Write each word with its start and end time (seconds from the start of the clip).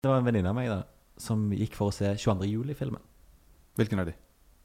Det 0.00 0.08
var 0.08 0.16
en 0.20 0.24
venninne 0.24 0.48
av 0.48 0.56
meg 0.56 0.70
da 0.70 0.78
som 1.20 1.42
gikk 1.52 1.74
for 1.76 1.90
å 1.90 1.94
se 1.94 2.14
22. 2.16 2.46
juli-filmen. 2.48 3.02
Hvilken 3.76 4.00
av 4.00 4.06
de? 4.08 4.14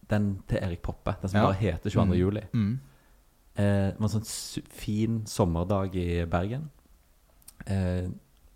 Den 0.07 0.29
til 0.47 0.61
Erik 0.63 0.81
Poppe. 0.85 1.17
Den 1.21 1.29
som 1.29 1.39
Ja. 1.41 1.47
bare 1.47 1.59
heter 1.59 1.89
22. 1.89 2.05
Mm. 2.05 2.19
juli. 2.19 2.41
Mm. 2.53 2.79
Eh, 3.57 3.91
det 3.91 3.99
var 3.99 4.07
en 4.07 4.21
sånn 4.21 4.25
su 4.25 4.61
fin 4.69 5.25
sommerdag 5.25 5.95
i 5.95 6.25
Bergen. 6.25 6.69
Eh, 7.67 8.07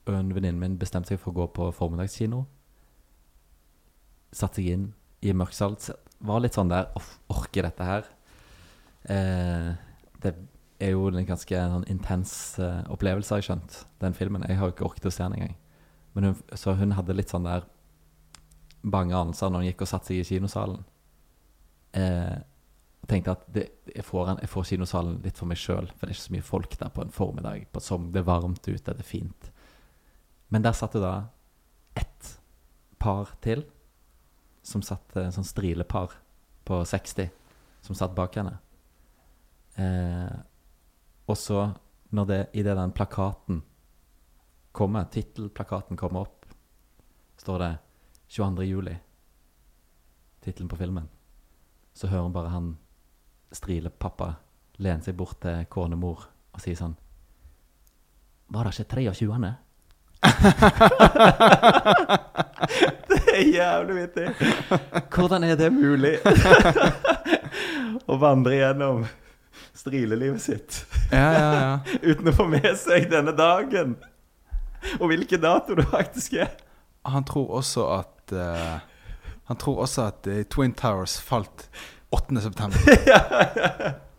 og 0.08 0.14
en 0.14 0.32
venninne 0.34 0.58
min 0.60 0.78
bestemte 0.78 1.08
seg 1.10 1.20
for 1.20 1.32
å 1.34 1.36
gå 1.36 1.48
på 1.54 1.74
formiddagskino. 1.74 2.46
Satte 4.32 4.56
seg 4.56 4.68
inn 4.68 4.94
i 5.22 5.34
mørksalt. 5.34 5.90
Var 6.22 6.40
litt 6.40 6.54
sånn 6.54 6.70
der 6.70 6.88
"Off, 6.96 7.20
Orker 7.30 7.64
dette 7.64 7.84
her? 7.84 8.04
Eh, 9.10 9.76
det 10.22 10.36
er 10.80 10.92
jo 10.92 11.08
en 11.08 11.26
ganske 11.26 11.50
sånn 11.50 11.88
intens 11.90 12.58
eh, 12.60 12.84
opplevelse, 12.90 13.30
har 13.32 13.42
jeg 13.42 13.50
skjønt, 13.50 13.86
den 14.00 14.14
filmen. 14.14 14.44
Jeg 14.48 14.58
har 14.58 14.68
jo 14.70 14.72
ikke 14.74 14.86
orket 14.90 15.06
å 15.06 15.12
se 15.12 15.24
den 15.24 15.34
engang. 15.34 15.56
Hun, 16.14 16.36
så 16.58 16.74
hun 16.76 16.96
hadde 16.98 17.16
litt 17.16 17.32
sånn 17.32 17.48
der 17.48 17.68
bange 18.82 19.16
anelser 19.16 19.52
når 19.52 19.64
hun 19.64 19.70
gikk 19.70 19.84
og 19.86 19.92
satte 19.92 20.12
seg 20.12 20.22
i 20.22 20.28
kinosalen. 20.28 20.84
Eh, 21.98 22.38
tenkte 23.10 23.34
at 23.34 23.48
det, 23.54 23.66
jeg, 23.90 24.06
får 24.06 24.34
en, 24.34 24.42
jeg 24.44 24.52
får 24.52 24.68
kinosalen 24.72 25.18
litt 25.24 25.40
for 25.40 25.50
meg 25.50 25.60
sjøl, 25.60 25.90
for 25.96 26.06
det 26.06 26.14
er 26.14 26.18
ikke 26.18 26.28
så 26.28 26.36
mye 26.36 26.46
folk 26.46 26.78
der 26.80 26.94
på 26.94 27.04
en 27.04 27.14
formiddag. 27.14 27.66
På 27.74 27.82
som 27.84 28.10
det 28.14 28.22
er 28.22 28.30
varmt 28.30 28.62
ute, 28.68 28.94
det 28.94 29.02
er 29.02 29.08
fint. 29.08 29.52
Men 30.54 30.66
der 30.66 30.78
satt 30.78 30.96
det 30.98 31.04
da 31.04 31.16
ett 32.00 32.36
par 33.02 33.34
til, 33.44 33.66
som 34.66 34.84
satt 34.86 35.18
en 35.18 35.34
sånn 35.34 35.48
strilepar 35.48 36.14
på 36.68 36.82
60, 36.86 37.30
som 37.86 37.98
satt 37.98 38.16
bak 38.18 38.38
henne. 38.38 38.58
Eh, 39.80 40.38
og 41.30 41.38
så, 41.38 41.70
når 42.14 42.30
det, 42.30 42.40
idet 42.62 42.78
den 42.78 42.94
plakaten 42.94 43.64
kommer, 44.80 45.12
tittelplakaten 45.12 46.00
kommer 46.00 46.26
opp, 46.26 46.50
står 47.40 47.64
det 47.66 47.72
22. 48.32 48.72
juli, 48.72 48.98
tittelen 50.40 50.72
på 50.72 50.80
filmen 50.80 51.10
så 52.00 52.08
hører 52.08 52.22
hun 52.22 52.34
bare 52.34 52.48
han 52.54 52.78
strilepappa 53.52 54.34
lene 54.80 55.04
seg 55.04 55.16
bort 55.20 55.42
til 55.44 55.66
konemor 55.72 56.20
og 56.56 56.62
sier 56.64 56.76
sånn 56.80 56.96
Var 58.50 58.64
det 58.64 58.72
ikke 58.80 58.96
23.? 58.96 59.54
det 63.10 63.20
er 63.34 63.44
jævlig 63.52 63.96
vittig! 63.98 64.28
Hvordan 65.12 65.44
er 65.44 65.56
det 65.60 65.70
mulig? 65.76 66.16
å 68.10 68.12
vandre 68.22 68.56
gjennom 68.62 68.98
strilelivet 69.76 70.42
sitt 70.42 70.86
Ja, 71.12 71.32
ja, 71.36 71.52
ja. 71.60 71.80
uten 72.14 72.28
å 72.32 72.34
få 72.40 72.46
med 72.48 72.78
seg 72.80 73.12
denne 73.12 73.34
dagen. 73.36 73.98
Og 75.00 75.08
hvilken 75.12 75.42
dato 75.42 75.76
det 75.76 75.88
faktisk 75.92 76.34
er. 76.34 76.54
Han 77.06 77.24
tror 77.24 77.56
også 77.62 77.86
at 78.00 78.34
uh, 78.36 78.80
Han 79.50 79.58
tror 79.58 79.82
også 79.82 80.06
at 80.12 80.28
uh, 80.28 80.42
Twin 80.44 80.74
Towers 80.74 81.22
falt 81.22 81.70
8. 82.12 82.42
september. 82.42 82.78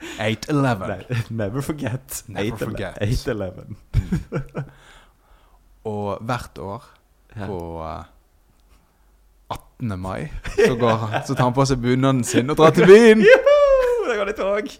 8-11. 0.00 1.32
Never 1.32 1.60
forget. 1.60 2.24
Never 2.26 2.56
8-11. 2.56 2.64
forget. 2.64 2.94
8-11. 3.02 4.62
Og 5.90 6.18
hvert 6.20 6.58
år 6.58 6.84
på 7.46 7.82
uh, 7.82 8.04
18. 9.50 10.00
mai 10.00 10.28
så, 10.66 10.76
går, 10.76 11.22
så 11.26 11.34
tar 11.34 11.44
han 11.44 11.52
på 11.52 11.64
seg 11.64 11.80
bunaden 11.82 12.24
sin 12.24 12.50
og 12.50 12.56
drar 12.56 12.70
til 12.70 12.86
byen. 12.86 13.18
Juhu! 13.18 13.56
Der 14.08 14.16
går 14.16 14.24
det 14.24 14.36
tog. 14.36 14.70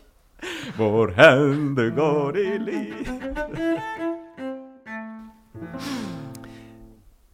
Hvor 0.76 1.12
hen 1.16 1.74
du 1.74 1.90
går 1.96 2.36
i 2.36 2.58
liv. 2.58 4.19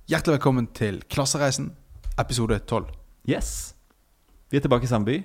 Hjertelig 0.07 0.37
velkommen 0.37 0.67
til 0.75 1.03
Klassereisen, 1.11 1.73
episode 2.21 2.59
12. 2.59 2.87
Yes. 3.31 3.75
Vi 4.51 4.57
er 4.57 4.61
tilbake 4.61 4.87
i 4.87 4.91
samme 4.91 5.09
by. 5.09 5.17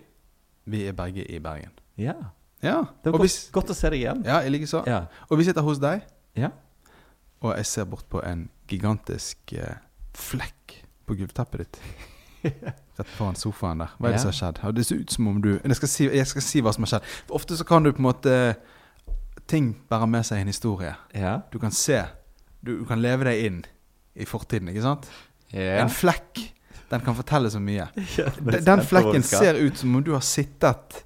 Vi 0.65 0.83
er 0.89 0.95
begge 0.97 1.25
i 1.25 1.39
Bergen. 1.39 1.71
Ja. 1.97 2.13
Ja, 2.63 2.77
Det 3.03 3.11
var 3.11 3.17
godt, 3.17 3.29
vi, 3.29 3.51
godt, 3.51 3.69
å 3.69 3.73
se 3.73 3.89
deg 3.89 4.01
igjen. 4.03 4.23
ja 4.25 4.41
jeg 4.45 4.51
liker 4.51 4.87
Ja. 4.89 4.99
Og 5.29 5.37
vi 5.37 5.45
sitter 5.47 5.61
hos 5.65 5.79
deg, 5.81 6.01
ja. 6.37 6.49
og 7.41 7.55
jeg 7.57 7.65
ser 7.65 7.85
bort 7.89 8.05
på 8.09 8.21
en 8.25 8.49
gigantisk 8.69 9.53
eh, 9.53 9.77
flekk 10.13 10.75
på 11.05 11.17
gulvteppet 11.17 11.59
ditt. 11.65 11.79
Rett 12.97 13.09
foran 13.17 13.35
sofaen 13.35 13.81
der. 13.81 13.95
Hva 13.97 14.09
er 14.09 14.15
det 14.15 14.21
som 14.21 14.29
har 14.31 14.37
skjedd? 14.37 14.61
Og 14.65 14.75
Det 14.75 14.85
ser 14.85 15.01
ut 15.01 15.11
som 15.11 15.27
om 15.27 15.41
du 15.41 15.51
jeg 15.57 15.75
skal, 15.75 15.89
si, 15.89 16.09
jeg 16.09 16.27
skal 16.27 16.45
si 16.45 16.61
hva 16.61 16.73
som 16.73 16.85
har 16.85 16.93
skjedd. 16.95 17.09
For 17.27 17.37
Ofte 17.41 17.57
så 17.57 17.65
kan 17.65 17.83
du 17.85 17.91
på 17.91 18.01
en 18.01 18.09
måte 18.09 18.37
Ting 19.49 19.73
bærer 19.89 20.07
med 20.07 20.23
seg 20.23 20.41
en 20.41 20.47
historie. 20.47 20.93
Ja. 21.17 21.41
Du 21.51 21.57
kan 21.59 21.73
se. 21.75 21.97
Du, 22.63 22.79
du 22.79 22.85
kan 22.85 23.01
leve 23.01 23.25
deg 23.25 23.45
inn 23.47 23.61
i 24.15 24.25
fortiden, 24.27 24.69
ikke 24.69 24.83
sant? 24.85 25.07
Yeah. 25.53 25.81
En 25.83 25.89
flekk, 25.91 26.39
den 26.91 27.01
kan 27.05 27.15
fortelle 27.17 27.49
så 27.51 27.59
mye. 27.63 27.87
Ja, 28.19 28.29
Den, 28.39 28.63
den 28.67 28.83
flekken 28.87 29.23
ser 29.25 29.57
ut 29.59 29.77
som 29.79 29.95
om 29.95 30.03
du 30.05 30.11
har 30.13 30.21
sittet 30.25 31.01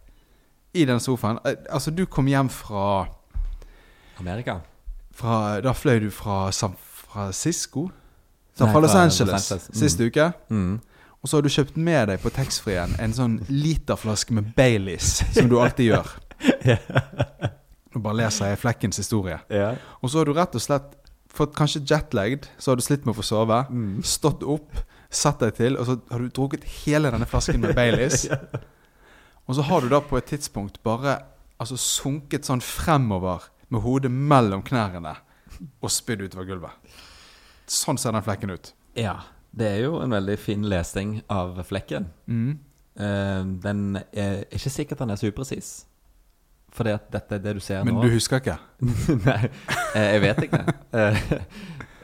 i 0.76 0.86
den 0.86 1.00
sofaen. 1.00 1.40
Eh, 1.46 1.56
Altså, 1.72 1.92
du 1.96 2.06
kom 2.06 2.28
hjem 2.28 2.50
fra, 2.50 3.06
Amerika. 4.20 4.60
fra 5.16 5.62
Da 5.62 5.72
fløy 5.74 6.00
du 6.04 6.10
fra 6.12 6.50
San 6.52 6.76
Francisco? 6.80 7.88
San 8.56 8.72
Nei, 8.72 8.82
Los 8.82 8.96
Angeles, 8.96 9.52
Mm. 9.52 9.74
sist 9.76 10.00
uke. 10.02 10.30
Mm. 10.50 10.80
Og 11.24 11.30
så 11.30 11.38
har 11.38 11.42
du 11.42 11.50
kjøpt 11.50 11.78
med 11.78 12.08
deg 12.08 12.20
på 12.22 12.30
taxfree-en 12.30 12.94
en 13.02 13.14
sånn 13.14 13.40
literflaske 13.50 14.32
med 14.36 14.52
Baileys, 14.56 15.24
som 15.34 15.50
du 15.50 15.58
alltid 15.60 15.90
gjør. 15.94 16.12
Nå 17.96 18.02
bare 18.04 18.18
leser 18.20 18.52
jeg 18.52 18.60
flekkens 18.62 19.00
historie. 19.00 19.40
Og 20.04 20.10
så 20.12 20.20
har 20.22 20.26
du 20.30 20.34
rett 20.36 20.56
og 20.56 20.62
slett 20.64 20.94
fått 21.38 21.56
kanskje 21.57 21.84
jetlagd, 21.88 22.47
så 22.57 22.72
har 22.72 22.79
du 22.79 22.85
slitt 22.85 23.06
med 23.06 23.16
å 23.16 23.19
få 23.19 23.25
sove. 23.25 23.62
Mm. 23.69 24.00
Stått 24.06 24.44
opp, 24.44 24.72
satt 25.09 25.44
deg 25.44 25.57
til, 25.59 25.78
og 25.79 25.88
så 25.90 25.97
har 26.12 26.23
du 26.23 26.31
drukket 26.34 26.66
hele 26.84 27.12
denne 27.13 27.28
flasken 27.29 27.62
med 27.63 27.75
Baileys. 27.78 28.28
Og 29.45 29.53
så 29.53 29.62
har 29.62 29.84
du 29.84 29.91
da 29.91 30.00
på 30.01 30.18
et 30.18 30.25
tidspunkt 30.25 30.79
bare 30.81 31.19
altså 31.62 31.78
sunket 31.78 32.47
sånn 32.47 32.63
fremover 32.66 33.44
med 33.69 33.84
hodet 33.84 34.09
mellom 34.09 34.63
knærne 34.66 35.13
og 35.85 35.91
spydd 35.94 36.24
utover 36.25 36.47
gulvet. 36.50 36.95
Sånn 37.69 38.00
ser 38.01 38.16
den 38.16 38.25
flekken 38.25 38.56
ut. 38.56 38.74
ja. 38.97 39.19
Det 39.56 39.69
er 39.72 39.85
jo 39.85 40.01
en 40.03 40.12
veldig 40.12 40.34
fin 40.35 40.66
lesing 40.68 41.22
av 41.31 41.62
flekken. 41.63 42.09
Mm. 42.28 42.57
Uh, 43.00 43.45
den 43.63 44.01
er 44.12 44.41
ikke 44.51 44.72
sikkert 44.74 45.00
den 45.00 45.13
er 45.13 45.19
så 45.22 45.29
upresis. 45.31 45.69
Fordi 46.75 46.91
at 46.91 47.06
dette 47.13 47.38
er 47.38 47.40
det 47.44 47.53
du 47.56 47.62
ser 47.63 47.86
Men 47.88 47.96
nå. 47.96 48.03
du 48.03 48.12
husker 48.12 48.41
ikke? 48.41 48.58
Nei, 49.28 49.38
eh, 49.96 50.08
jeg 50.16 50.22
vet 50.25 50.41
ikke. 50.47 50.63
Eh, 50.91 51.22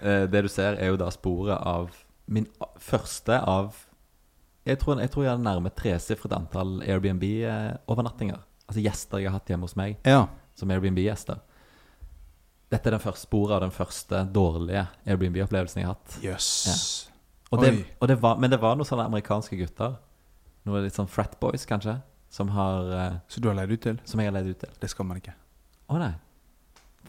eh, 0.01 0.23
det 0.31 0.43
du 0.45 0.49
ser, 0.51 0.77
er 0.79 0.93
jo 0.93 0.99
da 1.01 1.09
sporet 1.11 1.57
av 1.59 1.89
min 2.31 2.45
første 2.79 3.35
av 3.43 3.75
Jeg 4.63 4.77
tror 4.79 5.01
jeg, 5.01 5.11
tror 5.11 5.25
jeg 5.25 5.33
hadde 5.33 5.43
nærme 5.43 5.71
tresifret 5.75 6.33
antall 6.37 6.77
Airbnb-overnattinger. 6.85 8.39
Altså 8.69 8.83
gjester 8.85 9.19
jeg 9.19 9.27
har 9.31 9.39
hatt 9.39 9.49
hjemme 9.51 9.67
hos 9.67 9.75
meg 9.75 9.97
Ja. 10.07 10.27
som 10.55 10.71
Airbnb-gjester. 10.71 11.41
Dette 12.71 12.87
er 12.87 12.95
den 12.95 13.03
første 13.03 13.25
sporet 13.27 13.57
av 13.57 13.65
den 13.65 13.73
første 13.75 14.21
dårlige 14.31 14.85
Airbnb-opplevelsen 15.05 15.81
jeg 15.81 15.89
har 15.89 15.97
hatt. 15.97 16.15
Jøss. 16.23 17.09
Og 17.51 17.59
det, 17.59 17.73
og 17.99 18.07
det 18.07 18.15
var, 18.21 18.37
men 18.39 18.53
det 18.53 18.61
var 18.61 18.77
noen 18.79 18.87
sånne 18.87 19.09
amerikanske 19.09 19.57
gutter, 19.59 19.97
noen 20.63 20.85
litt 20.85 20.95
sånn 20.95 21.09
frat 21.11 21.33
boys 21.41 21.65
kanskje, 21.67 21.97
som, 22.31 22.49
har, 22.55 22.91
eh, 22.95 23.15
Så 23.27 23.41
du 23.43 23.49
har 23.51 23.55
leid 23.59 23.71
ut 23.75 23.81
til? 23.83 23.99
som 24.07 24.19
jeg 24.23 24.31
har 24.31 24.37
leid 24.39 24.53
ut 24.55 24.59
til. 24.63 24.69
Det 24.79 24.89
skal 24.89 25.05
man 25.05 25.17
ikke. 25.19 25.33
Å 25.91 25.99
nei. 25.99 26.13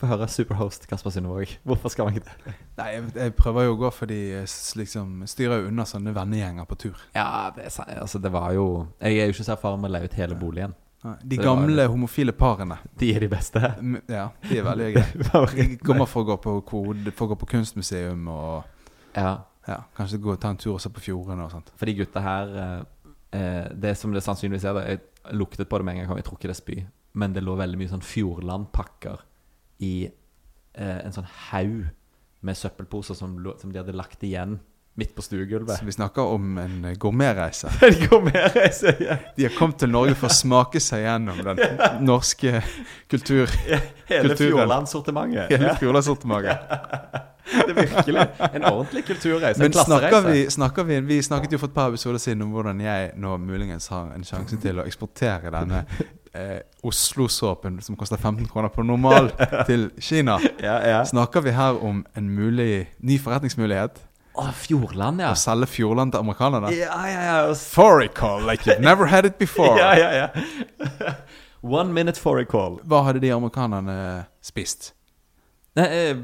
Få 0.01 0.09
høre 0.09 0.27
superhost 0.27 0.87
Kasper 0.91 1.13
Synnevåg. 1.15 1.51
Hvorfor 1.69 1.93
skal 1.93 2.07
man 2.09 2.17
ikke 2.17 2.25
det? 2.27 2.55
Nei, 2.81 2.87
jeg, 2.97 3.11
jeg 3.15 3.35
prøver 3.39 3.67
jo 3.69 3.75
å 3.77 3.81
gå 3.85 3.91
for 3.95 4.11
de 4.11 4.17
eh, 4.41 4.47
s- 4.49 4.73
liksom 4.81 5.21
styrer 5.31 5.61
jo 5.63 5.69
unna 5.69 5.85
sånne 5.87 6.15
vennegjenger 6.17 6.67
på 6.67 6.79
tur. 6.81 7.03
Ja, 7.15 7.51
det, 7.55 7.69
er 7.69 8.01
altså, 8.01 8.19
det 8.19 8.33
var 8.33 8.53
jo 8.57 8.65
Jeg 9.01 9.19
er 9.21 9.29
jo 9.29 9.35
ikke 9.37 9.45
så 9.47 9.53
erfaren 9.55 9.81
med 9.85 9.93
å 9.93 9.95
leie 9.99 10.09
ut 10.09 10.17
hele 10.19 10.35
boligen. 10.41 10.75
Nei, 11.05 11.15
De 11.23 11.37
Det 11.37 11.39
var- 11.45 11.45
gamle 11.61 11.87
homofile 11.93 12.33
parene. 12.33 12.79
De 12.99 13.13
er 13.15 13.21
de 13.21 13.29
beste. 13.29 13.63
M- 13.83 14.01
Ja, 14.09 14.29
de 14.49 14.59
er 14.59 14.65
veldig 14.67 14.89
greie. 14.97 15.47
De 15.69 15.77
kommer 15.85 16.07
for 16.11 16.25
å 16.25 16.31
gå 16.33 16.39
på 16.49 16.57
kode, 16.73 17.13
for 17.13 17.29
å 17.29 17.35
gå 17.37 17.39
på 17.45 17.51
kunstmuseum 17.55 18.27
og 18.33 18.65
Ja, 19.15 19.37
ja, 19.69 19.79
kanskje 19.95 20.19
gå 20.25 20.33
og 20.33 20.41
ta 20.41 20.49
en 20.51 20.57
tur 20.59 20.73
og 20.75 20.81
se 20.83 20.89
på 20.91 21.01
fjordene 21.05 21.45
og 21.45 21.53
sånt. 21.53 21.71
for 21.77 21.87
de 21.87 21.95
gutta 22.01 22.21
her 22.25 22.57
eh, 22.65 22.83
eh, 23.39 23.69
Det 23.77 23.93
som 23.99 24.11
det 24.17 24.23
sannsynligvis 24.25 24.65
er, 24.65 24.73
da, 24.75 24.81
jeg 24.89 25.01
luktet 25.31 25.69
på 25.69 25.79
det 25.79 25.87
med 25.87 25.95
en 25.95 26.07
gang 26.07 26.19
jeg 26.19 26.27
tror 26.27 26.39
ikke 26.39 26.51
det 26.51 26.57
er 26.57 26.61
spy, 26.61 26.77
men 27.15 27.35
det 27.37 27.45
lå 27.45 27.55
veldig 27.59 27.79
mye 27.79 27.93
sånn 27.93 28.05
Fjordland-pakker 28.07 29.23
i 29.85 29.95
eh, 30.09 30.99
en 31.03 31.15
sånn 31.15 31.29
haug 31.51 31.91
med 32.43 32.59
søppelposer 32.59 33.15
som, 33.19 33.37
som 33.61 33.73
de 33.73 33.81
hadde 33.81 33.95
lagt 33.95 34.25
igjen 34.27 34.59
midt 34.95 35.15
på 35.17 35.23
stuegulvet. 35.23 35.79
Så 35.79 35.85
vi 35.85 35.93
snakker 35.93 36.23
om 36.23 36.59
en 36.59 36.85
eh, 36.85 36.95
gourmetreise. 37.01 37.71
en 37.89 38.09
gourmetreise, 38.09 38.97
ja. 39.01 39.17
De 39.37 39.43
har 39.43 39.55
kommet 39.57 39.81
til 39.81 39.93
Norge 39.93 40.15
for 40.21 40.29
å 40.29 40.37
smake 40.37 40.83
seg 40.85 41.07
gjennom 41.07 41.41
den 41.47 41.63
norske 42.11 42.61
kultur. 43.11 43.49
Hele 44.09 44.29
Kulturen. 44.29 44.37
Fjordland-sortimentet. 44.37 45.53
Hele 45.55 45.77
Fjordlandsortimentet. 45.81 46.59
det 47.67 47.73
er 47.73 47.79
virkelig 47.81 48.27
en 48.53 48.65
ordentlig 48.65 49.05
kulturreise. 49.09 49.63
Men 49.63 49.73
en 49.73 49.79
snakker 49.81 50.29
vi, 50.29 50.45
snakker 50.51 50.85
vi 50.85 51.01
Vi 51.09 51.23
snakket 51.23 51.57
jo 51.57 51.63
for 51.63 51.73
et 51.73 51.75
par 51.75 51.89
episoder 51.89 52.21
siden 52.23 52.45
om 52.45 52.53
hvordan 52.55 52.81
jeg 52.81 53.11
nå 53.17 53.37
muligens 53.41 53.89
har 53.93 54.13
en 54.15 54.25
sjanse 54.25 54.61
til 54.61 54.79
å 54.79 54.87
eksportere 54.87 55.51
denne 55.57 55.83
eh, 56.37 56.61
Oslo-såpen 56.85 57.81
som 57.83 57.97
koster 57.97 58.21
15 58.21 58.47
kroner 58.53 58.69
på 58.69 58.85
normal, 58.85 59.33
til 59.67 59.91
Kina. 59.99 60.39
Ja, 60.61 60.79
ja. 60.85 61.03
Snakker 61.09 61.41
vi 61.41 61.57
her 61.57 61.81
om 61.81 62.05
en 62.17 62.31
mulig 62.31 62.89
ny 63.01 63.19
forretningsmulighet? 63.23 64.01
Å, 64.33 64.47
Fjordland, 64.57 65.21
ja. 65.21 65.33
Å 65.35 65.39
selge 65.39 65.69
Fjordland 65.69 66.15
til 66.15 66.23
amerikanerne. 66.25 66.71
Ja, 66.73 66.97
ja, 67.11 67.23
ja. 67.27 67.39
s- 67.53 67.67
like 68.47 68.65
you've 68.65 68.81
never 68.81 69.07
had 69.07 69.27
it 69.27 69.39
before. 69.39 69.77
ja, 69.83 69.93
ja, 69.99 70.11
ja. 70.13 71.15
One 71.63 71.93
minute 71.93 72.19
for 72.19 72.39
a 72.41 72.45
call. 72.45 72.81
Hva 72.89 73.05
hadde 73.07 73.21
de 73.23 73.31
amerikanerne 73.31 74.27
spist? 74.43 74.93
Nei, 75.79 75.85
eh, 75.87 76.17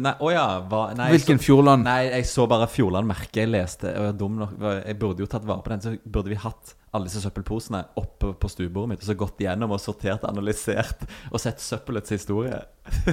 nei, 0.00 0.14
å 0.18 0.32
ja. 0.32 0.46
Hva, 0.68 0.88
nei, 0.96 1.10
Hvilken 1.14 1.38
så, 1.38 1.44
Fjordland? 1.46 1.84
Nei, 1.86 2.00
jeg 2.08 2.26
så 2.30 2.48
bare 2.50 2.66
Fjordland-merket. 2.72 3.42
Jeg 3.44 3.52
leste, 3.52 3.92
og 3.92 4.00
jeg 4.00 4.08
var 4.08 4.18
dum 4.24 4.40
nok. 4.40 4.56
Jeg 4.82 4.98
burde 5.04 5.22
jo 5.24 5.28
tatt 5.30 5.46
vare 5.48 5.62
på 5.62 5.74
den. 5.74 5.84
Så 5.84 5.94
burde 6.02 6.32
vi 6.32 6.40
hatt 6.40 6.74
alle 6.92 7.08
disse 7.08 7.22
søppelposene 7.24 7.84
oppe 8.00 8.32
på 8.36 8.50
stuebordet 8.52 8.90
mitt 8.90 9.04
og 9.04 9.08
så 9.08 9.14
gått 9.16 9.40
igjennom 9.40 9.72
og 9.72 9.80
sortert, 9.80 10.26
analysert 10.28 11.06
og 11.30 11.40
sett 11.40 11.62
søppelets 11.64 12.12
historie. 12.12 12.58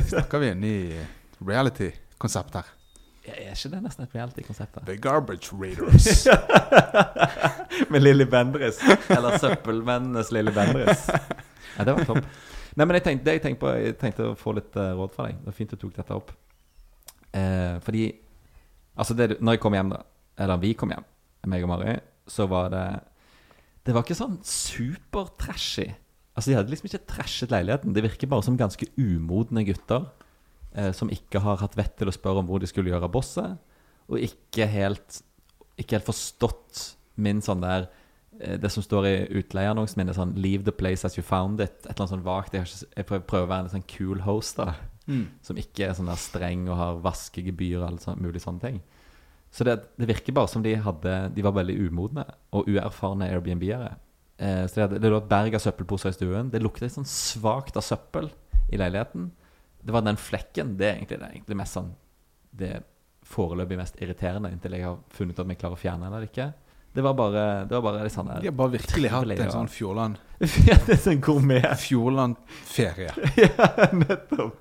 Snakker 0.09 0.41
vi 0.43 0.49
en 0.55 0.63
ny 0.65 0.75
reality-konsept 1.47 2.57
her? 2.59 2.73
Er 3.27 3.51
ikke 3.53 3.71
det 3.73 3.81
nesten 3.83 4.05
et 4.05 4.15
reality-konsept? 4.15 4.75
da? 4.75 4.85
The 4.87 4.97
Garbage 4.97 5.51
Raiders. 5.53 6.27
Med 7.91 8.03
Lilly 8.03 8.25
Bendriss. 8.29 8.79
Eller 9.09 9.37
Søppelmennenes 9.37 10.31
Lilly 10.31 10.53
Bendriss. 10.55 11.09
Ja, 11.77 11.83
det 11.83 11.95
var 11.95 12.07
topp. 12.07 12.23
Nei, 12.77 12.85
men 12.85 12.95
jeg 12.95 13.03
tenkte, 13.03 13.25
det 13.27 13.37
jeg 13.39 13.43
tenkte, 13.43 13.59
på, 13.65 13.73
jeg 13.75 13.97
tenkte 13.99 14.31
å 14.31 14.37
få 14.39 14.53
litt 14.55 14.75
uh, 14.79 14.93
råd 14.97 15.13
fra 15.15 15.27
deg. 15.27 15.39
Det 15.41 15.51
var 15.51 15.57
fint 15.57 15.73
du 15.73 15.79
tok 15.81 15.95
dette 15.99 16.15
opp. 16.15 16.33
Eh, 17.35 17.77
fordi 17.85 18.07
Altså, 18.99 19.15
det, 19.15 19.37
når 19.39 19.55
jeg 19.55 19.61
kom 19.63 19.75
hjem, 19.77 19.93
da, 19.93 20.01
eller 20.43 20.59
vi 20.59 20.73
kom 20.75 20.91
hjem, 20.91 21.05
meg 21.47 21.63
og 21.63 21.69
Mari, 21.71 21.93
så 22.27 22.49
var 22.51 22.71
det 22.73 22.85
Det 23.87 23.93
var 23.95 24.03
ikke 24.03 24.17
sånn 24.17 24.35
supertrashy. 24.43 25.85
Altså, 26.35 26.51
de 26.51 26.57
hadde 26.57 26.73
liksom 26.73 26.89
ikke 26.89 27.07
trashet 27.07 27.53
leiligheten. 27.53 27.93
Det 27.95 28.03
virker 28.03 28.29
bare 28.29 28.43
som 28.43 28.57
ganske 28.59 28.89
umodne 28.99 29.63
gutter 29.65 30.09
eh, 30.75 30.91
som 30.95 31.11
ikke 31.13 31.41
har 31.43 31.61
hatt 31.61 31.77
vett 31.79 31.95
til 31.99 32.11
å 32.11 32.15
spørre 32.15 32.43
om 32.43 32.49
hvor 32.49 32.61
de 32.61 32.69
skulle 32.69 32.91
gjøre 32.91 33.11
bosset, 33.11 33.57
og 34.09 34.21
ikke 34.25 34.65
helt 34.69 35.21
ikke 35.79 35.97
helt 35.97 36.09
forstått 36.09 36.83
min 37.19 37.41
sånn 37.43 37.63
der 37.63 37.87
eh, 38.39 38.57
Det 38.59 38.71
som 38.73 38.83
står 38.83 39.07
i 39.07 39.15
utleieannonsen 39.39 39.99
min, 39.99 40.11
er 40.11 40.17
sånn 40.17 40.35
'Leave 40.35 40.65
the 40.67 40.75
place 40.75 41.07
as 41.07 41.17
you 41.17 41.23
found 41.23 41.61
it'. 41.63 41.85
Et 41.85 41.91
eller 41.91 42.05
annet 42.05 42.15
sånn 42.15 42.27
vagt. 42.27 42.53
Jeg, 42.53 42.67
jeg 42.95 43.05
prøver 43.07 43.45
å 43.45 43.51
være 43.51 43.67
en 43.67 43.73
sånn 43.77 43.89
cool 43.95 44.23
host, 44.27 44.59
da. 44.59 44.75
Mm. 45.07 45.27
Som 45.41 45.57
ikke 45.57 45.87
er 45.87 45.95
sånn 45.97 46.11
der 46.11 46.19
streng 46.21 46.67
og 46.69 46.77
har 46.77 46.99
vaskegebyr 47.03 47.79
og 47.79 47.87
alle 47.87 48.03
sånne 48.03 48.21
mulige 48.21 48.43
sånne 48.45 48.61
ting. 48.61 48.81
Så 49.51 49.65
det, 49.65 49.79
det 49.97 50.07
virker 50.11 50.35
bare 50.37 50.51
som 50.51 50.61
de 50.61 50.75
hadde 50.77 51.13
De 51.33 51.41
var 51.41 51.55
veldig 51.55 51.73
umodne 51.87 52.27
og 52.53 52.67
uerfarne 52.69 53.31
Airbnb-ere. 53.31 53.95
Eh, 54.37 54.65
så 54.69 54.85
det, 54.85 55.01
det 55.01 55.09
lå 55.09 55.17
et 55.17 55.31
berg 55.31 55.55
av 55.57 55.63
søppelposer 55.63 56.13
i 56.13 56.19
stuen. 56.19 56.51
Det 56.51 56.61
lukta 56.61 56.85
litt 56.85 56.95
sånn 56.95 57.09
svakt 57.09 57.79
av 57.79 57.87
søppel 57.87 58.29
i 58.69 58.77
leiligheten. 58.77 59.31
Det 59.89 59.93
var 59.95 60.03
den 60.05 60.19
flekken. 60.21 60.75
Det 60.77 60.85
er 60.85 60.97
egentlig 60.99 61.17
det, 61.17 61.25
er 61.25 61.35
egentlig 61.39 61.57
mest 61.57 61.73
sånn 61.79 61.87
Det 62.59 62.75
foreløpig 63.29 63.77
mest 63.79 63.97
irriterende 64.01 64.51
inntil 64.53 64.75
jeg 64.77 64.85
har 64.85 64.99
funnet 65.13 65.33
ut 65.37 65.41
om 65.43 65.49
jeg 65.53 65.59
klarer 65.61 65.77
å 65.77 65.81
fjerne 65.81 66.05
den 66.05 66.13
eller 66.13 66.27
ikke. 66.29 66.45
Det 66.93 67.03
var 67.05 67.13
bare, 67.17 67.43
det 67.69 67.77
var 67.77 67.83
bare 67.85 68.09
sånn 68.13 68.29
De 68.41 68.49
har 68.49 68.55
bare 68.57 68.73
virkelig 68.73 69.09
hatt 69.13 69.33
en 69.35 69.51
sånn 69.53 69.69
Fjordland 69.69 70.21
Ja, 70.69 70.77
det 70.85 70.95
er 70.95 71.01
sånn 71.03 71.21
gourmet. 71.25 71.65
Fjordland-ferie. 71.81 73.11
ja, 73.43 73.67
nettopp. 73.97 74.55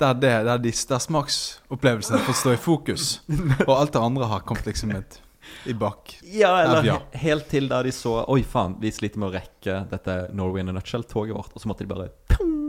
Der, 0.00 0.14
det, 0.20 0.30
der, 0.48 0.60
de, 0.64 0.72
der 0.92 1.02
smaksopplevelsene 1.04 2.20
får 2.24 2.38
stå 2.40 2.54
i 2.56 2.60
fokus, 2.60 3.08
og 3.68 3.74
alt 3.74 3.92
det 3.96 4.00
andre 4.04 4.28
har 4.30 4.44
kommet 4.48 4.68
liksom 4.68 4.94
et, 4.96 5.18
i 5.68 5.74
bak. 5.76 6.14
Ja, 6.24 6.54
eller 6.62 6.88
Ja. 6.88 6.98
helt 7.24 7.48
til 7.52 7.68
da 7.72 7.82
de 7.84 7.92
så 7.92 8.18
Oi, 8.32 8.40
faen, 8.44 8.78
vi 8.80 8.92
sliter 8.96 9.20
med 9.20 9.28
å 9.28 9.34
rekke 9.36 9.82
dette 9.92 10.16
Norway 10.36 10.64
in 10.64 10.72
a 10.72 10.76
nutshell-toget 10.76 11.36
vårt. 11.36 11.52
Og 11.56 11.60
så 11.64 11.68
måtte 11.68 11.84
de 11.84 11.92
bare 11.92 12.08
pum, 12.32 12.59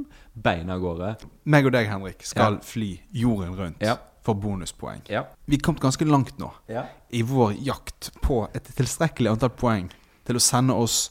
beine 0.43 0.73
av 0.75 0.81
gårde. 0.83 1.15
Meg 1.45 1.65
og 1.65 1.73
deg, 1.75 1.87
Henrik, 1.89 2.23
skal 2.25 2.53
Ja. 2.59 2.59
fly 2.65 2.99
jorden 3.13 3.55
rundt 3.57 3.81
Ja. 3.81 3.97
for 4.23 4.33
bonuspoeng. 4.35 5.01
Ja. 5.09 5.23
Vi 5.47 5.55
er 5.55 5.59
kommet 5.61 5.81
ganske 5.81 6.05
langt 6.05 6.37
nå 6.39 6.51
ja. 6.69 6.85
i 7.11 7.21
vår 7.21 7.53
jakt 7.63 8.11
på 8.21 8.47
et 8.53 8.63
tilstrekkelig 8.75 9.29
antall 9.31 9.49
poeng 9.49 9.89
til 10.25 10.35
å 10.35 10.39
sende 10.39 10.73
oss 10.73 11.09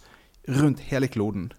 rundt 0.49 0.81
hele 0.91 1.09
kloden 1.09 1.53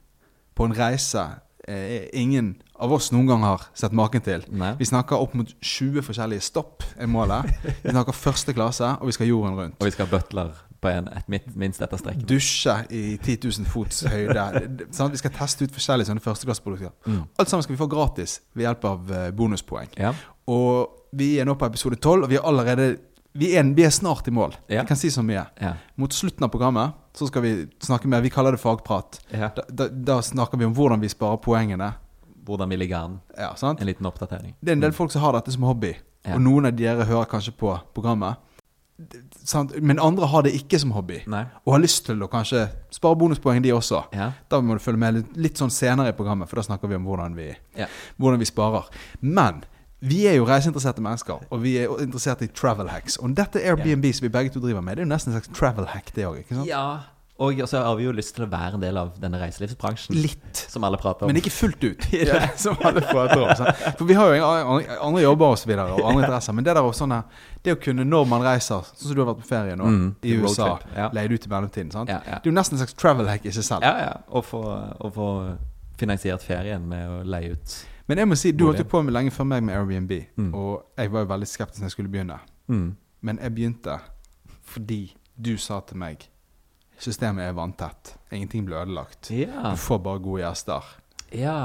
på 0.56 0.66
en 0.66 0.74
reise 0.74 1.42
eh, 1.68 2.08
ingen 2.14 2.62
av 2.80 2.92
oss 2.92 3.12
noen 3.12 3.28
gang 3.28 3.44
har 3.44 3.62
sett 3.78 3.92
maken 3.94 4.22
til. 4.22 4.44
Nei. 4.50 4.74
Vi 4.80 4.86
snakker 4.86 5.20
opp 5.22 5.36
mot 5.38 5.48
20 5.62 6.02
forskjellige 6.02 6.42
stopp, 6.42 6.84
er 6.98 7.06
målet. 7.08 7.46
Vi 7.84 7.92
snakker 7.94 8.12
første 8.18 8.54
klasse, 8.54 8.98
og 9.00 9.06
vi 9.06 9.12
skal 9.12 9.28
jorden 9.28 9.56
rundt. 9.60 9.76
Og 9.80 9.86
vi 9.86 9.92
skal 9.92 10.08
ha 10.08 10.18
butler 10.18 10.52
på 10.82 10.90
en, 10.90 11.08
et 11.14 11.28
min- 11.30 11.52
minst 11.56 11.82
etter 11.82 11.98
streken. 12.02 12.24
Dusje 12.26 12.74
i 12.90 13.18
10 13.22 13.38
000 13.60 13.68
fots 13.70 14.02
høyde. 14.10 14.46
Sånn 14.96 15.08
at 15.12 15.14
Vi 15.14 15.22
skal 15.22 15.34
teste 15.36 15.68
ut 15.68 15.76
forskjellige 15.76 16.10
sånne 16.10 16.24
førsteklasseprodukter. 16.26 16.92
Mm. 17.06 17.22
Alt 17.38 17.50
sammen 17.52 17.64
skal 17.68 17.76
vi 17.76 17.82
få 17.84 17.88
gratis 17.92 18.40
ved 18.58 18.66
hjelp 18.66 18.88
av 18.90 19.12
eh, 19.14 19.30
bonuspoeng. 19.38 19.94
Ja. 20.02 20.14
Og 20.50 20.98
vi 21.14 21.36
er 21.40 21.46
nå 21.46 21.54
på 21.60 21.68
episode 21.70 22.00
12, 22.02 22.24
og 22.26 22.30
vi 22.32 22.40
er 22.40 22.48
allerede 22.50 22.90
vi 23.38 23.54
er, 23.56 23.64
vi 23.78 23.86
er 23.88 23.94
snart 23.96 24.26
i 24.28 24.32
mål. 24.36 24.58
Ja. 24.68 24.82
Jeg 24.82 24.88
kan 24.90 24.98
si 25.00 25.08
så 25.14 25.22
mye. 25.24 25.46
Ja. 25.62 25.76
Mot 26.02 26.12
slutten 26.12 26.44
av 26.44 26.50
programmet 26.52 26.98
så 27.16 27.30
skal 27.30 27.46
vi 27.46 27.52
snakke 27.80 28.10
mer. 28.12 28.20
Vi 28.26 28.32
kaller 28.34 28.58
det 28.58 28.60
fagprat. 28.60 29.22
Da, 29.32 29.52
da, 29.70 29.88
da 29.88 30.18
snakker 30.26 30.60
vi 30.60 30.66
om 30.68 30.74
hvordan 30.76 31.00
vi 31.00 31.08
sparer 31.14 31.40
poengene. 31.40 31.94
Hvordan 32.44 32.74
vi 32.74 32.80
ligger 32.82 33.06
an. 33.06 33.20
Ja? 33.38 33.54
En 33.70 33.86
liten 33.88 34.10
oppdatering. 34.10 34.56
Det 34.60 34.74
er 34.74 34.80
en 34.80 34.84
del 34.84 34.92
folk 34.98 35.14
som 35.14 35.22
har 35.24 35.38
dette 35.38 35.54
som 35.56 35.64
hobby, 35.70 35.94
Ja. 36.26 36.36
og 36.36 36.42
noen 36.44 36.68
av 36.70 36.76
dere 36.78 37.06
hører 37.08 37.26
kanskje 37.32 37.54
på 37.58 37.72
programmet. 37.96 38.36
Sant? 39.44 39.74
Men 39.82 40.00
andre 40.00 40.28
har 40.28 40.42
det 40.44 40.54
ikke 40.58 40.80
som 40.80 40.92
hobby, 40.92 41.22
Nei. 41.28 41.46
og 41.66 41.74
har 41.74 41.82
lyst 41.84 42.06
til 42.06 42.22
å 42.24 42.28
kanskje 42.32 42.70
spare 42.94 43.16
bonuspoeng, 43.16 43.62
de 43.64 43.72
også. 43.74 44.04
Ja. 44.14 44.32
Da 44.50 44.60
må 44.62 44.74
du 44.78 44.84
følge 44.84 45.00
med 45.00 45.14
litt, 45.20 45.38
litt 45.38 45.58
sånn 45.62 45.72
senere 45.74 46.10
i 46.10 46.18
programmet, 46.18 46.50
for 46.50 46.56
da 46.62 46.62
snakker 46.68 46.88
vi 46.92 46.96
om 46.96 47.06
hvordan 47.06 47.36
vi, 47.36 47.56
Ja. 47.78 47.88
hvordan 48.20 48.40
vi 48.40 48.46
sparer. 48.46 48.86
Men 49.22 49.64
vi 50.02 50.26
er 50.28 50.36
jo 50.40 50.46
reiseinteresserte 50.46 51.02
mennesker, 51.02 51.40
og 51.52 51.62
vi 51.62 51.76
er 51.78 51.88
interessert 52.02 52.42
i 52.42 52.48
travel 52.48 52.88
hacks. 52.90 53.18
Og 53.18 53.36
dette 53.36 53.60
Airbnb 53.62 54.06
som 54.14 54.26
vi 54.26 54.30
begge 54.30 54.50
to 54.54 54.60
driver 54.60 54.82
med, 54.82 54.98
det 54.98 55.04
er 55.04 55.06
jo 55.06 55.14
nesten 55.16 55.34
en 55.34 55.40
slags 55.42 55.58
travel 55.60 55.86
hack, 55.86 56.12
det 56.16 56.26
òg. 56.26 56.44
ja. 56.66 57.00
Og 57.42 57.58
så 57.66 57.80
har 57.82 57.96
vi 57.98 58.04
jo 58.06 58.12
lyst 58.14 58.36
til 58.38 58.44
å 58.46 58.48
være 58.52 58.78
en 58.78 58.84
del 58.84 58.98
av 59.02 59.16
denne 59.18 59.40
reiselivsbransjen. 59.42 60.14
Litt. 60.22 60.60
Som 60.70 60.84
alle 60.86 61.00
prater 61.02 61.26
om. 61.26 61.32
Men 61.32 61.40
ikke 61.42 61.50
fullt 61.56 61.84
ut, 61.88 62.04
ja, 62.30 62.42
som 62.62 62.76
alle 62.86 63.02
prater 63.02 63.42
om. 63.42 63.50
sant? 63.58 63.80
For 63.98 64.06
vi 64.06 64.14
har 64.20 64.36
jo 64.36 64.46
andre, 64.46 64.98
andre 65.02 65.24
jobber 65.24 65.56
og 65.56 65.58
så 65.58 65.70
videre, 65.72 65.88
og 65.96 66.06
andre 66.06 66.22
interesser. 66.28 66.54
Men 66.60 66.68
det 66.68 66.76
der 66.78 66.86
å 66.86 66.92
sånn 66.94 67.16
her, 67.16 67.48
det 67.66 67.74
å 67.74 67.80
kunne 67.82 68.06
når 68.06 68.28
man 68.30 68.46
reiser, 68.46 68.86
sånn 68.94 69.08
som 69.08 69.18
du 69.18 69.24
har 69.24 69.32
vært 69.34 69.42
på 69.42 69.50
ferie 69.50 69.76
nå, 69.80 69.90
Mm, 69.92 70.06
i 70.22 70.36
USA, 70.38 70.70
ja. 70.96 71.10
leid 71.18 71.34
ut 71.34 71.46
i 71.46 71.50
mellomtiden. 71.56 71.92
sant? 71.92 72.10
Ja, 72.14 72.20
ja. 72.28 72.38
Det 72.44 72.46
er 72.50 72.54
jo 72.54 72.58
nesten 72.60 72.78
en 72.78 72.84
slags 72.86 72.94
travel 73.02 73.28
hack 73.28 73.46
i 73.50 73.52
seg 73.58 73.66
selv. 73.72 73.82
Ja, 73.90 73.96
ja. 74.06 74.14
Å 74.30 74.44
få, 74.46 74.62
og 75.02 75.14
få 75.18 75.30
finansiert 75.98 76.46
ferien 76.46 76.86
med 76.90 77.10
å 77.10 77.20
leie 77.26 77.56
ut. 77.58 77.76
Men 78.08 78.18
jeg 78.22 78.28
må 78.28 78.36
si, 78.38 78.52
du 78.52 78.66
holdt 78.68 78.80
jo 78.82 78.88
på 78.92 79.02
med 79.06 79.14
lenge 79.18 79.32
før 79.34 79.46
meg 79.50 79.64
med 79.64 79.78
Airbnb, 79.78 80.14
Mm. 80.38 80.54
og 80.54 80.84
jeg 80.98 81.12
var 81.14 81.26
jo 81.26 81.30
veldig 81.34 81.48
skeptisk 81.48 81.82
når 81.82 81.90
jeg 81.90 81.98
skulle 81.98 82.10
begynne. 82.14 82.40
Mm. 82.70 82.88
Men 83.22 83.38
jeg 83.42 83.56
begynte 83.56 84.00
fordi 84.66 85.02
du 85.42 85.56
sa 85.58 85.80
til 85.82 85.98
meg 86.02 86.28
systemet 87.02 87.50
er 87.50 87.56
vanntett. 87.58 88.16
Ingenting 88.32 88.66
blir 88.68 88.82
ødelagt. 88.84 89.32
Ja. 89.34 89.72
Du 89.74 89.80
får 89.82 90.00
bare 90.06 90.22
gode 90.24 90.44
gjester. 90.44 90.86
Ja. 91.32 91.58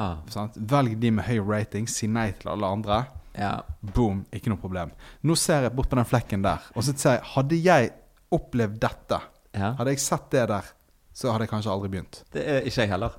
Velg 0.56 0.96
de 1.02 1.10
med 1.10 1.26
høy 1.26 1.38
rating, 1.44 1.88
si 1.90 2.06
nei 2.10 2.30
til 2.38 2.52
alle 2.54 2.66
andre. 2.78 2.98
ja. 3.36 3.58
Boom, 3.82 4.24
ikke 4.32 4.50
noe 4.52 4.60
problem. 4.62 4.90
Nå 5.22 5.34
ser 5.36 5.66
jeg 5.66 5.74
bort 5.76 5.90
på 5.92 5.98
den 5.98 6.08
flekken 6.08 6.42
der, 6.44 6.64
og 6.74 6.82
så 6.86 6.94
ser 6.96 7.18
jeg 7.18 7.26
Hadde 7.34 7.58
jeg 7.62 7.90
opplevd 8.32 8.78
dette, 8.82 9.20
ja. 9.54 9.74
hadde 9.78 9.92
jeg 9.92 10.00
sett 10.02 10.30
det 10.32 10.46
der, 10.50 10.64
så 11.14 11.30
hadde 11.32 11.46
jeg 11.46 11.50
kanskje 11.52 11.70
aldri 11.72 11.88
begynt. 11.92 12.22
Det 12.32 12.42
er 12.42 12.66
ikke 12.66 12.82
jeg 12.86 12.90
heller. 12.94 13.14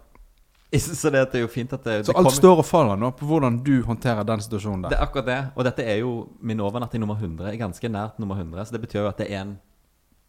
Så 0.78 1.10
det 1.10 1.22
er 1.32 1.40
jo 1.40 1.48
fint 1.48 1.72
at 1.72 1.84
det, 1.86 1.94
Så 2.06 2.12
det 2.12 2.20
alt 2.20 2.36
står 2.36 2.60
og 2.60 2.66
faller 2.68 2.98
nå 3.00 3.08
på 3.16 3.24
hvordan 3.30 3.62
du 3.64 3.78
håndterer 3.88 4.26
den 4.28 4.42
situasjonen 4.44 4.82
der. 4.84 4.92
Det 4.92 4.98
er 4.98 5.04
akkurat 5.06 5.26
det. 5.30 5.38
Og 5.56 5.64
dette 5.64 5.86
er 5.88 6.02
jo 6.02 6.10
min 6.44 6.60
overnatting 6.60 7.00
nummer 7.00 7.16
100. 7.16 7.48
er 7.48 7.56
Ganske 7.62 7.88
nært 7.90 8.20
nummer 8.20 8.36
100. 8.36 8.66
Så 8.68 8.76
det 8.76 8.82
betyr 8.84 9.00
jo 9.00 9.08
at 9.08 9.22
det 9.22 9.30
er 9.32 9.46
en 9.46 9.54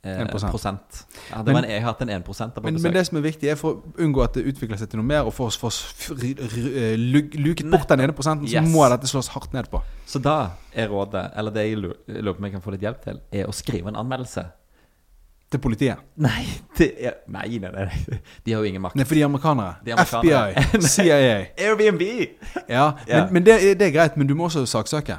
eh, 0.05 0.19
1%. 0.25 0.51
prosent. 0.51 1.05
Ja, 1.31 1.39
det 1.39 1.47
Men- 1.47 1.55
var 1.55 1.63
en, 1.63 1.71
jeg 1.71 1.83
har 1.83 1.93
hatt 1.93 2.03
en 2.03 2.09
1 2.11 2.25
på 2.25 2.63
Men, 2.63 2.83
men 2.83 2.93
det 2.93 3.07
som 3.07 3.17
er 3.19 3.21
viktig, 3.23 3.49
er 3.51 3.55
for 3.57 3.75
å 3.75 3.83
unngå 3.99 4.23
at 4.25 4.35
det 4.35 4.45
utvikler 4.47 4.79
seg 4.79 4.89
til 4.91 4.99
noe 5.01 5.07
mer, 5.07 5.21
og 5.27 5.33
for 5.35 5.49
å 5.49 5.71
eh, 6.23 6.97
lu- 6.97 7.31
luket 7.35 7.71
bort 7.71 7.89
den 7.89 8.01
ene 8.01 8.13
prosenten, 8.13 8.47
så 8.49 8.61
Yes. 8.63 8.69
må 8.73 8.89
dette 8.91 9.07
slås 9.07 9.29
hardt 9.29 9.53
ned 9.53 9.69
på. 9.71 9.83
Så 10.07 10.19
da 10.23 10.51
er 10.75 10.89
rådet, 10.89 11.31
eller 11.37 11.51
det 11.51 11.67
jeg 11.71 11.77
lurer 11.79 12.33
på 12.35 12.39
om 12.39 12.45
jeg 12.45 12.53
kan 12.53 12.63
få 12.63 12.71
litt 12.73 12.81
hjelp 12.83 13.03
til, 13.05 13.21
er 13.33 13.47
å 13.47 13.53
skrive 13.53 13.89
en 13.89 13.97
anmeldelse. 13.97 14.47
Til 15.51 15.61
politiet. 15.61 15.97
Nei, 16.19 16.45
det 16.77 16.91
er, 17.07 17.13
nei, 17.27 17.59
nei, 17.59 17.71
nei. 17.73 18.19
De 18.45 18.53
har 18.53 18.61
jo 18.61 18.69
ingen 18.69 18.83
makt. 18.83 18.97
Nei, 18.97 19.05
for 19.05 19.15
de 19.15 19.23
er 19.23 19.25
amerikanere. 19.31 19.77
De 19.83 19.91
er 19.93 19.97
amerikanere. 19.97 20.53
FBI, 20.75 20.89
CIA. 20.93 21.47
Airbnb! 21.57 22.03
Ja. 22.69 22.93
Men, 23.09 23.33
men 23.33 23.43
det, 23.47 23.79
det 23.81 23.87
er 23.87 23.91
greit, 23.95 24.17
men 24.21 24.27
du 24.29 24.35
må 24.35 24.45
også 24.51 24.67
saksøke. 24.69 25.17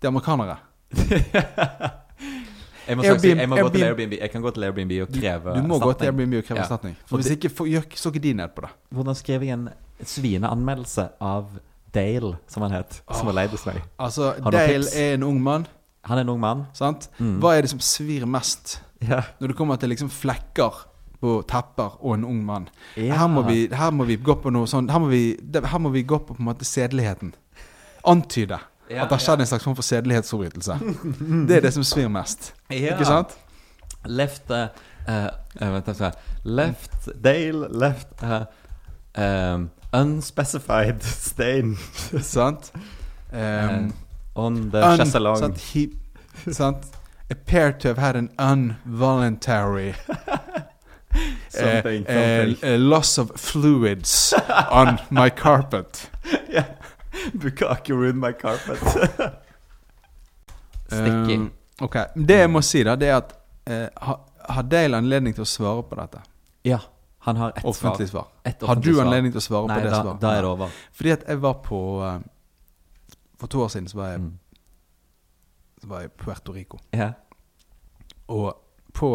De 0.00 0.06
er 0.06 0.08
amerikanere. 0.08 0.56
Jeg 2.88 2.96
må, 2.96 3.02
Airbnb- 3.02 3.18
si, 3.20 3.28
jeg 3.28 3.48
må 3.48 3.56
gå 3.56 3.68
til 3.72 3.80
Airbnb- 3.82 4.00
Airbnb. 4.00 4.12
Jeg 4.20 4.30
kan 4.30 4.42
gå 4.42 4.50
til 4.54 4.62
Airbnb 4.64 4.92
og 5.02 5.08
kreve 5.14 5.54
Du 5.56 5.62
må 5.68 5.78
gå 5.78 5.92
til. 5.98 6.06
Airbnb 6.06 6.34
og 6.38 6.44
kreve 6.44 6.60
erstatning. 6.60 6.96
For 7.06 7.16
hvis 7.16 7.30
ikke 7.30 7.48
for, 7.50 7.64
gjør- 7.70 7.96
så 7.96 8.08
ikke 8.12 8.22
de 8.22 8.32
ned 8.32 8.48
på 8.56 8.60
det. 8.66 8.70
Hvordan 8.90 9.14
skriver 9.14 9.44
jeg 9.44 9.52
en 9.58 9.68
svineanmeldelse 10.04 11.08
av 11.20 11.46
Dale, 11.94 12.36
som 12.50 12.62
han 12.66 12.72
het, 12.74 13.00
som 13.14 13.26
var 13.26 13.36
leid 13.38 13.52
hos 13.54 13.66
meg? 13.66 13.82
Altså, 13.98 14.32
Har 14.42 14.50
Dale 14.50 14.84
er 14.96 15.14
en 15.14 15.22
ung 15.22 15.40
mann, 15.42 15.66
Han 16.04 16.18
er 16.18 16.22
en 16.26 16.28
ung 16.28 16.40
mann. 16.40 16.66
sant? 16.74 17.08
Mm. 17.18 17.38
Hva 17.40 17.54
er 17.56 17.62
det 17.62 17.70
som 17.70 17.78
svir 17.80 18.26
mest 18.26 18.80
Ja. 19.00 19.22
når 19.40 19.48
det 19.48 19.56
kommer 19.56 19.76
til 19.76 19.88
liksom 19.88 20.10
flekker 20.10 20.72
på 21.22 21.42
tepper 21.48 21.96
og 22.04 22.14
en 22.14 22.24
ung 22.24 22.44
mann? 22.44 22.68
Ja. 22.96 23.14
Her, 23.16 23.26
må 23.28 23.42
vi, 23.46 23.68
her 23.72 23.90
må 23.90 24.04
vi 24.04 24.16
gå 24.16 24.34
på 24.42 24.50
noe 24.52 24.66
sånn 24.66 24.90
Her 24.90 24.98
må 24.98 25.08
vi, 25.08 25.36
her 25.64 25.78
må 25.78 25.90
vi 25.90 26.02
gå 26.02 26.18
på 26.18 26.34
på 26.34 26.40
en 26.40 26.44
måte 26.46 26.64
sedeligheten. 26.64 27.32
Antyde 28.06 28.58
At 29.02 29.10
det 29.10 29.16
har 29.18 29.22
skjedd 29.24 29.40
en 29.40 29.46
slags 29.46 29.64
form 29.64 29.76
for 29.76 29.82
sedelighetsforbrytelse. 29.82 30.78
Det 31.48 31.56
er 31.56 31.60
det 31.60 31.72
som 31.74 31.84
svir 31.84 32.08
mest. 32.08 32.52
Ja. 32.70 32.94
Ikke 32.94 33.04
sant? 33.08 33.34
Left 34.06 34.50
uh, 34.50 34.66
uh, 35.08 35.28
Vent, 35.72 35.86
jeg 35.86 35.94
skal 35.96 36.12
Left 36.44 37.08
Dale 37.24 37.68
Left 37.72 38.22
uh, 38.22 38.42
um, 39.54 39.70
Unspecified 39.92 41.02
stain 41.02 41.76
sant? 42.20 42.72
Um, 43.32 43.38
uh, 43.40 43.90
on 44.34 44.70
the 44.70 44.82
un- 44.84 44.98
chaiselong. 44.98 45.38
sant? 45.38 45.58
He, 45.58 45.88
sant? 46.52 46.84
Appear 47.30 47.72
to 47.72 47.88
have 47.88 47.98
had 47.98 48.16
an 48.16 48.28
involuntary 48.38 49.94
Something, 51.48 52.06
uh, 52.08 52.10
uh, 52.12 52.46
something. 52.46 52.68
uh, 52.70 52.78
loss 52.78 53.18
of 53.18 53.30
fluids 53.36 54.34
on 54.70 54.98
my 55.10 55.30
carpet. 55.30 56.10
yeah. 56.50 56.64
Bukake 57.40 57.92
ruined 57.94 58.20
my 58.20 58.32
carpet. 58.32 58.78
Sticky. 60.86 61.36
Um, 61.36 61.50
ok, 61.80 61.96
Det 62.14 62.36
jeg 62.38 62.50
må 62.50 62.60
si, 62.62 62.82
da, 62.86 62.94
det 62.96 63.08
er 63.08 63.16
at 63.16 63.32
eh, 63.66 63.86
ha, 64.06 64.16
Har 64.48 64.62
Dale 64.68 64.96
anledning 65.00 65.34
til 65.34 65.42
å 65.46 65.48
svare 65.48 65.82
på 65.88 65.96
dette? 66.00 66.22
ja. 66.64 66.78
Han 67.24 67.36
har 67.40 67.54
ett 67.56 67.64
Offentlig 67.64 68.08
svar. 68.10 68.26
svar. 68.26 68.32
Ett 68.44 68.62
Har 68.68 68.76
du 68.76 68.90
svar. 68.94 69.06
anledning 69.06 69.32
til 69.32 69.38
å 69.40 69.42
svare 69.46 69.66
Nei, 69.70 69.78
på 69.78 69.84
det 69.86 69.90
da, 69.94 70.00
svaret? 70.02 70.20
da 70.20 70.32
er 70.36 70.42
det 70.42 70.48
over. 70.50 70.72
Fordi 70.92 71.10
at 71.14 71.22
jeg 71.28 71.38
var 71.40 71.54
på 71.64 71.78
uh, 72.04 72.18
For 73.40 73.46
to 73.48 73.62
år 73.64 73.68
siden 73.72 73.88
så 73.88 73.96
var 73.96 74.10
jeg, 74.10 74.20
Mm. 74.20 74.32
så 75.80 75.86
var 75.88 76.00
jeg 76.02 76.10
i 76.10 76.12
Puerto 76.24 76.52
Rico. 76.52 76.78
Ja. 76.92 77.12
Og 78.28 78.52
på 78.92 79.08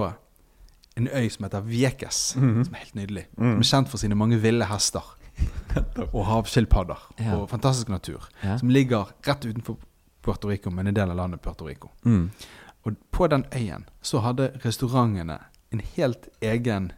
en 0.97 1.07
øy 1.07 1.29
som 1.29 1.43
heter 1.45 1.61
Vieques, 1.61 2.35
Mhm. 2.35 2.63
som 2.65 2.73
er 2.73 2.77
helt 2.79 2.95
nydelig. 2.95 3.27
Mm. 3.37 3.51
Som 3.51 3.59
er 3.59 3.69
kjent 3.83 3.89
for 3.89 3.97
sine 3.97 4.15
mange 4.15 4.41
ville 4.41 4.65
hester. 4.65 5.05
Og 6.11 6.25
havskilpadder. 6.25 7.03
Ja. 7.19 7.37
Og 7.37 7.49
fantastisk 7.49 7.89
natur. 7.89 8.29
Ja. 8.43 8.57
Som 8.57 8.69
ligger 8.69 9.11
rett 9.27 9.45
utenfor 9.45 9.77
Puerto 10.21 10.49
Rico, 10.49 10.69
men 10.69 10.87
en 10.87 10.95
del 10.95 11.09
av 11.09 11.15
landet 11.15 11.41
Puerto 11.41 11.67
Rico. 11.67 11.89
Mm. 12.03 12.31
Og 12.83 12.95
på 13.11 13.27
den 13.27 13.45
øyen 13.55 13.85
så 14.01 14.19
hadde 14.19 14.51
restaurantene 14.65 15.39
en 15.71 15.81
helt 15.95 16.29
egen 16.41 16.91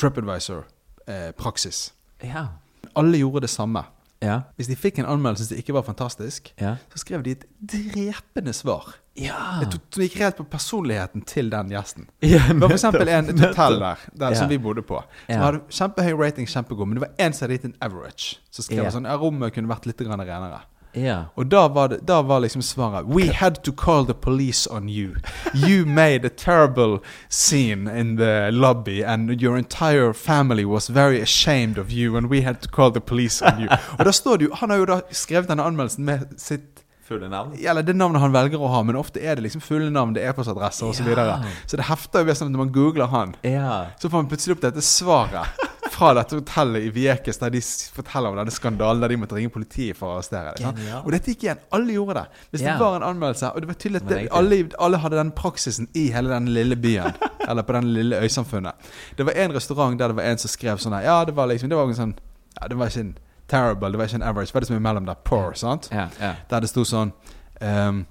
TripAdvisor-praksis. 0.00 1.92
Ja. 2.22 2.46
Alle 2.94 3.18
gjorde 3.18 3.40
det 3.46 3.50
samme. 3.50 3.84
Ja. 4.22 4.40
Hvis 4.56 4.68
de 4.70 4.76
fikk 4.78 4.98
en 5.02 5.06
anmeldelse 5.10 5.48
som 5.50 5.58
ikke 5.58 5.74
var 5.74 5.82
fantastisk, 5.82 6.52
Ja. 6.60 6.76
så 6.92 6.98
skrev 7.02 7.22
de 7.26 7.30
et 7.36 7.44
drepende 7.60 8.52
svar. 8.54 8.94
Ja. 9.18 9.60
Et, 9.62 9.74
som 9.92 10.02
gikk 10.02 10.14
rett 10.22 10.36
på 10.38 10.44
personligheten 10.48 11.24
til 11.28 11.50
den 11.52 11.68
gjesten. 11.74 12.06
ja 12.22 12.40
Det 12.48 12.60
var 12.62 13.08
en, 13.08 13.28
et 13.28 13.40
hotell 13.40 13.78
der, 13.82 13.96
der 14.16 14.34
som 14.38 14.48
vi 14.48 14.56
bodde 14.58 14.82
på. 14.82 15.02
Som 15.28 15.42
hadde 15.42 15.60
kjempehøy 15.68 16.14
rating, 16.22 16.48
kjempegod, 16.48 16.88
men 16.88 16.96
det 17.00 17.04
var 17.08 17.12
én 17.26 17.32
som 17.36 17.44
hadde 17.44 17.58
gitt 17.58 17.64
en 17.68 17.74
average. 17.84 18.38
Så 18.50 18.62
skrev 18.64 18.84
Ja. 18.84 18.90
sånn 18.94 19.04
ja, 19.10 19.16
rommet 19.20 19.52
kunne 19.52 19.68
vært 19.68 19.86
litt 19.90 20.00
renere. 20.00 20.62
Ja. 20.94 21.24
Og 21.36 21.46
da 21.50 21.68
var, 21.68 21.88
det, 21.88 22.00
da 22.06 22.18
var 22.22 22.40
liksom 22.44 22.62
svaret 22.62 23.06
We 23.08 23.30
had 23.32 23.54
to 23.64 23.72
call 23.72 24.04
the 24.06 24.14
police 24.14 24.68
on 24.70 24.88
you. 24.88 25.14
You 25.54 25.86
made 25.86 26.24
a 26.26 26.30
terrible 26.36 26.98
scene 27.30 27.88
in 28.00 28.16
the 28.16 28.50
lobby, 28.50 29.02
and 29.04 29.30
your 29.42 29.56
entire 29.58 30.12
family 30.12 30.64
was 30.64 30.90
very 30.90 31.20
ashamed 31.22 31.78
of 31.78 31.90
you, 31.90 32.16
and 32.16 32.26
we 32.30 32.42
had 32.42 32.60
to 32.62 32.68
call 32.68 32.90
the 32.92 33.00
police 33.00 33.42
on 33.44 33.60
you. 33.60 33.68
Og 33.98 34.04
da 34.04 34.12
står 34.12 34.36
det 34.36 34.48
jo 34.50 34.54
Han 34.60 34.70
har 34.70 34.76
jo 34.76 34.84
da 34.84 35.00
skrevet 35.10 35.48
denne 35.48 35.62
anmeldelsen 35.64 36.04
med 36.04 36.26
sitt 36.36 36.84
Fulle 37.08 37.28
navn? 37.28 37.56
eller 37.66 37.82
det 37.82 37.96
navnet 37.96 38.20
han 38.22 38.32
velger 38.32 38.60
å 38.62 38.68
ha, 38.70 38.82
men 38.86 38.96
ofte 38.96 39.20
er 39.20 39.34
det 39.34 39.42
liksom 39.42 39.60
fulle 39.60 39.90
navn, 39.90 40.12
det 40.14 40.22
er 40.22 40.30
e-postadresser 40.30 40.86
osv. 40.86 41.00
Så, 41.02 41.04
videre. 41.08 41.34
Så 41.66 41.76
det 41.76 41.88
hefter 41.88 42.22
jo 42.24 42.34
sånn 42.38 42.48
at 42.48 42.54
når 42.54 42.62
man 42.62 42.70
googler 42.72 43.10
han, 43.10 43.34
Ja. 43.42 43.86
så 44.00 44.08
får 44.08 44.22
man 44.22 44.28
plutselig 44.30 44.54
opp 44.56 44.62
dette 44.62 44.80
svaret 44.86 45.66
fra 46.02 46.14
dette 46.18 46.38
hotellet 46.38 46.86
i 46.86 46.90
Vieques, 46.94 47.38
der 47.38 47.52
de 47.54 47.60
forteller 47.94 48.32
om 48.32 48.38
denne 48.40 48.54
skandalen 48.54 49.02
der 49.02 49.12
de 49.12 49.18
måtte 49.22 49.36
ringe 49.38 49.52
politiet 49.54 49.98
for 49.98 50.10
å 50.10 50.18
arrestere 50.18 50.54
deg. 50.58 50.82
Og 51.02 51.10
dette 51.14 51.32
gikk 51.32 51.46
igjen. 51.46 51.62
Alle 51.76 51.96
gjorde 51.96 52.16
det. 52.18 52.42
Hvis 52.50 52.64
yeah. 52.64 52.76
det 52.76 52.84
var 52.84 52.98
en 52.98 53.06
anmeldelse, 53.10 53.52
og 53.52 53.64
det 53.64 53.70
var 53.70 53.78
tydelig 53.84 54.02
at 54.02 54.08
det, 54.10 54.20
alle, 54.40 54.60
alle 54.86 55.02
hadde 55.04 55.20
den 55.20 55.32
praksisen 55.38 55.90
i 55.98 56.08
hele 56.14 56.32
den 56.32 56.50
lille 56.56 56.78
byen, 56.80 57.18
eller 57.48 57.66
på 57.66 57.76
den 57.78 57.92
lille 57.94 58.22
øysamfunnet. 58.22 58.88
Det 59.18 59.26
var 59.28 59.38
en 59.44 59.56
restaurant 59.56 59.98
der 59.98 60.12
det 60.12 60.18
var 60.18 60.30
en 60.30 60.42
som 60.42 60.52
skrev 60.52 60.80
sånn 60.82 60.96
her 60.96 61.06
Ja, 61.06 61.18
det 61.26 61.34
var 61.36 61.48
liksom 61.50 61.70
Det 61.70 61.78
var 61.78 61.90
en 61.90 61.98
sånn 61.98 62.16
Ja, 62.58 62.68
det 62.68 62.76
var 62.78 62.90
ikke 62.90 63.04
en 63.06 63.14
terrible, 63.50 63.90
det 63.92 64.00
var 64.00 64.10
ikke 64.10 64.20
en 64.20 64.26
average, 64.26 64.50
det 64.50 64.54
var 64.54 64.64
det 64.64 64.70
som 64.70 64.76
er 64.76 64.82
imellom 64.82 65.06
der. 65.08 65.20
Poor, 65.28 65.54
sant? 65.58 65.88
Yeah, 65.92 66.10
yeah. 66.20 66.42
Der 66.50 66.64
det 66.64 66.70
sto 66.70 66.84
sånn 66.88 67.12
ehm, 67.60 68.04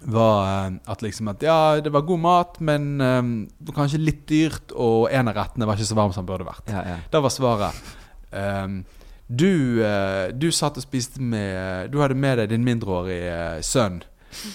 var 0.00 0.66
eh, 0.66 0.72
at 0.86 1.02
liksom 1.02 1.28
at 1.28 1.42
Ja, 1.42 1.80
det 1.80 1.92
var 1.92 2.06
god 2.08 2.20
mat, 2.20 2.60
men 2.60 3.00
um, 3.00 3.48
kanskje 3.74 4.00
litt 4.00 4.26
dyrt, 4.28 4.72
og 4.72 5.10
en 5.12 5.28
av 5.28 5.36
rettene 5.36 5.68
var 5.68 5.78
ikke 5.78 5.90
så 5.90 5.98
varm 5.98 6.14
som 6.14 6.24
den 6.24 6.30
burde 6.32 6.48
vært. 6.48 6.70
ja, 6.72 6.84
ja. 6.94 6.96
Da 7.10 7.20
var 7.20 7.34
svaret 7.34 7.82
um, 8.30 8.80
du, 9.26 9.82
uh, 9.84 10.30
du 10.34 10.48
satt 10.50 10.80
og 10.80 10.82
spiste 10.82 11.22
med 11.22 11.92
Du 11.92 12.00
hadde 12.02 12.18
med 12.18 12.40
deg 12.40 12.50
din 12.50 12.64
mindreårige 12.66 13.36
uh, 13.58 13.60
sønn. 13.62 14.00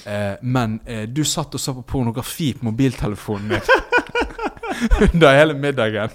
uh, 0.07 0.35
men 0.41 0.79
du 1.11 1.23
satt 1.27 1.55
og 1.55 1.61
så 1.61 1.73
på 1.75 1.85
pornografi 1.95 2.53
på 2.55 2.65
mobiltelefonen 2.69 3.55
min 3.55 3.61
under 5.13 5.35
hele 5.37 5.53
middagen. 5.53 6.09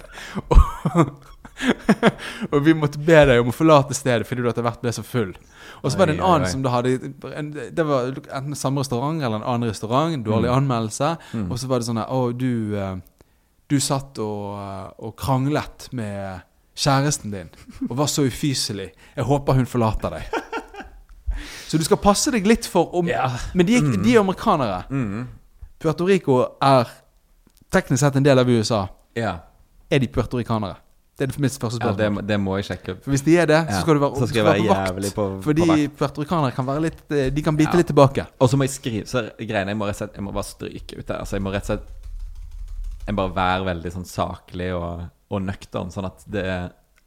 Og 2.51 2.61
vi 2.65 2.73
måtte 2.73 3.01
be 3.01 3.19
deg 3.29 3.41
om 3.41 3.51
å 3.51 3.55
forlate 3.55 3.93
stedet 3.97 4.25
fordi 4.25 4.41
du 4.43 4.49
etter 4.49 4.65
hvert 4.65 4.81
ble 4.81 4.93
så 4.95 5.03
full. 5.05 5.33
Og 5.83 5.91
så 5.91 5.97
var 5.97 6.05
det 6.11 6.15
en 6.19 6.23
annen 6.25 6.47
som 6.47 6.61
du 6.63 6.69
hadde 6.69 6.91
en, 7.35 7.51
Det 7.73 7.85
var 7.85 8.11
enten 8.37 8.55
samme 8.55 8.79
restaurant 8.83 9.21
eller 9.23 9.35
en 9.41 9.43
annen 9.55 9.69
restaurant. 9.69 10.23
Dårlig 10.25 10.49
Mm. 10.49 10.57
anmeldelse. 10.57 11.17
Mm. 11.33 11.51
Og 11.51 11.57
så 11.59 11.67
var 11.67 11.79
det 11.79 11.87
sånn 11.87 11.97
her 11.97 12.07
Å, 12.13 12.31
du 12.37 12.75
eh, 12.77 12.95
Du 13.69 13.79
satt 13.79 14.19
og, 14.19 14.59
eh, 14.59 14.87
og 14.99 15.15
kranglet 15.17 15.87
med 15.93 16.41
kjæresten 16.75 17.31
din 17.31 17.49
og 17.89 17.97
var 17.97 18.05
så 18.07 18.23
ufyselig. 18.27 18.91
Jeg 19.15 19.25
håper 19.25 19.53
hun 19.53 19.65
forlater 19.65 20.09
deg. 20.09 20.23
Så 21.67 21.77
du 21.79 21.83
skal 21.83 21.97
passe 21.97 22.31
deg 22.31 22.45
litt 22.47 22.65
for 22.67 22.91
om 22.99 23.07
yeah. 23.07 23.31
Men 23.55 23.65
de, 23.65 23.79
Mm. 23.81 24.03
de 24.03 24.15
er 24.15 24.19
amerikanere. 24.19 24.83
Mm. 24.89 25.27
Puerto 25.79 26.05
Rico 26.05 26.41
er 26.61 26.87
teknisk 27.71 27.99
sett 28.03 28.15
en 28.15 28.23
del 28.23 28.39
av 28.39 28.49
USA. 28.49 28.87
Yeah. 29.17 29.39
Er 29.89 29.99
de 29.99 30.07
puertorikanere? 30.07 30.75
Det 31.21 31.27
er 31.29 31.41
mitt 31.45 31.55
første 31.61 31.77
ja 31.79 31.91
spørsmål. 31.93 32.17
det, 32.17 32.27
det 32.31 32.37
må 32.41 32.55
jeg 32.57 32.65
sjekke. 32.71 32.95
For 33.05 33.13
Hvis 33.13 33.23
de 33.27 33.35
er 33.37 33.45
det, 33.51 33.59
så 33.69 33.81
skal 33.85 33.97
du 33.99 34.01
være, 34.03 34.19
Så 34.21 34.27
skal 34.31 34.45
være, 34.47 34.67
være 34.67 35.11
på 35.15 35.25
vakt. 35.29 35.43
Fordi 35.45 35.67
vakt. 35.69 35.97
puertorikanere 36.01 36.55
kan 36.57 36.65
være 36.67 36.81
litt 36.87 37.11
eh, 37.13 37.29
De 37.35 37.41
kan 37.45 37.55
bite 37.59 37.71
Ja. 37.75 37.77
litt 37.83 37.89
tilbake. 37.93 38.25
Og 38.41 38.49
så 38.49 38.57
må 38.57 38.65
jeg 38.67 38.73
skrive 38.75 39.05
Så 39.11 39.23
greiene 39.39 39.71
jeg 39.75 39.77
må 39.77 39.85
rett 39.89 39.95
og 39.99 40.01
slett 40.01 40.15
Jeg 40.17 40.25
må 40.25 40.33
bare 40.33 40.49
stryke 40.49 40.97
ut 40.99 41.05
der. 41.07 41.19
Altså 41.21 41.37
jeg 41.37 41.45
må 41.45 41.53
rett 41.53 41.69
og 41.69 41.71
slett 41.75 43.07
Jeg 43.07 43.15
må 43.15 43.27
bare 43.29 43.35
være 43.37 43.65
veldig 43.71 43.91
sånn 43.95 44.05
saklig 44.09 44.69
og, 44.77 45.05
og 45.31 45.41
nøktern, 45.45 45.91
sånn 45.93 46.05
at 46.09 46.25
det 46.27 46.45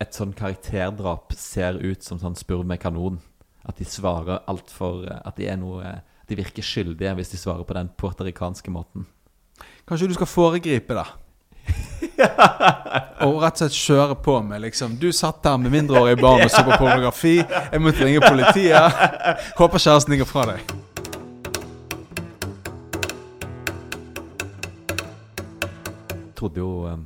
et 0.02 0.12
sånn 0.16 0.32
karakterdrap 0.34 1.32
ser 1.38 1.76
ut 1.78 2.02
som 2.02 2.18
sånn 2.18 2.34
spurv 2.36 2.64
med 2.66 2.80
kanon. 2.82 3.20
At 3.64 3.78
de 3.78 3.84
svarer 3.88 4.40
altfor 4.50 5.06
At 5.24 5.36
de 5.38 5.46
er 5.48 5.56
noe 5.56 5.94
De 6.28 6.34
virker 6.36 6.62
skyldige 6.66 7.14
hvis 7.16 7.30
de 7.30 7.38
svarer 7.38 7.64
på 7.64 7.74
den 7.76 7.88
puertoricanske 7.96 8.70
måten. 8.74 9.06
Kanskje 9.86 10.08
du 10.08 10.14
skal 10.14 10.26
foregripe 10.26 10.94
det. 10.98 11.06
og 13.24 13.38
rett 13.42 13.56
og 13.56 13.60
slett 13.62 13.76
kjøre 13.76 14.16
på 14.22 14.36
med 14.44 14.62
liksom 14.64 14.96
Du 15.00 15.08
satt 15.12 15.42
der 15.42 15.56
med 15.58 15.72
mindreårige 15.72 16.20
barn 16.20 16.44
og 16.44 16.50
så 16.52 16.62
på 16.66 16.76
pornografi. 16.78 17.36
Jeg 17.40 17.82
måtte 17.82 18.04
ringe 18.04 18.20
politiet. 18.24 18.98
Håper 19.60 19.82
kjæresten 19.82 20.14
ligger 20.14 20.28
fra 20.28 20.46
deg. 20.52 20.74
Jeg 26.12 26.36
trodde 26.38 26.60
jo 26.60 26.70
eh, 26.90 27.02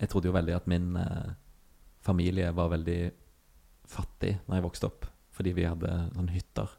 Jeg 0.00 0.08
trodde 0.10 0.30
jo 0.30 0.34
veldig 0.34 0.54
at 0.58 0.68
min 0.70 0.96
eh, 0.96 1.32
familie 2.02 2.52
var 2.56 2.72
veldig 2.72 3.00
fattig 3.90 4.36
når 4.46 4.56
jeg 4.56 4.64
vokste 4.64 4.88
opp, 4.88 5.06
fordi 5.34 5.52
vi 5.54 5.66
hadde 5.68 5.90
sånne 6.14 6.34
hytter. 6.34 6.70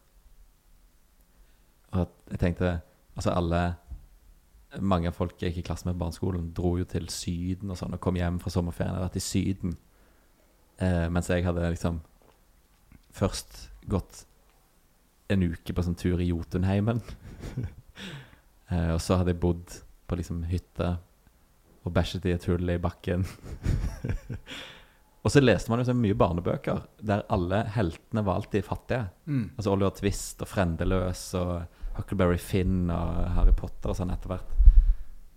Og 1.91 2.05
at 2.05 2.15
jeg 2.31 2.39
tenkte 2.45 2.79
Altså 3.11 3.33
alle 3.35 3.57
Mange 4.79 5.09
av 5.11 5.17
folk 5.17 5.41
jeg 5.41 5.51
gikk 5.51 5.65
i 5.65 5.67
klasse 5.67 5.87
med 5.87 5.97
på 5.97 6.05
barneskolen, 6.05 6.51
dro 6.55 6.77
jo 6.79 6.87
til 6.87 7.09
Syden 7.11 7.73
og 7.73 7.79
sånn, 7.79 7.97
og 7.97 8.03
kom 8.03 8.15
hjem 8.15 8.39
fra 8.39 8.53
sommerferien 8.53 8.95
og 8.95 9.07
vært 9.09 9.19
i 9.19 9.23
Syden. 9.25 9.75
Eh, 10.81 11.07
mens 11.11 11.27
jeg 11.29 11.43
hadde 11.43 11.73
liksom 11.73 11.99
først 13.11 13.65
gått 13.91 14.23
en 15.31 15.43
uke 15.43 15.75
på 15.75 15.85
sånn 15.85 15.97
tur 15.99 16.21
i 16.23 16.29
Jotunheimen. 16.29 17.01
eh, 18.71 18.91
og 18.93 19.01
så 19.03 19.19
hadde 19.19 19.35
jeg 19.35 19.43
bodd 19.43 19.81
på 20.07 20.19
liksom 20.19 20.45
hytte 20.51 20.95
og 21.81 21.95
bæsjet 21.95 22.27
i 22.29 22.35
et 22.35 22.47
hull 22.49 22.71
i 22.71 22.79
bakken. 22.81 23.25
og 25.23 25.33
så 25.33 25.41
leste 25.41 25.71
man 25.71 25.81
jo 25.81 25.89
så 25.89 25.97
mye 25.97 26.17
barnebøker 26.17 26.83
der 27.01 27.25
alle 27.33 27.63
heltene 27.75 28.25
var 28.27 28.41
alltid 28.41 28.67
fattige. 28.67 29.07
Mm. 29.25 29.45
Altså 29.55 29.73
Oliver 29.73 29.95
Twist 29.97 30.43
og 30.45 30.51
Frendeløs 30.51 31.25
og 31.39 31.55
Huckleberry 31.97 32.39
Finn 32.39 32.91
og 32.93 33.23
Harry 33.37 33.55
Potter 33.57 33.93
og 33.93 33.97
sånn 33.97 34.13
etter 34.13 34.35
hvert. 34.35 34.60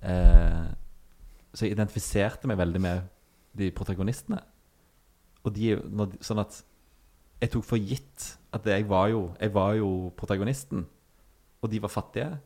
Eh, 0.05 0.65
så 1.55 1.67
jeg 1.67 1.77
identifiserte 1.77 2.49
meg 2.51 2.59
veldig 2.61 2.83
med 2.83 3.11
de 3.57 3.71
protagonistene. 3.75 4.41
Og 5.45 5.53
de, 5.55 5.75
sånn 6.25 6.43
at 6.43 6.59
jeg 7.43 7.53
tok 7.53 7.67
for 7.67 7.81
gitt 7.81 8.31
at 8.55 8.67
jeg 8.71 8.87
var 8.89 9.11
jo 9.11 9.35
Jeg 9.41 9.53
var 9.55 9.75
jo 9.77 10.13
protagonisten. 10.17 10.87
Og 11.63 11.71
de 11.71 11.81
var 11.83 11.93
fattige. 11.93 12.39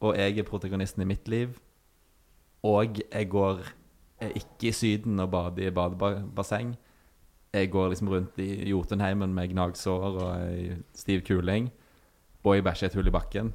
Og 0.00 0.16
jeg 0.16 0.38
er 0.38 0.48
protagonisten 0.48 1.02
i 1.02 1.08
mitt 1.08 1.28
liv. 1.28 1.56
Og 2.62 3.00
jeg 3.12 3.28
går 3.30 3.62
ikke 4.20 4.68
i 4.68 4.72
Syden 4.72 5.20
og 5.20 5.30
bader 5.30 5.68
i 5.68 5.70
badebasseng. 5.70 6.76
Jeg 7.52 7.70
går 7.70 7.88
liksom 7.88 8.08
rundt 8.08 8.38
i 8.38 8.68
Jotunheimen 8.68 9.34
med 9.34 9.48
gnagsår 9.48 10.18
og 10.20 10.84
stiv 10.94 11.22
kuling. 11.22 11.70
og 12.44 12.54
jeg 12.54 12.64
bæsjer 12.64 12.86
et 12.86 12.94
hull 12.94 13.06
i 13.06 13.10
bakken 13.10 13.52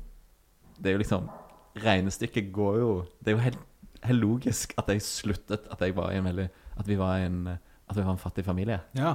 Det 0.77 0.89
er 0.89 0.91
jo 0.91 0.97
liksom 0.97 1.29
Regnestykket 1.75 2.51
går 2.53 2.77
jo 2.81 2.89
Det 3.19 3.27
er 3.31 3.35
jo 3.37 3.43
helt, 3.45 3.59
helt 4.03 4.19
logisk 4.19 4.73
at 4.77 4.87
jeg 4.91 5.01
sluttet 5.05 5.59
At 5.71 5.81
jeg 5.81 5.95
var 5.95 6.11
veldig 6.11 6.49
At 6.77 6.87
vi 6.87 6.95
var 6.99 7.15
en 7.23 7.47
At 7.47 7.95
vi 7.97 8.03
var 8.03 8.11
en 8.11 8.17
fattig 8.19 8.45
familie. 8.45 8.79
Ja. 8.95 9.13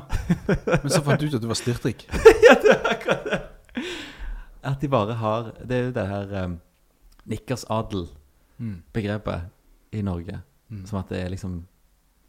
Men 0.48 0.90
så 0.92 1.02
fant 1.04 1.20
du 1.20 1.26
ut 1.26 1.34
at 1.34 1.42
du 1.42 1.46
var 1.48 1.54
styrtrik. 1.56 2.06
ja, 2.46 2.54
det 2.60 2.70
er 2.74 2.84
akkurat 2.90 3.24
det. 3.24 3.40
At 4.66 4.80
de 4.82 4.88
bare 4.92 5.14
har 5.16 5.42
Det 5.64 5.76
er 5.76 5.84
jo 5.86 5.92
det 5.96 6.06
her 6.08 6.44
um, 6.44 6.60
nikkersadel-begrepet 7.26 9.40
Mm. 9.40 9.50
i 9.92 10.02
Norge. 10.02 10.40
Mm. 10.70 10.86
Som 10.86 10.98
at 10.98 11.08
det 11.08 11.18
er 11.22 11.28
liksom 11.28 11.66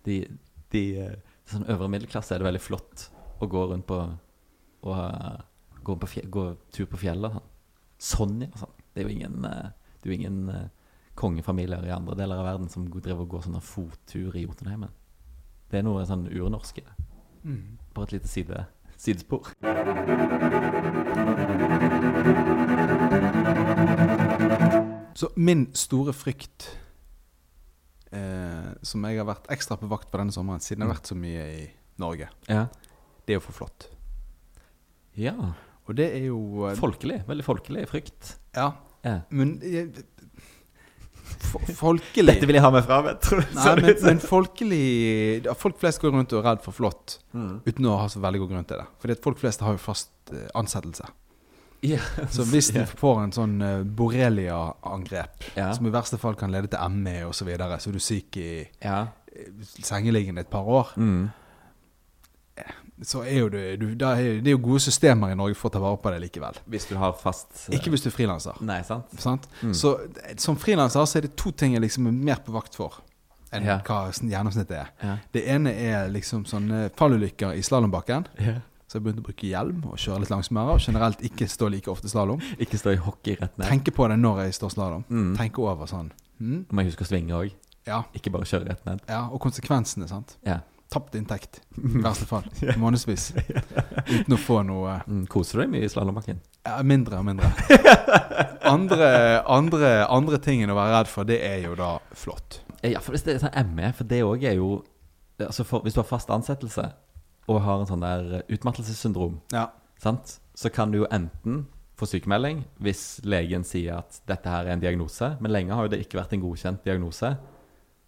De, 0.05 0.25
de 0.71 0.97
eh, 0.99 1.15
Sånn 1.47 1.63
øvre 1.71 1.87
middelklasse 1.89 2.35
er 2.35 2.39
det 2.41 2.45
veldig 2.47 2.61
flott 2.61 3.07
å 3.41 3.47
gå 3.47 3.61
rundt 3.71 3.85
på 3.87 3.97
Og 4.83 4.93
uh, 4.93 5.37
gå, 5.83 5.95
på 5.95 6.07
fjell, 6.11 6.27
gå 6.29 6.43
tur 6.75 6.85
på 6.91 6.97
fjellet 7.01 7.31
og 7.31 7.35
sånn. 7.39 7.47
Sonja 7.97 8.47
og 8.51 8.57
sånn. 8.61 8.73
Det 8.93 9.01
er 9.01 9.05
jo 9.07 9.13
ingen 9.15 9.45
er 9.47 9.71
jo 10.07 10.15
ingen 10.15 10.49
eh, 10.49 10.67
kongefamilier 11.17 11.85
i 11.87 11.93
andre 11.95 12.15
deler 12.19 12.39
av 12.41 12.45
verden 12.51 12.69
som 12.69 12.85
driver 12.93 13.25
og 13.25 13.29
går 13.35 13.47
sånne 13.47 13.61
fottur 13.65 14.35
i 14.37 14.45
Jotunheimen. 14.45 14.93
Det 15.69 15.79
er 15.81 15.87
noe 15.87 16.05
sånn 16.07 16.27
urnorsk 16.31 16.77
i 16.79 16.85
det. 16.85 16.95
Mm. 17.43 17.63
Bare 17.95 18.07
et 18.09 18.17
lite 18.19 18.31
side, 18.31 18.65
sidespor. 18.97 19.51
Så 25.17 25.29
min 25.35 25.63
store 25.73 26.13
frykt, 26.13 26.67
eh, 28.13 28.67
som 28.85 29.05
jeg 29.07 29.17
har 29.17 29.25
vært 29.25 29.47
ekstra 29.53 29.77
på 29.81 29.89
vakt 29.89 30.11
på 30.13 30.19
denne 30.21 30.33
sommeren, 30.35 30.61
siden 30.61 30.83
jeg 30.83 30.89
har 30.89 30.93
vært 30.99 31.09
så 31.09 31.17
mye 31.17 31.45
i 31.55 31.63
Norge, 31.97 32.27
Ja. 32.47 32.67
det 33.25 33.33
er 33.33 33.39
å 33.39 33.45
få 33.47 33.53
flått. 33.63 33.87
ja. 35.15 35.33
Og 35.87 35.95
det 35.95 36.09
er 36.13 36.25
jo 36.27 36.65
eh, 36.67 36.75
Folkelig. 36.75 37.21
Veldig 37.25 37.43
folkelig 37.45 37.87
frykt. 37.87 38.33
Ja, 38.53 38.73
Ja. 39.05 39.19
men 39.29 39.59
eh, 39.63 39.87
Folkelig 41.77 42.33
Dette 42.33 42.47
vil 42.49 42.57
jeg 42.57 42.63
ha 42.65 42.69
meg 42.73 42.85
fra 42.87 42.97
meg, 43.05 43.19
tror 43.23 43.43
du. 43.43 43.51
Nei, 43.57 43.73
men, 43.81 43.93
men 44.03 44.19
folkelig 44.23 45.51
Folk 45.59 45.77
flest 45.81 46.01
går 46.01 46.15
rundt 46.15 46.33
og 46.33 46.41
er 46.41 46.47
redd 46.51 46.63
for 46.65 46.75
flått 46.75 47.19
Mm. 47.37 47.59
uten 47.67 47.85
å 47.85 47.97
ha 48.01 48.07
så 48.09 48.17
veldig 48.23 48.39
god 48.41 48.49
grunn 48.49 48.65
til 48.65 48.79
det. 48.81 48.85
Fordi 48.97 49.13
at 49.13 49.21
folk 49.21 49.37
flest 49.37 49.61
har 49.61 49.75
jo 49.75 49.81
fast 49.83 50.09
eh, 50.33 50.47
ansettelse. 50.57 51.05
Yes, 51.85 52.07
Så 52.33 52.41
hvis 52.49 52.71
du 52.73 52.79
får 52.97 53.19
en 53.27 53.33
sånn 53.35 53.51
uh, 53.61 53.83
borrelia-angrep, 53.85 55.43
Ja. 55.59 55.67
som 55.77 55.85
i 55.85 55.91
verste 55.93 56.17
fall 56.17 56.33
kan 56.39 56.49
lede 56.51 56.71
til 56.73 56.89
ME 56.89 57.19
osv., 57.27 57.43
så, 57.43 57.45
videre, 57.45 57.77
så 57.77 57.91
er 57.91 57.93
du 57.99 58.01
syk 58.01 58.39
i 58.41 58.47
ja. 58.81 59.03
eh, 59.29 59.51
sengeliggende 59.85 60.41
et 60.41 60.49
par 60.49 60.65
år, 60.65 60.95
Mm. 60.97 61.27
Så 63.05 63.21
er 63.25 63.39
jo 63.43 63.49
det, 63.53 63.79
du, 63.79 63.87
det 63.95 64.07
er 64.07 64.49
jo 64.49 64.57
gode 64.57 64.79
systemer 64.81 65.29
i 65.31 65.35
Norge 65.37 65.55
for 65.55 65.69
å 65.69 65.73
ta 65.75 65.79
vare 65.83 65.97
på 66.01 66.09
det 66.13 66.21
likevel. 66.23 66.55
Hvis 66.65 66.87
du 66.89 66.95
har 66.97 67.13
fast 67.13 67.67
Ikke 67.69 67.91
hvis 67.93 68.01
du 68.01 68.09
er 68.09 68.15
frilanser. 68.15 68.57
Nei, 68.65 68.79
sant? 68.87 69.11
Sant? 69.21 69.45
Mm. 69.61 69.73
Så 69.77 69.91
eh, 70.23 70.33
som 70.41 70.57
frilanser 70.57 71.05
så 71.05 71.17
er 71.19 71.27
det 71.27 71.35
to 71.37 71.51
ting 71.51 71.73
jeg 71.75 71.81
liksom 71.83 72.07
er 72.09 72.11
mer 72.31 72.41
på 72.45 72.55
vakt 72.55 72.75
for 72.79 73.01
enn 73.53 73.63
Ja. 73.63 73.77
hva 73.85 74.09
gjennomsnittet 74.11 74.71
er. 74.75 74.89
Ja. 75.03 75.17
Det 75.31 75.45
ene 75.47 75.71
er 75.71 76.09
liksom 76.11 76.43
sånne 76.49 76.89
fallulykker 76.97 77.53
i 77.55 77.61
slalåmbakken. 77.63 78.27
ja. 78.39 78.57
Så 78.87 78.95
jeg 78.97 79.03
begynte 79.03 79.19
å 79.19 79.25
bruke 79.27 79.47
hjelm 79.49 79.81
og 79.91 79.97
kjøre 79.99 80.21
litt 80.23 80.29
langsommere. 80.31 80.71
Og 80.77 80.79
generelt 80.79 81.19
ikke 81.27 81.43
stå 81.51 81.67
like 81.73 81.91
ofte 81.91 82.07
slalåm. 82.07 82.39
Ikke 82.57 82.77
stå 82.79 82.93
i 82.95 82.99
hockey 83.03 83.35
rett 83.35 83.57
ned. 83.59 83.67
Tenke 83.67 83.91
på 83.91 84.05
det 84.07 84.15
når 84.21 84.45
jeg 84.45 84.53
står 84.55 84.71
slalåm. 84.77 85.03
Mm. 85.11 85.33
Tenke 85.35 85.59
over 85.59 85.89
sånn. 85.91 86.07
Mm, 86.39 86.61
Må 86.71 86.85
jeg 86.85 86.93
huske 86.93 87.03
å 87.03 87.09
svinge 87.09 87.35
òg. 87.35 87.51
ja, 87.85 87.97
Ikke 88.15 88.31
bare 88.31 88.47
kjøre 88.47 88.69
rett 88.69 88.85
ned. 88.87 89.01
ja, 89.09 89.25
og 89.27 89.41
konsekvensene, 89.43 90.07
sant. 90.07 90.37
Ja. 90.47 90.61
Tapt 90.89 91.15
inntekt, 91.19 91.57
i 91.77 91.99
verste 91.99 92.25
fall. 92.29 92.45
Månedsvis. 92.79 93.33
Uten 94.07 94.35
å 94.35 94.39
få 94.39 94.61
noe 94.63 95.01
Mm. 95.07 95.25
Koser 95.27 95.57
du 95.59 95.63
deg 95.65 95.71
mye 95.73 95.83
i 95.83 95.89
slalåmbakken? 95.91 96.37
ja, 96.65 96.77
Mindre 96.83 97.17
og 97.19 97.25
mindre. 97.27 97.49
Andre, 98.67 99.09
andre, 99.47 99.89
andre 100.11 100.37
tingen 100.43 100.71
å 100.71 100.75
være 100.77 100.93
redd 100.97 101.09
for, 101.11 101.27
det 101.27 101.37
er 101.43 101.61
jo 101.65 101.75
da 101.79 101.97
flott. 102.17 102.61
Ja, 102.83 102.99
for 103.03 103.15
hvis 103.15 103.23
det 103.25 103.35
er 103.37 103.43
sånn 103.45 103.73
ME, 103.75 103.91
for 103.95 104.07
det 104.09 104.21
òg 104.25 104.43
er 104.47 104.57
jo 104.59 104.83
altså 105.43 105.63
for, 105.67 105.83
Hvis 105.85 105.93
du 105.95 105.99
har 106.01 106.07
fast 106.09 106.31
ansettelse 106.33 106.87
og 107.47 107.61
har 107.63 107.79
en 107.83 107.87
sånn 107.89 108.01
der 108.03 108.41
utmattelsessyndrom, 108.51 109.37
Ja. 109.55 109.69
sant? 110.01 110.39
så 110.57 110.71
kan 110.73 110.91
du 110.91 110.97
jo 111.03 111.07
enten 111.13 111.65
få 111.97 112.07
sykemelding 112.09 112.63
hvis 112.81 113.19
legen 113.23 113.63
sier 113.63 113.99
at 113.99 114.19
dette 114.27 114.49
her 114.49 114.65
er 114.65 114.73
en 114.73 114.81
diagnose, 114.81 115.35
men 115.39 115.51
lenge 115.53 115.73
har 115.77 115.85
jo 115.85 115.91
det 115.93 115.99
ikke 116.03 116.17
vært 116.19 116.33
en 116.33 116.41
godkjent 116.43 116.83
diagnose. 116.83 117.35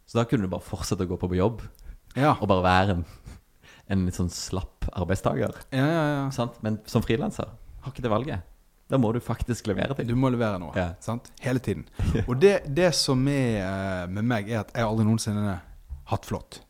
Så 0.10 0.17
da 0.17 0.23
kunne 0.25 0.47
du 0.47 0.49
bare 0.51 0.65
fortsette 0.65 1.06
å 1.06 1.10
gå 1.12 1.17
på 1.21 1.30
jobb 1.38 1.62
Ja. 2.17 2.36
og 2.36 2.48
bare 2.50 2.65
være 2.65 2.95
en, 2.98 3.04
en 3.93 4.06
litt 4.08 4.17
sånn 4.17 4.32
slapp 4.34 4.88
arbeidstaker. 4.89 5.54
ja, 5.76 5.86
ja, 5.86 6.06
ja. 6.15 6.24
Sant? 6.34 6.58
Men 6.65 6.80
som 6.89 7.06
frilanser 7.06 7.52
har 7.84 7.93
ikke 7.93 8.06
det 8.06 8.13
valget. 8.13 8.48
Da 8.89 8.98
må 8.98 9.12
du 9.13 9.19
faktisk 9.22 9.67
levere 9.69 9.93
ting. 9.93 10.08
Du 10.10 10.15
må 10.17 10.32
levere 10.34 10.58
noe. 10.62 10.74
Ja. 10.78 10.95
Sant? 11.04 11.30
Hele 11.43 11.62
tiden. 11.62 11.86
Og 12.30 12.39
det, 12.41 12.56
det 12.74 12.89
som 12.98 13.22
er 13.30 13.62
eh, 13.62 14.08
med 14.10 14.26
meg, 14.26 14.50
er 14.50 14.63
at 14.63 14.74
jeg 14.74 14.88
aldri 14.88 15.06
noensinne 15.06 15.60
hatt 16.10 16.26
flått. 16.26 16.63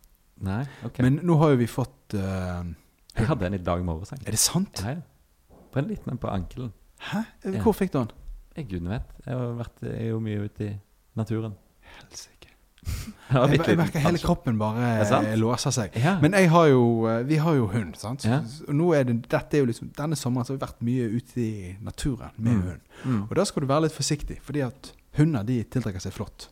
Nei, 0.43 0.65
ok. 0.87 0.99
Men 1.03 1.21
nå 1.27 1.35
har 1.39 1.53
jo 1.53 1.59
vi 1.59 1.67
fått 1.67 2.15
uh, 2.15 2.63
jeg 3.15 3.27
hadde 3.27 3.47
en 3.49 3.55
i 3.57 3.61
dag 3.63 3.81
morges. 3.83 4.13
jeg. 4.15 4.23
Er 4.27 4.35
det 4.35 4.39
sant? 4.39 4.83
Ja, 4.83 4.95
ja. 4.95 5.57
På 5.69 5.81
en 5.81 5.89
liten 5.89 6.11
en 6.11 6.17
på 6.17 6.29
ankelen. 6.31 6.71
Hæ? 7.11 7.23
Ja. 7.43 7.61
Hvor 7.63 7.75
fikk 7.75 7.91
du 7.93 7.99
den? 7.99 8.11
Jeg 8.55 8.69
gudene 8.71 8.95
vet. 8.95 9.11
Jeg 9.25 9.35
har 9.35 9.57
vært 9.59 9.83
jeg 9.85 10.05
er 10.05 10.09
jo 10.13 10.21
mye 10.23 10.47
ute 10.47 10.65
i 10.65 10.71
naturen. 11.19 11.55
Helsike. 11.97 12.38
Har 13.29 13.47
Jeg, 13.53 13.59
jeg 13.67 13.77
merker 13.77 13.99
hele 14.01 14.17
kroppen 14.17 14.57
bare 14.57 15.35
låser 15.37 15.69
seg. 15.71 15.95
Ja. 16.01 16.15
Men 16.21 16.33
jeg 16.33 16.49
har 16.49 16.65
jo, 16.71 17.05
eh, 17.05 17.19
vi 17.29 17.35
har 17.37 17.53
jo 17.59 17.67
hund, 17.69 17.95
sant? 17.95 18.23
Ja. 18.25 18.39
Nå 18.73 18.87
er 18.97 19.03
det, 19.05 19.19
dette 19.29 19.53
er 19.53 19.59
jo 19.61 19.67
liksom, 19.69 19.91
denne 19.95 20.17
sommeren 20.17 20.45
så 20.47 20.53
har 20.53 20.57
vi 20.57 20.65
vært 20.65 20.81
mye 20.81 21.09
ute 21.13 21.37
i 21.43 21.75
naturen 21.85 22.31
med 22.37 22.53
Mm. 22.55 22.61
hund. 22.63 22.81
mm. 23.05 23.21
Og 23.29 23.35
da 23.35 23.43
skal 23.45 23.61
du 23.61 23.67
være 23.67 23.81
litt 23.85 23.93
forsiktig, 23.93 24.39
fordi 24.41 24.61
at 24.65 24.91
hunder 25.17 25.43
de 25.43 25.63
tiltrekker 25.63 26.01
seg 26.01 26.11
flått. 26.13 26.47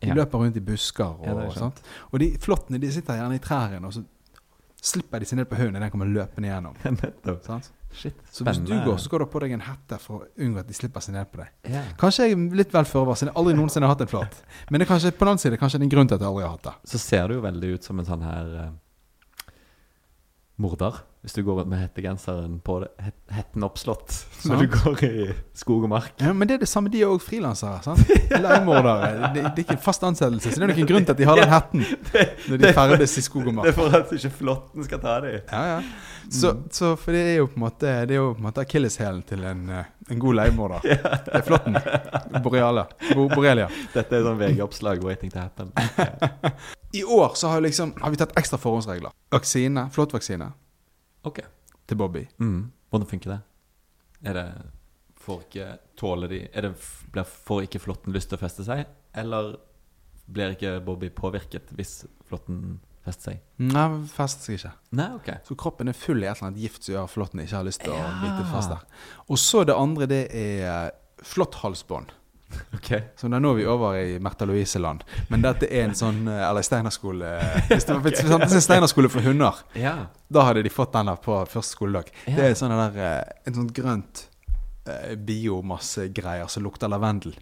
De 0.00 0.06
Ja. 0.08 0.14
løper 0.14 0.38
rundt 0.38 0.56
i 0.56 0.60
busker, 0.60 1.04
og, 1.18 1.26
Ja, 1.26 1.50
sant. 1.50 1.58
sant? 1.58 1.82
og 2.12 2.18
de 2.20 2.30
flåttene 2.38 2.78
de 2.80 2.92
sitter 2.92 3.14
gjerne 3.18 3.34
i 3.34 3.38
trærne, 3.38 3.84
og 3.84 3.92
så 3.92 4.04
slipper 4.80 5.18
de 5.20 5.26
seg 5.26 5.36
ned 5.38 5.48
på 5.50 5.56
hunden 5.56 5.76
og 5.76 5.82
den 5.82 5.90
kommer 5.90 6.06
løpende 6.06 6.48
gjennom. 6.48 6.74
Nettopp. 7.02 7.42
Sant? 7.44 7.70
Shit, 7.92 8.14
Så 8.30 8.44
hvis 8.46 8.60
du 8.62 8.70
går, 8.84 8.96
så 9.02 9.10
går 9.10 9.24
du 9.24 9.26
på 9.32 9.40
deg 9.42 9.52
en 9.56 9.64
hette 9.66 9.96
for 9.98 10.22
å 10.22 10.44
unngå 10.44 10.62
at 10.62 10.68
de 10.68 10.76
slipper 10.76 11.02
seg 11.02 11.16
ned 11.16 11.26
på 11.32 11.40
deg. 11.40 11.50
Yeah. 11.66 11.88
Kanskje 11.98 12.28
jeg 12.28 12.36
er 12.36 12.58
litt 12.60 12.74
vel 12.74 12.86
føre 12.86 13.16
siden 13.18 13.32
jeg 13.32 13.38
aldri 13.42 13.54
noensinne 13.58 13.88
har 13.88 13.96
hatt 13.96 14.04
en 14.06 14.12
flat. 14.12 14.36
Men 14.70 14.78
det 14.78 14.86
er 14.86 14.92
kanskje, 14.92 15.10
på 15.18 15.26
den 15.26 15.42
side 15.42 15.58
kanskje 15.60 15.80
det 15.80 15.88
er 15.88 15.88
en 15.88 15.94
grunn 15.96 16.10
til 16.10 16.20
at 16.20 16.24
jeg 16.24 16.30
aldri 16.30 16.46
har 16.46 16.54
hatt 16.54 16.68
det. 16.68 16.74
Så 16.92 17.02
ser 17.02 17.26
du 17.26 17.36
jo 17.36 17.42
veldig 17.44 17.72
ut 17.74 17.88
som 17.88 18.00
en 18.00 18.08
sånn 18.08 18.22
her 18.24 18.52
uh, 18.54 19.56
morder. 20.62 21.02
Hvis 21.20 21.34
du 21.36 21.42
går 21.44 21.66
med 21.68 21.82
hettegenseren 21.82 22.54
på 22.64 22.78
det, 22.80 22.86
het, 23.04 23.14
hetten 23.36 23.64
oppslått 23.66 24.14
når 24.48 24.62
du 24.62 24.68
går 24.72 25.02
i 25.04 25.24
skog 25.52 25.82
og 25.84 25.90
mark. 25.92 26.14
Ja, 26.22 26.32
Men 26.32 26.48
det 26.48 26.54
er 26.54 26.62
det 26.62 26.68
samme, 26.70 26.88
de 26.88 27.02
er 27.04 27.10
òg 27.12 27.20
frilansere. 27.20 27.92
Leiemordere. 28.44 29.10
Det, 29.34 29.42
det 29.42 29.42
er 29.50 29.66
ikke 29.66 29.76
fast 29.84 30.06
ansettelse, 30.08 30.48
så 30.54 30.62
det 30.62 30.64
er 30.64 30.72
nok 30.72 30.80
en 30.80 30.88
grunn 30.88 31.04
til 31.04 31.12
at 31.12 31.20
de 31.20 31.26
har 31.28 31.42
den 31.42 31.52
hetten 31.56 31.84
når 32.48 32.62
de 32.62 32.70
ferdes 32.78 33.18
i 33.20 33.24
skog 33.26 33.50
og 33.50 33.58
mark. 33.58 33.68
Det 33.68 33.74
er 33.74 33.76
for 33.76 33.98
at 33.98 34.14
ikke 34.16 34.30
flåtten 34.38 34.86
skal 34.88 35.02
ta 35.02 35.18
dem. 35.26 35.34
Ja, 35.50 35.60
ja. 35.74 35.82
Så, 36.30 36.54
så 36.72 36.94
for 37.00 37.12
det 37.16 37.20
er 37.34 37.36
jo 37.40 37.46
på 37.50 37.58
en 37.58 37.62
måte 37.64 37.92
Det 38.06 38.14
er 38.14 38.20
jo 38.20 38.26
på 38.36 38.38
en 38.38 38.44
måte 38.44 38.62
akilleshælen 38.62 39.22
til 39.26 39.44
en, 39.50 39.62
eh, 39.74 39.88
en 40.14 40.20
god 40.22 40.36
leiemorder. 40.38 40.84
Det 40.86 41.36
er 41.36 41.44
flåtten. 41.44 41.76
Borealia. 42.44 42.86
Bo, 43.10 43.26
Borelia. 43.34 43.68
Dette 43.92 44.16
er 44.16 44.24
sånn 44.24 44.40
VG-oppslag 44.40 45.04
'Waiting 45.04 45.34
to 45.34 45.42
happen'. 45.42 46.56
I 46.96 47.04
år 47.04 47.36
så 47.36 47.52
har, 47.52 47.60
liksom, 47.60 47.92
har 48.00 48.10
vi 48.10 48.24
tatt 48.24 48.32
ekstra 48.40 48.56
forhåndsregler. 48.62 49.12
Vaksine, 49.34 49.88
flåttvaksine 49.92 50.52
Ok. 51.24 51.40
til 51.86 51.96
Bobby. 51.96 52.26
Mm. 52.38 52.70
Hvordan 52.90 53.06
funker 53.08 53.30
det? 53.34 53.40
Er 54.30 54.32
det 54.34 54.46
Får 55.20 55.40
ikke 55.44 55.66
tåle 56.00 56.28
de 56.30 56.38
Er 56.54 56.62
det 56.62 56.70
blir, 57.12 57.24
Får 57.24 57.62
ikke 57.66 57.80
flåtten 57.82 58.12
lyst 58.14 58.30
til 58.30 58.38
å 58.38 58.40
feste 58.40 58.64
seg? 58.64 58.86
Eller 59.14 59.56
blir 60.30 60.54
ikke 60.54 60.78
Bobby 60.84 61.10
påvirket 61.10 61.72
hvis 61.76 62.04
flåtten 62.28 62.78
fester 63.04 63.32
seg? 63.32 63.40
Nei, 63.58 63.84
fester 64.06 64.44
seg 64.46 64.58
ikke. 64.60 64.72
Nei, 64.96 65.08
ok. 65.16 65.28
Så 65.48 65.56
kroppen 65.58 65.88
er 65.88 65.96
full 65.98 66.22
i 66.22 66.26
et 66.28 66.36
eller 66.38 66.48
annet 66.50 66.60
gift 66.62 66.84
som 66.86 66.94
gjør 66.94 67.08
flåtten 67.10 67.40
ikke 67.42 67.56
har 67.58 67.66
lyst 67.66 67.80
til 67.82 67.92
å 67.92 67.98
Ja. 67.98 68.10
bite 68.22 68.46
fast 68.52 68.70
der. 68.70 68.84
Og 69.28 69.38
så 69.38 69.64
det 69.66 69.74
andre, 69.76 70.06
det 70.06 70.22
er 70.30 70.86
eh, 70.86 70.90
flåtthalsbånd. 71.22 72.12
Ok 72.76 72.88
Så 73.16 73.28
da 73.30 73.38
nå 73.42 73.52
er 73.54 73.58
vi 73.60 73.66
over 73.70 73.98
i 73.98 74.18
Märtha 74.22 74.46
Louise-land. 74.48 75.04
Men 75.30 75.44
dette 75.44 75.68
er 75.70 75.88
en 75.88 75.94
sånn 75.98 76.24
eh, 76.28 76.42
Eller 76.48 76.66
steinerskole 76.66 77.30
Hvis 77.68 77.86
det 77.86 77.96
var 77.96 78.02
hvis 78.06 78.56
en 78.58 78.64
steinerskole 78.64 79.10
for 79.12 79.24
hunder, 79.24 79.62
Ja. 79.78 79.94
da 80.28 80.46
hadde 80.48 80.64
de 80.66 80.72
fått 80.72 80.92
den 80.96 81.10
der 81.10 81.20
på 81.22 81.36
første 81.50 81.76
skoledag. 81.76 82.10
Ja. 82.26 82.36
Det 82.36 82.48
er 82.48 82.58
sånn 82.58 82.74
der, 82.74 82.98
eh, 83.04 83.46
en 83.46 83.60
sånn 83.60 83.70
grønt 83.74 84.24
eh, 84.88 85.14
biomassegreier 85.16 86.50
som 86.50 86.66
lukter 86.66 86.90
lavendel. 86.90 87.36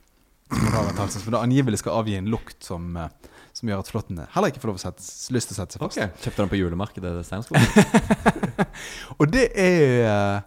Som 0.49 1.33
da 1.33 1.43
angivelig 1.43 1.83
skal 1.83 1.99
avgi 2.01 2.17
en 2.17 2.31
lukt 2.33 2.63
som, 2.65 2.97
eh, 2.97 3.09
som 3.53 3.69
gjør 3.69 3.83
at 3.83 3.91
flåttene 3.93 4.29
heller 4.33 4.53
ikke 4.53 4.63
får 4.63 4.73
lov 4.73 4.79
å 4.79 4.85
sette, 4.85 5.09
lyst 5.35 5.51
til 5.51 5.57
å 5.57 5.61
sette 5.61 5.77
seg 5.77 5.83
Ok. 5.85 5.97
Okay. 5.97 6.13
Kjøpte 6.25 6.45
den 6.45 6.53
på 6.53 6.61
julemarkedet 6.61 7.13
til 7.17 7.27
Steinerskolen? 7.29 8.69
Og 9.19 9.29
det 9.33 9.51
er 9.57 10.07
eh, 10.09 10.47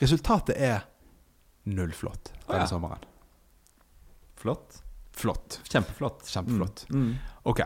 Resultatet 0.00 0.56
er 0.60 0.82
null 1.72 1.92
flått 1.96 2.28
denne 2.46 2.64
ja. 2.64 2.68
sommeren. 2.68 3.00
Flott. 4.36 4.82
Flott. 5.16 5.60
Kjempeflott. 5.70 6.26
Kjempeflott. 6.28 6.86
Mm. 6.90 7.02
Mm. 7.02 7.14
Ok. 7.42 7.60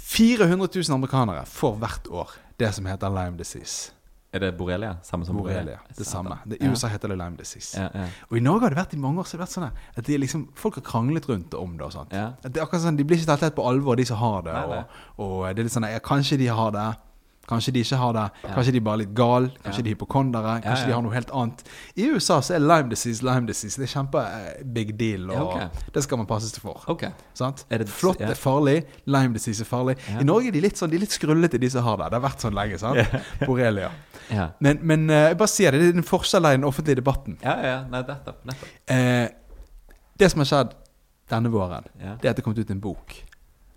400 0.00 0.68
000 0.74 0.94
amerikanere 0.96 1.46
får 1.48 1.80
hvert 1.80 2.08
år 2.12 2.36
det 2.60 2.70
som 2.76 2.86
heter 2.88 3.12
Lyme 3.12 3.36
disease. 3.40 3.92
Er 4.32 4.38
det 4.44 4.52
borrelia? 4.54 4.92
Samme 5.02 5.26
som 5.26 5.34
Borrelia. 5.36 5.80
Det 5.96 6.04
samme. 6.06 6.36
Det, 6.46 6.60
I 6.62 6.68
USA 6.70 6.86
heter 6.92 7.10
det 7.10 7.16
Lyme 7.18 7.36
disease. 7.36 7.74
Ja, 7.80 7.88
ja. 7.94 8.04
Og 8.28 8.36
i 8.38 8.42
Norge 8.44 8.68
har 8.68 8.74
det 8.74 8.78
vært 8.78 8.92
i 8.94 9.00
mange 9.02 9.18
år 9.18 9.26
så 9.26 9.34
har 9.34 9.42
vært 9.42 9.54
sånn 9.56 9.66
at 9.66 10.04
de 10.06 10.18
liksom, 10.22 10.44
folk 10.54 10.78
har 10.78 10.84
kranglet 10.86 11.26
rundt 11.28 11.56
om 11.58 11.72
det. 11.76 11.88
og 11.88 11.92
sånt. 11.96 12.14
Ja. 12.14 12.28
Det 12.44 12.52
er 12.60 12.62
akkurat 12.62 12.84
sånn, 12.84 12.98
De 13.00 13.06
blir 13.08 13.18
ikke 13.18 13.32
tatt 13.32 13.42
helt 13.48 13.56
på 13.58 13.66
alvor, 13.66 13.98
de 13.98 14.06
som 14.06 14.20
har 14.22 14.44
det. 14.46 14.54
Nei, 14.54 14.76
nei. 14.76 15.00
Og, 15.16 15.24
og 15.40 15.48
det 15.48 15.64
er 15.64 15.66
litt 15.66 15.74
sånn 15.74 15.88
ja, 15.90 15.98
Kanskje 16.04 16.38
de 16.38 16.46
har 16.60 16.70
det, 16.76 16.86
kanskje 17.50 17.72
de 17.74 17.82
ikke 17.84 17.98
har 18.00 18.12
det. 18.16 18.24
Kanskje 18.54 18.72
de 18.76 18.78
er 18.80 18.84
bare 18.86 19.00
litt 19.02 19.12
gal, 19.18 19.48
kanskje 19.64 19.82
de 19.84 19.90
er 19.90 19.96
hypokondere, 19.96 20.54
kanskje 20.64 20.86
de 20.88 20.94
har 20.94 21.02
noe 21.04 21.12
helt 21.16 21.32
annet. 21.34 21.64
I 21.98 22.06
USA 22.14 22.38
så 22.46 22.54
er 22.56 22.62
Lyme 22.62 22.88
disease 22.94 23.26
Lyme 23.26 23.50
disease. 23.50 23.76
Det 23.80 23.88
er 23.88 23.92
kjempe 23.96 24.22
eh, 24.22 24.62
big 24.76 24.94
deal, 25.00 25.26
og 25.30 25.36
Ja, 25.36 25.66
ok. 25.66 25.90
det 25.96 26.04
skal 26.06 26.22
man 26.22 26.28
passe 26.30 26.48
seg 26.52 26.62
for. 26.62 26.80
Okay. 26.94 27.10
Er 27.70 27.82
det- 27.82 27.88
Flått 27.90 28.20
ja. 28.22 28.30
er 28.30 28.38
farlig, 28.38 28.84
Lyme 29.10 29.34
disease 29.34 29.60
er 29.66 29.68
farlig. 29.68 29.98
I 30.20 30.24
Norge 30.24 30.48
er 30.48 30.56
de 30.56 30.60
litt 30.64 30.78
sånn, 30.78 30.90
de 30.90 30.96
er 30.96 31.04
litt 31.04 31.16
skrullete, 31.18 31.58
de 31.60 31.70
som 31.70 31.82
har 31.84 31.96
det. 32.00 32.10
Det 32.14 32.20
har 32.20 32.26
vært 32.30 32.40
sånn 32.46 32.54
lenge. 32.54 32.78
sant? 32.78 33.20
Borrelia. 33.46 33.90
Ja. 34.30 34.44
Men, 34.62 34.78
men 34.86 35.08
eh, 35.10 35.24
jeg 35.32 35.38
bare 35.40 35.50
sier 35.50 35.72
det, 35.74 35.80
det 35.82 35.88
er 35.90 35.96
en 35.98 36.04
forskjell 36.06 36.44
i 36.46 36.52
den 36.54 36.62
offentlige 36.68 37.00
debatten. 37.00 37.34
ja, 37.42 37.56
ja. 37.66 37.78
Nei, 37.90 37.98
nettopp. 38.06 38.44
nettopp. 38.46 38.68
Eh, 38.86 39.26
det 40.22 40.28
som 40.30 40.38
har 40.44 40.46
skjedd 40.46 40.76
denne 41.32 41.50
våren, 41.50 41.88
det 41.98 42.06
er 42.06 42.12
at 42.14 42.36
det 42.36 42.38
er 42.38 42.46
kommet 42.46 42.60
ut 42.62 42.70
en 42.70 42.78
bok 42.84 43.16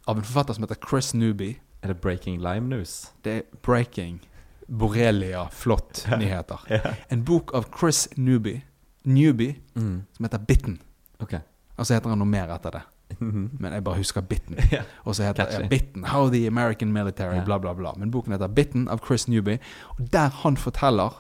av 0.06 0.20
en 0.20 0.24
forfatter 0.28 0.54
som 0.54 0.62
heter 0.68 0.78
Chris 0.86 1.10
Newby. 1.18 1.56
Er 1.84 1.88
det 1.92 2.02
Breaking 2.02 2.38
Lime 2.42 2.68
News? 2.70 3.12
Det 3.24 3.34
er 3.38 3.42
breaking 3.62 4.22
borrelia 4.68 5.48
flott 5.52 6.06
nyheter. 6.20 6.64
En 7.12 7.24
bok 7.28 7.52
av 7.54 7.66
Chris 7.80 8.08
Newby, 8.18 8.62
Newby 9.04 9.56
Mm. 9.76 10.04
som 10.16 10.24
heter 10.26 10.38
Bitten. 10.48 10.80
Okay. 11.20 11.40
Og 11.78 11.86
så 11.86 11.94
heter 11.98 12.10
han 12.10 12.18
noe 12.22 12.28
mer 12.30 12.48
etter 12.56 12.72
det. 12.72 12.82
Men 13.20 13.74
jeg 13.74 13.84
bare 13.84 13.98
husker 14.00 14.22
Bitten. 14.22 14.56
Ja. 14.72 14.84
Og 15.06 15.16
så 15.16 15.24
heter 15.28 15.46
det 15.60 15.70
Bitten, 15.70 16.04
How 16.04 16.30
the 16.30 16.48
American 16.48 16.94
Military, 16.94 17.36
Ja. 17.36 17.44
bla, 17.46 17.58
bla, 17.60 17.74
bla. 17.74 17.92
Men 17.98 18.12
boken 18.12 18.32
heter 18.34 18.48
Bitten 18.48 18.88
av 18.90 19.02
Chris 19.06 19.28
Newby. 19.28 19.58
Og 20.00 20.08
der 20.14 20.30
han 20.30 20.58
forteller 20.58 21.20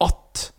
at 0.00 0.52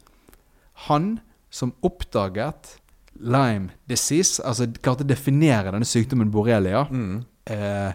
han 0.89 1.19
som 1.49 1.73
oppdaget 1.83 2.75
Lime 3.19 3.69
disease, 3.89 4.41
altså 4.45 4.67
klarte 4.81 5.03
å 5.03 5.07
definere 5.07 5.71
denne 5.73 5.85
sykdommen 5.85 6.31
borrelia, 6.31 6.85
Mm. 6.89 7.23
eh, 7.47 7.93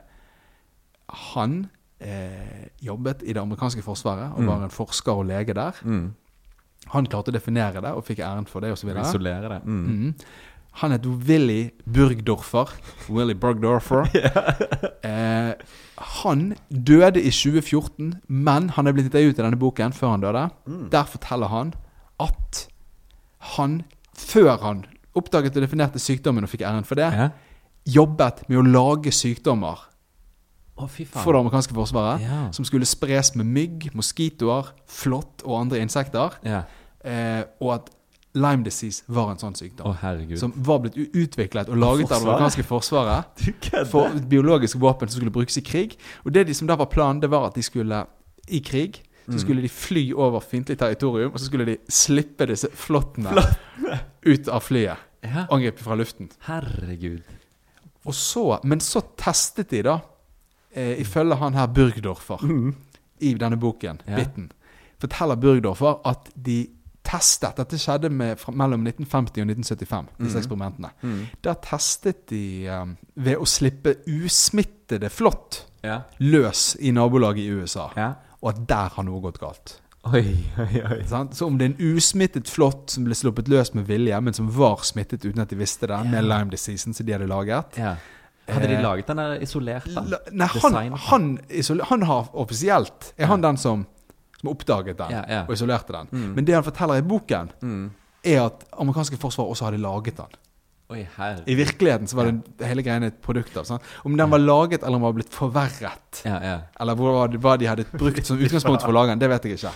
han 1.09 1.69
eh, 2.01 2.69
jobbet 2.83 3.23
i 3.23 3.33
det 3.33 3.41
amerikanske 3.43 3.83
forsvaret 3.83 4.33
og 4.35 4.41
Mm. 4.43 4.47
var 4.49 4.63
en 4.65 4.71
forsker 4.71 5.13
og 5.13 5.27
lege 5.27 5.55
der. 5.55 5.73
Mm. 5.85 6.15
Han 6.93 7.07
klarte 7.07 7.31
å 7.31 7.33
definere 7.33 7.81
det 7.81 7.93
og 7.97 8.05
fikk 8.05 8.19
æren 8.21 8.47
for 8.47 8.61
det 8.61 8.73
osv. 8.73 8.89
Isolere 8.91 9.49
det. 9.49 9.61
Mm. 9.65 9.87
Mm. 9.87 10.15
Han 10.83 10.91
het 10.91 11.07
Willy 11.07 11.71
Burgdorfer. 11.87 12.69
Willy 13.09 13.35
Burgdorfer. 13.35 14.05
eh, 15.05 15.55
han 15.97 16.57
døde 16.69 17.23
i 17.23 17.31
2014, 17.31 18.21
men 18.29 18.69
han 18.75 18.87
er 18.87 18.93
blitt 18.93 19.07
intervjuet 19.07 19.39
i 19.39 19.43
denne 19.43 19.57
boken 19.61 19.93
før 19.95 20.11
han 20.17 20.21
døde. 20.27 20.45
Mm. 20.67 20.89
Der 20.91 21.05
forteller 21.05 21.47
han 21.49 21.73
at 22.21 22.67
han, 23.55 23.83
før 24.19 24.59
han 24.65 24.85
oppdaget 25.15 25.57
og 25.57 25.63
definerte 25.63 25.99
sykdommen 26.03 26.45
og 26.45 26.51
fikk 26.51 26.63
æren 26.67 26.85
for 26.85 26.97
det, 26.99 27.13
Ja. 27.13 27.29
jobbet 27.87 28.49
med 28.49 28.59
å 28.59 28.67
lage 28.67 29.13
sykdommer 29.13 29.79
Å, 30.75 30.89
for 30.91 31.31
det 31.31 31.41
amerikanske 31.41 31.75
forsvaret. 31.77 32.25
Ja. 32.25 32.39
Som 32.57 32.67
skulle 32.67 32.87
spres 32.89 33.35
med 33.39 33.47
mygg, 33.47 33.91
moskitoer, 33.95 34.73
flått 34.91 35.45
og 35.47 35.61
andre 35.61 35.83
insekter. 35.85 36.35
Ja. 36.47 36.65
Eh, 37.05 37.45
og 37.63 37.77
at 37.77 37.93
Lyme 38.35 38.67
disease 38.67 39.05
var 39.07 39.29
en 39.31 39.39
sånn 39.39 39.55
sykdom. 39.55 39.93
Oh. 39.93 40.37
Som 40.41 40.51
var 40.67 40.81
blitt 40.83 40.97
utviklet 40.99 41.69
og 41.71 41.79
laget 41.79 42.11
av 42.11 42.25
det 42.25 42.33
amerikanske 42.33 42.65
forsvaret 42.67 43.45
for 43.93 44.09
et 44.11 44.27
biologisk 44.27 44.81
våpen 44.83 45.07
som 45.07 45.21
skulle 45.21 45.35
brukes 45.35 45.61
i 45.61 45.63
krig. 45.63 45.95
Og 46.27 46.35
det 46.35 46.49
de 46.49 46.57
som 46.59 46.67
da 46.67 46.75
var 46.81 46.91
planen, 46.91 47.23
det 47.23 47.31
var 47.31 47.47
at 47.47 47.55
de 47.55 47.63
skulle 47.63 48.03
i 48.51 48.59
krig 48.65 48.99
så 49.25 49.39
skulle 49.41 49.63
de 49.65 49.71
fly 49.73 50.03
over 50.13 50.43
fiendtlig 50.45 50.77
territorium, 50.79 51.33
og 51.33 51.41
så 51.41 51.47
skulle 51.49 51.65
de 51.65 51.79
slippe 51.89 52.45
disse 52.51 52.69
flåttene 52.77 53.33
ut 54.33 54.51
av 54.53 54.61
flyet. 54.61 55.07
Ja. 55.25 55.47
Angrepet 55.49 55.81
fra 55.81 55.97
luften. 55.97 56.29
Herregud. 56.45 57.23
Og 58.05 58.17
så, 58.17 58.59
men 58.69 58.83
så 58.85 59.01
testet 59.17 59.71
de, 59.73 59.81
da, 59.87 59.97
eh, 60.75 61.01
ifølge 61.01 61.37
han 61.41 61.55
her 61.55 61.67
Burgdorfer 61.67 62.45
i 63.21 63.35
denne 63.35 63.57
boken, 63.57 64.01
Ja. 64.09 64.17
Bitten, 64.17 64.51
forteller 65.01 65.37
Burgdorfer 65.37 66.01
at 66.07 66.31
de 66.37 66.67
testet 67.05 67.57
Dette 67.61 67.77
skjedde 67.79 68.09
med, 68.11 68.39
fra, 68.41 68.53
mellom 68.57 68.81
1950 68.87 69.43
og 69.43 69.51
1975, 69.51 70.07
disse 70.25 70.39
eksperimentene. 70.41 70.89
Mm. 71.03 71.19
Der 71.45 71.55
testet 71.63 72.23
de 72.31 72.41
um, 72.73 72.95
ved 73.15 73.37
å 73.37 73.45
slippe 73.47 73.97
usmittede 74.09 75.11
flått 75.13 75.65
Ja. 75.85 75.99
løs 76.19 76.77
i 76.81 76.91
nabolaget 76.97 77.45
i 77.45 77.51
USA. 77.61 77.91
ja. 77.97 78.13
Og 78.41 78.49
at 78.55 78.63
der 78.69 78.89
har 78.97 79.05
noe 79.05 79.21
gått 79.25 79.39
galt. 79.41 79.81
Oi, 80.05 80.37
oi, 80.61 80.81
oi. 80.85 80.99
Så 81.33 81.47
om 81.47 81.57
det 81.59 81.65
er 81.65 81.71
en 81.75 81.95
usmittet 81.97 82.49
flått 82.53 82.91
som 82.93 83.05
ble 83.07 83.15
sluppet 83.17 83.49
løs 83.49 83.71
med 83.75 83.87
vilje, 83.89 84.19
men 84.21 84.35
som 84.37 84.51
var 84.53 84.83
smittet 84.85 85.25
uten 85.25 85.41
at 85.41 85.49
de 85.49 85.57
visste 85.57 85.87
det, 85.89 86.01
med 86.11 86.25
Lyme 86.29 86.51
diseasen 86.53 86.93
som 86.93 87.07
de 87.07 87.13
hadde 87.13 87.29
laget 87.31 87.79
Ja. 87.81 87.95
Hadde 88.49 88.69
de 88.69 88.75
Eh, 88.77 88.83
laget 88.83 89.07
den 89.09 89.17
der 89.17 89.41
isolert, 89.43 89.87
da? 89.95 90.03
Nei, 90.33 90.47
han, 90.61 90.93
han, 91.09 91.29
isoler, 91.49 91.85
han 91.89 92.03
har 92.03 92.29
offisielt 92.35 93.13
Er 93.19 93.27
han 93.31 93.41
den 93.41 93.57
som, 93.57 93.87
som 94.41 94.51
oppdaget 94.53 94.99
den 94.99 95.11
Ja, 95.15 95.23
ja. 95.29 95.43
og 95.49 95.53
isolerte 95.57 95.93
den. 95.97 96.09
Mm. 96.13 96.33
Men 96.37 96.45
det 96.45 96.55
han 96.55 96.65
forteller 96.67 97.01
i 97.01 97.03
boken, 97.03 97.51
Mm. 97.63 97.91
er 98.25 98.43
at 98.47 98.65
amerikanske 98.81 99.17
forsvar 99.21 99.49
også 99.53 99.65
hadde 99.71 99.79
laget 99.81 100.17
den. 100.17 100.37
Oi. 100.93 101.07
I 101.49 101.55
virkeligheten 101.57 102.07
så 102.07 102.17
var 102.17 102.29
det 102.29 102.67
hele 102.69 102.83
greiene 102.85 103.07
et 103.09 103.17
produkt 103.25 103.57
av. 103.57 103.65
Sant? 103.65 103.83
Om 104.05 104.17
den 104.21 104.31
var 104.31 104.39
laget 104.39 104.83
eller 104.83 104.97
om 104.97 105.01
den 105.01 105.09
var 105.09 105.13
blitt 105.17 105.33
forverret, 105.33 106.21
Ja, 106.27 106.37
ja. 106.45 106.59
eller 106.81 106.95
hva 107.41 107.57
de 107.59 107.67
hadde 107.67 107.87
brukt 107.97 108.27
som 108.27 108.37
utgangspunkt 108.45 108.83
for 108.85 108.93
å 108.93 108.99
lage 108.99 109.09
den, 109.15 109.19
det 109.25 109.31
vet 109.33 109.45
jeg 109.49 109.57
ikke. 109.59 109.73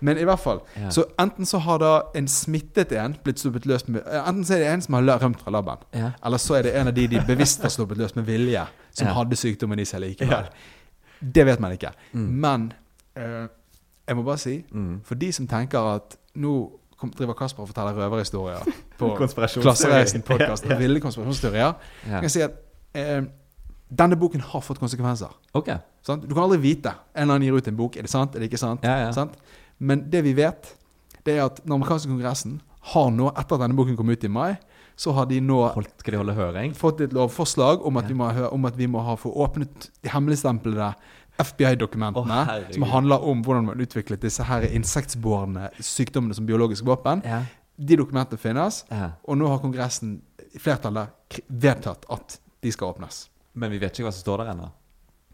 Men 0.00 0.18
i 0.18 0.24
hvert 0.24 0.38
fall. 0.42 0.60
Ja. 0.76 0.90
Så 0.90 1.04
enten 1.18 1.46
så 1.46 1.58
har 1.58 1.78
da 1.78 1.92
en 2.14 2.28
smittet 2.28 2.92
en 2.92 3.14
blitt 3.24 3.40
sluppet 3.40 3.66
løs 3.66 3.86
med 3.88 4.02
eh, 4.06 4.28
Enten 4.28 4.44
så 4.44 4.54
er 4.54 4.58
det 4.58 4.66
en 4.74 4.82
som 4.82 4.94
har 4.94 5.18
rømt 5.22 5.40
fra 5.40 5.50
laben, 5.50 5.84
Ja. 5.94 6.10
eller 6.24 6.38
så 6.38 6.54
er 6.58 6.62
det 6.62 6.74
en 6.76 6.88
av 6.88 6.94
de 6.94 7.06
de 7.06 7.20
bevisst 7.26 7.62
har 7.62 7.68
sluppet 7.72 7.96
løs 7.98 8.16
med 8.16 8.24
vilje, 8.24 8.66
som 8.92 9.06
hadde 9.08 9.36
sykdommen 9.36 9.78
i 9.78 9.84
seg 9.84 10.00
likevel. 10.00 10.48
Det 11.34 11.46
vet 11.46 11.60
man 11.60 11.72
ikke. 11.72 11.90
Mm. 12.12 12.26
Men 12.40 12.72
uh, 13.18 13.46
jeg 14.08 14.16
må 14.16 14.22
bare 14.22 14.38
si, 14.38 14.64
Mm. 14.72 15.00
for 15.04 15.14
de 15.14 15.32
som 15.32 15.46
tenker 15.46 15.78
at 15.94 16.16
nå 16.34 16.52
driver 17.18 17.34
Kasper 17.34 17.62
og 17.62 17.68
forteller 17.68 17.92
røverhistorier 17.96 18.58
på 18.98 19.14
Konspirasjonsteori. 19.16 19.62
Klassereisen 19.62 20.22
ja, 20.28 20.54
ja. 20.70 20.78
ville 20.78 21.00
konspirasjonsteorier, 21.00 21.72
Ja. 22.06 22.12
kan 22.14 22.22
jeg 22.22 22.30
si 22.30 22.40
at 22.40 22.50
eh, 22.94 23.22
denne 23.98 24.16
boken 24.16 24.40
har 24.40 24.60
fått 24.60 24.78
konsekvenser. 24.78 25.28
Okay. 25.54 25.76
Sant? 26.02 26.24
Du 26.28 26.34
kan 26.34 26.42
aldri 26.44 26.58
vite. 26.58 26.88
En 27.14 27.22
eller 27.22 27.34
annen 27.34 27.46
gir 27.46 27.56
ut 27.56 27.68
en 27.68 27.76
bok. 27.76 27.96
Er 27.96 28.02
det 28.02 28.10
sant? 28.10 28.34
Er 28.34 28.38
det 28.42 28.48
ikke 28.50 28.58
sant? 28.58 28.82
Ja. 28.84 29.12
Sant? 29.12 29.32
Men 29.78 30.06
det 30.10 30.22
vi 30.24 30.32
vet, 30.36 30.72
det 31.26 31.36
er 31.36 31.46
at 31.46 31.60
den 31.64 31.74
amerikanske 31.76 32.10
kongressen 32.10 32.60
har 32.92 33.10
nå, 33.10 33.32
etter 33.34 33.56
at 33.56 33.64
denne 33.66 33.76
boken 33.76 33.98
kom 33.98 34.10
ut 34.10 34.24
i 34.24 34.30
mai, 34.30 34.56
så 34.96 35.12
har 35.12 35.26
de 35.28 35.40
nå 35.44 35.58
de 35.76 36.70
fått 36.78 37.02
et 37.04 37.12
lovforslag 37.12 37.84
om 37.84 37.96
at, 38.00 38.04
Ja. 38.04 38.08
vi, 38.08 38.14
må 38.14 38.48
om 38.48 38.64
at 38.64 38.76
vi 38.76 38.86
må 38.86 39.02
ha 39.04 39.16
få 39.16 39.32
åpnet 39.44 39.90
de 40.02 40.08
hemmeligstemplede 40.08 40.94
FBI-dokumentene 41.36 42.38
oh, 42.48 42.72
som 42.72 42.82
handler 42.82 43.20
om 43.20 43.42
hvordan 43.44 43.66
man 43.66 43.80
utviklet 43.80 44.22
disse 44.22 44.42
her 44.42 44.64
insektbårne 44.72 45.68
sykdommene 45.80 46.34
som 46.34 46.46
biologisk 46.46 46.86
våpen. 46.86 47.20
Ja. 47.24 47.42
De 47.76 47.96
dokumentene 47.96 48.40
finnes, 48.40 48.84
ja. 48.88 49.10
og 49.22 49.36
nå 49.36 49.50
har 49.52 49.60
Kongressen, 49.60 50.22
flertallet, 50.56 51.12
vedtatt 51.48 52.06
at 52.08 52.38
de 52.64 52.72
skal 52.72 52.94
åpnes. 52.94 53.26
Men 53.52 53.74
vi 53.74 53.82
vet 53.82 53.92
ikke 53.92 54.08
hva 54.08 54.14
som 54.14 54.24
står 54.24 54.44
der 54.44 54.54
ennå. 54.54 54.70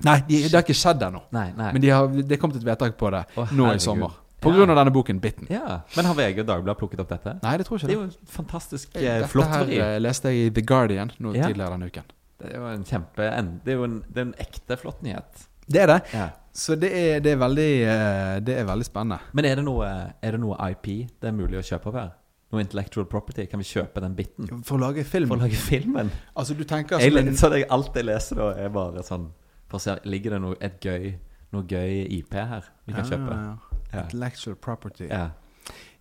Nei, 0.02 0.16
de, 0.26 0.40
det 0.48 0.56
har 0.56 0.64
ikke 0.64 0.74
skjedd 0.74 1.04
ennå. 1.06 1.22
Men 1.30 1.78
de 1.84 1.92
har, 1.92 2.10
det 2.10 2.34
er 2.34 2.40
kommet 2.42 2.58
et 2.58 2.66
vedtak 2.66 2.96
på 2.98 3.12
det 3.14 3.22
oh, 3.38 3.54
nå 3.54 3.70
i 3.76 3.78
sommer. 3.82 4.18
På 4.42 4.50
Ja. 4.50 4.56
grunn 4.58 4.70
av 4.74 4.76
denne 4.80 4.92
boken, 4.92 5.20
Bitten. 5.22 5.46
Ja. 5.50 5.80
Men 5.96 6.04
har 6.10 6.14
VG 6.18 6.40
og 6.42 6.46
Dagbladet 6.48 6.78
plukket 6.80 7.00
opp 7.04 7.08
dette? 7.14 7.36
Nei, 7.42 7.56
det 7.56 7.66
tror 7.66 7.78
Det 7.78 7.84
ikke 7.88 7.92
er 7.92 7.94
det. 7.94 7.94
jo 7.94 8.02
en 8.02 8.26
fantastisk 8.26 8.96
eh, 8.96 9.00
Dette 9.20 9.28
flott 9.30 9.48
her 9.54 9.64
vri. 9.64 9.78
eh, 9.78 9.98
leste 10.02 10.28
jeg 10.32 10.46
i 10.46 10.50
The 10.50 10.62
Guardian 10.66 11.12
nå 11.20 11.34
Ja. 11.36 11.46
tidligere 11.46 11.70
denne 11.78 11.86
uken. 11.92 12.04
Det 12.42 12.50
er 12.52 12.58
jo 12.58 12.66
en 12.66 12.84
kjempe 12.84 13.16
Det 13.64 13.72
er 13.72 13.76
jo 13.76 13.84
en, 13.84 14.04
det 14.12 14.18
er 14.18 14.26
en 14.26 14.34
ekte 14.38 14.76
flott 14.78 15.02
nyhet. 15.02 15.46
Det 15.70 15.80
er 15.82 15.86
det. 15.86 16.00
Ja. 16.12 16.28
Så 16.52 16.74
det 16.78 16.90
er, 16.92 17.20
det 17.20 17.32
er, 17.32 17.36
veldig, 17.38 17.68
eh, 17.86 18.40
det 18.40 18.58
er 18.58 18.64
veldig 18.66 18.84
spennende. 18.84 19.20
Men 19.32 19.44
er 19.44 19.54
det, 19.56 19.64
noe, 19.64 19.86
er 20.22 20.30
det 20.32 20.40
noe 20.40 20.56
IP 20.70 21.08
det 21.20 21.28
er 21.30 21.32
mulig 21.32 21.56
å 21.56 21.62
kjøpe 21.62 21.86
opp 21.88 21.94
her? 21.94 22.10
Noe 22.52 22.60
intellectual 22.60 23.06
property? 23.06 23.46
Kan 23.46 23.60
vi 23.60 23.64
kjøpe 23.64 24.00
den 24.02 24.14
biten? 24.14 24.48
For 24.64 24.76
å 24.76 24.80
lage 24.90 25.04
film 25.06 25.28
For 25.28 25.36
å 25.38 25.40
lage 25.46 25.54
filmen? 25.56 26.10
Altså, 26.36 26.54
du 26.58 26.64
tenker 26.64 26.98
Jeg, 26.98 27.12
som 27.12 27.48
så 27.48 27.50
det, 27.54 27.64
alt 27.70 27.94
jeg 27.94 28.04
leser 28.04 28.36
da, 28.36 28.50
er 28.58 28.68
bare 28.68 29.00
sånn 29.02 29.30
For 29.68 29.78
å 29.78 29.80
se, 29.80 29.94
Ligger 30.04 30.30
det 30.32 30.40
noe, 30.42 30.56
gøy, 30.82 31.14
noe 31.52 31.62
gøy 31.62 32.06
IP 32.18 32.34
her 32.34 32.64
vi 32.86 32.92
kan 32.92 33.04
kjøpe? 33.04 33.30
Ja, 33.30 33.36
ja, 33.36 33.42
ja. 33.42 33.56
Ja. 33.71 33.71
Intellectual 33.92 34.56
property. 34.56 35.08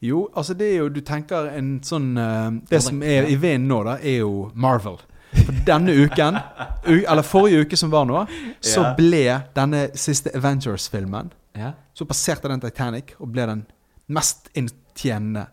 Jo, 0.01 0.29
altså 0.35 0.53
det 0.57 0.71
er 0.71 0.77
jo 0.79 0.89
Du 0.89 1.01
tenker 1.05 1.51
en 1.53 1.75
sånn 1.85 2.15
uh, 2.17 2.47
Det 2.69 2.79
som 2.81 3.03
er 3.05 3.27
i 3.29 3.35
vinden 3.37 3.67
nå, 3.69 3.83
da, 3.85 3.99
er 4.01 4.23
jo 4.23 4.51
Marvel. 4.55 4.97
For 5.31 5.59
denne 5.67 5.93
uken, 5.95 6.39
eller 6.87 7.23
forrige 7.23 7.61
uke 7.63 7.77
som 7.79 7.91
var 7.93 8.07
nå, 8.09 8.25
så 8.59 8.89
ble 8.97 9.37
denne 9.55 9.85
siste 9.95 10.33
Avengers-filmen 10.35 11.29
ja. 11.55 11.71
Så 11.93 12.05
passerte 12.05 12.47
den 12.47 12.61
Titanic 12.63 13.15
og 13.19 13.31
ble 13.31 13.45
den 13.47 13.63
mest 14.11 14.49
inntjenende 14.57 15.45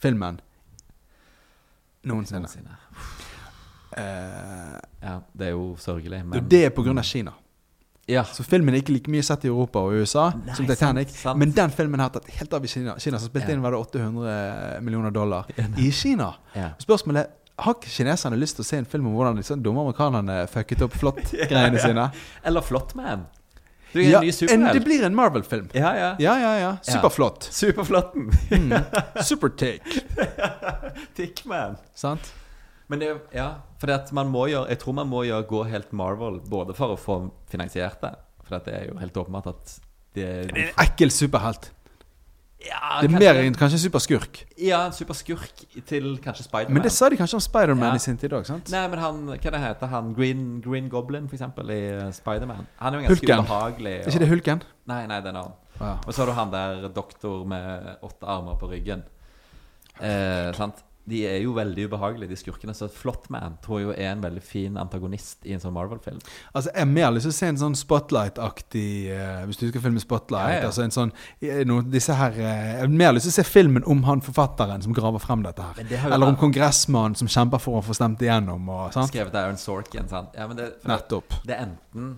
filmen 0.00 0.40
noensinne. 2.08 2.48
Ja. 7.16 7.41
Så 8.24 8.44
filmen 8.44 8.74
er 8.74 8.82
ikke 8.82 8.92
like 8.96 9.10
mye 9.12 9.22
sett 9.26 9.44
i 9.44 9.48
Europa 9.48 9.78
og 9.82 9.92
USA 10.02 10.30
Nei, 10.36 10.54
som 10.54 10.66
Titanic. 10.68 11.08
sant, 11.10 11.18
sant. 11.22 11.38
Men 11.38 11.52
den 11.56 11.70
filmen 11.70 12.00
har 12.00 12.10
tatt 12.14 12.28
helt 12.38 12.52
av 12.54 12.64
i 12.64 12.68
Kina. 12.68 12.94
Kina 12.98 13.18
som 13.18 13.28
spilte 13.32 13.48
Ja. 13.48 13.54
inn 13.56 13.62
var 13.64 13.70
det 13.72 13.78
800 13.78 14.80
millioner 14.82 15.10
dollar 15.10 15.46
i 15.78 15.90
Kina. 15.90 16.34
Ja. 16.54 16.70
Spørsmålet 16.78 17.24
er 17.26 17.30
har 17.62 17.74
ikke 17.76 17.90
kineserne 17.92 18.36
lyst 18.40 18.56
til 18.56 18.64
å 18.64 18.66
se 18.66 18.76
en 18.80 18.86
film 18.88 19.06
om 19.06 19.12
hvordan 19.14 19.36
de 19.36 19.42
sånn 19.46 19.60
dumme 19.62 19.82
amerikanerne 19.84 20.48
fucket 20.48 20.80
opp 20.82 20.94
flott-greiene 20.98 21.78
sine? 21.86 22.06
Eller 22.44 22.60
Flåttman. 22.64 23.26
Du 23.92 24.00
er 24.00 24.04
en 24.06 24.10
Ja, 24.10 24.20
ny 24.24 24.32
superhelt. 24.32 24.72
det 24.72 24.84
blir 24.86 25.04
en 25.04 25.14
Marvel-film. 25.14 25.68
Ja, 25.76 25.92
ja. 25.94 26.16
Ja, 26.18 26.34
ja, 26.40 26.52
ja. 26.58 26.70
Superflott. 26.82 27.44
Superflotten. 27.52 28.30
Supertake. 29.22 30.00
Tickman. 31.14 31.76
Sant? 31.94 32.32
Men 32.92 33.00
det, 33.00 33.10
ja, 33.32 33.48
for 33.80 33.88
det 33.88 33.94
at 34.02 34.10
man 34.12 34.28
må 34.28 34.44
gjøre 34.52 34.68
Jeg 34.74 34.78
tror 34.82 34.96
man 35.00 35.08
må 35.08 35.22
gjøre 35.24 35.46
gå 35.48 35.62
helt 35.72 35.92
Marvel, 35.96 36.40
både 36.52 36.74
for 36.76 36.92
å 36.92 36.98
få 37.00 37.14
finansiert 37.48 38.02
det 38.04 38.10
For 38.44 38.58
det 38.66 38.74
er 38.76 38.90
jo 38.90 38.98
helt 39.00 39.16
åpenbart 39.22 39.48
at 39.54 39.78
det, 40.12 40.26
Det 40.50 40.58
er 40.60 40.74
en 40.74 40.82
ekkel 40.84 41.08
superhelt. 41.14 41.70
ja, 42.66 43.00
Det 43.00 43.08
er 43.08 43.14
kanskje- 43.14 43.22
mer 43.22 43.40
enn 43.42 43.54
kanskje 43.56 43.78
en 43.78 43.84
superskurk. 43.86 44.42
Ja, 44.60 44.82
en 44.86 44.92
superskurk 44.92 45.62
til 45.88 46.18
kanskje 46.22 46.44
Spiderman. 46.44 46.74
Men 46.76 46.82
det 46.84 46.92
sa 46.92 47.08
de 47.08 47.16
kanskje 47.16 47.38
om 47.40 47.44
Spiderman 47.46 47.88
Ja. 47.88 47.94
i 47.94 47.98
sin 48.04 48.18
tid 48.20 48.30
òg, 48.36 48.44
sant? 48.46 48.68
Nei, 48.70 48.84
men 48.92 48.98
han, 49.00 49.22
hva 49.26 49.50
det 49.56 49.60
heter 49.64 49.86
han? 49.88 50.12
Green, 50.14 50.60
Green 50.60 50.90
Goblin, 50.92 51.26
for 51.28 51.36
eksempel, 51.38 51.70
i 51.72 51.80
uh, 51.96 52.12
Spiderman. 52.12 52.66
Han 52.78 52.94
er 52.94 53.00
jo 53.00 53.08
ganske 53.08 53.24
Hulken. 53.26 53.46
ubehagelig. 53.46 53.94
Er 54.04 54.12
ikke 54.12 54.18
det 54.26 54.28
Hulken? 54.28 54.62
Nei, 54.86 55.00
nei, 55.06 55.20
det 55.24 55.32
er 55.34 55.40
han. 55.40 55.52
Ja. 55.80 55.96
Og 56.06 56.12
så 56.12 56.18
har 56.22 56.26
du 56.26 56.32
han 56.38 56.50
der 56.52 56.88
doktor 56.94 57.44
med 57.48 57.96
åtte 58.04 58.28
armer 58.28 58.54
på 58.60 58.68
ryggen. 58.70 59.02
Eh, 60.00 60.52
sant? 60.52 60.84
De 61.08 61.22
er 61.26 61.40
jo 61.42 61.54
veldig 61.56 61.88
ubehagelige, 61.90 62.30
de 62.30 62.38
skurkene. 62.38 62.74
Så 62.76 62.86
Flottman 62.92 63.56
tror 63.64 63.80
jeg 63.80 63.88
jo 63.88 63.94
er 63.96 64.12
en 64.12 64.22
veldig 64.22 64.42
fin 64.46 64.78
antagonist 64.78 65.42
i 65.48 65.56
en 65.56 65.62
sånn 65.62 65.74
Marvel-film. 65.74 66.20
Altså, 66.52 66.70
Jeg 66.70 66.84
har 66.84 66.90
mer 66.92 67.10
lyst 67.10 67.26
til 67.26 67.34
å 67.34 67.38
se 67.38 67.50
en 67.50 67.60
sånn 67.62 67.76
Spotlight-aktig 67.78 68.86
uh, 69.10 69.42
Hvis 69.48 69.60
du 69.60 69.66
skal 69.68 69.84
filme 69.88 70.02
Spotlight. 70.02 70.56
Ja, 70.56 70.60
ja. 70.62 70.70
Altså 70.70 70.86
en 70.86 70.94
sånn 70.94 71.14
eh, 71.42 71.62
no, 71.68 71.80
disse 71.82 72.14
her 72.18 72.36
uh, 72.38 72.46
Jeg 72.46 72.80
har 72.84 72.96
mer 73.02 73.16
lyst 73.16 73.28
til 73.28 73.34
å 73.34 73.38
se 73.40 73.46
filmen 73.48 73.86
om 73.90 74.04
han 74.06 74.22
forfatteren 74.24 74.84
som 74.84 74.94
graver 74.96 75.22
frem 75.22 75.42
dette 75.46 75.66
her. 75.66 75.86
Det 75.88 76.02
Eller 76.06 76.28
om 76.28 76.38
kongressmannen 76.38 77.18
som 77.18 77.30
kjemper 77.30 77.62
for 77.62 77.80
å 77.80 77.86
få 77.86 77.96
stemt 77.98 78.22
igjennom. 78.22 78.68
Og? 78.70 78.94
Skrevet 79.10 79.34
av 79.34 79.48
Aaron 79.48 79.60
Sorkin. 79.60 80.10
Sant? 80.12 80.36
Ja, 80.38 80.46
men 80.46 80.60
det, 80.60 80.74
Nettopp. 80.88 81.42
det 81.46 81.56
er 81.56 81.66
enten 81.66 82.14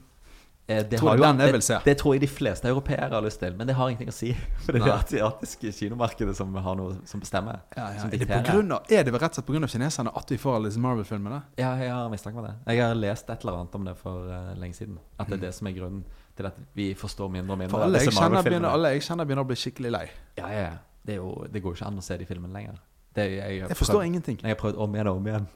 det, 0.67 0.99
Tror 0.99 1.09
har 1.09 1.17
jo- 1.19 1.51
det, 1.53 1.81
det 1.85 1.95
tror 2.01 2.15
jeg 2.15 2.21
de 2.23 2.27
fleste 2.27 2.69
europeere 2.69 3.11
har 3.13 3.21
lyst 3.23 3.41
til, 3.41 3.53
men 3.57 3.67
det 3.69 3.75
har 3.77 3.89
ingenting 3.89 4.09
å 4.09 4.15
si. 4.17 4.31
For 4.65 4.73
det 4.73 4.81
er 4.81 4.87
det 4.87 4.95
asiatiske 4.95 5.73
kinomarkedet 5.77 6.37
som 6.37 6.55
har 6.55 6.79
noe 6.79 6.97
som 7.05 7.21
bestemmer. 7.21 7.61
Ja, 7.77 7.91
ja. 7.93 8.01
Som 8.01 8.09
Er, 8.13 8.23
det 8.23 8.29
på 8.31 8.41
grunn 8.49 8.73
av, 8.73 8.89
er 8.89 9.05
det 9.05 9.13
vel 9.13 9.21
rett 9.21 9.37
og 9.37 9.43
slett 9.43 9.51
pga. 9.51 9.69
kineserne 9.75 10.15
at 10.17 10.33
vi 10.33 10.39
får 10.41 10.57
alle 10.57 10.71
disse 10.73 10.81
Marvel-filmene? 10.81 11.43
Ja, 11.61 11.75
jeg 11.77 11.93
har 11.93 12.09
mistanke 12.09 12.41
om 12.41 12.49
det. 12.49 12.55
Jeg 12.73 12.81
har 12.87 12.95
lest 12.95 13.29
et 13.29 13.45
eller 13.45 13.61
annet 13.61 13.75
om 13.75 13.85
det 13.85 13.97
for 14.01 14.31
uh, 14.31 14.55
lenge 14.57 14.75
siden. 14.81 14.97
At 15.19 15.29
det 15.29 15.37
er 15.37 15.45
det 15.47 15.53
som 15.55 15.69
er 15.69 15.77
grunnen 15.77 16.05
til 16.35 16.47
at 16.49 16.57
vi 16.75 16.89
forstår 16.95 17.29
mindre 17.37 17.53
og 17.53 17.59
mindre 17.61 17.77
For 17.77 17.85
alle 17.85 18.01
jeg, 18.01 18.17
kjenner 18.17 18.43
begynner, 18.43 18.73
alle 18.73 18.95
jeg 18.97 19.05
kjenner 19.05 19.29
begynner 19.29 19.45
å 19.45 19.51
bli 19.53 19.61
skikkelig 19.61 19.93
lei. 19.93 20.07
Ja, 20.41 20.49
ja, 20.49 20.65
ja. 20.71 20.75
Det, 21.05 21.21
jo, 21.21 21.45
det 21.53 21.61
går 21.61 21.75
jo 21.75 21.77
ikke 21.77 21.93
an 21.93 22.01
å 22.01 22.03
se 22.09 22.17
de 22.17 22.25
filmene 22.25 22.57
lenger. 22.57 22.81
Det, 23.15 23.29
jeg, 23.37 23.61
Jeg 23.69 23.77
forstår 23.77 24.01
prøvd, 24.01 24.07
ingenting. 24.09 24.41
Jeg 24.41 24.57
har 24.57 24.59
prøvd 24.59 24.81
om 24.81 24.97
igjen 24.97 25.13
og 25.13 25.21
om 25.21 25.29
igjen. 25.29 25.47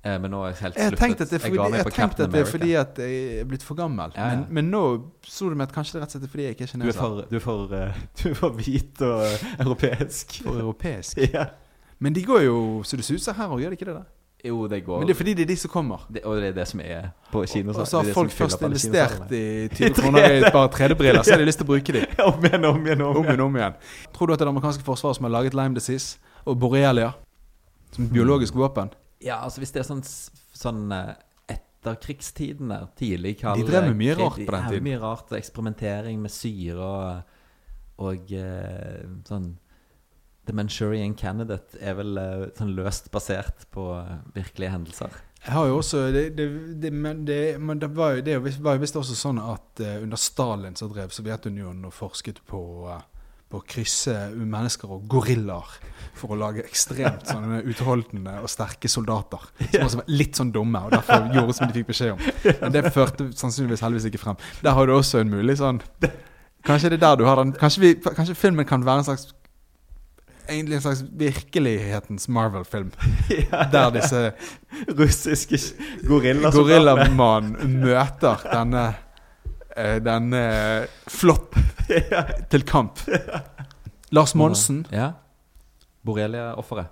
Eh, 0.00 0.16
men 0.16 0.30
nå 0.32 0.38
er 0.46 0.52
jeg 0.54 0.56
helt 0.62 0.76
Jeg 0.78 0.88
sluttet. 0.88 1.02
at 1.10 1.18
det 1.18 1.26
er 1.26 1.32
Jeg 1.32 1.40
fordi, 1.40 1.56
ga 1.56 1.64
meg 1.68 1.80
jeg 1.84 1.92
Captain 1.92 2.26
at 2.26 2.32
det 2.32 2.40
er 2.40 2.44
fordi 2.48 2.70
at 2.80 2.98
jeg 2.98 3.40
er 3.40 3.48
blitt 3.50 3.62
for 3.62 3.76
gammel. 3.76 4.12
Ja, 4.16 4.28
ja. 4.30 4.36
Men, 4.36 4.46
men 4.50 4.70
nå 4.72 4.84
så 5.28 5.50
du 5.50 5.56
meg 5.60 5.68
at 5.68 5.74
kanskje 5.74 5.92
det 5.92 6.00
er 6.00 6.06
rett 6.06 6.14
og 6.14 6.20
slett 6.20 6.24
er 6.24 6.32
fordi 6.32 6.46
jeg 6.46 6.56
ikke 6.56 6.64
er 6.64 6.80
Du 6.80 6.88
er 6.88 6.96
for, 6.96 7.24
du 7.30 7.36
er 7.36 7.44
for, 7.44 7.74
eh, 7.76 7.98
du 8.22 8.30
er 8.30 8.38
for 8.38 8.56
hvit 8.56 9.02
og 9.04 9.26
uh, 9.26 9.50
europeisk. 9.66 10.38
For 10.46 10.62
europeisk. 10.62 11.20
ja. 11.36 11.44
Men 12.00 12.16
de 12.16 12.24
går 12.24 12.46
jo 12.46 12.56
så 12.82 12.96
det 12.96 13.04
suser 13.04 13.36
her 13.36 13.52
òg, 13.52 13.60
gjør 13.60 13.74
de 13.76 13.80
ikke 13.80 13.90
det? 13.90 13.98
da? 14.00 14.06
Jo, 14.40 14.66
det 14.72 14.78
går 14.86 14.98
Men 15.02 15.08
det 15.10 15.12
er 15.12 15.18
fordi 15.18 15.34
det 15.36 15.42
er 15.42 15.48
de 15.50 15.56
som 15.60 15.70
kommer. 15.70 16.06
det, 16.08 16.22
Og 16.24 16.36
det 16.40 16.46
er 16.48 16.52
det 16.56 16.64
som 16.68 16.80
er 16.80 17.10
på 17.30 17.42
kino. 17.44 17.74
Og 17.76 17.86
så 17.86 18.00
har 18.00 18.12
folk 18.16 18.30
først 18.32 18.62
investert 18.62 19.32
i 19.36 19.68
20 19.76 19.94
kroner 19.98 20.24
i 20.30 20.38
et 20.38 20.52
par 20.52 20.70
3D-briller, 20.72 21.20
så 21.22 21.34
har 21.36 21.42
de 21.42 21.44
lyst 21.44 21.60
til 21.60 21.68
å 21.68 21.72
bruke 21.74 21.92
dem. 21.92 22.06
Om 22.24 22.46
igjen, 22.48 22.64
om 22.64 22.86
igjen, 22.86 23.02
om 23.04 23.16
Om 23.20 23.28
igjen. 23.28 23.40
om 23.44 23.56
igjen. 23.60 23.76
Tror 24.16 24.26
du 24.26 24.32
at 24.32 24.38
det 24.40 24.46
er 24.46 24.48
det 24.48 24.54
amerikanske 24.56 24.86
forsvaret 24.86 25.20
som 25.20 25.28
har 25.28 25.34
laget 25.36 25.52
Lime 25.54 25.76
disease 25.76 26.16
og 26.48 26.56
borrelia 26.56 27.12
som 27.92 28.08
biologisk 28.08 28.56
våpen? 28.56 28.88
Ja, 29.20 29.40
altså 29.44 29.62
hvis 29.62 29.74
det 29.74 29.82
er 29.82 29.88
sånn, 29.88 30.04
sånn 30.04 30.84
eh, 30.96 31.14
etterkrigstidene, 31.54 32.82
tidlig 32.98 33.38
kald 33.42 33.60
De 33.60 33.68
drev 33.68 33.90
med 33.90 33.98
mye 34.00 34.18
rart 34.18 34.38
på 34.38 34.54
den 34.54 34.68
tiden. 34.70 34.86
Mye 34.88 35.00
rart, 35.02 35.32
eksperimentering 35.36 36.20
med 36.22 36.32
syre 36.32 36.86
og, 36.86 37.34
og 38.06 38.32
eh, 38.36 39.02
sånn 39.28 39.52
The 40.48 40.54
Manchurian 40.56 41.12
Candidate 41.14 41.78
er 41.84 41.98
vel 42.00 42.16
eh, 42.18 42.46
sånn 42.56 42.72
løst 42.74 43.10
basert 43.14 43.68
på 43.74 43.90
virkelige 44.34 44.72
hendelser. 44.72 45.20
Jeg 45.40 45.54
har 45.56 45.70
jo 45.70 45.78
også 45.80 46.02
det, 46.12 46.24
det, 46.36 46.46
det, 46.82 46.90
Men, 46.92 47.24
det, 47.24 47.58
men 47.60 47.78
det 47.80 47.88
var 47.96 48.18
jo, 48.18 48.24
det 48.24 48.36
var 48.60 48.76
jo 48.76 48.82
visst 48.82 48.98
også 49.00 49.16
sånn 49.16 49.40
at 49.40 49.80
eh, 49.80 50.02
under 50.02 50.20
Stalin 50.20 50.76
så 50.76 50.88
drev 50.90 51.14
Sovjetunionen 51.14 51.86
og 51.88 51.96
forsket 51.96 52.42
på 52.48 52.60
eh, 52.92 53.06
på 53.50 53.58
å 53.58 53.66
krysse 53.66 54.14
mennesker 54.38 54.92
og 54.94 55.06
gorillaer 55.10 55.72
for 56.20 56.34
å 56.34 56.38
lage 56.38 56.62
ekstremt 56.62 57.26
sånne 57.26 57.62
utholdende 57.70 58.36
og 58.44 58.50
sterke 58.50 58.90
soldater. 58.90 59.42
Som 59.72 59.86
også 59.88 60.02
var 60.02 60.12
litt 60.12 60.38
sånn 60.38 60.52
dumme, 60.54 60.84
og 60.86 60.94
derfor 60.94 61.26
gjorde 61.36 61.56
som 61.58 61.70
de 61.70 61.80
fikk 61.80 61.90
beskjed 61.90 62.14
om. 62.14 62.24
Men 62.62 62.76
det 62.76 62.84
førte 62.94 63.30
sannsynligvis 63.36 63.82
heldigvis 63.86 64.10
ikke 64.12 64.22
frem. 64.22 64.40
Der 64.62 64.76
har 64.76 64.86
du 64.86 64.94
også 64.96 65.22
en 65.22 65.32
mulig 65.32 65.58
sånn 65.60 65.82
Kanskje 66.66 66.90
det 66.92 66.98
er 66.98 67.04
der 67.06 67.14
du 67.16 67.22
har 67.24 67.38
den 67.40 67.54
Kanskje, 67.56 67.80
vi, 67.80 67.90
kanskje 68.04 68.34
filmen 68.36 68.66
kan 68.68 68.82
være 68.84 69.00
en 69.00 69.06
slags 69.06 69.30
Egentlig 70.50 70.76
en 70.76 70.82
slags 70.82 71.04
virkelighetens 71.14 72.26
Marvel-film. 72.28 72.88
Der 73.70 73.92
disse 73.94 74.32
Russiske 74.98 75.60
gorillamann 76.08 76.56
Gorillamannen 76.56 77.76
møter 77.84 78.42
denne 78.50 78.82
Denne 80.04 80.86
flott 81.08 81.54
til 82.50 82.62
kamp. 82.68 82.98
Lars 84.12 84.34
Monsen, 84.34 84.86
Ja. 84.92 85.12
Borrelia-offeret. 86.06 86.86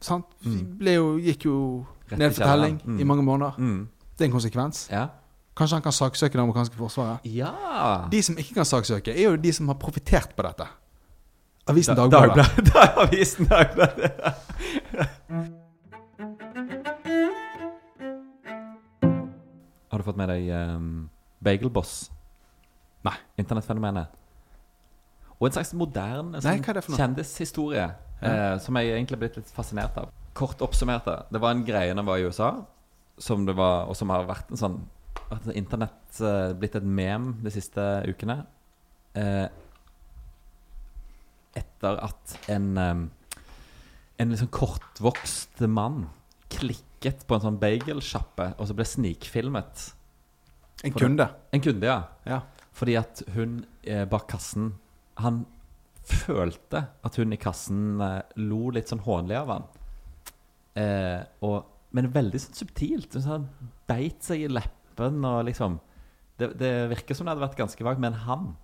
sant? 0.00 0.24
Mm. 0.44 0.78
Ble 0.78 0.94
jo, 0.96 1.06
gikk 1.18 1.44
jo 1.48 1.56
ned 2.16 2.32
for 2.36 2.44
telling. 2.46 2.80
Mm. 2.84 2.98
i 3.00 3.04
mange 3.04 3.22
måneder. 3.26 3.52
Mm. 3.58 3.88
Det 4.18 4.24
er 4.24 4.28
en 4.30 4.32
konsekvens. 4.32 4.88
Ja. 4.90 5.06
Kanskje 5.56 5.74
han 5.78 5.82
kan 5.82 5.92
saksøke 5.92 6.32
det 6.36 6.40
amerikanske 6.42 6.76
forsvaret. 6.76 7.18
ja. 7.24 7.50
De 8.12 8.22
som 8.22 8.36
ikke 8.38 8.54
kan 8.54 8.64
saksøke, 8.64 9.12
er 9.16 9.30
jo 9.30 9.36
de 9.36 9.52
som 9.52 9.68
har 9.68 9.74
profittert 9.80 10.34
på 10.36 10.42
dette. 10.46 10.66
Avisen 11.68 11.96
Da- 11.96 12.06
Dagbladet. 12.08 12.56
Dagbladet. 12.56 12.96
Avisen 13.04 13.46
Dagbladet. 13.46 14.10
Har 19.96 20.02
du 20.02 20.10
fått 20.10 20.18
med 20.20 20.28
deg 20.28 20.50
um, 20.52 20.88
Bagelboss? 21.40 22.10
Nei. 23.06 23.14
Internettfenomenet. 23.40 24.10
Og 25.38 25.46
en 25.48 25.54
slags 25.54 25.70
moderne 25.72 26.42
sånn, 26.44 26.60
kjendishistorie 26.98 27.86
eh, 28.20 28.58
som 28.60 28.76
jeg 28.76 28.90
egentlig 28.90 29.16
er 29.16 29.22
blitt 29.22 29.38
litt 29.40 29.52
fascinert 29.56 29.96
av. 29.96 30.10
Kort 30.36 30.60
oppsummert, 30.60 31.08
det 31.32 31.40
var 31.40 31.56
en 31.56 31.64
greie 31.64 31.94
da 31.94 32.02
jeg 32.02 32.08
var 32.10 32.20
i 32.20 32.28
USA, 32.28 32.50
som 33.16 33.48
det 33.48 33.54
var, 33.56 33.88
og 33.88 33.96
som 33.96 34.12
har 34.12 34.28
vært 34.28 34.52
en 34.52 34.60
sånn 34.60 34.76
At 35.32 35.48
internett 35.56 36.20
eh, 36.20 36.52
blitt 36.60 36.76
et 36.76 36.84
mem 36.84 37.30
de 37.40 37.54
siste 37.56 37.86
ukene. 38.04 38.42
Eh, 39.16 39.46
etter 41.56 42.04
at 42.04 42.36
en 42.52 42.68
um, 42.76 43.06
En 44.20 44.36
liksom 44.36 44.52
kortvokst 44.52 45.64
mann 45.72 46.04
klikket 47.06 47.26
på 47.28 47.36
en 47.36 47.44
sånn 47.44 47.58
bagelsjappe, 47.60 48.54
og 48.58 48.66
så 48.68 48.74
ble 48.74 48.84
snikfilmet. 48.84 49.92
En 50.84 50.92
For 50.92 50.98
det- 50.98 51.06
kunde. 51.06 51.28
En 51.52 51.60
kunde, 51.60 51.86
ja. 51.86 52.02
Ja. 52.26 52.40
Fordi 52.72 52.96
at 52.98 53.22
hun 53.32 53.64
eh, 53.84 54.04
bak 54.04 54.28
kassen 54.28 54.74
Han 55.18 55.46
følte 56.04 56.88
at 57.02 57.16
hun 57.16 57.32
i 57.32 57.36
kassen 57.36 58.00
eh, 58.00 58.22
lo 58.36 58.68
litt 58.70 58.86
sånn 58.88 59.00
hånlig 59.00 59.36
av 59.36 59.48
han. 59.48 59.64
Eh, 60.76 61.24
og, 61.42 61.64
men 61.92 62.12
veldig 62.12 62.38
sånn 62.38 62.54
subtilt. 62.54 63.14
Hun 63.14 63.22
sånn, 63.22 63.48
beit 63.88 64.22
seg 64.22 64.42
i 64.44 64.48
leppen 64.48 65.24
og 65.24 65.46
liksom 65.46 65.80
det, 66.38 66.58
det 66.58 66.88
virker 66.90 67.14
som 67.14 67.24
det 67.24 67.32
hadde 67.32 67.46
vært 67.48 67.56
ganske 67.56 67.82
vagt, 67.82 67.98
men 67.98 68.12
han 68.12 68.56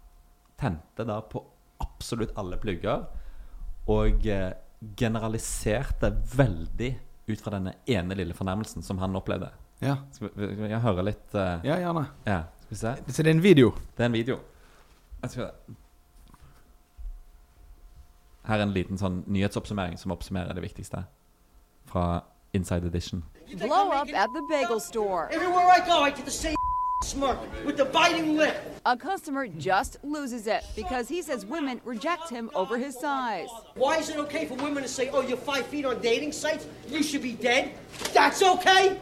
tente 0.60 1.06
da 1.08 1.22
på 1.22 1.42
absolutt 1.80 2.36
alle 2.36 2.58
plugger. 2.58 3.06
Og 3.88 4.26
eh, 4.26 4.52
generaliserte 4.94 6.12
veldig 6.36 6.92
ut 7.32 7.42
fra 7.42 7.54
denne 7.56 7.74
ene 7.90 8.16
lille 8.18 8.34
fornærmelsen 8.36 8.84
som 8.84 9.00
han 9.02 9.16
opplevde. 9.18 9.50
Ja. 9.82 9.96
Skal 10.14 10.30
vi, 10.30 10.48
skal 10.54 10.68
vi 10.68 10.80
høre 10.84 11.04
litt 11.06 11.34
uh, 11.34 11.58
ja, 11.66 11.78
gjerne. 11.82 12.06
ja, 12.28 12.40
skal 12.64 12.74
vi 12.74 12.80
se. 12.82 12.94
Så 13.08 13.22
det 13.22 13.32
er 13.32 13.36
en 13.36 13.44
video. 13.44 13.72
Det 13.96 14.04
er 14.06 14.10
en 14.10 14.18
video. 14.18 14.38
Her 18.42 18.58
er 18.58 18.64
en 18.64 18.74
liten 18.74 18.98
sånn 18.98 19.22
nyhetsoppsummering 19.30 19.98
som 19.98 20.14
oppsummerer 20.14 20.54
det 20.54 20.64
viktigste 20.64 21.04
fra 21.90 22.06
Inside 22.52 22.90
Edition. 22.90 23.22
Blow 23.58 23.92
up 23.92 24.08
at 24.14 24.30
the 24.34 24.42
bagel 24.50 24.80
store. 24.80 25.28
Everywhere 25.32 25.66
I 25.66 25.80
go, 25.86 26.02
I 26.02 26.10
get 26.10 26.24
the 26.24 26.30
same 26.30 26.61
smirk 27.04 27.38
with 27.64 27.76
the 27.76 27.84
biting 27.84 28.36
lip. 28.36 28.56
A 28.84 28.96
customer 28.96 29.46
just 29.46 29.98
loses 30.02 30.46
it 30.46 30.64
because 30.74 31.08
he 31.08 31.22
says 31.22 31.46
women 31.46 31.80
reject 31.84 32.28
him 32.30 32.50
over 32.54 32.78
his 32.78 32.98
size. 32.98 33.48
Why 33.74 33.98
is 33.98 34.08
it 34.08 34.16
okay 34.18 34.46
for 34.46 34.54
women 34.54 34.82
to 34.82 34.88
say, 34.88 35.08
oh, 35.12 35.20
you're 35.20 35.36
five 35.36 35.66
feet 35.66 35.84
on 35.84 36.00
dating 36.00 36.32
sites? 36.32 36.66
You 36.88 37.02
should 37.02 37.22
be 37.22 37.32
dead? 37.32 37.72
That's 38.12 38.42
okay? 38.42 38.98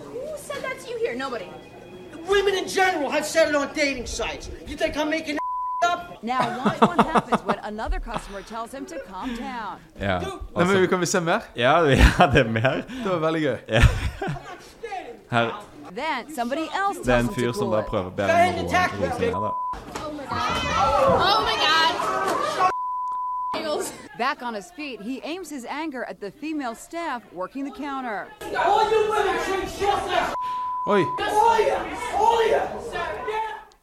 Who 0.00 0.36
said 0.36 0.62
that 0.62 0.80
to 0.80 0.90
you 0.90 0.98
here? 0.98 1.14
Nobody. 1.14 1.46
Women 1.46 2.28
women 2.28 2.54
in 2.54 2.68
general 2.68 3.10
have 3.10 3.24
said 3.24 3.48
it 3.48 3.54
on 3.54 3.72
dating 3.74 4.06
sites. 4.06 4.50
You 4.66 4.76
think 4.76 4.96
I'm 4.96 5.08
making 5.10 5.38
up? 5.84 6.22
Now, 6.22 6.58
watch 6.64 6.80
what 6.80 7.06
happens 7.06 7.40
when 7.42 7.58
another 7.60 7.98
customer 8.00 8.42
tells 8.42 8.72
him 8.72 8.84
to 8.86 8.98
calm 9.00 9.34
down. 9.36 9.78
Ja, 10.00 10.20
Nei, 10.56 10.64
men 10.64 10.88
Kan 10.88 11.00
vi 11.00 11.06
se 11.06 11.20
mer? 11.20 11.40
ja, 11.54 11.80
ja, 11.88 12.26
det 12.26 12.40
er 12.40 12.48
mer. 12.48 12.84
Det 13.04 13.10
var 13.10 13.18
veldig 13.18 13.42
gøy. 13.42 13.56
Her, 15.30 15.64
Then 15.94 16.34
somebody 16.34 16.62
else 16.72 16.98
det 16.98 17.04
tells 17.04 17.20
en 17.20 17.26
him 17.26 17.34
fyr 17.34 17.46
to 17.52 17.52
som 17.52 17.66
cool 17.66 17.72
da 17.76 17.80
it. 17.80 17.86
prøver 17.86 18.06
å 18.06 18.14
be 18.16 18.22
ham 18.22 18.30
om 18.30 18.36
å 18.36 18.62
roe 18.62 18.68
seg 18.68 19.20
ned. 19.20 19.32
da. 19.32 19.52
Oh 21.28 21.40
my 21.48 21.56
god. 21.66 21.92
Bagels. 23.54 23.92
Back 24.18 24.42
on 24.42 24.54
his 24.54 24.70
feet, 24.76 25.00
he 25.00 25.20
aims 25.24 25.50
his 25.50 25.64
anger 25.64 26.04
at 26.04 26.20
the 26.20 26.30
female 26.30 26.74
staff 26.74 27.22
working 27.32 27.64
the 27.64 27.70
counter. 27.72 28.28
All 28.56 28.90
you 28.90 29.10
women 29.10 29.36
treat 29.44 29.62
just 29.62 30.08
as 30.10 30.34
Oi. 30.88 31.02
all 31.02 31.52
of 31.52 31.60
you, 31.60 31.76
all 32.16 32.46
you. 32.48 32.60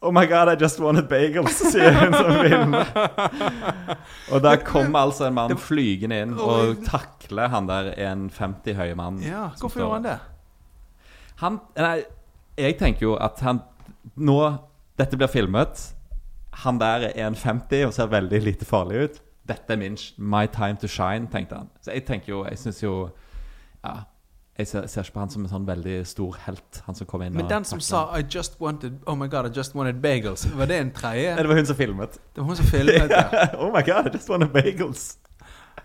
Oh 0.01 0.11
my 0.11 0.25
god, 0.27 0.47
I 0.47 0.55
just 0.55 0.79
wanted 0.79 1.09
bagels, 1.09 1.49
sier 1.71 1.91
hun 1.91 2.13
som 2.13 2.31
filmer. 2.45 2.85
Og 4.31 4.43
der 4.43 4.55
kommer 4.63 4.99
altså 4.99 5.25
en 5.27 5.33
mann 5.33 5.57
flygende 5.57 6.21
inn 6.21 6.35
og 6.39 6.83
takler 6.85 7.47
han 7.49 7.67
der 7.67 7.91
1,50 7.97 8.73
høye 8.77 8.95
mannen. 8.95 9.23
Ja, 9.25 9.49
som 9.55 9.65
hvorfor 9.65 9.79
står 9.79 9.81
gjorde 9.81 9.93
han 9.95 10.03
der. 10.03 10.09
det? 10.11 10.36
Han 11.41 11.59
Nei, 11.77 12.01
jeg 12.57 12.77
tenker 12.79 13.05
jo 13.09 13.15
at 13.21 13.39
han 13.45 13.61
Nå 14.15 14.39
Dette 14.97 15.17
blir 15.19 15.29
filmet. 15.29 15.93
Han 16.63 16.79
der 16.81 17.11
er 17.11 17.29
1,50 17.29 17.83
og 17.85 17.93
ser 17.93 18.07
veldig 18.09 18.39
lite 18.41 18.65
farlig 18.65 19.03
ut. 19.03 19.17
Dette 19.47 19.75
er 19.75 19.77
min 19.77 19.97
my 20.17 20.47
time 20.49 20.79
to 20.81 20.87
shine, 20.89 21.29
tenkte 21.31 21.59
han. 21.59 21.69
Så 21.81 21.93
jeg 21.93 22.05
tenker 22.07 22.33
jo 22.33 22.45
Jeg 22.45 22.57
syns 22.57 22.83
jo 22.83 23.09
Ja. 23.85 24.03
Jeg 24.57 24.67
ser, 24.67 24.87
ser 24.87 25.03
ikke 25.05 25.13
på 25.13 25.19
han 25.19 25.29
som 25.29 25.43
en 25.45 25.49
sånn 25.51 25.65
veldig 25.67 25.99
stor 26.09 26.37
helt, 26.47 26.79
han 26.87 26.95
som 26.97 27.05
kom 27.05 27.21
inn 27.21 27.35
Men 27.37 27.45
den 27.45 27.65
som 27.69 27.77
sa 27.83 28.07
I 28.17 28.23
just 28.25 28.55
wanted 28.59 29.03
Oh 29.05 29.13
my 29.13 29.27
god, 29.29 29.45
I 29.45 29.53
just 29.53 29.75
wanted 29.77 30.01
bagels. 30.01 30.47
Var 30.49 30.65
det 30.65 30.79
en 30.81 30.89
tredje? 30.91 31.35
Nei, 31.35 31.43
Det 31.43 31.51
var 31.51 31.59
hun 31.59 31.69
som 31.69 31.77
filmet. 31.77 32.17
Det 32.33 32.41
var 32.41 32.47
hun 32.47 32.57
som 32.57 32.65
filmet 32.65 33.13
ja. 33.13 33.27
oh 33.61 33.69
my 33.69 33.83
god, 33.85 34.07
I 34.09 34.15
just 34.17 34.29
wanted 34.29 34.49
bagels. 34.49 35.19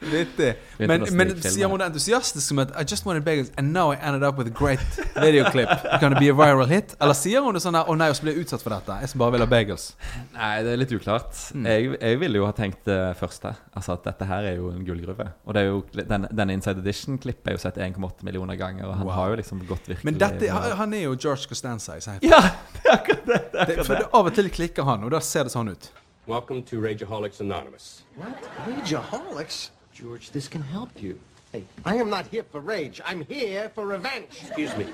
Vittig. 0.02 0.54
Men, 0.82 1.04
men 1.14 1.30
sier 1.42 1.66
er? 1.66 1.70
hun 1.70 1.78
det 1.78 1.86
entusiastisk 1.92 2.42
som 2.48 2.58
at 2.62 2.72
I 2.74 2.82
just 2.88 3.06
wanted 3.06 3.22
bagels, 3.26 3.52
and 3.56 3.72
now 3.72 3.92
I 3.92 3.96
ended 4.02 4.24
up 4.26 4.36
with 4.38 4.48
a 4.50 4.54
great 4.54 4.80
videoclip. 5.14 5.70
Gonna 6.02 6.18
be 6.18 6.28
a 6.28 6.34
viral 6.34 6.66
hit? 6.66 6.96
Eller 7.00 7.14
sier 7.14 7.40
hun 7.44 7.54
det 7.54 7.62
sånn 7.62 7.78
at 7.78 7.86
Å 7.90 7.94
nei, 7.98 8.08
så 8.16 8.24
blir 8.26 8.34
jeg 8.36 8.46
utsatt 8.46 8.64
for 8.64 8.74
dette. 8.74 8.96
Jeg 9.04 9.12
som 9.12 9.22
bare 9.22 9.36
vil 9.36 9.44
ha 9.44 9.48
bagels. 9.52 9.86
Nei, 10.38 10.50
det 10.66 10.72
er 10.74 10.80
litt 10.82 10.94
uklart. 10.96 11.30
Mm. 11.54 11.68
Jeg, 11.70 11.92
jeg 12.00 12.20
ville 12.24 12.40
jo 12.42 12.48
ha 12.48 12.52
tenkt 12.56 12.82
det 12.88 12.98
første. 13.20 13.54
Altså 13.78 13.94
at 13.96 14.04
dette 14.10 14.26
her 14.28 14.48
er 14.52 14.58
jo 14.58 14.72
en 14.74 14.82
gullgruve. 14.86 15.28
Og 15.46 15.54
det 15.56 15.62
er 15.62 15.70
jo, 15.70 15.80
den, 15.96 16.26
denne 16.34 16.56
Inside 16.58 16.82
Edition-klippet 16.82 17.52
er 17.52 17.56
jo 17.58 17.62
sett 17.62 17.78
1,8 17.80 18.26
millioner 18.26 18.58
ganger, 18.60 18.88
og 18.90 18.96
han 18.98 19.06
Wow. 19.06 19.14
har 19.20 19.32
jo 19.32 19.38
liksom 19.42 19.62
gått 19.68 19.86
virkelig 19.90 20.06
Men 20.10 20.18
dette, 20.20 20.48
han, 20.52 20.70
han 20.82 20.94
er 20.98 21.06
jo 21.06 21.14
George 21.18 21.46
Costanza 21.50 21.96
i 21.98 22.04
seg. 22.04 22.22
Ja! 22.26 22.40
Det 22.82 22.88
er 22.90 22.96
akkurat 22.98 23.26
det. 23.26 23.36
det, 23.36 23.38
er 23.38 23.50
Det, 23.52 23.60
akkurat 23.62 23.86
for 23.86 23.94
det. 23.94 24.02
det, 24.02 24.10
av 24.18 24.26
og 24.30 24.34
til 24.36 24.48
klikker 24.50 24.86
han, 24.88 25.04
og 25.06 25.12
da 25.14 25.20
ser 25.22 25.46
det 25.46 25.52
sånn 25.54 25.70
ut. 25.70 25.88
Welcome 26.26 26.62
to 26.70 26.78
Rageaholics 26.82 27.40
Anonymous. 27.42 28.02
What? 28.18 28.44
Rageaholics? 28.66 29.70
George, 30.02 30.32
this 30.32 30.48
can 30.48 30.62
help 30.62 31.00
you. 31.00 31.16
Hey, 31.52 31.62
I 31.84 31.94
am 31.94 32.10
not 32.10 32.26
here 32.26 32.42
for 32.42 32.60
rage. 32.60 33.00
I'm 33.04 33.24
here 33.26 33.70
for 33.72 33.86
revenge. 33.86 34.42
Excuse 34.42 34.76
me. 34.76 34.86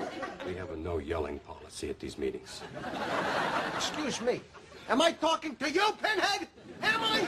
We 0.45 0.53
have 0.53 0.69
a 0.69 0.77
no 0.77 0.99
yelling 0.99 1.39
policy 1.39 1.89
at 1.89 1.99
these 1.99 2.19
meetings. 2.19 2.61
Excuse 3.75 4.21
me. 4.21 4.39
Am 4.87 5.01
I 5.01 5.13
talking 5.13 5.55
to 5.55 5.71
you, 5.71 5.81
Pinhead? 6.03 6.47
Am 6.83 7.01
I? 7.01 7.27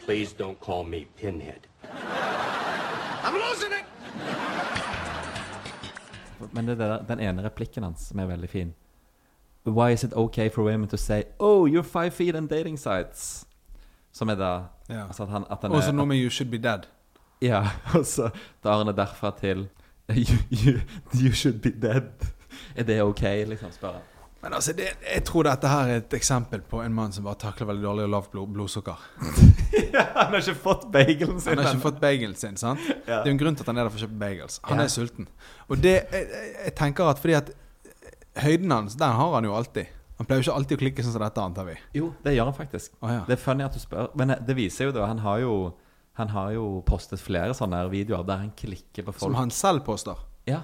Please 0.00 0.34
don't 0.34 0.60
call 0.60 0.84
me 0.84 1.06
Pinhead. 1.16 1.66
I'm 3.24 3.34
losing 3.34 3.72
it. 3.72 3.84
Men 6.52 6.66
det 6.66 6.72
er 6.72 6.88
der, 6.88 7.02
den 7.08 7.20
ene 7.20 7.44
replikken 7.44 7.82
hans 7.82 8.00
som 8.00 8.18
er 8.18 8.26
veldig 8.26 8.50
fin. 8.50 8.74
Why 9.64 9.92
is 9.92 10.04
it 10.04 10.12
okay 10.12 10.50
for 10.50 10.62
women 10.64 10.88
to 10.88 10.96
say 10.96 11.24
Oh, 11.38 11.66
you're 11.66 11.82
five 11.82 12.10
feet 12.10 12.36
on 12.36 12.46
dating 12.46 12.78
sites? 12.78 13.46
Som 14.12 14.28
er 14.28 14.34
da 14.34 14.60
Ja. 14.92 15.06
altså 15.08 15.22
at 15.26 15.30
han, 15.34 15.44
at 15.50 15.62
han 15.62 15.72
Og 15.72 15.82
så 15.82 15.92
noe 15.96 16.06
med 16.06 16.20
You 16.22 16.30
Should 16.30 16.50
Be 16.52 16.58
Dead. 16.62 16.86
Ja, 17.42 17.62
og 17.98 18.04
så 18.06 18.28
tar 18.62 18.78
han 18.82 18.86
det 18.92 18.96
derfra 19.00 19.32
til 19.40 19.68
you, 20.12 20.38
you, 20.52 20.78
you 21.16 21.32
should 21.32 21.60
be 21.64 21.70
dead. 21.70 22.10
Er 22.76 22.84
det 22.84 23.00
ok, 23.02 23.22
liksom? 23.48 23.70
spør 23.72 23.92
han. 23.98 24.08
Men 24.42 24.54
altså, 24.58 24.72
det, 24.74 24.88
jeg 25.14 25.22
tror 25.24 25.42
dette 25.46 25.68
her 25.70 25.88
er 25.92 26.00
et 26.00 26.14
eksempel 26.18 26.60
på 26.66 26.80
en 26.82 26.92
mann 26.94 27.12
som 27.14 27.24
bare 27.24 27.38
takler 27.38 27.68
veldig 27.68 27.84
dårlig 27.86 28.04
og 28.04 28.10
lavt 28.10 28.30
blod, 28.32 28.48
blodsukker. 28.56 28.98
Han 30.16 30.32
har 30.32 30.38
ikke 30.40 30.54
fått 30.58 30.88
bagelen 30.92 31.38
sin. 31.40 31.52
Han 31.54 31.62
har 31.64 31.70
ikke 31.76 31.84
fått 31.84 32.00
bagelen 32.02 32.34
sin, 32.36 32.56
sant? 32.58 32.80
Ja. 33.06 33.20
Det 33.22 33.28
er 33.28 33.30
jo 33.30 33.36
en 33.36 33.38
grunn 33.44 33.54
til 33.56 33.62
at 33.62 33.70
han 33.70 33.78
er 33.78 33.86
der 33.86 33.92
for 33.94 34.00
å 34.00 34.06
kjøpe 34.06 34.18
bagels. 34.18 34.58
Han 34.66 34.78
Ja. 34.82 34.84
er 34.88 34.92
sulten. 34.92 35.28
Og 35.68 35.78
det, 35.84 35.92
jeg, 36.12 36.26
jeg- 36.32 36.54
jeg 36.64 36.74
tenker 36.80 37.04
at 37.12 37.18
fordi 37.22 37.36
at 37.38 37.50
høyden 38.42 38.70
hans, 38.74 38.94
den 38.98 39.14
har 39.20 39.34
han 39.34 39.44
jo 39.46 39.54
alltid. 39.56 39.86
Han 40.22 40.28
pleier 40.28 40.38
jo 40.38 40.46
ikke 40.46 40.58
alltid 40.60 40.78
å 40.78 40.80
klikke 40.84 41.02
sånn 41.02 41.16
som 41.16 41.22
dette, 41.24 41.42
antar 41.42 41.66
vi. 41.66 41.72
Jo, 41.98 42.12
det 42.22 42.36
gjør 42.36 42.46
han 42.52 42.54
faktisk. 42.54 42.92
Oh, 43.00 43.10
ja. 43.10 43.22
Det 43.26 43.34
er 43.34 43.40
funny 43.42 43.64
at 43.66 43.74
du 43.74 43.80
spør. 43.82 44.12
Men 44.20 44.30
eh, 44.30 44.44
det 44.46 44.54
viser 44.54 44.86
jo 44.86 44.92
det. 44.94 45.02
Han 45.02 45.22
har 45.24 45.40
jo, 45.42 45.54
han 46.20 46.30
har 46.30 46.52
jo 46.54 46.66
postet 46.86 47.18
flere 47.18 47.56
sånne 47.58 47.80
videoer 47.90 48.22
der 48.28 48.44
han 48.44 48.52
klikker 48.54 49.08
på 49.08 49.16
folk. 49.16 49.24
Som 49.24 49.34
han 49.40 49.50
selv 49.50 49.82
påstår. 49.88 50.20
Ja. 50.46 50.60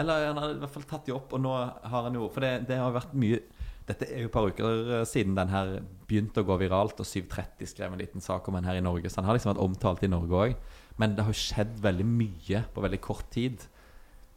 Eller 0.00 0.30
han 0.30 0.40
har 0.40 0.54
i 0.54 0.56
hvert 0.62 0.72
fall 0.72 0.88
tatt 0.88 1.04
de 1.04 1.12
opp, 1.12 1.34
og 1.36 1.44
nå 1.44 1.52
har 1.52 2.06
han 2.06 2.14
jo 2.16 2.30
For 2.32 2.40
det, 2.40 2.62
det 2.70 2.78
har 2.80 2.94
vært 2.94 3.10
mye 3.12 3.42
Dette 3.84 4.06
er 4.08 4.22
jo 4.22 4.30
et 4.30 4.32
par 4.32 4.46
uker 4.48 5.02
siden 5.10 5.34
den 5.36 5.50
her 5.52 5.74
begynte 6.08 6.40
å 6.40 6.46
gå 6.48 6.56
viralt, 6.62 7.02
og 7.02 7.04
730 7.04 7.68
skrev 7.68 7.92
en 7.92 8.00
liten 8.00 8.24
sak 8.24 8.48
om 8.48 8.56
den 8.56 8.64
her 8.64 8.78
i 8.78 8.84
Norge. 8.84 9.10
Så 9.10 9.20
han 9.20 9.28
har 9.28 9.36
liksom 9.36 9.52
vært 9.52 9.64
omtalt 9.66 10.06
i 10.06 10.10
Norge 10.12 10.38
òg. 10.46 10.54
Men 11.02 11.18
det 11.18 11.26
har 11.26 11.36
skjedd 11.36 11.76
veldig 11.82 12.06
mye 12.08 12.62
på 12.72 12.84
veldig 12.84 13.00
kort 13.04 13.28
tid 13.34 13.66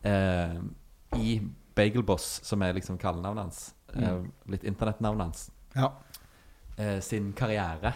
eh, 0.03 0.57
i 1.21 1.37
Bagelboss, 1.77 2.41
som 2.47 2.63
er 2.65 2.75
liksom 2.75 2.99
kallenavnet 2.99 3.45
hans. 3.45 3.61
Eh, 3.95 4.17
litt 4.51 4.65
internettnavnet 4.67 5.27
hans. 5.27 5.45
Ja. 5.75 5.93
Eh, 6.77 6.99
sin 6.99 7.31
karriere 7.37 7.93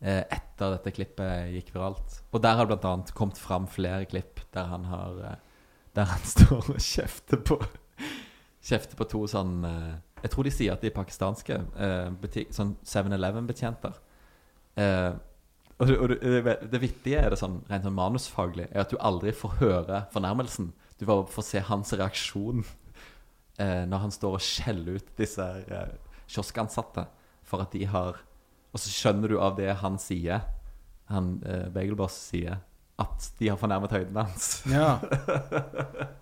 eh, 0.00 0.22
etter 0.22 0.76
dette 0.76 0.92
klippet 0.96 1.52
gikk 1.54 1.74
viralt. 1.74 2.20
Og 2.32 2.42
der 2.44 2.56
har 2.58 2.68
det 2.70 2.80
annet 2.80 3.12
kommet 3.16 3.40
fram 3.40 3.68
flere 3.70 4.08
klipp 4.08 4.40
der 4.54 4.70
han 4.72 4.88
har 4.90 5.38
Der 5.94 6.06
han 6.06 6.24
står 6.36 6.74
og 6.74 6.80
kjefter 6.80 7.42
på 7.44 7.60
Kjefter 8.60 8.98
på 8.98 9.06
to 9.08 9.24
sånn 9.30 9.64
eh, 9.64 9.96
Jeg 10.24 10.32
tror 10.34 10.46
de 10.46 10.52
sier 10.52 10.74
at 10.74 10.82
de 10.84 10.90
er 10.90 10.96
pakistanske 10.96 11.56
eh, 11.80 12.44
sånn 12.52 12.74
7-Eleven-betjenter. 12.84 13.94
Eh, 14.80 15.12
og 15.80 15.88
det, 15.88 15.96
og 15.96 16.10
det, 16.12 16.56
det 16.68 16.80
vittige 16.82 17.22
er 17.22 17.32
det 17.32 17.38
sånn 17.40 17.62
rent 17.70 17.86
sånn 17.86 17.96
manusfaglig 17.96 18.66
Er 18.68 18.82
at 18.82 18.92
du 18.92 18.98
aldri 19.00 19.32
får 19.32 19.56
høre 19.62 20.02
fornærmelsen. 20.12 20.74
Du 21.00 21.06
bare 21.08 21.24
får 21.32 21.46
se 21.46 21.62
hans 21.70 21.94
reaksjon 21.96 22.66
eh, 23.60 23.82
når 23.88 24.06
han 24.06 24.14
står 24.14 24.38
og 24.38 24.44
skjeller 24.44 25.00
ut 25.00 25.12
disse 25.20 25.44
eh, 25.44 25.92
kioskansatte 26.30 27.06
for 27.46 27.64
at 27.64 27.74
de 27.74 27.84
har 27.90 28.20
Og 28.70 28.78
så 28.78 28.90
skjønner 28.92 29.32
du 29.32 29.40
av 29.42 29.56
det 29.58 29.72
han 29.80 29.96
sier, 29.98 30.44
han 31.10 31.40
eh, 31.42 31.66
Bagelboss 31.74 32.14
sier, 32.30 32.60
at 33.02 33.30
de 33.40 33.48
har 33.50 33.58
fornærmet 33.58 33.90
høyden 33.90 34.20
hans. 34.20 34.62
ja. 34.70 34.92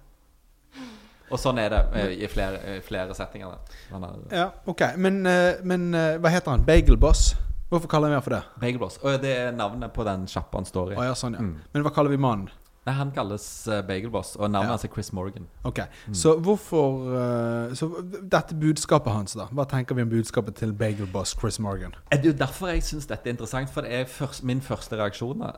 Og 1.28 1.36
sånn 1.40 1.58
er 1.60 1.72
det 1.72 1.80
eh, 1.92 2.14
i 2.24 2.28
flere, 2.30 2.60
i 2.78 2.84
flere 2.84 3.12
settinger. 3.16 3.58
Har 3.90 4.06
ja 4.32 4.46
ok. 4.68 4.84
Men, 4.96 5.20
eh, 5.28 5.60
men 5.60 5.90
eh, 5.92 6.16
hva 6.22 6.32
heter 6.32 6.54
han? 6.54 6.64
Bagelboss? 6.64 7.34
Hvorfor 7.68 7.90
kaller 7.92 8.08
vi 8.08 8.16
han 8.16 8.24
for 8.24 8.32
det? 8.38 8.40
Bagelboss. 8.62 8.96
Og 9.04 9.18
det 9.20 9.34
er 9.36 9.52
navnet 9.52 9.92
på 9.92 10.06
den 10.08 10.24
sjappa 10.30 10.56
han 10.56 10.68
står 10.68 10.94
i. 10.94 10.96
Å 10.96 11.10
ja, 11.10 11.18
sånn, 11.18 11.36
ja. 11.36 11.44
Mm. 11.44 11.58
Men 11.74 11.84
hva 11.84 11.92
kaller 11.92 12.14
vi 12.14 12.20
mannen? 12.24 12.48
Nei, 12.88 12.94
Han 12.96 13.10
kalles 13.12 13.46
eh, 13.68 13.82
Bagelboss, 13.88 14.34
og 14.40 14.50
navnet 14.54 14.80
Ja. 14.84 14.88
er 14.88 14.92
Chris 14.94 15.12
Morgan. 15.12 15.46
Ok, 15.68 15.80
Så 16.16 16.34
hvorfor 16.40 17.12
eh, 17.20 17.74
Så 17.76 17.88
dette 18.32 18.56
budskapet 18.58 19.12
hans, 19.12 19.36
da? 19.38 19.46
Hva 19.52 19.66
tenker 19.68 19.94
vi 19.98 20.02
om 20.06 20.10
budskapet 20.12 20.56
til 20.56 20.72
Bagelboss 20.72 21.36
Chris 21.38 21.60
Morgan? 21.60 21.92
Det 22.10 22.20
er 22.22 22.32
jo 22.32 22.36
derfor 22.40 22.72
jeg 22.72 22.82
syns 22.88 23.06
dette 23.10 23.28
er 23.28 23.36
interessant, 23.36 23.70
for 23.70 23.84
det 23.84 23.92
er 23.92 24.04
først, 24.08 24.44
min 24.48 24.60
første 24.64 24.96
reaksjon 24.96 25.38
da, 25.44 25.52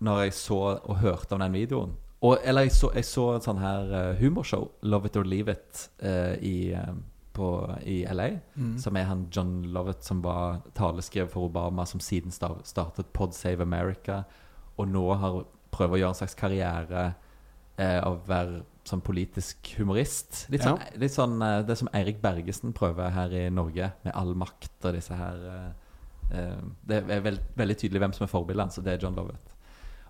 når 0.00 0.22
jeg 0.28 0.32
så 0.38 0.60
og 0.84 0.96
hørte 1.02 1.32
om 1.34 1.40
den 1.42 1.52
videoen. 1.58 1.96
Og, 2.22 2.38
eller 2.44 2.64
jeg 2.66 2.72
så, 2.72 2.90
jeg 2.96 3.04
så 3.04 3.26
et 3.36 3.44
sånn 3.44 3.58
her 3.60 3.92
eh, 3.92 4.16
humorshow, 4.22 4.70
Love 4.82 5.06
It 5.10 5.16
or 5.20 5.24
Leave 5.28 5.52
It, 5.52 5.82
eh, 6.00 6.34
i, 6.40 6.54
eh, 6.72 6.94
på, 7.36 7.50
i 7.84 7.98
LA. 8.08 8.30
Som 8.80 8.96
er 8.96 9.04
han 9.10 9.26
John 9.32 9.62
Lovett 9.74 10.02
som 10.06 10.22
var 10.24 10.62
taleskriver 10.74 11.28
for 11.28 11.50
Obama, 11.50 11.84
som 11.86 12.00
siden 12.00 12.32
startet 12.32 13.10
Pod 13.12 13.34
Save 13.36 13.62
America, 13.62 14.22
og 14.78 14.88
nå 14.88 15.04
har 15.20 15.42
prøver 15.76 15.96
å 15.96 16.00
gjøre 16.00 16.14
en 16.16 16.20
slags 16.22 16.38
karriere 16.38 17.02
eh, 17.76 18.00
av 18.00 18.12
å 18.16 18.24
være 18.28 18.62
sånn 18.86 19.02
politisk 19.04 19.74
humorist. 19.80 20.44
Litt 20.52 20.62
sånn, 20.64 20.78
litt 21.00 21.14
sånn 21.14 21.42
eh, 21.42 21.62
det 21.66 21.76
som 21.80 21.88
Eirik 21.96 22.18
Bergesen 22.22 22.72
prøver 22.76 23.10
her 23.14 23.30
i 23.34 23.50
Norge, 23.52 23.86
med 24.06 24.12
all 24.14 24.34
makt 24.38 24.84
og 24.86 24.92
disse 24.96 25.14
her 25.18 25.36
eh, 25.50 25.70
eh, 26.38 26.60
Det 26.86 26.94
er 27.02 27.22
veld, 27.24 27.40
veldig 27.58 27.76
tydelig 27.82 28.00
hvem 28.04 28.14
som 28.16 28.24
er 28.26 28.32
forbildet 28.32 28.64
hans, 28.66 28.78
og 28.80 28.84
det 28.86 28.92
er 28.94 29.02
John 29.02 29.18
Lovett. 29.18 29.48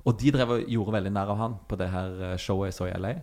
Og 0.07 0.12
de 0.21 0.29
drev 0.31 0.49
og 0.55 0.69
gjorde 0.71 0.93
veldig 0.95 1.12
nær 1.17 1.29
av 1.33 1.39
han 1.41 1.55
på 1.67 1.75
det 1.81 1.89
her 1.91 2.11
eh, 2.29 2.39
showet 2.39 2.67
jeg 2.71 2.77
så 2.79 2.85
i 2.87 2.95
LA. 3.01 3.14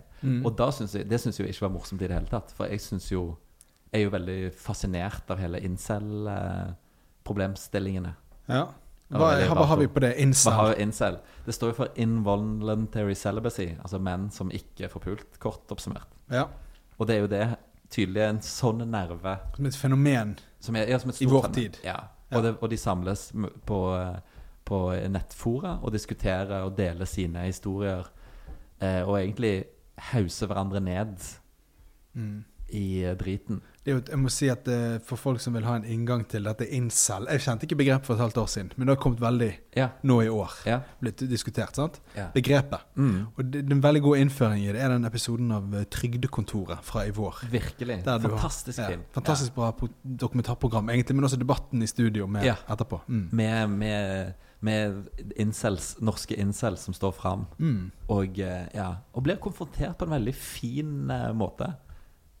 Og 0.44 0.52
da 0.58 0.66
synes 0.74 0.92
jeg, 0.98 1.04
det 1.08 1.18
syns 1.20 1.38
jeg 1.40 1.48
ikke 1.52 1.66
var 1.66 1.76
morsomt 1.78 2.02
i 2.02 2.08
det 2.08 2.16
hele 2.16 2.32
tatt. 2.32 2.48
For 2.56 2.64
jeg 2.68 2.80
synes 2.84 3.06
jo 3.12 3.22
Jeg 3.94 4.00
er 4.00 4.04
jo 4.08 4.16
veldig 4.16 4.40
fascinert 4.58 5.26
av 5.30 5.36
hele 5.38 5.58
incel-problemstillingene. 5.62 8.12
Ja. 8.50 8.64
Hva, 9.14 9.28
hva 9.54 9.66
har 9.70 9.76
vi 9.80 9.86
på 9.86 10.00
det? 10.02 10.12
Incel? 10.22 10.74
incel? 10.82 11.18
Det 11.46 11.54
står 11.54 11.70
jo 11.72 11.76
for 11.82 11.88
involuntary 11.96 13.14
celibacy, 13.14 13.68
altså 13.82 13.98
menn 14.02 14.30
som 14.34 14.50
ikke 14.50 14.88
får 14.90 15.00
pult, 15.04 15.38
kort 15.42 15.70
oppsummert. 15.74 16.08
Ja. 16.32 16.46
Og 16.98 17.06
det 17.06 17.16
er 17.16 17.20
jo 17.24 17.30
det 17.30 17.44
tydelig 17.94 18.22
en 18.26 18.40
sånn 18.42 18.82
nerve 18.90 19.36
Som 19.56 19.66
et 19.66 19.76
fenomen. 19.78 20.36
som 20.60 20.76
er, 20.76 20.88
ja, 20.90 20.98
som 20.98 21.10
et 21.10 21.20
I 21.22 21.26
vår 21.30 21.42
fenomen. 21.48 21.54
tid. 21.54 21.78
Ja. 21.84 21.98
Og, 22.34 22.42
det, 22.42 22.54
og 22.60 22.70
de 22.70 22.76
samles 22.80 23.28
på, 23.66 23.78
på 24.66 24.78
nettfora 25.12 25.76
og 25.82 25.92
diskuterer 25.94 26.64
og 26.64 26.74
deler 26.76 27.04
sine 27.06 27.44
historier. 27.46 28.06
Eh, 28.80 29.02
og 29.06 29.18
egentlig 29.20 29.64
hauser 30.12 30.46
hverandre 30.50 30.80
ned 30.80 31.16
Mm. 32.14 32.44
i 32.70 33.02
driten. 33.18 33.60
Det 33.84 33.92
jo, 33.92 33.98
jeg 34.08 34.16
må 34.16 34.30
si 34.32 34.46
at 34.48 34.64
eh, 34.72 34.94
For 35.04 35.20
folk 35.20 35.40
som 35.44 35.52
vil 35.52 35.66
ha 35.68 35.74
en 35.76 35.84
inngang 35.84 36.22
til 36.32 36.46
dette 36.46 36.64
incel 36.72 37.26
Jeg 37.28 37.42
kjente 37.44 37.66
ikke 37.66 37.76
begrepet 37.82 38.06
for 38.08 38.14
et 38.16 38.22
halvt 38.22 38.38
år 38.40 38.46
siden, 38.48 38.70
men 38.78 38.86
det 38.88 38.94
har 38.96 39.02
kommet 39.02 39.20
veldig 39.20 39.50
Ja. 39.76 39.88
nå 40.06 40.16
i 40.24 40.28
år. 40.32 40.52
Ja. 40.64 40.78
Blitt 41.02 41.20
diskutert, 41.28 41.74
sant? 41.76 42.00
Ja. 42.16 42.28
Begrepet. 42.32 42.80
Mm. 42.96 43.26
Og 43.36 43.42
det, 43.44 43.64
det 43.66 43.72
er 43.72 43.76
en 43.76 43.82
veldig 43.84 44.02
god 44.06 44.22
innføring 44.22 44.62
i 44.64 44.72
det 44.72 44.80
er 44.80 44.88
den 44.94 45.04
episoden 45.04 45.52
av 45.52 45.74
eh, 45.74 45.84
Trygdekontoret 45.90 46.80
fra 46.86 47.04
i 47.04 47.10
vår. 47.12 47.42
Virkelig. 47.52 48.00
fantastisk 48.06 48.78
har- 48.80 48.90
film. 48.94 49.02
Fantastisk 49.12 49.54
bra 49.54 49.72
dokumentarprogram, 50.02 50.88
egentlig, 50.90 51.16
men 51.16 51.24
også 51.28 51.36
debatten 51.40 51.82
i 51.82 51.86
studio 51.90 52.26
med 52.26 52.46
etterpå. 52.54 53.00
Mm. 53.08 53.28
Med, 53.32 53.68
med, 53.70 54.32
med 54.64 55.08
incels, 55.36 55.96
norske 56.00 56.36
incels 56.40 56.80
som 56.86 56.94
står 56.96 57.12
fram. 57.18 57.46
Mm. 57.58 57.90
Og, 58.08 58.38
eh, 58.38 58.68
ja, 58.74 58.88
og 59.12 59.24
blir 59.26 59.36
konfrontert 59.42 59.98
på 59.98 60.06
en 60.08 60.14
veldig 60.16 60.34
fin 60.34 60.94
måte. 61.36 61.74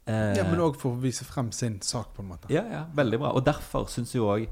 Eh, 0.06 0.34
Ja, 0.36 0.44
men 0.50 0.60
òg 0.60 0.76
for 0.80 0.92
å 0.96 1.00
vise 1.00 1.24
frem 1.24 1.52
sin 1.52 1.78
sak, 1.82 2.10
på 2.16 2.22
en 2.22 2.28
måte. 2.34 2.50
Ja, 2.52 2.64
ja, 2.70 2.84
veldig 2.94 3.18
bra. 3.22 3.32
Og 3.38 3.44
derfor 3.46 3.86
syns 3.88 4.12
jeg 4.14 4.22
òg 4.22 4.46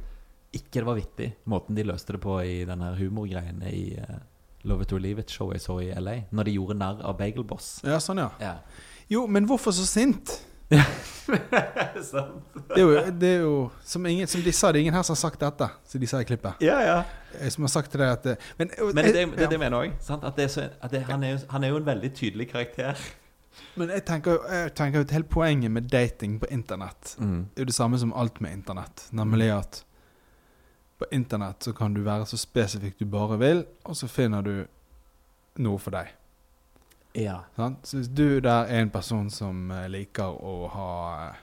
ikke 0.52 0.82
det 0.82 0.84
var 0.84 0.94
vittig, 0.98 1.30
måten 1.48 1.74
de 1.76 1.82
løste 1.88 2.12
det 2.12 2.20
på 2.20 2.34
i 2.44 2.64
den 2.68 2.80
her 2.84 2.92
humorgreiene 2.98 3.70
i 3.72 3.96
uh, 3.96 4.18
Love 4.68 4.82
It 4.84 4.92
or 4.92 5.00
Leave 5.00 5.20
It-showet 5.24 5.54
jeg 5.56 5.62
så 5.64 5.78
i 5.80 5.88
LA. 5.96 6.18
Når 6.30 6.44
de 6.44 6.52
gjorde 6.58 6.76
narr 6.78 7.00
av 7.08 7.16
Bagel 7.18 7.44
Boss. 7.48 7.78
Ja, 7.84 7.96
sånn, 8.04 8.18
ja. 8.20 8.28
Ja. 8.40 8.58
Jo, 9.08 9.24
men 9.26 9.46
hvorfor 9.48 9.72
så 9.72 9.86
sint? 9.88 10.40
Det 10.72 10.80
er 12.76 12.80
jo, 12.80 12.90
det 13.20 13.28
er 13.28 13.40
jo 13.44 13.56
som, 13.84 14.06
ingen, 14.08 14.26
som 14.30 14.40
de 14.42 14.52
sa, 14.54 14.70
det 14.72 14.80
er 14.80 14.84
ingen 14.86 14.96
her 14.96 15.04
som 15.06 15.14
har 15.14 15.20
sagt 15.20 15.40
dette, 15.42 15.68
som 15.88 16.00
de 16.02 16.08
sa 16.10 16.20
i 16.22 16.26
klippet. 16.28 16.62
ja, 16.64 16.78
ja. 16.84 16.98
Eh, 17.38 17.48
Som 17.52 17.64
har 17.64 17.70
sagt 17.72 17.90
til 17.92 18.00
deg 18.02 18.10
at 18.12 18.26
eh, 18.26 18.36
Men, 18.58 18.70
Men 18.92 19.04
det, 19.06 19.12
det, 19.14 19.22
det, 19.38 19.46
det 19.52 19.58
mener 19.60 19.86
jeg 19.86 19.92
òg. 19.92 19.98
Han, 21.08 21.22
han 21.48 21.64
er 21.64 21.70
jo 21.72 21.76
en 21.80 21.86
veldig 21.86 22.10
tydelig 22.16 22.48
karakter. 22.52 22.98
Men 23.76 23.88
jeg 23.92 24.04
tenker, 24.08 24.38
jeg 24.50 24.74
tenker 24.74 25.00
at 25.04 25.10
hele 25.10 25.24
poenget 25.28 25.70
med 25.70 25.90
dating 25.92 26.38
på 26.40 26.46
internett 26.50 27.16
Mm. 27.20 27.48
er 27.56 27.60
jo 27.60 27.64
det 27.64 27.74
samme 27.74 27.98
som 27.98 28.12
alt 28.12 28.40
med 28.40 28.52
internett. 28.52 29.08
Nemlig 29.12 29.50
at 29.50 29.84
på 30.98 31.04
internett 31.12 31.62
så 31.62 31.72
kan 31.72 31.94
du 31.94 32.02
være 32.02 32.26
så 32.26 32.36
spesifikk 32.38 32.98
du 32.98 33.04
bare 33.06 33.38
vil, 33.38 33.64
og 33.84 33.96
så 33.96 34.08
finner 34.08 34.42
du 34.42 34.66
noe 35.58 35.78
for 35.78 35.90
deg. 35.90 36.08
Ja. 37.14 37.40
Så 37.82 37.96
hvis 37.98 38.08
du 38.08 38.40
der 38.40 38.64
er 38.70 38.80
en 38.82 38.90
person 38.90 39.30
som 39.30 39.70
eh, 39.70 39.88
liker 39.88 40.32
å 40.32 40.68
ha 40.72 40.92
eh, 41.28 41.40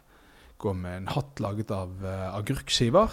gå 0.58 0.74
med 0.74 0.98
en 0.98 1.08
hatt 1.14 1.40
laget 1.40 1.70
av 1.72 1.92
eh, 2.06 2.36
agurkskiver, 2.36 3.10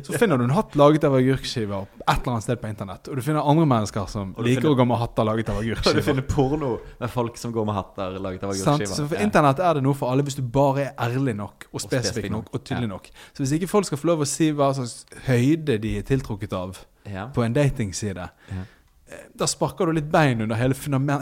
så 0.00 0.16
finner 0.18 0.38
du 0.38 0.44
en 0.44 0.50
hatt 0.56 0.74
laget 0.74 1.04
av 1.04 1.14
agurkskiver 1.18 1.82
et 1.84 2.08
eller 2.14 2.32
annet 2.32 2.42
sted 2.46 2.60
på 2.62 2.68
internett. 2.70 3.08
Og 3.12 3.16
du 3.16 3.22
finner 3.22 3.44
andre 3.44 3.66
mennesker 3.68 4.06
som 4.08 4.30
liker 4.38 4.62
finner- 4.62 4.72
å 4.72 4.78
gå 4.78 4.86
med 4.88 4.98
hatter 5.02 5.24
laget 5.28 5.48
av 5.52 5.56
Og 5.60 5.94
du 5.98 6.02
finner 6.02 6.22
porno 6.22 6.70
med 7.00 7.10
folk 7.12 7.36
som 7.36 7.52
går 7.52 7.66
med 7.68 7.74
hatter 7.76 8.16
laget 8.18 8.42
av 8.46 8.50
agurkskiver. 8.54 8.86
Så 8.94 9.06
for 9.08 9.16
Ja. 9.16 9.22
internett 9.26 9.58
er 9.60 9.74
det 9.74 9.82
noe 9.84 9.94
for 9.94 10.10
alle 10.10 10.22
hvis 10.24 10.36
du 10.36 10.42
bare 10.42 10.86
er 10.86 10.94
ærlig 11.10 11.36
nok 11.36 11.66
og 11.72 11.80
spesifikk 11.84 12.30
nok 12.30 12.48
og 12.54 12.64
tydelig 12.64 12.88
Ja. 12.88 12.94
nok. 12.94 13.10
Så 13.34 13.42
hvis 13.44 13.52
ikke 13.58 13.68
folk 13.68 13.84
skal 13.86 13.98
få 13.98 14.06
lov 14.06 14.20
å 14.20 14.26
si 14.26 14.50
hva 14.52 14.72
slags 14.74 15.04
høyde 15.26 15.78
de 15.80 15.98
er 15.98 16.02
tiltrukket 16.02 16.52
av 16.54 16.78
Ja. 17.04 17.26
på 17.28 17.44
en 17.44 17.52
datingside, 17.52 18.30
eh, 18.50 19.16
da 19.36 19.44
sparker 19.44 19.86
du 19.86 19.92
litt 19.92 20.10
bein 20.10 20.40
under 20.40 20.56
hele, 20.56 20.72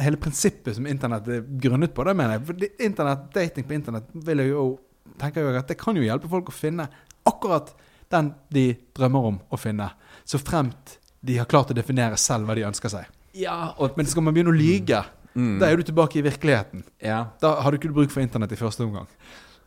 hele 0.01 0.17
prinsippet 0.17 0.77
som 0.77 0.87
internett 0.87 1.27
er 1.27 1.41
grunnet 1.43 1.93
på. 1.93 2.05
Det 2.05 2.15
mener 2.17 2.39
jeg. 2.39 2.47
For 2.47 2.55
internett, 2.85 3.33
dating 3.35 3.65
på 3.65 3.75
internett 3.75 4.05
vil 4.15 4.39
jeg 4.39 4.49
jo 4.51 4.79
tenker 5.19 5.43
jeg 5.43 5.57
at 5.57 5.67
det 5.67 5.77
kan 5.79 5.97
jo 5.97 6.03
hjelpe 6.03 6.29
folk 6.31 6.47
å 6.47 6.53
finne 6.53 6.89
akkurat 7.27 7.73
den 8.11 8.35
de 8.51 8.75
drømmer 8.97 9.27
om 9.31 9.41
å 9.53 9.59
finne. 9.59 9.91
Så 10.25 10.39
fremt 10.43 10.99
de 11.23 11.37
har 11.39 11.47
klart 11.47 11.71
å 11.71 11.75
definere 11.77 12.17
selv 12.19 12.47
hva 12.49 12.55
de 12.55 12.65
ønsker 12.67 12.89
seg. 12.91 13.07
ja, 13.35 13.75
og 13.79 13.97
Men 13.97 14.07
skal 14.07 14.23
man 14.23 14.35
begynne 14.35 14.51
å 14.53 14.57
lyge, 14.59 15.05
Mm. 15.37 15.61
da 15.61 15.67
er 15.71 15.77
du 15.77 15.83
tilbake 15.83 16.17
i 16.19 16.23
virkeligheten. 16.23 16.83
ja. 17.01 17.27
Da 17.41 17.61
har 17.61 17.71
du 17.71 17.79
ikke 17.79 17.93
bruk 17.95 18.11
for 18.11 18.21
internett 18.21 18.53
i 18.53 18.57
første 18.57 18.81
omgang. 18.83 19.07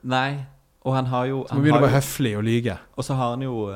Nei. 0.04 0.46
Og 0.86 0.94
han 0.94 1.06
har 1.06 1.26
jo 1.28 1.44
Så 1.46 1.52
han 1.52 1.58
man 1.62 1.64
begynner 1.64 1.80
å 1.82 1.88
være 1.88 2.02
høflig 2.02 2.38
og 2.38 2.44
lyge. 2.44 2.78
Og 2.98 3.04
så 3.06 3.16
har 3.16 3.30
han 3.30 3.42
jo 3.42 3.70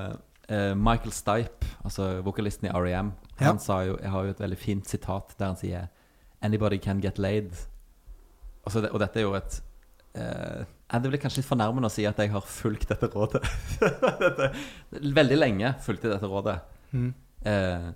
eh, 0.49 0.73
Michael 0.75 1.11
Stipe, 1.11 1.65
altså 1.85 2.21
vokalisten 2.23 2.65
i 2.67 2.73
R.E.M. 2.73 3.13
Ja. 3.39 3.45
Han 3.47 3.59
sa 3.59 3.81
jo, 3.85 3.97
jeg 4.01 4.09
har 4.11 4.23
jo 4.23 4.29
et 4.29 4.39
veldig 4.39 4.57
fint 4.57 4.85
sitat 4.87 5.35
der 5.39 5.45
han 5.45 5.55
sier 5.55 5.87
'Anybody 6.43 6.77
can 6.81 6.99
get 6.99 7.15
laid'. 7.17 7.67
Og, 8.65 8.71
så 8.71 8.81
det, 8.81 8.91
og 8.91 8.99
dette 8.99 9.17
er 9.19 9.21
jo 9.23 9.33
et 9.35 9.61
eh, 10.15 10.21
ja, 10.59 10.65
Det 10.87 11.09
blir 11.11 11.19
kanskje 11.19 11.41
litt 11.41 11.49
fornærmende 11.49 11.89
å 11.89 11.91
si 11.91 12.05
at 12.07 12.19
jeg 12.21 12.31
har 12.31 12.43
fulgt 12.47 12.87
dette 12.93 13.09
rådet. 13.11 13.41
dette, 14.23 14.51
veldig 14.91 15.37
lenge 15.37 15.73
fulgte 15.83 16.13
dette 16.13 16.29
rådet. 16.31 16.57
Mm. 16.95 17.09
Eh, 17.51 17.87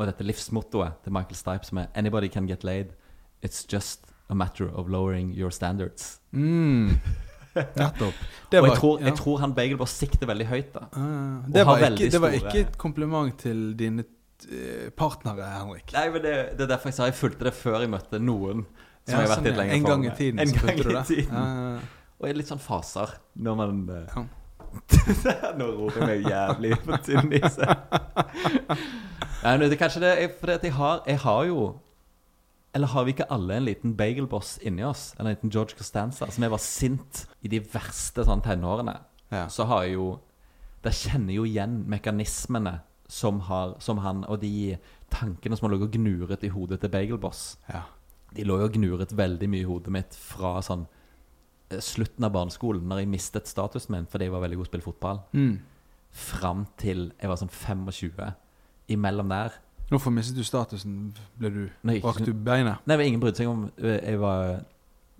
og 0.00 0.08
dette 0.08 0.26
livsmottoet 0.26 1.04
til 1.04 1.14
Michael 1.14 1.38
Stipe 1.38 1.68
som 1.68 1.78
er 1.78 1.90
'Anybody 1.94 2.28
can 2.28 2.48
get 2.48 2.64
laid'. 2.64 2.96
It's 3.42 3.64
just 3.72 4.10
a 4.28 4.34
matter 4.34 4.68
of 4.68 4.88
lowering 4.88 5.34
your 5.38 5.50
standards. 5.50 6.20
Mm. 6.32 6.98
Nettopp. 7.76 8.14
Det 8.52 8.60
og 8.60 8.66
jeg 8.66 8.76
tror, 8.76 8.98
jeg 8.98 9.14
tror 9.14 9.38
han 9.38 9.54
Bagel 9.54 9.78
bare 9.78 9.88
sikter 9.88 10.26
veldig 10.26 10.46
høyt, 10.46 10.74
da. 10.74 10.86
Uh, 10.96 11.54
det, 11.54 11.66
var 11.66 11.78
ikke, 11.78 12.10
det 12.10 12.20
var 12.22 12.36
ikke 12.36 12.60
et 12.60 12.78
kompliment 12.78 13.38
til 13.38 13.78
dine 13.78 14.04
eh, 14.50 14.90
partnere, 14.96 15.46
Henrik. 15.58 15.90
Nei, 15.92 16.06
men 16.14 16.22
det, 16.22 16.34
det 16.58 16.66
er 16.66 16.74
derfor 16.74 16.92
jeg 16.92 16.98
sa 16.98 17.08
jeg 17.10 17.18
fulgte 17.18 17.48
det 17.48 17.54
før 17.54 17.80
jeg 17.80 17.90
møtte 17.90 18.22
noen 18.22 18.66
som 18.66 19.16
Ja, 19.16 19.16
jeg 19.16 19.16
har 19.16 19.32
vært 19.32 19.34
sånn, 19.40 19.48
litt 19.48 19.58
lenger 19.58 19.74
en 19.74 19.88
gang 19.88 20.04
i 20.06 20.12
tiden 20.14 20.44
En 20.44 20.54
gang 20.54 20.70
i 20.70 20.82
tiden, 20.82 21.04
tiden. 21.10 21.80
Og 22.20 22.28
er 22.28 22.36
litt 22.36 22.50
sånn 22.50 22.60
faser 22.60 23.16
når 23.40 23.58
man 23.60 23.80
eh, 23.94 24.12
Ja. 24.14 24.26
Nå 25.58 25.66
roper 25.74 26.04
jeg 26.04 26.06
meg 26.06 26.26
jævlig 26.30 26.76
på 26.84 26.98
tynn 27.02 27.32
is. 27.34 27.56
Nei, 29.42 29.54
men 29.56 29.64
det 29.64 29.72
er 29.74 29.80
kanskje 29.80 30.02
det 30.04 30.12
For 30.38 30.52
jeg 30.52 30.74
har, 30.76 31.00
jeg 31.08 31.18
har 31.24 31.40
jo 31.48 31.64
Eller 32.76 32.92
har 32.92 33.06
vi 33.06 33.14
ikke 33.16 33.26
alle 33.34 33.56
en 33.56 33.66
liten 33.66 33.96
bagelboss 33.98 34.58
inni 34.62 34.84
oss? 34.86 35.08
Eller 35.16 35.32
en 35.32 35.38
liten 35.38 35.50
George 35.50 35.74
Costanza 35.78 36.28
som 36.30 36.46
jeg 36.46 36.52
var 36.52 36.62
sint 36.62 37.24
i 37.42 37.50
de 37.50 37.58
verste 37.72 38.22
sånn 38.28 38.44
tenårene? 38.44 38.94
Ja. 39.32 39.48
Så 39.50 39.66
har 39.70 39.88
jeg 39.88 39.96
jo 39.96 40.12
Der 40.84 40.94
kjenner 40.94 41.34
jeg 41.34 41.40
jo 41.40 41.48
igjen 41.48 41.80
mekanismene 41.90 42.76
som, 43.10 43.40
har, 43.48 43.74
som 43.82 44.04
han 44.04 44.22
Og 44.30 44.38
de 44.44 44.76
tankene 45.10 45.58
som 45.58 45.66
har 45.66 45.74
ligget 45.74 45.90
og 45.90 45.98
gnuret 45.98 46.46
i 46.46 46.52
hodet 46.54 46.78
til 46.78 46.92
Bagelboss. 46.94 47.56
Ja. 47.66 47.82
De 48.30 48.44
lå 48.46 48.60
jo 48.60 48.68
og 48.68 48.76
gnuret 48.76 49.16
veldig 49.18 49.48
mye 49.50 49.64
i 49.64 49.66
hodet 49.66 49.90
mitt 49.90 50.14
fra 50.14 50.60
sånn 50.62 50.86
slutten 51.78 52.24
av 52.26 52.32
barneskolen, 52.34 52.82
når 52.90 53.04
jeg 53.04 53.10
mistet 53.12 53.46
statusen 53.50 53.94
min 53.94 54.06
fordi 54.10 54.26
jeg 54.26 54.34
var 54.34 54.42
veldig 54.42 54.58
god 54.58 54.66
til 54.66 54.70
å 54.70 54.72
spille 54.72 54.88
fotball, 54.88 55.20
Mm. 55.32 55.58
fram 56.10 56.66
til 56.76 57.12
jeg 57.20 57.28
var 57.30 57.36
sånn 57.36 57.52
25. 57.52 58.34
Imellom 58.90 59.28
der 59.30 59.52
Hvorfor 59.90 60.10
mistet 60.14 60.36
du 60.38 60.44
statusen? 60.46 61.12
Ble 61.38 61.50
du 61.50 61.62
Brakk 61.82 62.22
du 62.24 62.32
beinet? 62.32 62.78
Nei, 62.86 62.96
ingen 63.06 63.20
brydde 63.22 63.36
seg 63.42 63.48
om 63.50 63.64
eh, 63.82 63.98
Jeg 64.12 64.20
var 64.22 64.60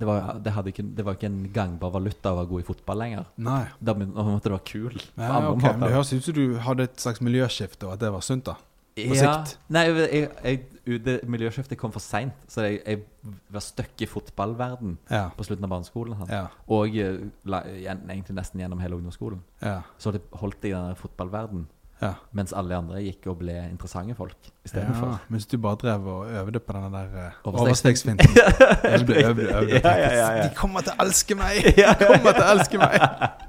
det 0.00 0.06
var, 0.08 0.38
det, 0.40 0.52
ikke, 0.72 0.82
det 0.96 1.04
var 1.04 1.16
ikke 1.18 1.28
en 1.28 1.42
gangbar 1.52 1.90
valuta 1.92 2.30
å 2.32 2.38
være 2.38 2.48
god 2.48 2.62
i 2.62 2.66
fotball 2.70 3.00
lenger. 3.02 3.26
Nei. 3.44 3.66
Da 3.84 3.92
måtte 3.92 4.48
du 4.48 4.54
være 4.54 4.64
kul. 4.64 4.94
Ja, 5.18 5.26
andre 5.36 5.50
ok, 5.50 5.64
Men 5.76 5.82
det 5.84 5.90
høres 5.92 6.12
ut 6.14 6.24
som 6.24 6.36
du 6.38 6.56
hadde 6.64 6.86
et 6.88 7.02
slags 7.02 7.20
miljøskifte, 7.20 7.84
og 7.84 7.98
at 7.98 8.00
det 8.00 8.12
var 8.14 8.24
sunt, 8.24 8.46
da. 8.48 8.54
på 8.96 9.18
ja. 9.18 9.34
sikt. 9.34 9.58
Nei, 9.68 9.82
jeg, 9.90 10.06
jeg, 10.14 10.30
jeg, 10.40 10.79
det 10.84 11.20
miljøskiftet 11.28 11.78
kom 11.78 11.92
for 11.92 12.02
seint, 12.04 12.36
så 12.48 12.64
jeg, 12.66 12.80
jeg 12.86 13.34
var 13.52 13.64
stuck 13.64 14.02
i 14.02 14.08
fotballverden 14.08 14.96
Ja. 15.10 15.28
på 15.36 15.44
slutten 15.44 15.64
av 15.64 15.70
barneskolen. 15.74 16.16
Ja. 16.28 16.46
Og 16.68 16.96
eh, 16.96 17.18
la, 17.44 17.62
egentlig 17.66 18.36
nesten 18.36 18.60
gjennom 18.62 18.80
hele 18.80 18.96
ungdomsskolen. 18.96 19.42
Ja. 19.62 19.80
Så 19.98 20.12
det 20.14 20.22
holdt 20.40 20.64
jeg 20.64 20.72
i 20.72 20.78
den 20.78 20.96
fotballverden 20.96 21.66
ja. 22.00 22.14
mens 22.36 22.52
alle 22.56 22.76
andre 22.76 23.02
gikk 23.04 23.26
og 23.30 23.40
ble 23.42 23.54
interessante 23.68 24.14
folk 24.16 24.48
ja. 24.72 24.86
for. 24.96 25.18
Mens 25.32 25.46
du 25.46 25.58
bare 25.60 25.76
drev 25.82 26.06
og 26.08 26.30
øvde 26.42 26.62
på 26.64 26.72
den 26.76 26.94
der 26.94 27.10
uh, 27.12 27.52
Overstegsfinten. 27.52 28.26
overstegsfinten. 28.30 28.94
Øvde, 28.94 29.26
øvde, 29.26 29.48
øvde. 29.56 29.80
Ja, 29.84 29.94
ja, 29.96 30.12
ja, 30.14 30.30
ja. 30.38 30.48
De 30.48 30.54
kommer 30.56 30.80
til 30.80 30.94
å 30.96 31.04
elske 31.04 31.36
meg! 31.36 31.60
De 31.76 32.06
kommer 32.06 32.32
til 32.32 32.44
å 32.44 32.50
elske 32.54 32.80
meg! 32.80 32.96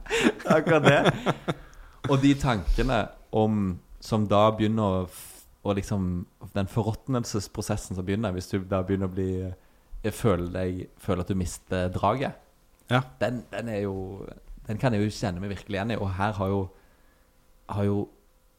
Akkurat 0.57 0.83
det. 0.83 1.55
Og 2.09 2.21
de 2.21 2.33
tankene 2.35 3.05
om 3.31 3.79
Som 4.01 4.25
da 4.27 4.47
begynner 4.57 4.83
å, 4.83 5.01
å 5.63 5.73
liksom 5.77 6.25
Den 6.55 6.67
forråtnelsesprosessen 6.67 7.95
som 7.95 8.05
begynner, 8.05 8.31
hvis 8.33 8.49
du 8.49 8.59
da 8.65 8.81
begynner 8.83 9.07
å 9.09 9.13
bli 9.13 9.53
jeg 10.03 10.13
føler, 10.17 10.47
deg, 10.49 10.79
føler 10.97 11.21
at 11.21 11.27
du 11.29 11.35
mister 11.37 11.89
draget, 11.93 12.33
Ja. 12.89 13.03
den, 13.19 13.43
den 13.51 13.69
er 13.69 13.81
jo 13.83 14.25
Den 14.67 14.77
kan 14.77 14.93
jeg 14.93 15.03
jo 15.03 15.09
kjenne 15.13 15.39
meg 15.39 15.49
virkelig 15.53 15.77
igjen 15.77 15.91
i. 15.91 15.97
Og 16.01 16.09
her 16.17 16.33
har 16.33 16.47
jo 16.47 16.69
Har 17.69 17.83
jo 17.85 18.09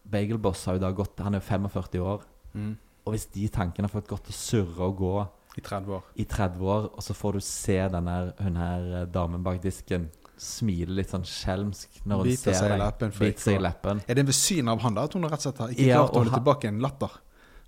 Bagelboss 0.09 0.64
har 0.66 0.74
jo 0.74 0.80
da 0.82 0.90
gått 0.92 1.18
Han 1.20 1.34
er 1.34 1.40
jo 1.40 1.46
45 1.46 2.00
år. 2.03 2.22
Mm. 2.55 2.76
Og 3.05 3.12
hvis 3.14 3.26
de 3.34 3.48
tankene 3.48 3.88
har 3.88 3.92
fått 4.00 4.09
gått 4.09 4.28
og 4.30 4.34
surre 4.34 4.86
og 4.86 4.96
gå 4.98 5.12
I 5.59 5.61
30 5.61 5.92
år. 5.92 6.03
i 6.16 6.24
30 6.24 6.62
år, 6.64 6.90
og 6.94 7.03
så 7.03 7.14
får 7.14 7.32
du 7.32 7.40
se 7.40 7.76
denne, 7.92 8.32
hun 8.38 8.57
her 8.57 9.03
eh, 9.03 9.07
damen 9.07 9.42
bak 9.42 9.61
disken 9.62 10.09
smile 10.43 10.95
litt 10.99 11.11
sånn 11.12 11.24
skjelmsk 11.28 12.01
når 12.05 12.22
hun 12.24 12.36
ser 12.36 12.57
seg 12.59 12.72
i 12.74 12.78
deg. 12.80 13.01
Biter 13.18 13.43
seg 13.45 13.57
i 13.59 13.62
leppen. 13.62 14.01
Er 14.09 14.14
det 14.18 14.24
ved 14.26 14.34
synet 14.36 14.72
av 14.74 14.80
han 14.84 14.95
da 14.99 15.05
at 15.07 15.14
hun 15.14 15.22
rett 15.24 15.38
og 15.38 15.45
slett 15.47 15.59
har 15.62 15.68
ikke 15.74 15.86
Ja, 15.86 16.01
klart 16.03 16.11
å 16.11 16.18
holde 16.18 16.30
han- 16.32 16.40
tilbake 16.43 16.68
en 16.68 16.80
latter? 16.80 17.11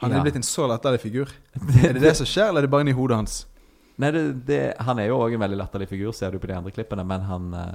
Han 0.02 0.10
Ja. 0.10 0.18
er 0.18 0.22
blitt 0.26 0.36
en 0.36 0.42
så 0.42 0.66
latterlig 0.68 1.00
figur. 1.00 1.28
Er 1.84 1.92
det 1.94 2.02
det 2.02 2.16
som 2.16 2.26
skjer, 2.26 2.48
eller 2.48 2.58
er 2.60 2.66
det 2.66 2.70
bare 2.70 2.82
inni 2.84 2.92
hodet 2.92 3.16
hans? 3.16 3.46
Nei, 3.96 4.10
det, 4.10 4.22
det, 4.46 4.76
han 4.80 4.98
er 4.98 5.06
jo 5.06 5.18
òg 5.22 5.34
en 5.34 5.40
veldig 5.40 5.56
latterlig 5.56 5.88
figur, 5.88 6.12
ser 6.12 6.30
du 6.32 6.38
på 6.42 6.48
de 6.50 6.54
andre 6.56 6.72
klippene, 6.74 7.04
men 7.06 7.20
han 7.22 7.54
eh, 7.54 7.74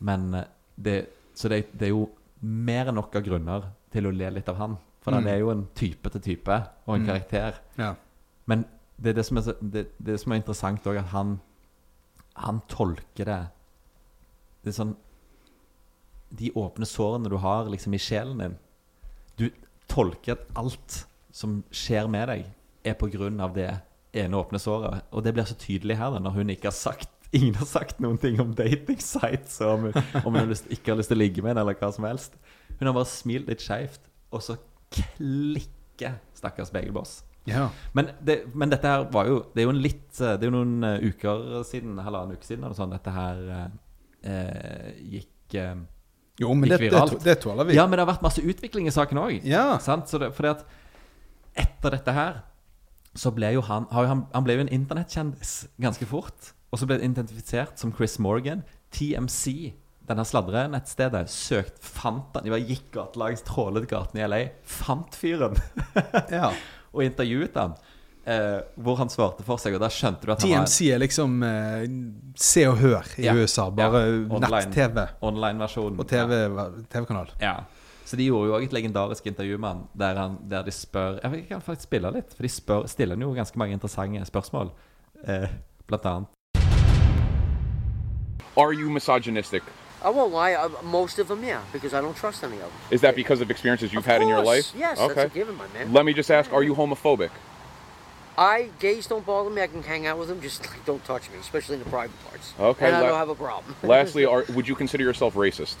Men 0.00 0.34
eh, 0.34 0.44
det 0.76 1.06
Så 1.34 1.48
det, 1.48 1.66
det 1.78 1.86
er 1.86 1.92
jo 1.94 2.10
mer 2.42 2.86
enn 2.88 2.94
nok 2.96 3.14
av 3.16 3.22
grunner 3.22 3.62
til 3.92 4.06
å 4.06 4.10
le 4.12 4.30
litt 4.30 4.48
av 4.48 4.56
han. 4.56 4.76
For 5.00 5.12
han 5.12 5.22
Mm. 5.24 5.28
er 5.32 5.38
jo 5.38 5.50
en 5.50 5.68
type 5.74 6.10
til 6.10 6.20
type, 6.20 6.66
og 6.86 6.94
en 6.96 7.02
Mm. 7.02 7.06
karakter. 7.06 7.54
Ja. 7.78 7.94
Men 8.46 8.64
det 9.00 9.10
er 9.10 9.12
det 9.14 9.24
som 9.26 9.36
er, 9.38 9.42
det, 9.62 9.86
det 10.02 10.18
som 10.20 10.32
er 10.32 10.36
interessant 10.36 10.82
òg, 10.84 10.98
at 10.98 11.06
han 11.14 11.40
Han 12.36 12.60
tolker 12.68 13.24
det 13.24 13.48
Det 14.66 14.72
er 14.72 14.80
sånn 14.80 14.96
De 16.34 16.50
åpne 16.58 16.88
sårene 16.90 17.30
du 17.30 17.36
har 17.38 17.68
liksom 17.70 17.94
i 17.94 18.02
sjelen 18.02 18.40
din 18.42 18.56
Du 19.38 19.44
tolker 19.86 20.34
at 20.34 20.48
alt 20.58 21.04
som 21.36 21.60
skjer 21.70 22.08
med 22.10 22.26
deg, 22.32 22.46
er 22.82 22.94
på 22.98 23.06
grunn 23.12 23.38
av 23.44 23.52
det 23.54 23.68
ene 24.16 24.38
åpne 24.40 24.58
såret. 24.58 25.04
Og 25.12 25.20
det 25.22 25.34
blir 25.36 25.44
så 25.46 25.54
tydelig 25.60 25.98
her, 26.00 26.14
da, 26.14 26.22
når 26.24 26.32
hun 26.38 26.50
ikke 26.54 26.70
har 26.70 26.74
sagt 26.74 27.12
Ingen 27.36 27.58
har 27.58 27.68
sagt 27.68 27.98
noen 28.00 28.16
ting 28.22 28.38
om 28.40 28.54
dating 28.56 29.00
sites, 29.02 29.58
om, 29.60 29.90
om 29.92 30.30
hun 30.30 30.38
har 30.38 30.48
lyst, 30.48 30.70
ikke 30.72 30.94
har 30.94 31.00
lyst 31.00 31.10
til 31.12 31.18
å 31.18 31.20
ligge 31.20 31.42
med 31.42 31.52
henne, 31.52 31.64
eller 31.66 31.76
hva 31.76 31.90
som 31.92 32.06
helst. 32.08 32.38
Hun 32.78 32.86
har 32.88 32.94
bare 32.96 33.10
smilt 33.10 33.50
litt 33.50 33.64
skeivt, 33.64 34.06
og 34.32 34.44
så 34.46 34.56
klikker 34.94 36.16
stakkars 36.38 36.70
Begelboss. 36.72 37.18
ja. 37.50 37.66
Men, 37.98 38.14
det, 38.24 38.38
men 38.54 38.72
dette 38.72 38.88
her 38.88 39.04
var 39.12 39.28
jo 39.28 39.42
Det 39.52 39.60
er 39.62 39.66
jo 39.68 39.74
en 39.74 39.82
litt 39.82 40.18
eh, 40.18 40.32
Det 40.34 40.46
er 40.46 40.48
jo 40.48 40.54
noen 40.56 40.86
eh, 40.86 41.04
uker 41.12 41.60
siden, 41.66 41.98
halvannen 42.02 42.38
uke 42.38 42.46
siden, 42.46 42.64
eller 42.64 42.78
sånn, 42.78 42.94
dette 42.94 43.12
her 43.14 43.42
eh, 44.26 44.90
gikk 45.16 45.56
eh, 45.60 45.76
Jo, 46.42 46.52
men 46.54 46.68
det, 46.68 46.80
det, 46.90 47.04
det 47.24 47.38
tåler 47.44 47.70
vi. 47.70 47.78
Ja, 47.78 47.86
men 47.86 47.96
det 47.96 48.04
har 48.04 48.10
vært 48.10 48.26
masse 48.26 48.44
utvikling 48.44 48.90
i 48.90 48.94
saken 48.94 49.22
òg. 49.22 49.38
Ja. 49.46 49.78
Fordi 49.80 50.52
at 50.52 50.66
etter 51.56 51.96
dette 51.96 52.12
her 52.12 52.42
så 53.16 53.32
ble 53.32 53.54
jo 53.54 53.62
han 53.64 53.86
han, 53.94 54.26
han 54.34 54.44
ble 54.44 54.58
jo 54.58 54.66
en 54.66 54.74
internettkjendis 54.76 55.54
ganske 55.80 56.08
fort. 56.10 56.52
Og 56.72 56.80
så 56.80 56.88
ble 56.88 56.98
han 56.98 57.14
identifisert 57.14 57.80
som 57.80 57.94
Chris 57.96 58.18
Morgan. 58.20 58.66
TMC, 58.92 59.72
denne 60.06 60.24
sladrenettstedet, 60.26 61.26
søkt, 61.32 61.80
fant 61.82 62.36
han 62.36 62.44
De 62.46 62.52
bare 62.52 62.64
gikk 62.64 62.92
gatelangs, 62.94 63.42
trålet 63.46 63.88
gatene 63.90 64.22
i 64.22 64.28
LA, 64.28 64.40
fant 64.62 65.16
fyren 65.18 65.56
ja. 66.30 66.52
og 66.94 67.02
intervjuet 67.04 67.56
han. 67.58 67.74
Eh, 68.26 68.60
hvor 68.82 68.96
han 68.98 69.08
svarte 69.08 69.44
for 69.46 69.56
seg, 69.62 69.74
og 69.74 69.80
da 69.84 69.86
skjønte 69.88 70.26
du 70.26 70.32
at 70.32 70.42
han 70.42 70.50
TMC 70.66 70.88
er 70.90 70.98
liksom 70.98 71.36
eh, 71.46 71.84
Se 72.34 72.64
og 72.66 72.76
Hør 72.80 73.06
i 73.18 73.22
Ja. 73.28 73.34
USA. 73.38 73.68
Bare 73.70 74.00
Ja. 74.02 74.38
nett-TV 74.48 75.04
online-versjon. 75.22 75.98
og 76.00 76.08
TV 76.08 76.40
TV-kanal. 76.90 77.30
Ja. 77.40 77.54
Så 78.04 78.16
de 78.16 78.24
gjorde 78.26 78.48
jo 78.48 78.54
òg 78.58 78.64
et 78.64 78.72
legendarisk 78.72 79.26
intervju 79.26 79.58
med 79.58 79.68
han 79.68 79.80
der, 79.98 80.14
han, 80.18 80.36
der 80.50 80.62
de 80.62 80.70
spør 80.70 81.20
Jeg 81.22 81.30
vet 81.30 81.38
ikke, 81.38 81.48
kan 81.48 81.60
faktisk 81.60 81.82
spille 81.88 82.10
litt, 82.14 82.34
for 82.34 82.42
de 82.42 82.48
spør, 82.48 82.86
stiller 82.86 83.14
han 83.14 83.22
jo 83.22 83.32
ganske 83.34 83.58
mange 83.58 83.72
interessante 83.78 84.24
spørsmål. 84.26 84.70
Eh, 85.28 85.46
blant 85.86 86.06
annet. 86.06 86.26
Are 88.56 88.72
you 88.72 88.90
misogynistic? 88.90 89.62
I 90.04 90.08
won't 90.10 90.32
lie. 90.32 90.54
I, 90.54 90.68
most 90.82 91.18
of 91.18 91.26
them, 91.28 91.42
yeah, 91.44 91.60
because 91.72 91.92
I 91.94 92.00
don't 92.00 92.16
trust 92.16 92.44
any 92.44 92.54
of 92.56 92.60
them. 92.70 92.80
Is 92.90 93.00
that 93.00 93.14
because 93.14 93.40
of 93.42 93.50
experiences 93.50 93.92
you've 93.92 94.06
Of 94.06 94.12
had 94.12 94.22
in 94.22 94.28
your 94.28 94.42
life? 94.44 94.72
Yes, 94.78 94.98
okay. 94.98 95.14
that's 95.14 95.30
a 95.34 95.38
given, 95.38 95.54
my 95.56 95.66
man. 95.78 95.92
Let 95.92 96.04
me 96.04 96.12
just 96.12 96.30
ask, 96.30 96.52
are 96.52 96.62
you 96.64 96.74
homophobic? 96.74 97.30
I 98.38 98.68
gays 98.78 99.06
don't 99.06 99.24
bother 99.24 99.50
me. 99.50 99.62
I 99.62 99.66
can 99.66 99.82
hang 99.82 100.06
out 100.06 100.18
with 100.18 100.28
them, 100.28 100.40
just 100.40 100.60
like, 100.66 100.84
don't 100.84 101.04
touch 101.04 101.30
me, 101.30 101.38
especially 101.40 101.74
in 101.78 101.82
the 101.84 101.90
private 101.90 102.16
parts. 102.28 102.52
Okay, 102.60 102.86
And 102.86 102.96
I 102.96 103.00
la- 103.00 103.08
don't 103.08 103.18
have 103.18 103.30
a 103.30 103.34
problem. 103.34 103.74
Lastly, 103.82 104.24
are, 104.26 104.44
would 104.54 104.68
you 104.68 104.74
consider 104.74 105.04
yourself 105.04 105.34
racist? 105.34 105.76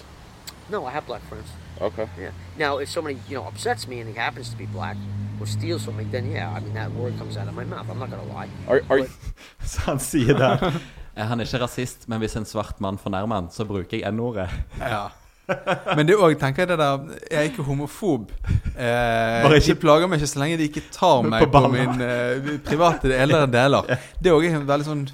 no, 0.70 0.84
I 0.84 0.90
have 0.90 1.06
black 1.06 1.22
friends. 1.28 1.48
Okay. 1.80 2.08
Yeah. 2.18 2.30
Now, 2.58 2.78
if 2.78 2.88
somebody 2.88 3.18
you 3.28 3.36
know 3.36 3.44
upsets 3.46 3.86
me 3.86 4.00
and 4.00 4.08
he 4.08 4.14
happens 4.16 4.48
to 4.50 4.56
be 4.56 4.66
black 4.66 4.96
or 5.40 5.46
steals 5.46 5.84
from 5.84 5.96
me, 5.96 6.04
then 6.10 6.30
yeah, 6.32 6.50
I 6.50 6.60
mean 6.60 6.74
that 6.74 6.90
word 6.92 7.16
comes 7.18 7.36
out 7.36 7.46
of 7.48 7.54
my 7.54 7.64
mouth. 7.64 7.86
I'm 7.90 7.98
not 7.98 8.10
gonna 8.10 8.24
lie. 8.24 8.48
Are, 8.66 8.82
are, 8.90 9.06
Så 9.72 9.80
han 9.80 9.98
sier 9.98 10.34
der 10.34 10.64
eh, 11.16 11.26
Han 11.30 11.40
er 11.40 11.44
ikke 11.44 11.60
rasist, 11.62 12.08
men 12.08 12.18
hvis 12.18 12.36
en 12.36 12.44
svart 12.44 12.80
mann 12.80 12.98
fornærmer 12.98 13.34
han, 13.34 13.50
så 13.50 13.64
bruker 13.64 13.98
jeg 13.98 14.12
n-ordet. 14.12 14.48
Ja. 14.80 15.06
Men 15.96 16.06
det 16.08 16.16
òg, 16.18 16.34
tenker 16.40 16.64
jeg 16.64 16.68
det 16.72 16.78
der 16.80 17.04
Jeg 17.30 17.38
er 17.38 17.48
ikke 17.50 17.62
homofob. 17.66 18.32
Eh, 18.76 19.44
ikke- 19.46 19.66
De 19.66 19.74
plager 19.80 20.08
meg 20.10 20.18
ikke 20.20 20.30
så 20.32 20.40
lenge 20.42 20.56
de 20.58 20.66
ikke 20.68 20.82
tar 20.92 21.22
meg 21.22 21.44
på 21.46 21.60
på, 21.60 21.68
min 21.72 22.00
eh, 22.02 22.58
private 22.66 23.12
eller 23.14 23.46
deler. 23.46 23.86
Det 24.20 24.30
er 24.32 24.34
også 24.34 24.54
en 24.60 24.66
veldig 24.68 24.88
sånn 24.90 25.06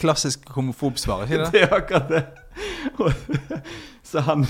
klassisk 0.00 0.48
homofobsvar, 0.56 1.26
ikke 1.26 1.44
det? 1.44 1.52
Det 1.52 1.62
er 1.62 1.74
akkurat 1.76 2.08
det. 2.08 2.24
Så 4.10 4.20
han, 4.26 4.46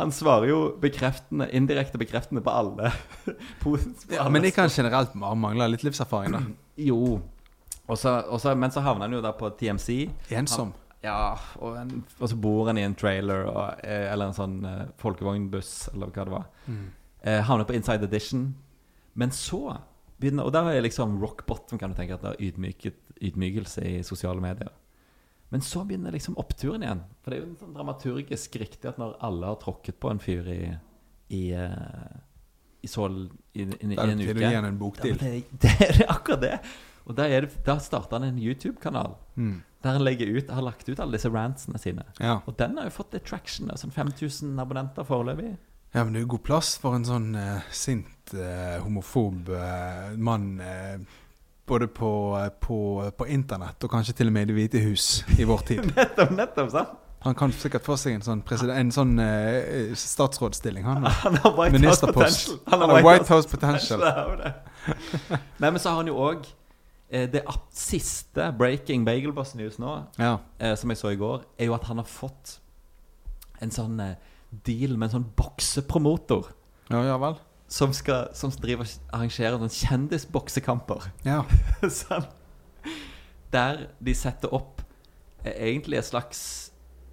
han 0.00 0.10
svarer 0.12 0.48
jo 0.50 0.60
bekreftende, 0.82 1.46
indirekte 1.54 1.98
bekreftende 2.00 2.42
på 2.42 2.50
alle. 2.50 2.90
På, 3.62 3.76
alle. 3.76 3.92
Ja, 4.16 4.28
men 4.32 4.44
ikke 4.48 4.64
han 4.64 4.72
generelt 4.72 5.14
mangler 5.14 5.68
litt 5.70 5.84
livserfaring, 5.86 6.32
da. 6.34 6.40
Jo. 6.80 7.20
Også, 7.86 8.16
også, 8.34 8.56
men 8.58 8.72
så 8.74 8.82
havner 8.82 9.06
han 9.06 9.14
jo 9.14 9.20
da 9.22 9.30
på 9.36 9.50
TMC. 9.60 10.08
Ensom. 10.34 10.72
Ja, 11.06 11.36
og, 11.62 11.76
en, 11.80 12.04
og 12.18 12.30
så 12.32 12.38
bor 12.40 12.70
han 12.70 12.80
i 12.80 12.84
en 12.86 12.96
trailer 12.98 13.46
og, 13.48 13.82
eh, 13.86 14.08
eller 14.10 14.30
en 14.30 14.36
sånn 14.36 14.56
uh, 14.66 14.86
folkevognbuss, 15.00 15.74
eller 15.94 16.10
hva 16.10 16.24
det 16.26 16.34
var. 16.34 16.48
Eh, 17.22 17.42
havner 17.46 17.68
på 17.68 17.76
Inside 17.78 18.08
Edition. 18.08 18.48
Men 19.16 19.32
så 19.32 19.78
begynner 20.20 20.48
Og 20.48 20.52
der 20.52 20.70
er 20.72 20.82
liksom 20.84 21.18
rock 21.20 21.44
bottom, 21.46 21.78
kan 21.78 21.92
du 21.92 21.96
tenke, 21.98 22.16
at 22.16 22.24
det 22.24 22.34
er 22.34 22.48
ydmyket, 22.48 22.98
ydmykelse 23.20 23.84
i 23.84 24.02
sosiale 24.04 24.40
medier. 24.40 24.72
Men 25.54 25.62
så 25.62 25.84
begynner 25.86 26.12
liksom 26.12 26.38
oppturen 26.40 26.82
igjen. 26.82 27.04
For 27.22 27.30
det 27.30 27.38
er 27.38 27.44
jo 27.44 27.48
en 27.50 27.60
sånn 27.60 27.76
dramaturgisk 27.76 28.56
riktig 28.60 28.88
at 28.90 28.98
når 28.98 29.14
alle 29.24 29.52
har 29.52 29.60
tråkket 29.62 30.00
på 30.02 30.10
en 30.10 30.22
fyr 30.22 30.48
i 30.50 30.60
i, 31.28 31.52
eh, 31.52 32.16
i 32.80 32.88
så 32.88 33.08
i, 33.08 33.62
i, 33.62 33.62
i, 33.62 33.96
en 33.96 34.20
uke 34.20 34.30
er 34.30 34.42
gi 34.44 34.52
han 34.54 34.68
en 34.68 34.78
bok 34.78 35.00
til. 35.02 35.16
Det, 35.18 35.32
det 35.62 35.72
er 35.82 36.04
akkurat 36.08 36.42
det. 36.42 36.58
Og 37.06 37.16
da, 37.18 37.28
er 37.30 37.46
det, 37.46 37.62
da 37.66 37.78
starter 37.82 38.18
han 38.18 38.32
en 38.32 38.42
YouTube-kanal 38.42 39.16
Mm. 39.36 39.58
Der 39.86 39.96
han 39.96 40.04
legger 40.04 40.30
ut, 40.34 40.50
har 40.50 40.64
lagt 40.66 40.88
ut 40.88 41.00
alle 41.00 41.16
disse 41.16 41.30
rantsene 41.32 41.78
sine. 41.80 42.04
Ja. 42.18 42.40
Og 42.46 42.56
den 42.58 42.76
har 42.78 42.88
jo 42.88 42.94
fått 42.98 43.14
litt 43.16 43.26
traction. 43.28 43.70
Sånn 43.78 43.94
5000 43.94 44.58
abonnenter 44.62 45.06
foreløpig. 45.06 45.54
ja, 45.94 46.02
men 46.04 46.12
det 46.12 46.20
er 46.20 46.26
jo 46.26 46.32
god 46.34 46.44
plass 46.44 46.74
for 46.82 46.96
en 46.98 47.06
sånn 47.08 47.30
uh, 47.38 47.62
sint, 47.72 48.34
uh, 48.34 48.82
homofob 48.84 49.48
uh, 49.54 50.12
mann 50.18 50.58
både 51.66 51.88
på, 51.90 52.10
på, 52.62 52.76
på 53.16 53.26
internett 53.32 53.82
og 53.82 53.90
kanskje 53.90 54.14
til 54.20 54.28
og 54.30 54.36
med 54.36 54.46
i 54.46 54.52
Det 54.52 54.56
hvite 54.58 54.82
hus 54.84 55.06
i 55.38 55.46
vår 55.48 55.64
tid. 55.70 55.88
Nettopp, 55.96 56.34
nettopp, 56.36 56.70
sant? 56.74 56.92
Han 57.26 57.34
kan 57.34 57.50
sikkert 57.50 57.82
få 57.82 57.96
seg 57.98 58.18
en 58.18 58.22
sånn, 58.22 58.42
en 58.70 58.92
sånn 58.94 59.16
statsrådsstilling, 59.98 60.84
han. 60.86 61.08
Han 61.24 61.40
har 61.42 61.56
White 61.56 61.72
House 61.72 61.80
Ministerpost. 61.80 62.52
potential. 62.52 62.60
Han 62.70 62.84
har 62.84 63.02
White 63.08 63.32
House 63.32 63.50
potential. 63.50 64.04
Det. 64.44 64.52
Nei, 65.62 65.70
men 65.70 65.80
så 65.82 65.90
har 65.90 66.04
han 66.04 66.12
jo 66.12 66.20
òg 66.22 66.44
eh, 66.46 66.65
Det 67.10 67.42
siste 67.70 68.48
breaking 68.58 69.04
Bagelboss 69.06 69.54
News 69.54 69.78
nå, 69.78 70.06
Ja. 70.18 70.38
eh, 70.58 70.74
som 70.74 70.90
jeg 70.90 70.98
så 70.98 71.12
i 71.12 71.16
går, 71.20 71.44
er 71.58 71.66
jo 71.66 71.74
at 71.74 71.84
han 71.84 71.98
har 71.98 72.04
fått 72.08 72.58
en 73.62 73.70
sånn 73.70 74.00
eh, 74.00 74.16
deal 74.64 74.96
med 74.96 75.08
en 75.08 75.20
sånn 75.20 75.30
boksepromotor. 75.36 76.50
ja, 76.90 77.02
ja 77.04 77.16
vel. 77.18 77.38
Som 77.68 77.92
skal 77.92 78.28
Som 78.34 78.50
driver 78.50 78.86
arrangerer 79.12 79.58
sånn 79.58 79.72
kjendisboksekamper. 79.74 81.08
Ja. 81.24 81.44
sånn, 81.88 82.26
der 83.52 83.88
de 84.00 84.14
setter 84.14 84.52
opp 84.54 84.82
eh, 85.44 85.52
egentlig 85.72 85.98
et 85.98 86.04
slags 86.10 86.40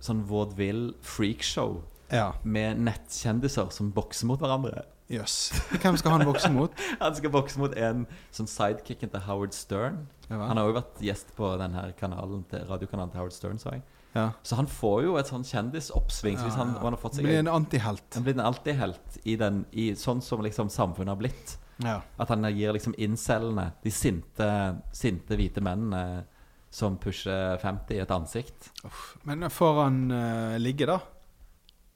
sånn 0.04 0.26
vaudeville 0.28 0.94
freakshow 1.02 1.84
ja. 2.12 2.34
med 2.44 2.82
nettkjendiser 2.84 3.70
som 3.72 3.92
bokser 3.96 4.28
mot 4.30 4.42
hverandre. 4.42 4.84
Jøss. 5.12 5.52
Hvem 5.82 5.98
skal 6.00 6.16
han 6.16 6.26
bokse 6.26 6.50
mot? 6.54 6.78
Han 7.02 7.16
skal 7.16 7.32
bokse 7.34 7.60
mot 7.60 7.74
en 7.76 8.06
som 8.32 8.48
sidekicken 8.48 9.12
til 9.12 9.26
Howard 9.28 9.54
Stern. 9.54 10.06
Ja. 10.30 10.40
Han 10.48 10.58
har 10.58 10.70
jo 10.70 10.78
vært 10.78 11.02
gjest 11.04 11.34
på 11.38 11.50
denne 11.60 11.90
kanalen 12.00 12.46
til, 12.50 12.64
radiokanalen 12.70 13.12
til 13.12 13.22
Howard 13.22 13.36
Stern, 13.36 13.60
Så. 13.60 13.76
Ja. 14.14 14.28
Så 14.46 14.56
han 14.56 14.68
får 14.70 15.00
jo 15.08 15.16
et 15.18 15.30
sånn 15.30 15.44
kjendisoppsving. 15.44 16.38
så 16.38 16.46
hvis 16.46 16.58
han, 16.60 16.76
han 16.78 16.94
har 16.94 17.02
fått 17.02 17.18
seg 17.18 17.26
Blir 17.26 17.40
en, 17.42 17.50
antihelt. 17.50 18.06
han 18.14 18.26
blir 18.26 18.38
en 18.38 18.46
alltid-helt 18.46 19.18
i, 19.24 19.36
den, 19.42 19.64
i 19.72 19.88
sånn 19.98 20.22
som 20.22 20.44
liksom 20.46 20.70
samfunnet 20.70 21.16
har 21.16 21.20
blitt. 21.20 21.56
Ja. 21.82 21.98
At 22.22 22.30
han 22.30 22.46
gir 22.54 22.76
liksom 22.78 22.94
incellene, 23.02 23.72
de 23.84 23.92
sinte, 23.92 24.50
sinte 24.94 25.38
hvite 25.40 25.64
mennene 25.66 26.28
som 26.74 26.98
pusher 27.02 27.58
50 27.62 27.98
i 27.98 28.02
et 28.02 28.14
ansikt. 28.14 28.70
Uff. 28.86 29.02
Men 29.30 29.50
får 29.50 29.82
han 29.82 30.00
uh, 30.14 30.56
ligge, 30.62 30.88
da? 30.90 31.00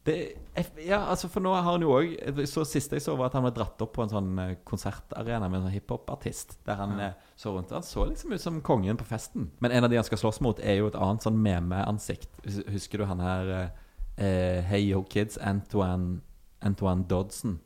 Det, 0.08 0.38
ja, 0.86 1.01
altså 1.12 1.28
for 1.28 1.43
nå 1.43 1.51
har 1.51 1.66
han 1.66 1.84
jo 1.84 1.89
òg 1.97 2.14
Så 2.47 2.62
siste 2.64 2.95
jeg 2.95 3.03
så, 3.03 3.18
var 3.20 3.28
at 3.28 3.34
han 3.36 3.43
ble 3.43 3.51
dratt 3.58 3.82
opp 3.84 3.91
på 3.97 4.05
en 4.05 4.12
sånn 4.14 4.30
eh, 4.39 4.53
konsertarena 4.68 5.49
med 5.49 5.60
en 5.60 5.66
sånn 5.66 5.74
hiphop-artist. 5.76 6.55
Der 6.68 6.80
han 6.80 6.95
ja. 7.01 7.10
så 7.36 7.51
rundt. 7.51 7.74
Han 7.76 7.84
så 7.84 8.05
liksom 8.08 8.32
ut 8.32 8.43
som 8.43 8.62
kongen 8.64 8.99
på 8.99 9.08
festen. 9.10 9.49
Men 9.60 9.76
en 9.76 9.84
av 9.84 9.91
de 9.91 9.99
han 9.99 10.08
skal 10.08 10.22
slåss 10.22 10.39
mot, 10.45 10.62
er 10.64 10.80
jo 10.80 10.88
et 10.88 10.95
annet 10.95 11.28
sånn 11.28 11.41
meme-ansikt. 11.43 12.39
Husker 12.72 13.03
du 13.03 13.10
han 13.10 13.24
her 13.24 13.53
eh, 13.58 13.84
eh, 14.16 14.64
Hey 14.70 14.88
Yo 14.88 15.03
Kids, 15.12 15.36
Antoine, 15.43 16.22
Antoine 16.64 17.03
Dodson? 17.12 17.60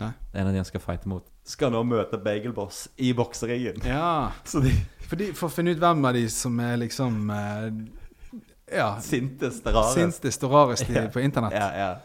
Nei. 0.00 0.12
Det 0.30 0.38
er 0.38 0.44
en 0.44 0.52
av 0.52 0.54
de 0.54 0.62
han 0.62 0.68
skal 0.70 0.84
fighte 0.84 1.10
mot. 1.10 1.26
Skal 1.50 1.72
nå 1.74 1.82
møte 1.84 2.20
Bagelboss 2.22 2.86
i 3.02 3.10
bokseringen. 3.18 3.82
Ja. 3.88 4.30
Så 4.50 4.62
de 4.62 4.72
Fordi, 5.10 5.32
for 5.34 5.50
å 5.50 5.54
finne 5.54 5.74
ut 5.74 5.82
hvem 5.82 6.06
av 6.06 6.14
de 6.14 6.28
som 6.30 6.54
er 6.62 6.78
liksom 6.84 7.34
eh, 7.34 7.66
ja, 8.72 9.00
sintes 9.00 9.62
det 9.64 9.74
rareste. 9.74 10.00
Sintes 10.00 10.42
rareste 10.42 10.92
ja. 10.98 11.08
på 11.12 11.20
internett. 11.20 11.54
Ja, 11.54 11.96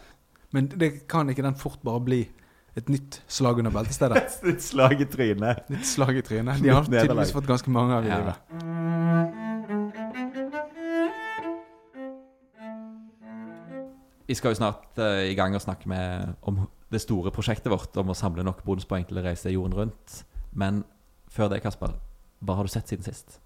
Men 0.56 0.68
det 0.68 1.08
kan 1.12 1.30
ikke 1.30 1.44
den 1.46 1.56
fort 1.60 1.82
bare 1.84 2.02
bli 2.02 2.22
et 2.76 2.90
nytt 2.92 3.22
slag 3.28 3.60
under 3.60 3.72
beltestedet? 3.72 4.18
et 4.24 4.48
nytt 4.50 4.64
slag 4.64 5.02
i 5.02 5.08
trynet. 5.08 5.70
Nytt 5.72 5.88
slag 5.88 6.18
i 6.20 6.24
trynet. 6.26 6.64
De 6.64 6.74
har 6.74 6.88
tydeligvis 6.88 7.36
fått 7.36 7.48
ganske 7.48 7.72
mange 7.72 7.96
av 7.96 8.08
i 8.08 8.12
livet. 8.12 8.36
Vi 14.26 14.34
skal 14.34 14.56
jo 14.56 14.58
snart 14.58 14.98
uh, 14.98 15.22
i 15.22 15.36
gang 15.38 15.54
og 15.54 15.62
snakke 15.62 15.90
med, 15.90 16.34
om 16.50 16.64
det 16.92 17.04
store 17.04 17.32
prosjektet 17.34 17.70
vårt 17.72 17.96
om 18.02 18.10
å 18.10 18.18
samle 18.18 18.44
nok 18.46 18.64
bonuspoeng 18.66 19.06
til 19.06 19.22
å 19.22 19.26
reise 19.26 19.54
jorden 19.54 19.78
rundt. 19.78 20.24
Men 20.58 20.82
før 21.32 21.52
det, 21.54 21.62
Kasper, 21.62 21.94
hva 22.42 22.58
har 22.58 22.66
du 22.66 22.74
sett 22.74 22.90
siden 22.90 23.06
sist? 23.06 23.40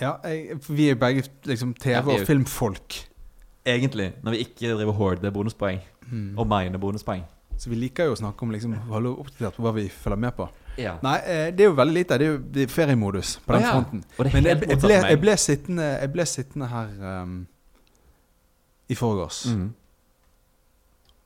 Ja, 0.00 0.16
jeg, 0.26 0.58
vi 0.68 0.88
er 0.90 0.98
begge 0.98 1.22
liksom 1.46 1.74
TV- 1.78 2.08
og 2.08 2.18
ja, 2.18 2.24
filmfolk. 2.26 2.96
Egentlig, 3.64 4.12
når 4.22 4.34
vi 4.34 4.44
ikke 4.44 4.74
driver 4.74 4.92
horde 4.92 5.30
bonuspoeng 5.32 5.82
Mm. 6.10 6.38
og 6.38 6.46
mine 6.46 6.78
bonuspoeng. 6.78 7.24
Så 7.58 7.70
vi 7.70 7.78
liker 7.78 8.08
jo 8.08 8.16
å 8.16 8.18
snakke 8.18 8.44
om 8.44 8.52
liksom, 8.52 8.74
holde 8.90 9.12
oppdatert 9.22 9.56
på 9.56 9.64
hva 9.64 9.72
vi 9.76 9.86
følger 9.88 10.20
med 10.20 10.34
på. 10.36 10.48
Ja. 10.76 10.96
Nei, 11.04 11.16
eh, 11.22 11.46
det 11.54 11.64
er 11.64 11.70
jo 11.70 11.76
veldig 11.78 11.94
lite. 11.94 12.18
Det 12.18 12.26
er 12.26 12.32
jo 12.32 12.40
det 12.56 12.64
er 12.66 12.72
feriemodus 12.72 13.36
på 13.44 13.54
den 13.54 13.62
ah, 13.62 13.66
ja. 13.66 13.72
fronten. 13.72 14.04
Men 14.18 14.48
jeg, 14.50 14.60
jeg, 14.68 14.80
ble, 14.82 14.96
jeg, 14.98 15.20
ble 15.22 15.36
sittende, 15.38 15.86
jeg 16.02 16.12
ble 16.16 16.26
sittende 16.26 16.70
her 16.72 17.22
um, 17.22 17.36
i 18.90 18.98
forgårs 18.98 19.44
mm. 19.54 19.68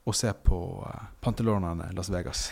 og 0.05 0.19
se 0.21 0.35
på 0.45 0.61
uh, 0.85 1.07
Pantelånene 1.25 1.89
Las 1.97 2.13
Vegas. 2.13 2.51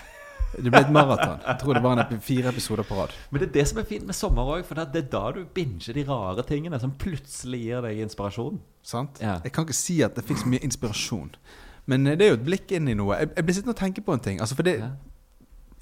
Det 0.56 0.70
ble 0.72 0.80
et 0.80 0.90
maraton. 0.94 1.40
Jeg 1.46 1.58
tror 1.60 1.74
det 1.74 1.82
var 1.84 1.98
en 2.00 2.20
fire 2.24 2.48
episoder 2.48 2.86
på 2.88 2.94
rad. 2.96 3.12
Men 3.30 3.40
det 3.42 3.48
er 3.48 3.52
det 3.58 3.64
som 3.68 3.78
er 3.82 3.84
fint 3.88 4.06
med 4.08 4.14
sommer 4.16 4.42
òg, 4.54 4.62
for 4.64 4.74
det 4.78 5.02
er 5.02 5.08
da 5.12 5.24
du 5.36 5.42
binger 5.54 5.92
de 5.98 6.04
rare 6.08 6.42
tingene 6.48 6.78
som 6.80 6.92
plutselig 6.96 7.60
gir 7.66 7.82
deg 7.84 7.98
inspirasjon. 8.06 8.60
Sant? 8.86 9.18
Ja. 9.20 9.38
Jeg 9.44 9.52
kan 9.52 9.66
ikke 9.66 9.76
si 9.76 9.98
at 10.06 10.16
jeg 10.16 10.24
fikk 10.24 10.38
så 10.44 10.48
mye 10.48 10.62
inspirasjon. 10.64 11.34
Men 11.86 12.06
eh, 12.06 12.16
det 12.16 12.24
er 12.26 12.32
jo 12.34 12.38
et 12.40 12.46
blikk 12.46 12.72
inn 12.78 12.88
i 12.88 12.94
noe. 12.98 13.18
Jeg, 13.20 13.32
jeg 13.36 13.44
blir 13.48 13.54
sittende 13.58 13.74
og 13.76 13.80
tenke 13.82 14.00
på 14.06 14.14
en 14.16 14.24
ting. 14.24 14.40
Altså 14.40 14.56
for 14.58 14.62
det, 14.66 14.78
Ja. 14.80 14.90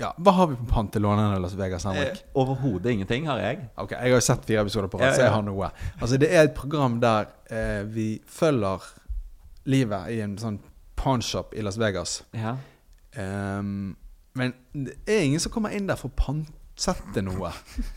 ja, 0.01 0.11
Hva 0.19 0.33
har 0.41 0.47
vi 0.51 0.57
på 0.59 0.67
Pantelånene 0.73 1.37
i 1.37 1.41
Las 1.45 1.55
Vegas? 1.57 1.87
Eh, 1.87 2.19
Overhodet 2.35 2.91
ingenting 2.97 3.29
har 3.31 3.39
jeg. 3.45 3.69
Ok, 3.79 3.91
Jeg 3.93 4.01
har 4.01 4.17
jo 4.17 4.21
sett 4.21 4.45
fire 4.49 4.61
episoder 4.67 4.89
på 4.89 4.99
rad, 4.99 5.13
Ja, 5.13 5.15
så 5.15 5.23
jeg 5.29 5.31
har 5.37 5.43
noe. 5.47 5.71
Altså 6.01 6.19
Det 6.19 6.33
er 6.35 6.43
et 6.49 6.55
program 6.55 6.99
der 7.01 7.27
eh, 7.51 7.83
vi 7.87 8.09
følger 8.27 8.83
livet 9.67 10.11
i 10.13 10.21
en 10.21 10.35
sånn 10.37 10.59
pawnshop 10.97 11.55
i 11.57 11.63
Las 11.63 11.79
Vegas. 11.81 12.23
Ja. 12.35 12.57
Ehm, 13.17 13.95
men 14.35 14.55
det 14.75 14.97
er 15.07 15.25
ingen 15.29 15.43
som 15.43 15.53
kommer 15.55 15.75
inn 15.75 15.87
der 15.89 15.99
for 16.01 16.11
å 16.11 16.17
pantsette 16.19 17.23
noe. 17.23 17.53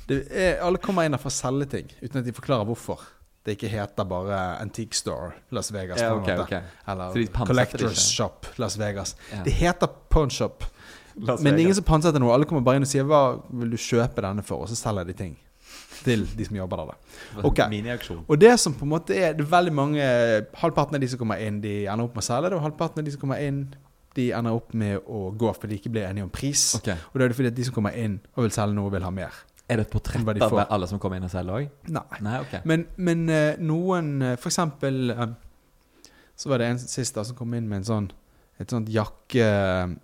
Det 0.10 0.24
er, 0.30 0.60
alle 0.66 0.82
kommer 0.82 1.08
inn 1.08 1.16
der 1.16 1.22
for 1.22 1.34
å 1.34 1.38
selge 1.38 1.70
ting, 1.74 1.94
uten 2.02 2.22
at 2.22 2.28
de 2.28 2.36
forklarer 2.36 2.68
hvorfor. 2.70 3.06
Det 3.48 3.56
ikke 3.56 3.70
heter 3.72 4.04
bare 4.04 4.38
Antique 4.60 4.98
Store 4.98 5.32
Las 5.56 5.72
Vegas. 5.72 6.02
Ja, 6.04 6.12
på 6.12 6.20
en 6.20 6.24
ok, 6.24 6.32
måte. 6.36 6.58
ok. 6.60 6.82
Eller 6.92 7.28
Collectors 7.48 7.94
ikke? 7.94 8.08
Shop 8.12 8.48
Las 8.60 8.76
Vegas. 8.80 9.16
Ja. 9.32 9.44
Det 9.46 9.54
heter 9.56 9.88
Pawnshop. 10.10 10.66
Men 11.16 11.38
det 11.44 11.54
er 11.54 11.64
ingen 11.64 11.78
som 11.78 11.86
pantsetter 11.88 12.22
noe. 12.22 12.34
Alle 12.36 12.46
kommer 12.46 12.66
bare 12.66 12.78
inn 12.78 12.86
og 12.86 12.92
sier 12.92 13.08
'hva 13.08 13.40
vil 13.50 13.72
du 13.72 13.78
kjøpe 13.78 14.22
denne 14.22 14.44
for?' 14.44 14.62
Og 14.62 14.70
så 14.70 14.76
selger 14.76 15.08
de 15.08 15.14
ting 15.14 15.38
til 16.04 16.28
de 16.38 16.46
som 16.46 16.56
jobber 16.56 16.78
der. 16.78 16.98
Okay. 17.44 17.82
Og 18.28 18.42
det 18.42 18.60
som 18.60 18.74
på 18.74 18.86
en 18.86 18.90
måte 18.90 19.16
er 19.16 19.34
Det 19.34 19.42
er 19.42 19.50
veldig 19.50 19.74
mange 19.74 20.02
Halvparten 20.54 20.96
av 20.96 21.02
de 21.02 21.08
som 21.08 21.20
kommer 21.20 21.36
inn, 21.36 21.62
de 21.62 21.88
ender 21.88 22.04
opp 22.04 22.16
med 22.16 22.24
å 22.24 22.28
selge 22.28 22.50
det. 22.50 22.58
Og 22.60 22.62
halvparten 22.62 23.00
av 23.00 23.06
de 23.06 23.12
som 23.12 23.22
kommer 23.22 23.42
inn, 23.42 23.76
de 24.18 24.32
ender 24.36 24.58
opp 24.58 24.74
med 24.78 25.06
å 25.06 25.28
gå 25.38 25.52
fordi 25.54 25.76
de 25.76 25.82
ikke 25.82 25.94
blir 25.94 26.08
enige 26.08 26.26
om 26.26 26.34
pris. 26.34 26.70
Okay. 26.80 26.98
Og 27.12 27.20
da 27.20 27.26
er 27.26 27.32
det 27.32 27.38
fordi 27.38 27.52
at 27.54 27.60
de 27.60 27.68
som 27.68 27.76
kommer 27.76 27.98
inn 27.98 28.20
og 28.36 28.48
vil 28.48 28.56
selge 28.56 28.78
noe, 28.78 28.92
vil 28.94 29.06
ha 29.06 29.12
mer. 29.14 29.34
Er 29.68 29.76
det 29.80 29.88
et 29.88 29.92
portrett 29.92 30.42
av 30.46 30.62
alle 30.64 30.88
som 30.88 31.00
kommer 31.04 31.20
inn 31.20 31.28
og 31.28 31.34
selger 31.34 31.54
òg? 31.60 31.66
Nei. 31.92 32.06
Nei, 32.24 32.38
okay. 32.46 32.62
Men, 32.70 32.86
men 32.96 33.30
eh, 33.34 33.60
noen 33.60 34.22
eh, 34.24 34.38
For 34.40 34.48
eksempel 34.48 35.12
eh, 35.12 35.28
Så 36.40 36.48
var 36.48 36.58
det 36.62 36.70
en 36.72 36.80
sist 36.80 37.16
da 37.18 37.24
som 37.28 37.36
kom 37.36 37.52
inn 37.58 37.68
med 37.68 37.78
en 37.82 37.90
sånn 37.90 38.08
et 38.58 38.72
sånt 38.74 38.90
jakkemerke. 38.90 40.00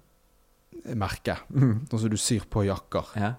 Mm. 1.50 1.90
Sånn 1.90 2.02
som 2.04 2.12
du 2.12 2.18
syr 2.22 2.44
på 2.54 2.60
jakker. 2.68 3.06
Ja. 3.18 3.32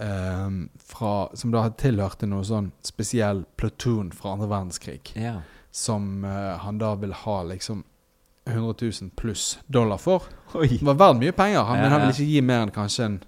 Um, 0.00 0.70
fra, 0.80 1.28
som 1.36 1.52
da 1.52 1.68
tilhørte 1.76 2.24
noe 2.30 2.40
sånn 2.48 2.70
spesiell 2.86 3.44
platoon 3.60 4.08
fra 4.16 4.32
andre 4.36 4.48
verdenskrig. 4.48 5.12
ja. 5.12 5.42
Som 5.70 6.24
uh, 6.24 6.56
han 6.64 6.80
da 6.80 6.94
vil 6.98 7.12
ha 7.14 7.42
liksom 7.46 7.84
100 8.46 8.74
000 9.02 9.10
pluss 9.16 9.58
dollar 9.66 9.98
for. 9.98 10.22
Oi. 10.54 10.68
Det 10.68 10.82
var 10.86 10.94
verdt 10.94 11.20
mye 11.20 11.32
penger, 11.32 11.64
men 11.74 11.84
Ja, 11.84 11.88
han 11.92 12.00
ville 12.00 12.12
ikke 12.16 12.30
gi 12.32 12.40
mer 12.42 12.62
enn 12.64 12.70
kanskje 12.74 13.04
en 13.04 13.18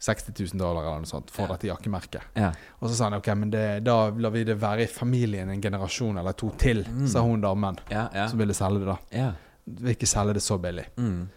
60 0.00 0.32
000 0.54 0.58
dollar 0.60 0.82
eller 0.86 1.02
noe 1.02 1.06
sånt 1.10 1.30
for 1.30 1.42
Ja. 1.44 1.52
dette 1.56 1.66
jakkemerket. 1.68 2.22
Ja. 2.36 2.52
Og 2.80 2.88
så 2.88 2.94
sa 2.96 3.04
han 3.10 3.14
ok, 3.18 3.26
men 3.36 3.50
det, 3.50 3.64
da 3.84 4.08
lar 4.10 4.30
vi 4.32 4.44
det 4.44 4.56
være 4.60 4.82
i 4.84 4.86
familien 4.86 5.50
en 5.50 5.60
generasjon 5.60 6.16
eller 6.18 6.32
to 6.32 6.50
til, 6.58 6.84
Mm. 6.84 7.06
sa 7.08 7.20
hun 7.20 7.40
damen 7.40 7.76
Ja, 7.90 8.26
som 8.28 8.38
ville 8.38 8.54
selge 8.54 8.78
det. 8.80 8.86
da. 8.86 9.32
Vil 9.66 9.94
ikke 9.94 10.06
selge 10.06 10.34
det 10.34 10.42
så 10.42 10.58
billig. 10.58 10.86
Mm. 10.96 11.28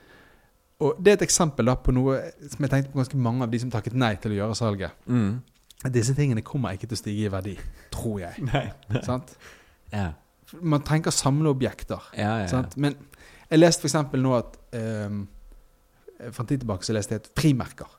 Og 0.79 0.95
det 1.03 1.11
er 1.11 1.13
et 1.13 1.27
eksempel 1.29 1.65
da 1.65 1.75
på 1.75 1.91
noe 1.93 2.17
som 2.49 2.59
jeg 2.63 2.69
tenkte 2.69 2.91
på 2.91 2.97
ganske 2.99 3.17
mange 3.17 3.43
av 3.43 3.51
de 3.51 3.59
som 3.59 3.69
takket 3.71 3.93
nei 3.93 4.15
til 4.15 4.31
å 4.31 4.36
gjøre 4.36 4.55
salget. 4.55 4.91
Mm. 5.07 5.41
Disse 5.91 6.15
tingene 6.15 6.41
kommer 6.41 6.71
ikke 6.73 6.88
til 6.88 6.95
å 6.95 7.01
stige 7.01 7.25
i 7.25 7.29
verdi, 7.29 7.57
tror 7.91 8.19
jeg. 8.19 8.43
Nei. 8.43 8.71
Sant? 9.03 9.36
Ja. 9.91 10.13
Man 10.62 10.82
tenker 10.86 11.12
samleobjekter. 11.12 12.01
Ja, 12.18 12.22
ja, 12.22 12.38
ja. 12.43 12.47
Sant? 12.51 12.76
Men 12.78 12.95
jeg 13.49 13.60
leste 13.60 13.88
eksempel 13.89 14.22
nå 14.22 14.36
at 14.38 14.56
um, 14.78 15.28
For 16.32 16.43
en 16.43 16.47
tid 16.49 16.62
tilbake 16.64 16.86
så 16.88 16.93
leste 16.95 17.16
jeg 17.18 17.24
et 17.24 17.30
frimerker 17.39 17.89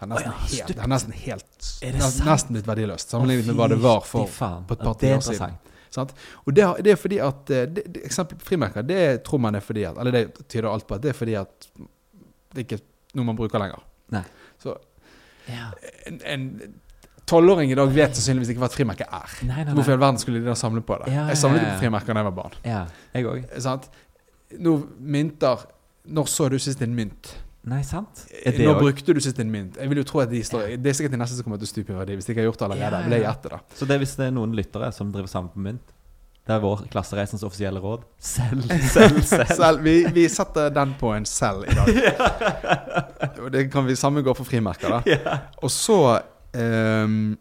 nesten, 0.00 0.32
Å 0.32 0.46
helt, 0.48 0.70
det 0.72 0.78
er 0.80 0.88
nesten 0.88 1.12
helt 1.12 1.66
Er 1.84 1.92
nesten, 1.92 2.12
sant? 2.18 2.28
nesten 2.30 2.56
blitt 2.56 2.68
verdiløst 2.68 3.10
sammenlignet 3.12 3.46
med 3.50 3.56
hva 3.58 3.66
det 3.68 3.78
var 3.82 4.00
for 4.08 4.26
på 4.30 4.76
et 4.76 4.80
Ja, 4.80 4.84
par 4.86 4.94
tiår 5.02 5.20
siden. 5.26 5.56
Sant? 5.92 6.12
Og 6.46 6.54
det, 6.56 6.64
det 6.86 6.92
er 6.94 7.00
fordi 7.00 7.18
at 7.20 7.50
eh, 7.50 7.64
det, 7.68 7.82
det, 7.94 8.04
Eksempel 8.06 8.38
frimerker, 8.46 8.82
det 8.86 9.00
tror 9.26 9.42
man 9.42 9.58
er 9.58 9.64
fordi 9.64 9.82
at 9.88 9.98
Eller 10.00 10.14
det 10.14 10.46
tyder 10.48 10.68
alt 10.70 10.86
på 10.88 10.94
at 10.96 11.02
det 11.04 11.10
er 11.12 11.18
fordi 11.18 11.34
at 11.40 11.68
det 12.54 12.64
ikke 12.64 12.78
er 12.80 12.84
noe 13.18 13.26
man 13.28 13.36
bruker 13.38 13.58
lenger. 13.62 13.82
Nei. 14.14 14.22
Så 14.62 14.76
Ja. 15.50 15.70
en- 16.06 16.20
en 16.24 16.44
tolvåring 17.30 17.70
i 17.72 17.76
dag 17.78 17.92
vet 17.94 18.16
sannsynligvis 18.18 18.50
ikke 18.54 18.62
hva 18.64 18.68
et 18.70 18.76
frimerke 18.78 19.06
er. 19.06 19.34
Nei, 19.46 19.54
nei, 19.60 19.64
nei. 19.70 19.74
Hvorfor 19.78 19.94
i 19.94 19.96
all 19.96 20.02
verden 20.02 20.18
skulle 20.22 20.40
de 20.42 20.50
da 20.50 20.56
samle 20.58 20.82
på 20.86 20.98
det? 21.04 21.12
Ja, 21.14 21.28
Jeg 21.30 21.38
samlet 21.40 21.62
ja, 21.62 21.68
ja. 21.68 21.74
på 21.76 21.84
frimerker 21.84 22.16
da 22.16 22.24
jeg 22.24 22.28
var 22.30 22.36
barn. 22.42 22.56
Ja, 22.66 22.80
jeg 23.14 23.30
også. 23.30 23.62
Sant? 23.68 23.86
Nå 24.58 24.80
mynter 24.98 25.62
Når 26.10 26.26
så 26.32 26.48
du 26.50 26.58
sist 26.58 26.80
en 26.82 26.94
mynt? 26.96 27.28
Nei, 27.70 27.82
sant? 27.84 28.22
Er 28.40 28.54
det 28.56 28.64
Når 28.64 28.74
også- 28.74 28.82
brukte 28.86 29.14
du 29.14 29.20
sist 29.20 29.38
en 29.38 29.50
mynt? 29.52 29.76
Jeg 29.76 29.88
vil 29.92 29.98
jo 30.00 30.04
tro 30.08 30.20
at 30.24 30.30
de 30.30 30.40
står 30.42 30.76
Det 30.80 30.86
er 30.90 30.96
sikkert 30.96 31.12
de 31.12 31.18
neste 31.20 31.36
som 31.36 31.44
kommer 31.44 31.58
til 31.60 31.68
å 31.68 31.72
stupe 31.74 31.92
i 31.92 31.96
verdi 31.98 32.16
hvis 32.16 32.24
de 32.26 32.32
ikke 32.32 32.40
har 32.40 32.48
gjort 32.48 32.58
det 32.58 32.66
allerede. 32.70 33.00
Ja, 33.12 33.20
ja. 33.20 33.32
Etter, 33.36 33.50
da. 33.50 33.58
Så 33.76 33.86
det 33.86 33.94
er 33.94 34.00
hvis 34.02 34.14
det 34.16 34.26
er 34.26 34.32
noen 34.34 34.54
lyttere 34.56 34.88
som 34.96 35.12
driver 35.12 35.28
sammen 35.28 35.52
på 35.52 35.60
mynt 35.68 35.92
Det 36.48 36.54
er 36.56 36.62
vår 36.64 36.86
klassereisens 36.90 37.44
offisielle 37.46 37.78
råd. 37.84 38.02
Selv, 38.18 38.64
selv, 38.96 39.20
selv. 39.28 39.52
Selv, 39.54 39.84
vi, 39.84 39.94
vi 40.16 40.24
setter 40.32 40.72
den 40.74 40.94
på 40.98 41.12
en 41.14 41.28
selv 41.28 41.68
i 41.68 41.74
dag. 41.76 41.92
ja. 42.08 43.48
det 43.52 43.68
kan 43.70 43.86
vi 43.86 43.94
samme 43.94 44.24
gå 44.24 44.34
for 44.34 44.48
frimerker, 44.48 44.96
da. 45.04 45.36
Og 45.62 45.70
så 45.70 46.00
ehm, 46.54 47.36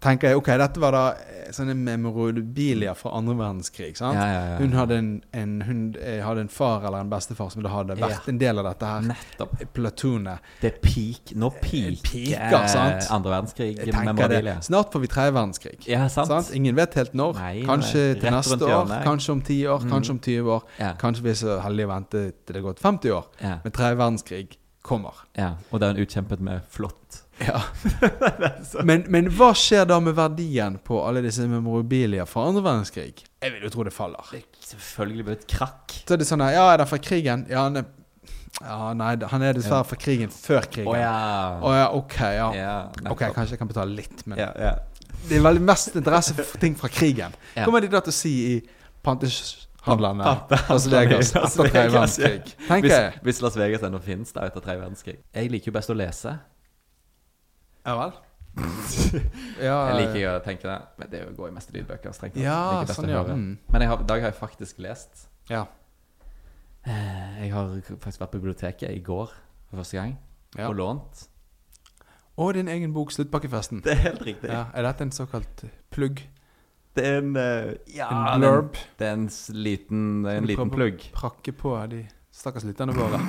tenker 0.00 0.28
jeg 0.32 0.36
ok, 0.40 0.46
dette 0.56 0.80
var 0.80 0.94
da 0.96 1.00
eh, 1.12 1.50
sånne 1.52 1.74
memorabilia 1.76 2.94
fra 2.96 3.10
andre 3.18 3.34
verdenskrig. 3.36 3.96
sant? 3.98 4.14
Ja, 4.16 4.26
ja, 4.32 4.42
ja. 4.52 4.56
Hun, 4.62 4.72
hadde 4.72 4.96
en, 4.96 5.08
en, 5.36 5.50
hun 5.66 5.80
eh, 6.00 6.22
hadde 6.24 6.40
en 6.46 6.48
far 6.48 6.86
eller 6.88 7.02
en 7.04 7.10
bestefar 7.10 7.50
som 7.52 7.64
hadde 7.68 7.96
vært 8.00 8.28
en 8.30 8.38
del 8.40 8.62
av 8.62 8.64
dette 8.70 8.86
her 8.86 9.02
Nettopp. 9.10 9.58
platoonet. 9.76 10.38
Det 10.62 10.70
peak. 10.80 11.34
Nå 11.36 11.50
peaker 11.58 11.98
Peaker, 12.06 12.66
sant? 12.72 13.02
eh, 13.04 13.10
andre 13.12 13.34
verdenskrig 13.34 13.68
Jeg 13.76 13.90
tenker 13.90 13.98
det. 14.00 14.06
memorabilia. 14.14 14.56
Snart 14.64 14.92
får 14.94 15.04
vi 15.04 15.10
tredje 15.12 15.34
verdenskrig. 15.36 15.76
Ja, 15.90 16.06
sant? 16.08 16.32
Sant? 16.32 16.54
Ingen 16.56 16.78
vet 16.80 16.94
helt 17.00 17.12
når. 17.18 17.34
Nei, 17.42 17.52
kanskje 17.68 18.06
nei. 18.06 18.20
til 18.22 18.36
neste 18.38 18.56
år, 18.60 18.70
hjørnet. 18.72 19.04
kanskje 19.04 19.32
om 19.36 19.42
10 19.42 19.60
år, 19.74 19.80
Mm. 19.84 19.90
kanskje 19.90 20.10
om 20.16 20.18
20 20.20 20.50
år. 20.56 20.62
Kanskje 21.04 21.22
vi 21.22 21.30
er 21.30 21.34
så 21.44 21.60
heldige 21.60 21.86
å 21.90 21.94
vente 21.94 22.24
til 22.46 22.54
det 22.54 22.56
er 22.56 22.66
gått 22.70 22.80
50 22.80 23.10
år. 23.18 23.26
Men 23.42 23.72
tredje 23.72 23.96
verdenskrig 24.00 24.56
kommer. 24.82 25.12
ja. 25.36 25.56
Og 25.72 25.80
det 25.80 25.88
er 25.88 25.90
en 25.98 26.06
utkjempet 26.06 26.40
med 26.40 26.62
flott. 26.70 27.24
Ja. 27.40 27.62
men, 28.88 29.04
men 29.08 29.30
hva 29.32 29.50
skjer 29.56 29.86
da 29.88 29.96
med 30.02 30.16
verdien 30.18 30.76
på 30.84 31.00
alle 31.04 31.22
disse 31.24 31.46
memorabilia 31.48 32.26
fra 32.28 32.46
andre 32.50 32.62
verdenskrig? 32.66 33.24
Jeg 33.40 33.54
vil 33.54 33.64
jo 33.64 33.70
tro 33.72 33.86
det 33.86 33.94
faller. 33.94 34.26
Det 34.34 34.42
er 34.42 34.68
selvfølgelig 34.74 35.26
blitt 35.30 35.46
krakk. 35.48 35.96
Så 36.04 36.16
er 36.16 36.20
det 36.20 36.28
sånn 36.28 36.44
her, 36.44 36.58
Ja, 36.58 36.66
er 36.74 36.82
det 36.82 36.88
fra 36.90 37.00
krigen? 37.02 37.46
Ja, 37.50 37.64
han 37.68 37.80
er, 37.80 37.86
ja 38.60 38.90
nei, 38.96 39.14
han 39.32 39.46
er 39.46 39.56
dessverre 39.56 39.88
fra 39.88 39.98
krigen 40.00 40.32
før 40.34 40.68
krigen. 40.68 40.90
Å 40.92 40.98
ja. 40.98 41.14
Oh, 41.62 41.76
ja, 41.78 41.88
ok, 41.96 42.18
ja. 42.36 42.50
Yeah, 42.56 43.08
ok, 43.08 43.24
kanskje 43.36 43.56
jeg 43.56 43.62
kan 43.62 43.72
betale 43.72 43.96
litt, 43.96 44.26
men 44.26 44.40
yeah, 44.42 44.52
yeah. 44.60 45.16
det 45.30 45.40
er 45.40 45.48
veldig 45.48 45.64
mest 45.64 45.96
interesse 45.96 46.36
for 46.42 46.60
ting 46.60 46.76
fra 46.78 46.92
krigen. 46.92 47.34
Ja. 47.56 47.64
Kommer 47.64 47.80
de 47.84 47.90
da 47.92 48.04
til 48.04 48.12
å 48.12 48.18
si 48.20 48.36
i 48.50 48.54
panteshandlerne 49.06 49.56
Pantehandlerne 49.80 50.68
Las 50.68 50.86
Vegas 50.92 51.32
etter 51.32 51.72
tredje 51.72 51.90
verdenskrig? 51.96 52.54
Hvis, 52.68 53.20
hvis 53.24 53.44
Las 53.46 53.56
Vegas 53.56 53.88
ennå 53.88 54.04
finnes 54.04 54.36
da 54.36 54.44
etter 54.44 54.60
tredje 54.60 54.82
verdenskrig. 54.84 55.20
Jeg 55.32 55.52
liker 55.56 55.72
jo 55.72 55.78
best 55.80 55.92
å 55.92 55.96
lese. 55.96 56.36
Ja 57.90 57.96
vel? 57.98 58.12
ja, 59.68 59.76
Jeg 59.90 59.96
liker 60.00 60.18
jo 60.20 60.30
å 60.36 60.40
tenke 60.44 60.66
det, 60.68 60.78
men 60.98 61.10
det 61.12 61.20
går 61.36 61.48
jo 61.50 61.54
mest 61.54 61.70
i 61.70 61.76
lydbøker. 61.78 62.12
strengt 62.14 62.34
tatt. 62.36 62.42
Ja, 62.44 62.56
liker 62.80 62.90
best 62.90 62.98
sånn, 63.00 63.10
ja. 63.12 63.20
høre. 63.22 63.36
Mm. 63.38 63.52
Men 63.74 63.84
jeg 63.84 63.90
har, 63.92 64.02
i 64.02 64.08
dag 64.10 64.24
har 64.24 64.30
jeg 64.32 64.38
faktisk 64.40 64.80
lest. 64.84 65.26
Ja. 65.50 65.64
Eh, 66.86 67.42
Jeg 67.44 67.52
har 67.52 67.72
faktisk 68.00 68.20
vært 68.22 68.32
på 68.34 68.40
biblioteket 68.40 68.90
i 68.94 69.00
går 69.04 69.32
for 69.70 69.76
første 69.82 69.96
gang 70.00 70.16
Ja. 70.58 70.68
og 70.68 70.76
lånt. 70.78 71.26
Og 72.40 72.54
din 72.56 72.68
egen 72.72 72.92
bok 72.94 73.10
'Sluttpakkefesten'. 73.12 73.82
Det 73.84 73.92
er 73.92 74.02
helt 74.06 74.22
riktig. 74.26 74.48
Ja, 74.50 74.64
er 74.74 74.82
dette 74.82 75.02
en 75.02 75.10
såkalt 75.12 75.64
plugg? 75.90 76.22
Det 76.96 77.04
er 77.06 77.18
en 77.18 77.36
eh, 77.36 77.74
Ja, 77.94 78.08
En 78.34 78.40
det 78.40 78.48
er 78.48 78.52
blurb? 78.62 78.76
Det 78.98 79.06
er 79.06 79.12
en 79.12 79.28
s- 79.28 79.50
liten, 79.52 80.22
det 80.24 80.32
er 80.32 80.38
en 80.38 80.46
liten 80.46 80.70
plugg. 80.70 80.98
Prakke 81.12 81.52
på 81.52 81.76
de 81.90 82.06
stakkars 82.32 82.64
lytterne 82.64 82.94
våre. 82.94 83.20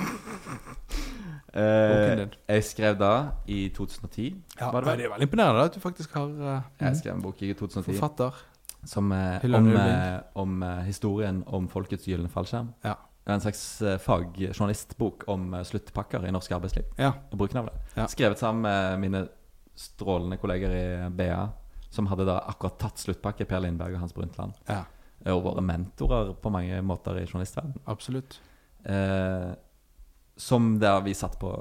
Eh, 1.54 2.28
jeg 2.48 2.64
skrev 2.64 2.96
da 3.00 3.32
i 3.48 3.66
2010. 3.76 4.36
Ja, 4.60 4.72
var 4.72 4.82
det 4.82 4.88
vel? 4.88 4.98
det 4.98 5.06
er 5.06 5.14
veldig 5.16 5.28
imponerende 5.28 5.60
da, 5.60 5.66
at 5.68 5.76
du 5.76 5.84
faktisk 5.84 6.14
har 6.16 6.30
uh, 6.30 6.62
Jeg 6.80 7.02
skrev 7.02 7.16
en 7.18 7.24
bok 7.26 7.42
i 7.44 7.54
2010 7.54 7.92
forfatter. 7.92 8.32
som, 8.84 9.12
eh, 9.12 9.56
om, 9.56 9.76
eh, 9.76 10.20
om 10.34 10.64
eh, 10.64 10.84
historien 10.88 11.44
om 11.48 11.68
folkets 11.68 12.08
gylne 12.08 12.30
fallskjerm. 12.30 12.74
Ja. 12.84 12.96
en 13.26 13.42
slags 13.42 13.82
fagjournalistbok 14.02 15.24
om 15.28 15.54
sluttpakker 15.64 16.26
i 16.26 16.32
norsk 16.32 16.52
arbeidsliv. 16.52 16.88
Ja. 16.98 17.12
Og 17.32 17.38
bruken 17.38 17.60
av 17.60 17.66
det. 17.70 17.74
Ja. 17.96 18.08
Skrevet 18.08 18.40
sammen 18.40 18.62
med 18.62 19.00
mine 19.00 19.28
strålende 19.76 20.38
kolleger 20.42 20.74
i 20.74 21.10
BA, 21.10 21.50
som 21.90 22.08
hadde 22.08 22.26
da 22.26 22.40
akkurat 22.50 22.80
tatt 22.80 22.98
sluttpakke, 22.98 23.46
Per 23.46 23.62
Lindberg 23.62 23.94
og 23.94 24.00
Hans 24.00 24.14
Brundtland. 24.14 24.54
ja. 24.68 24.84
Og 25.26 25.44
våre 25.44 25.62
mentorer 25.62 26.34
på 26.34 26.50
mange 26.50 26.82
måter 26.82 27.20
i 27.22 27.28
journalistverdenen. 27.28 27.78
Absolutt. 27.86 28.40
Eh, 28.84 29.52
som 30.42 30.74
der 30.82 31.02
vi 31.06 31.14
satt 31.18 31.36
på 31.42 31.52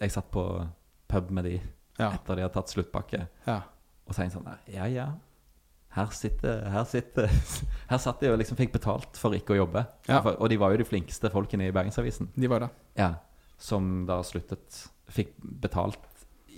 Jeg 0.00 0.12
satt 0.14 0.30
på 0.34 0.42
pub 1.10 1.30
med 1.34 1.44
de 1.48 1.56
Ja. 1.98 2.10
etter 2.12 2.36
de 2.36 2.42
hadde 2.44 2.54
tatt 2.54 2.68
sluttpakke. 2.72 3.26
Ja. 3.46 3.60
Og 4.06 4.14
tenkte 4.14 4.36
sånn 4.38 4.50
Ja, 4.74 4.86
ja. 4.90 5.06
Her 5.96 6.10
sitter 6.12 6.66
Her 6.70 6.84
sitter 6.84 7.30
Her 7.90 7.98
satt 8.02 8.20
de 8.20 8.28
og 8.32 8.38
liksom 8.38 8.58
fikk 8.58 8.74
betalt 8.74 9.16
for 9.16 9.32
ikke 9.34 9.54
å 9.54 9.60
jobbe. 9.62 9.86
Ja. 10.08 10.20
For, 10.22 10.36
og 10.38 10.50
de 10.52 10.58
var 10.60 10.74
jo 10.74 10.82
de 10.82 10.88
flinkeste 10.88 11.30
folkene 11.32 11.68
i 11.70 11.72
Bergensavisen. 11.74 12.28
De 12.36 12.50
var 12.52 12.66
det. 12.66 12.68
Ja. 13.00 13.14
Som 13.58 14.04
da 14.08 14.20
sluttet 14.26 14.82
Fikk 15.08 15.36
betalt 15.62 16.02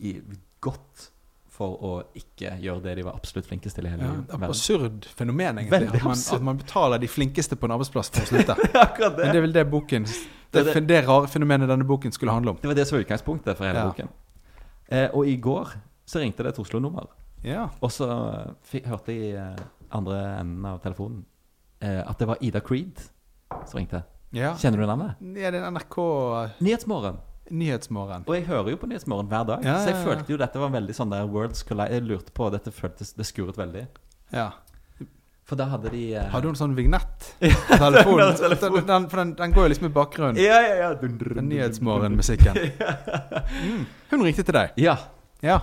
i, 0.01 0.17
godt 0.65 1.11
for 1.53 1.75
å 1.85 1.91
ikke 2.17 2.55
gjøre 2.63 2.81
det 2.87 2.95
de 2.97 3.03
var 3.05 3.17
absolutt 3.19 3.47
flinkest 3.51 3.77
til 3.77 3.87
i 3.87 3.91
hele 3.93 4.07
Ja, 4.07 4.09
verden. 4.15 4.25
det 4.31 4.35
er 4.39 4.45
et 4.47 4.49
absurd 4.55 5.09
fenomen, 5.19 5.59
egentlig. 5.61 5.89
At 5.99 6.05
man, 6.07 6.23
at 6.39 6.45
man 6.47 6.61
betaler 6.63 7.03
de 7.03 7.11
flinkeste 7.11 7.59
på 7.61 7.67
en 7.69 7.75
arbeidsplass 7.77 8.09
for 8.15 8.23
å 8.25 8.31
slutte. 8.31 8.57
Akkurat 8.87 9.19
det. 9.19 9.27
Men 9.27 9.35
det 9.35 9.41
er 9.43 9.45
vel 9.45 9.53
det 9.57 9.65
boken 9.73 10.07
Det, 10.53 10.65
Det 10.65 10.87
det- 10.87 11.07
rare 11.09 11.27
fenomenet 11.29 11.69
denne 11.69 11.85
boken 11.85 12.13
skulle 12.13 12.33
handle 12.33 12.51
om. 12.51 12.57
Det 12.61 12.69
var 12.69 12.75
det 12.75 12.87
som 12.89 12.97
var 12.99 13.05
utgangspunktet 13.05 13.57
for 13.57 13.65
hele 13.65 13.79
Ja. 13.79 13.87
boken. 13.91 14.09
Eh, 14.91 15.09
og 15.15 15.27
i 15.27 15.37
går 15.37 15.69
så 16.07 16.19
ringte 16.21 16.43
det 16.43 16.47
et 16.55 16.59
Oslo-nummer. 16.59 17.07
Ja. 17.45 17.69
Og 17.83 17.91
så 17.91 18.09
fikk, 18.65 18.87
hørte 18.87 19.13
jeg 19.13 19.21
i 19.21 19.37
eh, 19.37 19.57
andre 19.93 20.41
enden 20.41 20.65
av 20.65 20.81
telefonen 20.81 21.25
eh, 21.81 22.03
at 22.09 22.19
det 22.19 22.27
var 22.29 22.37
Ida 22.41 22.61
Creed 22.61 22.99
som 23.67 23.79
ringte. 23.79 24.03
ja. 24.33 24.55
Kjenner 24.55 24.79
du 24.79 24.87
navnet? 24.87 25.15
Ja, 25.37 25.51
det 25.51 25.61
er 25.63 25.71
NRK 25.71 25.97
Nyhetsmorgen. 26.61 27.19
Nyhetsmorgen. 27.51 28.25
Og 28.27 28.35
jeg 28.35 28.45
hører 28.47 28.71
jo 28.71 28.77
på 28.77 28.87
Nyhetsmorgen 28.89 29.29
hver 29.29 29.45
dag, 29.47 29.63
Ja, 29.65 29.79
så 29.79 29.87
jeg 29.89 29.95
ja, 29.95 30.01
ja. 30.01 30.05
følte 30.05 30.31
jo 30.33 30.37
dette 30.37 30.59
var 30.59 30.69
veldig 30.71 30.95
sånn 30.95 31.11
der 31.11 31.27
worlds 31.27 31.63
collide. 31.63 31.91
Jeg 31.93 32.03
lurte 32.03 32.33
på 32.33 32.51
Dette 32.51 32.71
føltes 32.71 33.15
Det 33.17 33.25
skurret 33.27 33.57
veldig. 33.57 33.87
Ja. 34.33 34.51
For 35.49 35.57
da 35.57 35.65
hadde 35.73 35.89
de 35.95 36.03
uh... 36.13 36.27
Hadde 36.33 36.51
hun 36.51 36.59
sånn 36.59 36.75
vignett 36.77 37.31
på 37.71 37.79
telefonen? 37.81 38.35
Den, 38.37 38.87
den, 38.91 39.07
for 39.09 39.23
den, 39.23 39.31
den 39.39 39.55
går 39.57 39.65
jo 39.65 39.71
liksom 39.73 39.87
i 39.89 39.93
bakgrunnen. 39.95 40.37
Ja, 40.43 40.59
ja, 40.61 40.75
ja. 40.83 40.91
Den 41.01 41.49
Nyhetsmorgen-musikken. 41.49 42.59
Mm. 43.59 43.87
Hun 44.11 44.23
ringte 44.27 44.45
til 44.45 44.55
deg. 44.55 44.75
Ja. 44.81 44.95
Ja. 45.43 45.57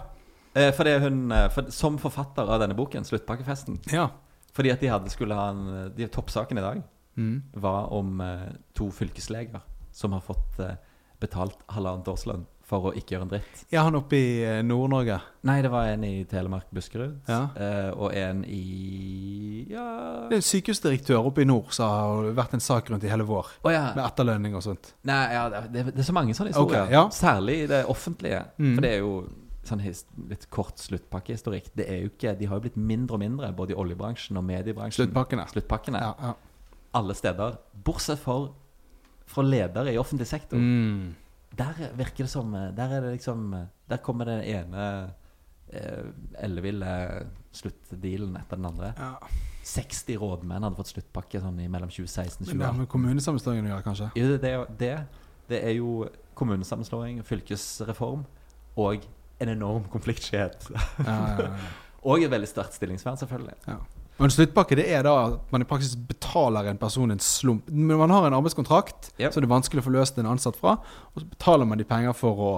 Eh, 0.58 0.72
fordi 0.76 0.96
hun 1.04 1.20
eh, 1.32 1.46
for, 1.54 1.70
Som 1.72 2.00
forfatter 2.02 2.48
av 2.50 2.60
denne 2.64 2.74
boken, 2.78 3.06
'Sluttpakkefesten', 3.06 3.78
Ja. 3.94 4.08
fordi 4.56 4.72
at 4.74 4.82
de 4.82 4.90
hadde 4.90 5.10
skulle 5.14 5.36
ha 5.38 5.50
en 5.54 5.92
de, 5.96 6.08
Toppsaken 6.08 6.58
i 6.58 6.62
dag 6.66 6.84
Mm. 7.18 7.44
var 7.54 7.94
om 7.94 8.20
eh, 8.22 8.50
to 8.76 8.90
fylkesleger 8.92 9.62
som 9.92 10.12
har 10.12 10.20
fått 10.26 10.60
eh, 10.60 10.74
betalt 11.22 11.62
halvannet 11.72 12.10
årslønn 12.12 12.42
for 12.66 12.88
å 12.90 12.92
ikke 12.98 13.14
gjøre 13.14 13.26
en 13.28 13.32
dritt. 13.36 13.60
Ja, 13.70 13.84
han 13.86 13.94
oppe 14.00 14.18
i 14.18 14.30
eh, 14.42 14.60
Nord-Norge. 14.66 15.20
Nei, 15.46 15.60
det 15.62 15.70
var 15.70 15.86
en 15.92 16.04
i 16.08 16.24
Telemark 16.30 16.72
Buskerud, 16.74 17.20
Ja. 17.30 17.44
eh, 17.62 17.92
og 17.94 18.16
en 18.18 18.40
i 18.50 19.68
Ja 19.70 19.86
Det 20.30 20.34
er 20.34 20.42
en 20.42 20.46
sykehusdirektør 20.48 21.28
oppe 21.30 21.44
i 21.44 21.46
nord 21.46 21.70
som 21.78 21.90
har 21.90 22.32
vært 22.38 22.56
en 22.58 22.64
sak 22.66 22.90
rundt 22.90 23.06
i 23.06 23.12
hele 23.12 23.26
vår. 23.28 23.52
Oh, 23.64 23.70
ja. 23.74 23.92
Med 23.94 24.04
etterlønning 24.08 24.58
og 24.58 24.64
sånt. 24.66 24.94
Nei, 25.06 25.20
ja, 25.34 25.44
det, 25.54 25.62
er, 25.84 25.92
det 25.92 26.02
er 26.02 26.08
så 26.10 26.16
mange 26.18 26.34
sånne 26.38 26.54
historier. 26.56 26.88
Okay, 26.88 26.96
ja. 26.98 27.04
Særlig 27.14 27.58
i 27.64 27.68
det 27.70 27.84
offentlige. 27.92 28.40
Mm. 28.58 28.72
For 28.74 28.86
det 28.88 28.92
er 28.96 29.04
jo 29.04 29.12
sånn 29.66 29.82
litt 30.30 30.48
kort 30.54 30.82
sluttpakkehistorikk. 30.82 31.70
Det 31.78 31.86
er 31.90 32.04
jo 32.04 32.12
ikke 32.14 32.36
De 32.38 32.50
har 32.50 32.60
jo 32.60 32.66
blitt 32.68 32.78
mindre 32.78 33.18
og 33.18 33.22
mindre, 33.22 33.52
både 33.58 33.74
i 33.74 33.78
oljebransjen 33.82 34.38
og 34.42 34.46
mediebransjen. 34.46 35.04
Sluttpakkene. 35.06 35.46
Sluttpakkene. 35.54 36.02
Ja, 36.02 36.14
ja. 36.32 36.34
Alle 36.98 37.14
steder. 37.18 37.58
Bortsett 37.86 38.22
for 38.22 38.52
fra 39.26 39.42
ledere 39.42 39.90
i 39.94 39.98
offentlig 39.98 40.28
sektor. 40.30 40.58
Mm. 40.62 41.16
Der 41.56 41.92
virker 41.96 42.26
det 42.26 42.32
som 42.32 42.52
Der 42.52 42.96
er 42.98 43.02
det 43.06 43.16
liksom 43.16 43.48
Der 43.90 44.02
kommer 44.04 44.26
den 44.26 44.42
ene 44.44 44.86
eh, 45.70 46.10
elleville 46.44 46.92
sluttdealen 47.56 48.36
etter 48.38 48.60
den 48.60 48.72
andre. 48.74 48.94
ja. 48.98 49.14
60 49.66 50.20
rådmenn 50.22 50.62
hadde 50.62 50.78
fått 50.78 50.92
sluttpakke 50.92 51.40
sånn 51.42 51.58
i 51.64 51.68
mellom 51.72 51.90
2016 51.90 52.44
og 52.44 52.52
Men 52.52 52.60
det 52.62 52.68
har 52.68 52.76
med 52.78 52.90
kommunesammenslåingen 52.92 53.66
å 53.66 53.72
gjøre, 53.72 53.86
kanskje? 53.88 54.10
Jo, 54.20 54.28
det, 54.38 54.52
det, 54.78 54.92
det 55.50 55.62
er 55.66 55.74
jo 55.80 56.06
kommunesammenslåing, 56.38 57.24
fylkesreform 57.26 58.28
og 58.78 59.08
en 59.42 59.52
enorm 59.56 59.88
konfliktskyhet. 59.90 60.70
Ja, 60.70 60.86
ja, 61.08 61.48
ja. 61.48 61.72
og 62.06 62.22
et 62.22 62.30
veldig 62.30 62.50
sterkt 62.52 62.78
stillingsvern, 62.78 63.18
selvfølgelig. 63.18 63.58
Ja. 63.66 63.80
Og 64.20 64.24
en 64.30 64.32
sluttpakke 64.32 64.78
det 64.80 64.86
er 64.96 65.04
da 65.04 65.14
at 65.26 65.52
man 65.52 65.62
i 65.62 65.68
praksis 65.68 65.96
betaler 66.00 66.70
en 66.72 66.78
person 66.80 67.12
en 67.12 67.20
slump. 67.20 67.68
Men 67.70 67.98
Man 68.00 68.10
har 68.16 68.28
en 68.30 68.34
arbeidskontrakt 68.38 69.12
Yep. 69.20 69.34
så 69.34 69.42
det 69.42 69.50
er 69.50 69.52
vanskelig 69.56 69.84
å 69.84 69.88
få 69.90 69.92
løst 69.98 70.18
en 70.22 70.26
ansatt 70.32 70.56
fra, 70.56 70.78
og 71.14 71.20
så 71.22 71.28
betaler 71.28 71.66
man 71.68 71.78
de 71.78 71.84
penger 71.84 72.14
for 72.16 72.32
å, 72.40 72.54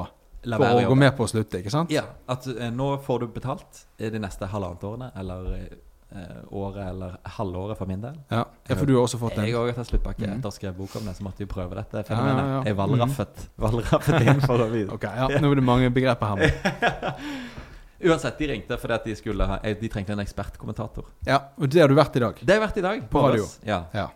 for 0.46 0.68
å 0.70 0.86
gå 0.92 0.96
med 0.96 1.16
på 1.18 1.26
å 1.26 1.28
slutte. 1.32 1.58
ikke 1.64 1.74
sant? 1.74 1.90
Ja, 1.92 2.04
at 2.30 2.46
eh, 2.48 2.70
nå 2.70 2.92
får 3.02 3.20
du 3.20 3.28
betalt 3.34 3.86
i 3.98 4.10
de 4.14 4.20
neste 4.22 4.46
halvannet 4.48 4.84
årene, 4.86 5.10
eller 5.18 5.50
eh, 5.58 6.38
året, 6.54 6.84
eller 6.94 7.18
halvåret 7.40 7.78
for 7.82 7.90
min 7.90 8.02
del. 8.06 8.16
Ja, 8.30 8.46
ja 8.70 8.76
for 8.78 8.86
du 8.86 8.94
har 8.96 9.08
også 9.08 9.18
fått 9.20 9.36
Jeg 9.42 9.50
en. 9.54 9.58
har 9.68 9.74
tatt 9.82 9.90
sluttpakke 9.90 10.24
Mm. 10.28 10.38
etter 10.38 10.48
å 10.48 10.52
ha 10.54 10.58
skrevet 10.60 10.78
bok 10.78 10.96
om 11.02 11.06
det, 11.10 11.16
så 11.18 11.24
måtte 11.26 11.42
vi 11.42 11.46
prøve 11.52 11.74
dette 11.76 12.04
fenomenet. 12.08 12.46
ja, 12.46 12.54
ja. 12.54 12.64
Jeg 12.70 12.78
valraffet, 12.78 13.48
valraffet 13.58 14.22
inn 14.30 14.42
for 14.46 14.62
å 14.62 14.70
vite. 14.72 14.94
Ok, 14.98 15.04
ja, 15.10 15.28
Nå 15.42 15.52
er 15.52 15.56
det 15.56 15.64
mange 15.64 15.90
begreper 15.90 16.36
her. 16.38 17.16
Uansett, 18.04 18.38
de 18.38 18.48
ringte 18.52 18.78
fordi 18.78 18.94
at 18.94 19.06
de, 19.10 19.16
skulle 19.18 19.46
ha, 19.50 19.58
eh, 19.64 19.74
de 19.80 19.90
trengte 19.90 20.14
en 20.14 20.20
ekspertkommentator. 20.22 21.06
Ja, 21.26 21.40
Og 21.58 21.70
det 21.70 21.82
har 21.82 21.88
du 21.90 21.96
vært 21.98 22.16
i 22.16 22.20
dag. 22.20 22.36
Det 22.42 22.48
har 22.54 22.60
jeg 22.62 22.68
vært 22.68 22.78
i 22.78 22.86
dag. 22.86 23.04
På 23.10 23.24
radio. 23.28 23.46
Ja. 23.66 23.84
Ja. 23.94 24.08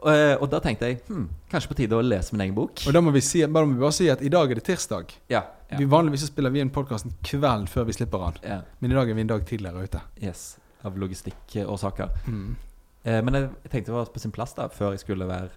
Og, 0.00 0.08
eh, 0.14 0.34
og 0.40 0.48
da 0.48 0.60
tenkte 0.64 0.88
jeg 0.88 1.02
hm, 1.08 1.26
kanskje 1.52 1.68
på 1.68 1.76
tide 1.82 1.96
å 1.98 2.00
lese 2.00 2.32
min 2.32 2.40
egen 2.46 2.54
bok. 2.56 2.80
Og 2.88 2.94
da 2.96 3.02
må 3.04 3.12
vi, 3.12 3.20
si, 3.20 3.42
bare 3.44 3.68
må 3.68 3.76
vi 3.76 3.84
bare 3.84 3.92
si 3.92 4.08
at 4.08 4.22
i 4.24 4.30
dag 4.32 4.50
er 4.50 4.54
det 4.60 4.64
tirsdag. 4.64 5.12
Ja, 5.28 5.42
ja. 5.70 5.76
Vi 5.78 5.84
Vanligvis 5.84 6.24
spiller 6.30 6.50
vi 6.50 6.62
inn 6.64 6.72
podkasten 6.72 7.12
kvelden 7.22 7.68
før 7.68 7.84
vi 7.90 7.92
slipper 7.98 8.18
den. 8.24 8.40
ja. 8.48 8.62
Men 8.80 8.90
i 8.90 8.94
dag 8.96 9.10
er 9.10 9.14
vi 9.14 9.20
en 9.20 9.32
dag 9.34 9.44
tidligere 9.46 9.84
ute. 9.84 10.00
Yes. 10.22 10.56
Av 10.82 10.96
logistikkårsaker. 10.96 12.08
Mm. 12.26 12.56
Eh, 13.04 13.20
men 13.22 13.34
jeg 13.34 13.50
tenkte 13.70 13.90
det 13.92 13.98
var 13.98 14.08
på 14.14 14.20
sin 14.24 14.32
plass 14.32 14.54
da 14.56 14.68
før 14.72 14.92
jeg 14.96 15.04
skulle 15.04 15.28
være 15.28 15.50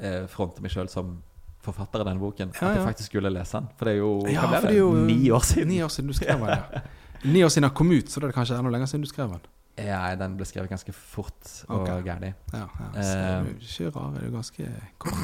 eh, 0.00 0.26
fronte 0.26 0.60
meg 0.62 0.74
sjøl 0.74 0.90
som 0.90 1.20
forfatter 1.62 2.00
av 2.00 2.06
denne 2.08 2.20
boken. 2.22 2.52
Ja, 2.56 2.68
At 2.70 2.76
jeg 2.76 2.84
faktisk 2.86 3.10
skulle 3.12 3.30
lese 3.32 3.58
den. 3.60 3.68
For 3.76 3.84
det 3.84 3.94
er 3.94 3.98
jo, 3.98 4.12
Ja, 4.32 4.46
det 4.60 4.70
er 4.70 4.78
jo 4.78 4.92
ni 5.06 5.30
år 5.30 5.40
siden. 5.44 5.68
Ni 5.68 5.82
år 5.84 5.88
siden 5.92 6.08
du 6.08 6.14
skrev 6.16 6.40
den. 6.40 6.48
Ja. 6.48 6.80
Ni 7.24 7.42
år 7.44 7.48
siden 7.52 7.66
den 7.68 7.74
kom 7.76 7.90
ut, 7.92 8.08
så 8.10 8.20
da 8.20 8.26
er 8.26 8.32
det 8.32 8.36
kanskje 8.38 8.56
enda 8.58 8.70
lenger 8.72 8.86
siden 8.88 9.02
du 9.04 9.08
skrev 9.10 9.28
den. 9.34 9.40
Ja, 9.80 10.14
den 10.18 10.34
ble 10.36 10.44
skrevet 10.44 10.68
ganske 10.68 10.92
fort 10.92 11.64
og 11.68 11.82
okay. 11.82 12.02
gærlig. 12.04 12.34
Ja, 12.52 12.58
ja. 12.58 12.88
Så 12.96 12.98
Eh. 13.00 13.20
er 13.20 13.44
du 13.44 13.50
ikke 13.64 13.90
rar, 13.96 14.10
er 14.16 14.20
du 14.26 14.30
ganske 14.34 14.66
kort, 14.98 15.14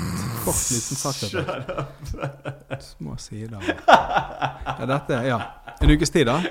kort 0.44 0.70
liten 0.72 0.96
sak. 0.96 1.14
Små 2.80 3.16
sider. 3.18 3.60
Ja, 3.88 4.86
dette 4.86 5.12
Ja. 5.26 5.40
En 5.82 5.90
ukes 5.90 6.10
tid, 6.10 6.24
da? 6.26 6.40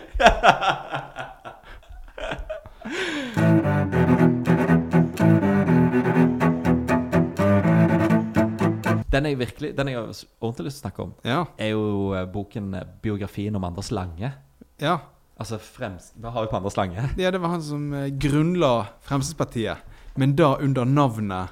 Den 9.16 9.26
jeg 9.32 9.39
virkelig 9.39 9.74
Den 9.78 9.88
jeg 9.91 9.97
har 9.97 10.07
ordentlig 10.43 10.68
lyst 10.70 10.82
til 10.82 10.84
å 10.84 10.86
snakke 10.89 11.03
om, 11.07 11.13
Ja. 11.26 11.41
er 11.57 11.72
jo 11.74 12.13
eh, 12.13 12.26
boken 12.28 12.74
eh, 12.76 12.86
'Biografien 13.01 13.55
om 13.55 13.63
Anders 13.63 13.91
Lange'. 13.95 14.34
ja. 14.82 14.97
Altså 15.38 15.57
fremst 15.59 16.13
Hva 16.16 16.30
har 16.32 16.45
vi 16.45 16.47
på 16.51 16.55
Anders 16.61 16.78
Lange? 16.78 17.09
Ja, 17.20 17.32
det 17.32 17.41
var 17.43 17.49
han 17.49 17.61
som 17.61 17.89
eh, 17.93 18.07
grunnla 18.09 18.88
Fremskrittspartiet, 19.03 19.78
men 20.16 20.36
da 20.36 20.53
under 20.63 20.86
navnet 20.86 21.49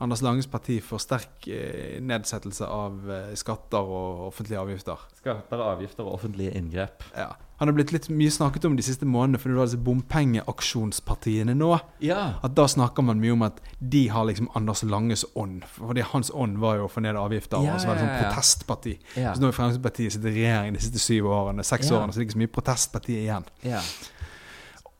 Anders 0.00 0.22
Langes 0.22 0.46
parti 0.46 0.78
for 0.84 0.98
sterk 1.00 1.46
eh, 1.48 2.00
nedsettelse 2.00 2.64
av 2.68 3.10
eh, 3.10 3.34
skatter 3.36 3.80
og 3.80 4.26
offentlige 4.28 4.60
avgifter. 4.60 4.96
Skatter, 5.20 5.60
avgifter 5.60 6.04
og 6.04 6.14
offentlige 6.18 6.52
inngrep. 6.56 7.04
Ja. 7.16 7.30
Han 7.58 7.68
har 7.68 7.72
blitt 7.72 7.92
litt 7.92 8.08
mye 8.12 8.30
snakket 8.30 8.64
om 8.68 8.74
de 8.76 8.82
siste 8.84 9.06
månedene, 9.08 9.38
for 9.40 9.48
det 9.48 9.56
var 9.56 9.64
disse 9.70 9.78
bompengeaksjonspartiene 9.80 11.54
nå. 11.56 11.70
Ja. 12.04 12.34
At 12.44 12.54
Da 12.54 12.66
snakker 12.68 13.02
man 13.06 13.20
mye 13.22 13.32
om 13.32 13.42
at 13.46 13.60
de 13.80 14.06
har 14.12 14.26
liksom 14.28 14.48
Anders 14.54 14.82
Langes 14.84 15.24
ånd. 15.34 15.64
Fordi 15.78 16.04
hans 16.12 16.30
ånd 16.34 16.58
var 16.58 16.76
jo 16.76 16.84
å 16.86 16.90
få 16.92 17.00
ned 17.04 17.16
avgifter. 17.16 17.62
Ja, 17.64 17.74
og 17.74 17.80
så 17.80 17.88
var 17.88 17.96
det 17.96 18.04
sånn 18.04 18.18
protestparti. 18.20 18.96
Ja. 19.16 19.32
Så 19.34 19.40
nå 19.40 19.48
har 19.50 19.56
Fremskrittspartiet 19.56 20.12
sittet 20.12 20.30
i 20.32 20.36
regjering 20.42 20.76
de 20.76 20.80
siste 20.84 21.00
syv 21.00 21.30
årene, 21.32 21.64
seks 21.64 21.90
årene, 21.90 22.12
så 22.12 22.18
det 22.20 22.24
er 22.24 22.28
ikke 22.28 22.36
så 22.38 22.44
mye 22.44 22.54
protestparti 22.58 23.18
igjen. 23.24 23.48
ja. 23.64 23.80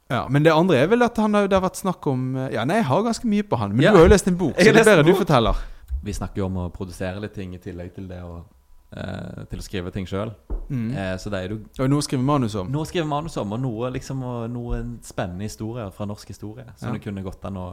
Ja, 0.09 0.29
Men 0.31 0.45
det 0.45 0.53
andre 0.55 0.77
er 0.79 0.87
vel 0.87 1.03
at 1.03 1.17
han 1.19 1.35
har, 1.35 1.49
det 1.51 1.57
har 1.59 1.65
vært 1.69 1.81
snakk 1.81 2.07
om 2.07 2.37
Ja, 2.53 2.63
nei, 2.65 2.77
jeg 2.77 2.85
har 2.87 3.03
ganske 3.03 3.27
mye 3.27 3.43
på 3.43 3.59
han. 3.59 3.73
Men 3.75 3.83
Ja. 3.83 3.91
du 3.91 3.97
har 3.99 4.05
jo 4.07 4.13
lest 4.13 4.29
en 4.29 4.37
bok, 4.37 4.55
så 4.55 4.63
det 4.73 4.77
er 4.77 4.85
bedre 4.85 5.03
du 5.03 5.13
forteller. 5.19 5.57
Vi 6.05 6.13
snakker 6.13 6.37
jo 6.39 6.47
om 6.47 6.55
å 6.63 6.71
produsere 6.71 7.19
litt 7.21 7.35
ting 7.35 7.55
i 7.55 7.59
tillegg 7.59 7.93
til 7.97 8.07
det 8.07 8.21
å 8.23 8.45
eh, 8.97 9.45
Til 9.51 9.59
å 9.59 9.63
skrive 9.63 9.91
ting 9.95 10.07
sjøl. 10.09 10.33
Mm. 10.69 10.89
Eh, 10.97 11.17
så 11.23 11.31
det 11.31 11.39
er 11.45 11.53
jo 11.55 11.59
Og 11.85 11.91
noe 11.93 12.03
å 12.03 12.07
skrive 12.07 12.23
manus 12.27 12.55
om. 12.59 12.71
noe 12.73 12.83
å 12.83 12.89
skrive 12.89 13.07
manus 13.07 13.37
om, 13.37 13.53
og 13.53 13.61
noe, 13.61 13.91
liksom, 13.95 14.23
og 14.27 14.51
noen 14.51 14.97
spennende 15.07 15.45
historier 15.47 15.91
fra 15.95 16.07
norsk 16.07 16.29
historie 16.29 16.65
som 16.77 16.89
Ja. 16.89 16.93
det 16.95 17.03
kunne 17.05 17.23
gått 17.23 17.45
an 17.45 17.57
å, 17.57 17.67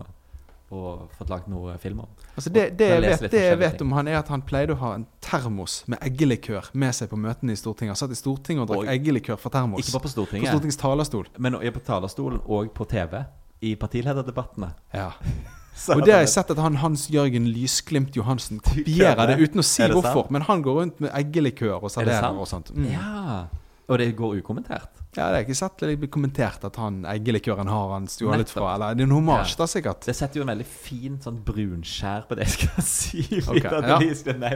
å 0.74 1.08
fått 1.18 1.30
lagd 1.30 1.48
noe 1.50 1.78
film 1.78 2.00
om. 2.02 2.08
Altså 2.36 2.50
det, 2.54 2.78
det, 2.78 2.88
jeg 2.90 3.02
vet, 3.02 3.32
det 3.32 3.42
jeg 3.44 3.58
vet 3.60 3.78
ting. 3.78 3.88
om 3.88 3.92
han, 3.98 4.08
er 4.08 4.18
at 4.20 4.28
han 4.30 4.42
pleide 4.42 4.74
å 4.74 4.80
ha 4.82 4.94
en 4.96 5.06
termos 5.22 5.84
med 5.88 6.00
eggelikør 6.02 6.70
med 6.74 6.94
seg 6.94 7.10
på 7.10 7.18
møtene 7.18 7.54
i 7.54 7.56
Stortinget. 7.56 7.94
Han 7.98 8.02
satt 8.08 8.12
i 8.12 8.20
Stortinget 8.20 8.66
og 8.70 8.76
drakk 8.76 8.90
eggelikør 8.94 9.38
fra 9.38 9.50
termos. 9.50 9.80
Ikke 9.84 9.98
bare 9.98 10.08
på 10.08 10.14
Stortinget. 10.14 10.50
på 10.50 10.58
Stortingets 10.58 10.78
talerstol. 10.82 11.28
men 11.38 11.54
på 11.54 11.80
talerstolen 11.86 12.42
og 12.46 12.74
på 12.74 12.86
TV. 12.90 13.24
I 13.64 13.76
partilederdebattene. 13.76 14.74
Ja. 14.94 15.12
Og 15.96 16.04
det 16.06 16.14
har 16.14 16.22
jeg 16.22 16.30
sett 16.36 16.52
at 16.54 16.60
han 16.62 16.76
Hans 16.84 17.08
Jørgen 17.12 17.48
Lysglimt 17.50 18.16
Johansen 18.16 18.60
kopierer 18.64 19.34
det 19.34 19.40
uten 19.42 19.64
å 19.64 19.66
si 19.66 19.82
det 19.84 19.96
hvorfor. 19.96 20.28
sant? 20.28 20.32
Men 20.36 20.46
han 20.48 20.62
går 20.66 20.80
rundt 20.80 21.00
med 21.04 21.12
eggelikør 21.18 21.80
og 21.80 21.90
Er 21.90 21.96
serverer 21.98 22.40
og 22.40 22.48
sånt. 22.48 22.70
Mm. 22.76 22.92
Ja. 22.94 23.48
Og 23.90 24.00
det 24.00 24.12
går 24.16 24.38
ukommentert. 24.40 24.92
Ja, 25.14 25.28
det 25.28 25.30
har 25.30 25.36
jeg 25.42 25.48
ikke 25.50 25.58
sett 25.60 25.82
det 25.84 25.98
blir 26.02 26.10
kommentert 26.14 26.64
at 26.66 26.78
han 26.82 27.02
eggelikøren 27.10 27.68
har 27.70 27.92
han 27.94 28.08
stjålet 28.10 28.50
fra. 28.50 28.72
Eller 28.76 28.96
det 28.98 29.04
er 29.04 29.10
en 29.10 29.16
hommage, 29.18 29.52
Ja. 29.54 29.60
da, 29.60 29.68
sikkert. 29.70 30.06
Det 30.08 30.16
setter 30.18 30.40
jo 30.40 30.46
en 30.46 30.54
veldig 30.54 30.66
fin 30.66 31.20
sånn 31.22 31.42
brunskjær 31.46 32.26
på 32.30 32.38
det 32.40 32.48
jeg 32.48 32.56
skal 32.56 32.88
si. 32.88 33.26
Okay, 33.44 33.62
ja. 33.92 34.00
Nei. 34.40 34.56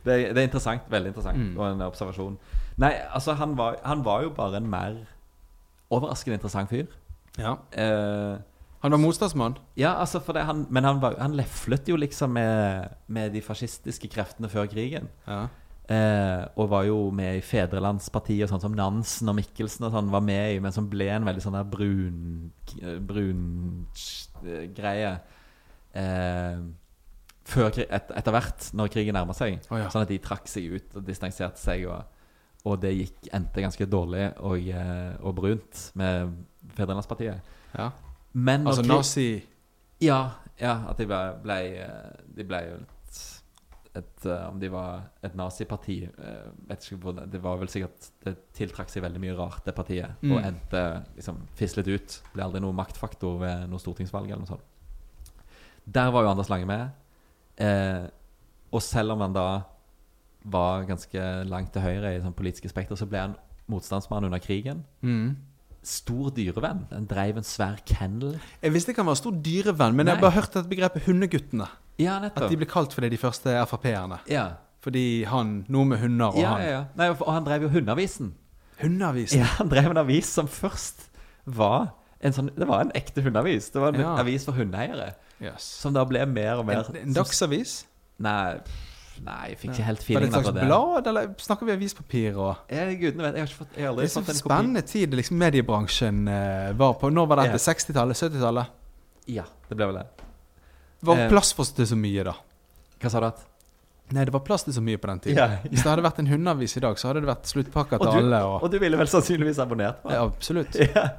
Det, 0.00 0.16
det 0.32 0.38
er 0.40 0.46
interessant. 0.48 0.88
Veldig 0.90 1.12
interessant. 1.12 1.38
Mm. 1.38 1.52
Og 1.58 1.66
en 1.68 1.84
observasjon. 1.86 2.38
Nei, 2.80 2.94
altså, 3.12 3.34
han 3.38 3.54
var, 3.58 3.76
han 3.84 4.02
var 4.06 4.22
jo 4.24 4.30
bare 4.34 4.56
en 4.62 4.70
mer 4.72 4.96
overraskende 5.92 6.38
interessant 6.38 6.70
fyr. 6.72 6.86
Ja. 7.38 7.56
Eh, 7.76 8.38
Han 8.80 8.94
var 8.94 9.00
motstandsmann. 9.02 9.58
ja, 9.76 9.92
altså 10.00 10.22
for 10.24 10.32
det, 10.32 10.46
han, 10.48 10.66
men 10.72 10.84
han, 10.84 11.00
var, 11.02 11.18
han 11.20 11.34
leflet 11.36 11.88
jo 11.88 11.98
liksom 12.00 12.32
med, 12.32 12.94
med 13.12 13.34
de 13.36 13.42
fascistiske 13.44 14.08
kreftene 14.08 14.48
før 14.48 14.70
krigen. 14.72 15.10
Ja. 15.26 15.48
Eh, 15.90 16.44
og 16.56 16.70
var 16.70 16.84
jo 16.86 17.10
med 17.10 17.40
i 17.40 17.42
Fedrelandspartiet, 17.44 18.48
sånn 18.48 18.62
som 18.62 18.76
Nansen 18.78 19.28
og 19.28 19.36
Mikkelsen 19.40 19.88
og 19.88 19.92
sånn 19.96 20.12
var 20.12 20.22
med 20.24 20.54
i, 20.54 20.60
men 20.62 20.72
som 20.72 20.86
ble 20.88 21.08
en 21.10 21.26
veldig 21.26 21.42
sånn 21.42 21.58
der 21.58 21.66
brun 21.66 22.20
Brun 23.08 23.42
eh, 24.46 24.68
greie. 24.76 25.16
Eh, 25.92 26.62
før, 27.50 27.72
et, 27.82 28.12
etter 28.16 28.36
hvert, 28.36 28.68
når 28.78 28.92
krigen 28.94 29.18
nærma 29.18 29.34
seg. 29.36 29.58
Oh, 29.68 29.80
ja. 29.80 29.88
Sånn 29.90 30.06
at 30.06 30.12
de 30.12 30.20
trakk 30.22 30.46
seg 30.48 30.76
ut 30.76 30.94
og 30.94 31.04
distanserte 31.08 31.60
seg. 31.60 31.88
Og, 31.90 32.30
og 32.70 32.78
det 32.80 32.94
gikk, 32.94 33.18
endte 33.34 33.64
ganske 33.64 33.88
dårlig 33.90 34.28
og, 34.38 34.70
eh, 34.70 35.16
og 35.20 35.34
brunt 35.36 35.88
med 35.98 36.38
Fedrelandspartiet. 36.78 37.52
ja. 37.76 37.90
Men 38.32 38.66
Altså 38.66 38.84
nazi 38.86 39.30
ja, 40.00 40.20
ja, 40.60 40.76
at 40.88 41.00
de 41.00 41.06
ble, 41.08 41.18
ble 41.44 41.58
De 42.36 42.44
ble 42.48 42.60
jo 42.64 42.76
et, 42.78 43.18
et 44.00 44.26
eh, 44.26 44.44
Om 44.48 44.60
de 44.62 44.70
var 44.72 45.02
et 45.26 45.34
naziparti 45.36 45.98
eh, 46.08 46.46
Vet 46.70 46.86
ikke 46.86 47.00
hvor 47.02 47.16
det 47.18 47.26
Det 47.34 47.42
var 47.44 47.58
vel 47.60 47.72
sikkert 47.72 48.08
Det 48.24 48.36
tiltrakk 48.56 48.92
seg 48.92 49.04
veldig 49.04 49.20
mye 49.22 49.34
rart, 49.36 49.64
det 49.66 49.74
partiet. 49.76 50.16
Mm. 50.22 50.32
Og 50.32 50.40
endte 50.44 50.84
liksom 51.16 51.42
fislet 51.58 51.90
ut. 51.90 52.16
Ble 52.34 52.46
aldri 52.46 52.62
noen 52.62 52.78
maktfaktor 52.78 53.38
ved 53.42 53.66
noe 53.70 53.82
stortingsvalg 53.82 54.30
eller 54.30 54.44
noe 54.44 54.52
sånt. 54.52 54.66
Der 55.90 56.10
var 56.12 56.24
jo 56.24 56.32
Anders 56.32 56.50
Lange 56.52 56.68
med. 56.68 56.90
Eh, 57.60 58.06
og 58.70 58.82
selv 58.84 59.16
om 59.16 59.24
han 59.24 59.34
da 59.34 59.48
var 60.50 60.86
ganske 60.88 61.22
langt 61.48 61.72
til 61.74 61.84
høyre 61.84 62.14
i 62.14 62.20
sånn 62.22 62.36
politiske 62.36 62.70
spekter, 62.70 62.96
så 62.96 63.08
ble 63.08 63.24
han 63.24 63.38
motstandsmann 63.70 64.24
under 64.28 64.40
krigen. 64.42 64.84
mm. 65.00 65.49
Stor 65.82 66.30
dyrevenn. 66.36 66.82
Han 66.92 67.06
dreiv 67.08 67.38
en 67.40 67.46
svær 67.46 67.78
kennel. 67.88 68.34
Jeg 68.62 68.72
visste 68.74 68.92
ikke 68.92 69.00
han 69.00 69.06
var 69.08 69.14
stor 69.20 69.32
dyrevenn, 69.32 69.94
men 69.96 70.06
jeg 70.10 70.16
har 70.18 70.20
bare 70.20 70.36
hørt 70.36 70.52
dette 70.52 70.68
begrepet 70.68 71.06
hundeguttene. 71.06 71.68
Ja, 72.00 72.18
nettopp. 72.20 72.44
At 72.44 72.50
de 72.52 72.56
ble 72.60 72.66
kalt 72.68 72.92
for 72.92 73.00
det, 73.04 73.10
de 73.14 73.20
første 73.20 73.54
Frp-erne. 73.68 74.18
Ja, 74.28 74.48
Fordi 74.80 75.24
han 75.28 75.64
Noe 75.68 75.84
med 75.84 75.98
hunder 76.00 76.32
og 76.32 76.38
Ja, 76.40 76.48
han. 76.54 76.62
ja, 76.64 76.70
ja. 76.70 76.84
Nei, 76.96 77.08
og 77.12 77.26
han 77.32 77.44
drev 77.44 77.62
jo 77.66 77.68
Hundeavisen. 77.68 78.30
Hundeavisen. 78.80 79.38
Ja, 79.42 79.44
han 79.58 79.68
drev 79.68 79.90
en 79.90 79.98
avis 80.00 80.26
som 80.32 80.48
først 80.48 81.08
var 81.44 81.90
en 82.22 82.32
sånn 82.32 82.50
Det 82.56 82.66
var 82.68 82.80
en 82.84 82.92
ekte 82.96 83.20
hundeavis. 83.24 83.70
Det 83.72 83.80
var 83.80 83.92
en 83.94 84.00
Ja. 84.00 84.14
avis 84.20 84.44
for 84.44 84.52
hundeeiere. 84.52 85.14
Yes. 85.40 85.62
Som 85.64 85.92
da 85.96 86.04
ble 86.04 86.24
mer 86.26 86.58
og 86.60 86.66
mer 86.66 86.84
En, 86.88 86.96
en 86.96 87.14
dagsavis? 87.14 87.84
Nei, 88.18 88.58
nei, 89.26 89.50
jeg 89.52 89.58
fikk 89.60 89.72
ikke 89.74 89.86
helt 89.86 90.06
Var 90.06 90.24
det 90.24 90.28
et 90.28 90.34
slags 90.36 90.54
blad, 90.56 91.10
eller 91.10 91.28
snakker 91.42 91.68
vi 91.68 91.74
avispapir 91.76 92.38
og 92.40 92.72
Jeg, 92.72 92.96
gudene 93.00 93.26
vet, 93.26 93.36
jeg 93.38 93.44
har 93.44 93.50
ikke 93.50 93.60
fått 93.60 93.76
Jeg 93.76 93.86
har 93.86 93.92
Det 93.96 94.04
aldri 94.04 94.08
fått 94.14 94.32
en 94.32 94.40
kopi. 94.40 94.44
spennende 94.44 94.82
tid 94.86 95.16
liksom 95.20 95.38
mediebransjen 95.42 96.22
uh, 96.28 96.70
var 96.80 96.96
på. 97.00 97.12
Når 97.12 97.30
var 97.30 97.42
dette? 97.42 97.60
Ja. 97.60 97.74
60-tallet? 97.74 98.22
70-tallet? 98.24 98.74
Ja, 99.30 99.46
det 99.68 99.78
ble 99.78 99.90
vel 99.92 100.00
det. 100.00 100.06
Var 101.10 101.22
uh, 101.24 101.28
plass 101.32 101.52
for 101.56 101.76
til 101.76 101.88
så 101.88 101.98
mye, 101.98 102.26
da? 102.30 102.36
Hva 103.00 103.12
sa 103.12 103.22
du 103.22 103.28
at? 103.30 103.46
Nei, 104.10 104.24
det 104.26 104.34
var 104.34 104.42
plass 104.42 104.66
til 104.66 104.74
så 104.74 104.82
mye 104.82 104.98
på 104.98 105.06
den 105.12 105.20
tiden. 105.22 105.38
Ja, 105.38 105.60
Hvis 105.62 105.84
det 105.84 105.90
hadde 105.92 106.02
vært 106.02 106.18
en 106.18 106.28
hundeavis 106.30 106.76
i 106.80 106.82
dag, 106.82 106.98
så 106.98 107.10
hadde 107.10 107.22
det 107.22 107.30
vært 107.30 107.50
sluttpakker 107.50 108.00
til 108.00 108.10
Og 108.10 108.16
du, 108.16 108.22
alle. 108.24 108.40
Og, 108.48 108.64
og 108.66 108.72
du 108.72 108.78
ville 108.82 108.98
vel 108.98 109.10
sannsynligvis 109.10 109.60
abonnert 109.62 110.02
på 110.02 110.14
ja, 110.14 110.24
absolutt. 110.26 110.78
Yeah. 110.90 111.12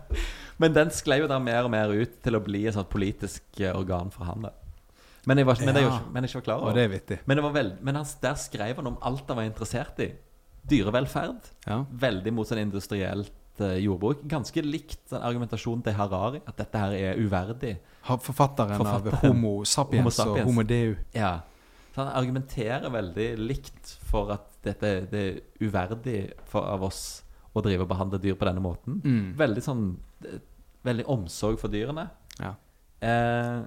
Men 0.61 0.75
den 0.75 0.91
sklei 0.93 1.21
jo 1.21 1.27
da 1.31 1.39
mer 1.41 1.65
og 1.65 1.71
mer 1.73 1.89
ut 1.89 2.17
til 2.21 2.37
å 2.37 2.41
bli 2.43 2.65
et 2.69 2.75
sånt 2.75 2.89
politisk 2.91 3.61
eh, 3.61 3.71
organ 3.73 4.11
for 4.13 4.27
han. 4.27 4.49
Men 5.29 5.37
jeg 5.37 5.45
var, 5.45 5.59
men 5.61 5.77
jeg, 5.77 5.91
men 6.13 6.23
jeg 6.25 6.31
ikke 6.31 6.39
var 6.39 6.45
klar 6.47 6.61
Og 6.61 6.63
over 6.69 6.77
det 6.79 6.83
er 6.83 6.91
vittig. 6.95 7.17
Men, 7.29 7.37
det 7.37 7.43
var 7.45 7.53
vel, 7.53 7.67
men 7.85 7.99
han, 7.99 8.07
der 8.23 8.39
skrev 8.41 8.79
han 8.81 8.87
om 8.89 8.97
alt 9.05 9.27
han 9.29 9.37
var 9.37 9.45
interessert 9.45 9.99
i. 10.01 10.09
Dyrevelferd. 10.71 11.51
Ja. 11.67 11.77
Veldig 12.05 12.33
mot 12.33 12.49
sånn 12.49 12.61
industrielt 12.63 13.61
uh, 13.61 13.75
jordbruk. 13.81 14.23
Ganske 14.29 14.63
likt 14.65 15.03
sånn 15.11 15.23
argumentasjonen 15.25 15.83
til 15.85 15.97
Harari, 15.97 16.41
at 16.49 16.57
dette 16.61 16.81
her 16.83 16.95
er 16.97 17.21
uverdig. 17.21 17.75
Ha- 18.07 18.17
Forfatteren, 18.21 18.81
av 18.81 19.09
Homo 19.21 19.53
sapiens, 19.65 20.01
Homo 20.01 20.09
og 20.09 20.17
sapiens. 20.17 20.47
Homo 20.49 20.65
deu. 20.65 20.95
Ja. 21.17 21.33
Så 21.91 22.01
han 22.05 22.13
argumenterer 22.15 22.89
veldig 22.93 23.27
likt 23.41 23.97
for 24.07 24.31
at 24.37 24.47
dette 24.63 24.91
det 25.11 25.21
er 25.25 25.41
uverdig 25.65 26.19
for, 26.49 26.65
av 26.65 26.85
oss 26.87 27.01
å 27.51 27.61
drive 27.65 27.83
og 27.83 27.89
behandle 27.91 28.19
dyr 28.23 28.37
på 28.39 28.47
denne 28.47 28.63
måten. 28.63 29.01
Mm. 29.03 29.33
Veldig 29.37 29.63
sånn 29.65 29.85
eh, 30.25 30.39
Veldig 30.81 31.03
omsorg 31.13 31.59
for 31.61 31.69
dyrene. 31.69 32.07
Ja. 32.41 32.55
Eh, 33.05 33.59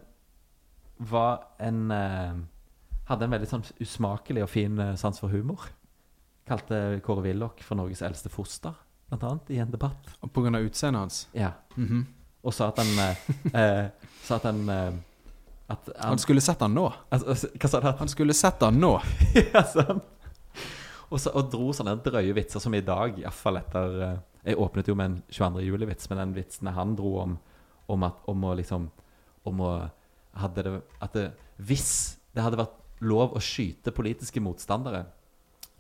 var 0.98 1.46
en 1.58 1.90
eh, 1.90 2.34
Hadde 3.04 3.26
en 3.26 3.34
veldig 3.34 3.48
sånn 3.50 3.64
usmakelig 3.84 4.40
og 4.46 4.48
fin 4.48 4.78
eh, 4.80 4.94
sans 4.96 5.18
for 5.20 5.28
humor. 5.28 5.66
Kalte 6.48 7.00
Kåre 7.04 7.20
Willoch 7.26 7.58
for 7.60 7.76
Norges 7.76 8.00
eldste 8.04 8.30
foster, 8.32 8.72
blant 9.10 9.26
annet, 9.28 9.50
i 9.52 9.58
en 9.60 9.72
debatt. 9.72 10.08
Og 10.24 10.30
på 10.32 10.40
grunn 10.44 10.56
av 10.56 10.64
utseendet 10.64 11.02
hans. 11.02 11.18
Ja. 11.36 11.50
Mhm. 11.76 12.06
Og 12.44 12.52
sa 12.52 12.68
at 12.68 12.80
han 12.80 12.98
eh, 13.00 13.84
Sa 14.24 14.36
at 14.36 14.44
han 14.48 14.64
at 14.68 15.86
han, 15.96 16.10
Han 16.10 16.18
skulle 16.20 16.40
sett 16.44 16.60
han 16.60 16.74
nå. 16.76 16.92
altså, 17.08 17.48
Hva 17.56 17.68
sa 17.72 17.80
du? 17.80 17.88
Han 17.98 18.08
skulle 18.12 18.34
sett 18.36 18.60
han 18.60 18.76
nå. 18.80 18.98
ja, 19.54 19.62
sånn. 19.64 20.00
og, 21.08 21.16
så, 21.20 21.32
og 21.32 21.48
dro 21.52 21.72
sånne 21.76 21.96
drøye 22.04 22.34
vitser 22.36 22.60
som 22.60 22.74
i 22.76 22.82
dag, 22.84 23.16
iallfall 23.20 23.60
etter 23.60 23.96
Jeg 24.44 24.58
åpnet 24.60 24.88
jo 24.88 24.96
med 24.96 25.10
en 25.10 25.18
22. 25.32 25.64
juli-vits, 25.64 26.08
men 26.10 26.20
den 26.20 26.34
vitsen 26.36 26.68
han 26.76 26.96
dro 26.96 27.14
om 27.22 27.36
Om, 27.86 28.02
at, 28.08 28.20
om 28.28 28.44
å 28.44 28.54
liksom 28.60 28.90
Om 29.44 29.60
å 29.64 29.72
hadde 30.36 30.62
det, 30.66 30.82
At 31.02 31.12
det, 31.16 31.26
hvis 31.58 32.16
det 32.34 32.42
hadde 32.42 32.58
vært 32.58 32.80
lov 33.04 33.34
å 33.36 33.40
skyte 33.42 33.92
politiske 33.94 34.40
motstandere, 34.42 35.06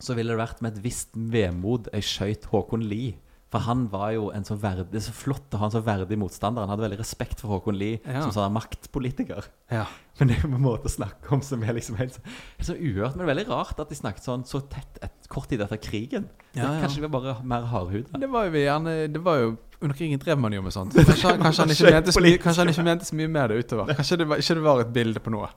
så 0.02 0.14
ville 0.16 0.34
det 0.34 0.38
vært 0.42 0.60
med 0.62 0.74
et 0.76 0.82
visst 0.84 1.14
vemod 1.14 1.88
jeg 1.92 2.02
skøyt 2.02 2.48
Håkon 2.50 2.82
Lie. 2.90 3.14
For 3.54 3.62
han 3.62 3.84
var 3.86 4.08
jo 4.16 4.24
en 4.34 4.42
så 4.42 4.56
verdig 4.58 4.88
Det 4.90 4.98
er 4.98 5.04
så 5.06 5.12
flott 5.14 5.52
å 5.54 5.58
ha 5.60 5.66
en 5.68 5.70
så 5.76 5.80
verdig 5.86 6.16
motstander. 6.18 6.64
Han 6.64 6.72
hadde 6.72 6.82
veldig 6.88 6.98
respekt 6.98 7.38
for 7.40 7.52
Håkon 7.54 7.76
Lie 7.78 8.00
Ja. 8.02 8.24
som 8.24 8.32
sånn 8.34 8.52
maktpolitiker. 8.56 9.46
Ja. 9.70 9.84
Men 10.18 10.28
det 10.28 10.36
er 10.38 10.48
jo 10.48 10.54
en 10.56 10.64
måte 10.64 10.90
å 10.90 10.90
snakke 10.90 11.30
om 11.32 11.40
som 11.40 11.62
er 11.62 11.72
liksom 11.76 11.94
helt, 11.96 12.14
så- 12.14 12.24
helt 12.58 12.66
så 12.66 12.74
uhørt. 12.74 13.14
Men 13.14 13.22
det 13.26 13.28
er 13.28 13.34
veldig 13.34 13.48
rart 13.52 13.78
at 13.78 13.88
de 13.88 13.94
snakket 13.94 14.26
sånn 14.26 14.44
så 14.44 14.60
tett 14.68 14.98
et, 15.02 15.28
kort 15.28 15.48
tid 15.48 15.60
etter 15.62 15.78
krigen. 15.78 16.28
Ja, 16.54 16.66
ja. 16.74 16.80
Kanskje 16.82 17.00
de 17.00 17.06
var 17.08 17.20
bare 17.20 17.44
mer 17.44 17.62
hardhuda. 17.70 18.18
Det 18.18 18.28
var 18.30 18.44
jo 18.50 18.50
gjerne 18.58 19.12
Det 19.12 19.22
var 19.22 19.36
jo 19.38 19.56
Under 19.84 19.96
krigen 19.98 20.20
drev 20.22 20.38
man 20.40 20.54
jo 20.56 20.62
med 20.64 20.72
sånt. 20.72 20.94
Kanskje, 20.96 21.34
kanskje, 21.42 21.62
han, 21.62 21.72
ikke 21.74 21.90
mente 21.92 22.12
så 22.14 22.20
mye, 22.24 22.38
kanskje 22.40 22.62
han 22.64 22.70
ikke 22.72 22.84
mente 22.86 23.04
så 23.08 23.16
mye 23.18 23.28
med 23.34 23.50
det 23.52 23.58
utover. 23.64 23.90
Kanskje 23.98 24.16
det 24.22 24.26
var, 24.30 24.40
ikke 24.40 24.54
det 24.56 24.62
var 24.64 24.80
et 24.80 24.92
bilde 24.94 25.20
på 25.20 25.32
noe. 25.34 25.50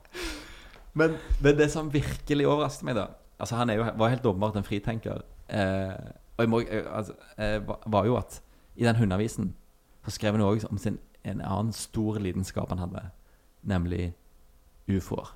Men 1.00 1.16
det, 1.44 1.54
det 1.62 1.70
som 1.72 1.88
virkelig 1.94 2.48
overrasket 2.50 2.88
meg, 2.90 3.00
da 3.00 3.08
Altså 3.38 3.54
Han 3.60 3.70
er 3.70 3.78
jo, 3.78 3.84
var 4.02 4.10
helt 4.10 4.26
åpenbart 4.26 4.56
en 4.58 4.66
fritenker. 4.66 5.20
Eh, 5.54 5.92
og 6.38 6.42
jeg 6.42 6.50
må, 6.50 6.62
altså, 6.90 7.14
eh, 7.38 7.60
var- 7.86 8.06
jo 8.10 8.16
at 8.18 8.40
i 8.76 8.84
den 8.84 8.96
hundeavisen 8.98 9.52
så 10.06 10.12
skrev 10.16 10.34
han 10.34 10.42
òg 10.42 10.66
om 10.72 10.78
sin, 10.82 10.98
en 11.24 11.42
annen 11.42 11.70
stor 11.74 12.18
lidenskap 12.20 12.70
han 12.74 12.82
hadde, 12.82 13.04
nemlig 13.62 14.10
ufoer. 14.90 15.30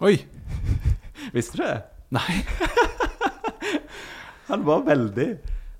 Oi! 0.00 0.24
Visste 1.36 1.60
du 1.60 1.62
det? 1.62 1.82
Nei. 2.10 2.32
Han 4.48 4.64
var 4.64 4.82
veldig 4.84 5.28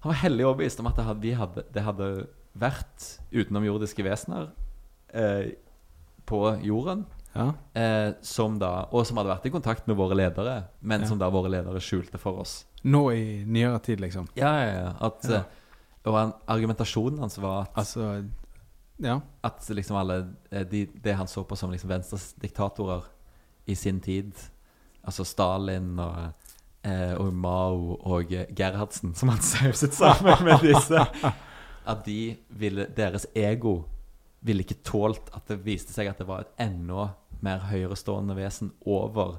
Han 0.00 0.08
var 0.08 0.14
hellig 0.22 0.46
overbevist 0.46 0.80
om 0.80 0.86
at 0.86 0.96
det 0.96 1.04
hadde, 1.04 1.20
de 1.22 1.34
hadde, 1.34 1.62
det 1.74 1.82
hadde 1.84 2.08
vært 2.58 3.18
utenomjordiske 3.32 4.04
vesener 4.06 4.50
eh, 5.14 5.52
på 6.26 6.40
jorden. 6.64 7.04
Ja. 7.34 7.48
Eh, 7.74 8.12
som 8.22 8.58
da, 8.62 8.84
og 8.94 9.06
som 9.08 9.18
hadde 9.18 9.32
vært 9.32 9.46
i 9.48 9.50
kontakt 9.50 9.88
med 9.90 9.96
våre 9.98 10.14
ledere, 10.14 10.64
men 10.80 11.00
Ja. 11.02 11.06
som 11.10 11.18
da 11.18 11.28
våre 11.34 11.50
ledere 11.50 11.80
skjulte 11.82 12.18
for 12.18 12.38
oss. 12.44 12.64
Nå 12.84 13.10
i 13.12 13.44
nyere 13.46 13.80
tid, 13.82 14.00
liksom. 14.00 14.28
Ja, 14.36 14.52
ja, 14.60 14.72
ja. 14.78 14.92
At, 15.00 15.24
Ja. 15.28 15.36
eh, 15.36 15.42
Og 16.06 16.12
han, 16.14 16.32
argumentasjonen 16.46 17.18
hans 17.18 17.38
var 17.38 17.62
at, 17.62 17.76
Altså 17.78 18.24
Ja. 19.00 19.20
at 19.42 19.68
liksom 19.70 19.96
alle 19.96 20.26
eh, 20.52 20.62
de, 20.64 20.86
Det 20.86 21.14
han 21.16 21.26
så 21.26 21.42
på 21.48 21.56
som 21.56 21.70
liksom 21.70 21.88
Venstres 21.88 22.34
diktatorer 22.34 23.02
i 23.66 23.74
sin 23.74 24.00
tid, 24.00 24.32
altså 25.02 25.24
Stalin 25.24 25.98
og, 25.98 26.32
eh, 26.84 27.14
og 27.16 27.32
Mao 27.32 27.96
og 28.04 28.26
Gerhardsen, 28.54 29.14
som 29.14 29.28
han 29.30 29.38
sauset 29.42 29.94
sammen 29.94 30.44
med 30.44 30.60
disse 30.60 31.06
At 31.86 32.04
de 32.06 32.36
ville 32.48 32.86
Deres 32.96 33.26
ego 33.36 33.82
ville 34.44 34.64
ikke 34.64 34.82
tålt 34.84 35.30
at 35.32 35.48
det 35.48 35.62
viste 35.64 35.92
seg 35.94 36.10
at 36.10 36.18
det 36.20 36.26
var 36.28 36.44
et 36.44 36.64
enda 36.66 37.14
mer 37.44 37.64
høyrestående 37.70 38.36
vesen 38.36 38.72
over 38.84 39.38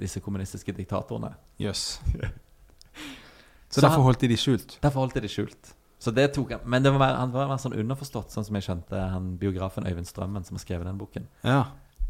disse 0.00 0.22
kommunistiske 0.24 0.72
diktatorene. 0.72 1.34
Jøss. 1.60 2.00
Så 3.68 3.80
Så 3.80 3.84
derfor 3.84 4.06
holdt 4.06 4.22
de 4.24 4.30
de 4.32 4.36
skjult? 4.40 4.78
Derfor 4.82 5.04
holdt 5.04 5.18
de 5.18 5.20
de 5.26 5.28
skjult. 5.28 5.74
Så 5.98 6.12
det 6.14 6.30
tok 6.32 6.54
han 6.54 6.60
Men 6.64 6.82
det 6.82 6.92
var 6.94 7.02
mer, 7.02 7.16
han 7.18 7.32
var 7.34 7.50
mer 7.50 7.60
sånn 7.60 7.76
underforstått, 7.76 8.32
sånn 8.32 8.46
som 8.46 8.56
jeg 8.56 8.64
skjønte 8.68 9.00
han 9.12 9.32
biografen 9.40 9.86
Øyvind 9.88 10.08
Strømmen, 10.08 10.46
som 10.46 10.56
har 10.56 10.62
skrevet 10.64 10.88
den 10.88 11.00
boken. 11.00 11.26
Ja. 11.44 11.64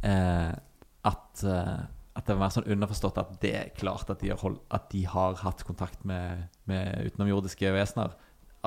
eh, 0.06 0.52
at, 1.08 1.42
eh, 1.42 1.80
at 2.14 2.26
det 2.26 2.36
var 2.36 2.44
mer 2.44 2.54
sånn 2.54 2.68
underforstått 2.68 3.18
at 3.18 3.34
det 3.42 3.52
er 3.56 3.72
klart 3.74 4.10
at 4.12 4.20
de 4.20 4.30
har, 4.30 4.38
hold, 4.42 4.60
at 4.70 4.90
de 4.92 5.02
har 5.08 5.38
hatt 5.42 5.64
kontakt 5.66 6.04
med, 6.06 6.46
med 6.70 7.08
utenomjordiske 7.08 7.72
vesener, 7.74 8.14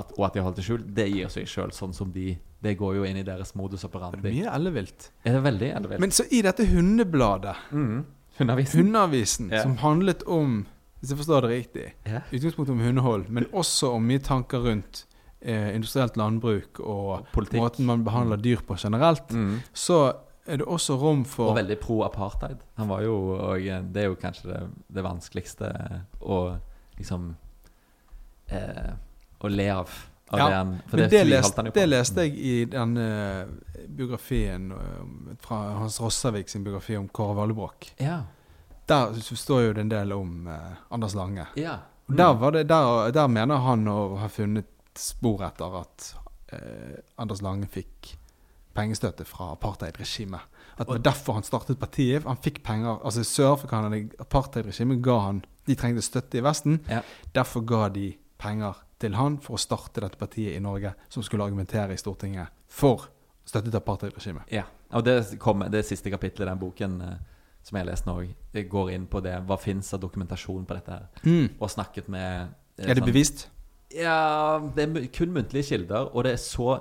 at, 0.01 0.11
og 0.17 0.25
at 0.27 0.33
de 0.35 0.41
har 0.41 0.47
holdt 0.49 0.59
det 0.59 0.65
skjult, 0.67 0.87
det 0.97 1.07
gir 1.13 1.29
seg 1.33 1.47
sjøl, 1.49 1.71
sånn 1.75 1.93
som 1.95 2.11
de 2.15 2.33
Det 2.61 2.75
går 2.77 2.95
jo 2.99 3.03
inn 3.09 3.17
i 3.17 3.23
deres 3.25 3.55
modus 3.57 3.81
operandi. 3.87 4.21
Mye 4.35 4.51
ellevilt. 4.53 5.07
Er 5.25 5.33
det 5.39 5.43
veldig 5.47 5.69
ellevilt? 5.77 5.99
Men 6.03 6.11
så 6.13 6.25
i 6.29 6.41
dette 6.45 6.65
hundebladet, 6.69 7.55
mm. 7.71 8.03
Hundeavisen. 8.37 8.79
Hundeavisen, 8.83 9.49
Ja. 9.51 9.63
som 9.63 9.77
handlet 9.81 10.23
om 10.27 10.65
Hvis 11.01 11.09
jeg 11.09 11.17
forstår 11.17 11.41
det 11.41 11.49
riktig 11.49 11.93
Ja. 12.05 12.19
Utgangspunktet 12.31 12.69
om 12.75 12.79
hundehold, 12.79 13.29
men 13.29 13.45
også 13.51 13.89
om 13.95 14.03
mye 14.05 14.19
tanker 14.21 14.59
rundt 14.61 15.05
eh, 15.41 15.73
industrielt 15.75 16.15
landbruk 16.17 16.79
og 16.79 17.25
Politikk. 17.33 17.59
måten 17.59 17.85
man 17.85 18.03
behandler 18.05 18.37
dyr 18.37 18.61
på 18.61 18.75
generelt, 18.77 19.27
Mm. 19.33 19.59
så 19.73 20.13
er 20.47 20.57
det 20.57 20.67
også 20.67 20.99
rom 21.01 21.23
for 21.25 21.49
Og 21.49 21.57
veldig 21.57 21.79
pro 21.79 22.03
apartheid. 22.03 22.59
Han 22.77 22.87
var 22.87 23.01
jo 23.01 23.15
og 23.33 23.57
Det 23.93 23.97
er 24.03 24.07
jo 24.09 24.15
kanskje 24.15 24.43
det, 24.53 24.67
det 24.93 25.03
vanskeligste 25.03 26.03
å 26.21 26.59
liksom 26.99 27.35
eh, 28.51 28.93
Å 29.41 29.51
le 29.51 29.67
av. 29.73 29.93
av 30.31 30.39
Ja, 30.39 30.61
for 30.87 30.97
Men 30.97 31.03
det, 31.03 31.09
det, 31.11 31.23
leste, 31.27 31.65
det 31.75 31.85
leste 31.89 32.25
jeg 32.27 32.37
i 32.37 32.55
den 32.71 32.97
eh, 33.01 33.45
biografien 33.87 34.71
eh, 34.71 35.33
fra 35.43 35.61
Hans 35.79 35.99
Rossavik 36.01 36.49
sin 36.49 36.63
biografi 36.63 36.97
om 36.97 37.09
Kåre 37.09 37.35
Vallebrokk. 37.41 37.93
Ja. 38.01 38.21
Der 38.87 39.15
står 39.19 39.61
jo 39.67 39.73
det 39.73 39.85
en 39.85 39.91
del 39.91 40.13
om 40.15 40.47
eh, 40.47 40.83
Anders 40.89 41.17
Lange. 41.17 41.47
ja. 41.55 41.79
Mm. 42.11 42.17
der, 42.17 42.33
var 42.33 42.51
det, 42.51 42.63
der, 42.67 43.11
der 43.15 43.27
mener 43.27 43.61
han 43.63 43.87
å 43.87 44.17
ha 44.19 44.27
funnet 44.27 44.67
spor 44.99 45.45
etter 45.45 45.77
at 45.79 46.07
eh, 46.51 46.97
Anders 47.21 47.39
Lange 47.45 47.69
fikk 47.71 48.17
pengestøtte 48.75 49.23
fra 49.27 49.51
apartheidregimet. 49.53 50.41
At 50.75 50.87
det 50.87 50.95
var 50.95 51.03
derfor 51.05 51.37
han 51.37 51.45
startet 51.45 51.79
partiet. 51.79 52.25
Han 52.25 52.39
fikk 52.41 52.61
penger 52.63 53.01
Altså 53.03 53.23
Sør-afrikanerne, 53.27 54.09
apartheidregimet, 54.19 55.01
ga 55.03 55.17
han 55.27 55.41
De 55.67 55.75
trengte 55.77 56.01
støtte 56.01 56.39
i 56.39 56.43
Vesten. 56.43 56.79
Ja. 56.89 57.01
Derfor 57.35 57.61
ga 57.67 57.89
de 57.93 58.13
penger 58.41 58.79
til 59.01 59.15
han 59.17 59.37
for 59.41 59.57
å 59.57 59.61
starte 59.61 60.01
dette 60.03 60.17
partiet 60.21 60.55
i 60.55 60.61
Norge, 60.63 60.93
som 61.09 61.23
skulle 61.25 61.43
argumentere 61.47 61.93
i 61.93 61.99
Stortinget 62.01 62.47
for 62.71 63.09
støtte 63.45 63.71
til 63.71 63.79
apartheidregimet. 63.81 64.47
Ja, 64.53 64.63
og 64.93 65.03
det, 65.07 65.17
kom, 65.41 65.63
det 65.73 65.83
siste 65.87 66.11
kapittelet 66.13 66.47
i 66.47 66.51
den 66.51 66.59
boken 66.61 66.99
eh, 67.01 67.15
som 67.63 67.77
jeg 67.77 67.85
leste 67.89 68.07
nå, 68.09 68.19
det 68.53 68.67
går 68.69 68.91
inn 68.95 69.07
på 69.11 69.19
det. 69.25 69.35
Hva 69.45 69.57
fins 69.61 69.91
av 69.93 69.99
dokumentasjon 70.01 70.63
på 70.65 70.77
dette? 70.77 70.91
her 70.91 71.27
Mm. 71.27 71.49
Og 71.59 71.69
snakket 71.69 72.07
med 72.09 72.47
eh, 72.77 72.85
Er 72.89 72.93
det 72.95 73.03
sånn- 73.03 73.11
bevist? 73.11 73.47
Ja, 73.91 74.59
det 74.75 74.85
er 74.87 75.07
kun 75.11 75.33
muntlige 75.35 75.67
kilder, 75.73 76.07
og 76.15 76.23
det 76.23 76.31
er 76.33 76.37
så 76.41 76.79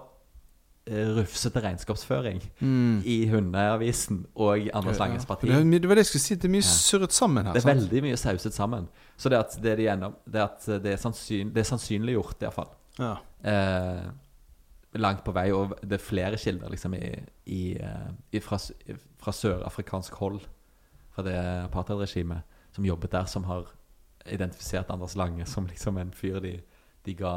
eh, 0.86 1.08
rufsete 1.16 1.60
regnskapsføring 1.62 2.40
Mm. 2.60 3.02
i 3.04 3.26
Hundeavisen 3.28 4.26
og 4.36 4.68
Anders 4.74 4.98
Langes 4.98 5.26
parti. 5.26 5.46
Det 5.48 5.88
var 5.88 5.94
det 5.94 6.04
jeg 6.06 6.06
skulle 6.06 6.22
si. 6.22 6.34
Det 6.36 6.44
er 6.44 6.54
mye 6.54 6.62
Ja. 6.64 6.70
surret 6.70 7.12
sammen 7.12 7.44
her. 7.46 7.52
Det 7.52 7.64
er 7.64 7.68
sant? 7.68 7.80
veldig 7.90 8.02
mye 8.02 8.16
sauset 8.16 8.52
sammen. 8.54 8.88
Så 9.20 9.28
det 9.28 9.36
at 9.42 9.56
det, 9.60 9.74
de 9.76 9.84
gjennom, 9.84 10.14
det, 10.24 10.40
at 10.46 10.66
det, 10.80 10.94
er, 10.94 11.00
sannsyn, 11.00 11.50
det 11.52 11.60
er 11.60 11.68
sannsynliggjort, 11.68 12.40
iallfall. 12.46 12.70
Ja. 12.96 13.10
Eh, 13.44 14.06
langt 15.00 15.20
på 15.26 15.34
vei, 15.36 15.50
og 15.54 15.74
det 15.84 15.98
er 15.98 16.02
flere 16.02 16.38
kilder 16.40 16.72
liksom, 16.72 16.94
i, 16.96 17.10
i, 17.52 17.60
eh, 17.76 18.08
i, 18.32 18.40
fra, 18.42 18.56
fra 19.20 19.34
sørafrikansk 19.36 20.16
hold, 20.22 20.40
fra 21.14 21.24
det 21.26 21.36
apartheidregimet 21.66 22.56
som 22.74 22.86
jobbet 22.88 23.12
der, 23.12 23.28
som 23.30 23.44
har 23.50 23.68
identifisert 24.30 24.90
Anders 24.92 25.14
Lange 25.16 25.46
som 25.48 25.66
liksom 25.66 25.98
en 26.00 26.12
fyr 26.16 26.40
de, 26.44 26.54
de 27.06 27.14
ga, 27.18 27.34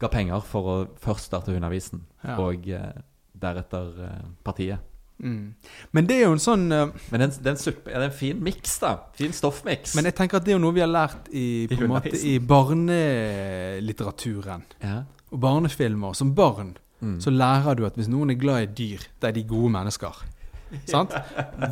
ga 0.00 0.08
penger 0.12 0.44
for 0.46 0.70
å 0.70 0.76
først 1.00 1.28
starte 1.30 1.52
Hundeavisen, 1.56 2.04
Ja. 2.24 2.36
og 2.40 2.68
eh, 2.68 3.00
deretter 3.40 3.96
eh, 4.04 4.22
partiet. 4.44 4.86
Mm. 5.20 5.52
Men 5.92 6.06
det 6.08 6.16
er 6.16 6.22
jo 6.26 6.32
en 6.32 6.40
sånn 6.40 6.62
uh, 6.72 6.86
Men 7.12 7.20
den, 7.26 7.32
den 7.44 7.56
suppe, 7.60 7.90
er 7.92 8.00
det 8.00 8.06
en 8.10 8.16
fin 8.16 8.38
miks, 8.42 8.78
da? 8.80 8.94
Fin 9.18 9.32
stoffmiks. 9.36 9.92
Men 9.98 10.04
jeg 10.08 10.14
tenker 10.16 10.36
at 10.40 10.44
det 10.46 10.54
er 10.54 10.58
jo 10.58 10.62
noe 10.64 10.72
vi 10.76 10.80
har 10.80 10.88
lært 10.88 11.28
i, 11.32 11.66
på 11.68 11.82
en 11.84 11.90
måte, 11.92 12.14
i 12.16 12.38
barnelitteraturen 12.40 14.62
ja. 14.82 15.02
og 15.30 15.40
barnefilmer. 15.42 16.12
Som 16.16 16.34
barn 16.34 16.76
Mm. 17.00 17.16
så 17.20 17.30
lærer 17.32 17.74
du 17.78 17.86
at 17.86 17.94
hvis 17.96 18.08
noen 18.12 18.28
er 18.28 18.36
glad 18.36 18.62
i 18.62 18.66
dyr, 18.76 18.98
det 19.22 19.28
er 19.30 19.32
de 19.32 19.42
gode 19.48 19.70
mennesker. 19.72 20.18
Sant? 20.92 21.14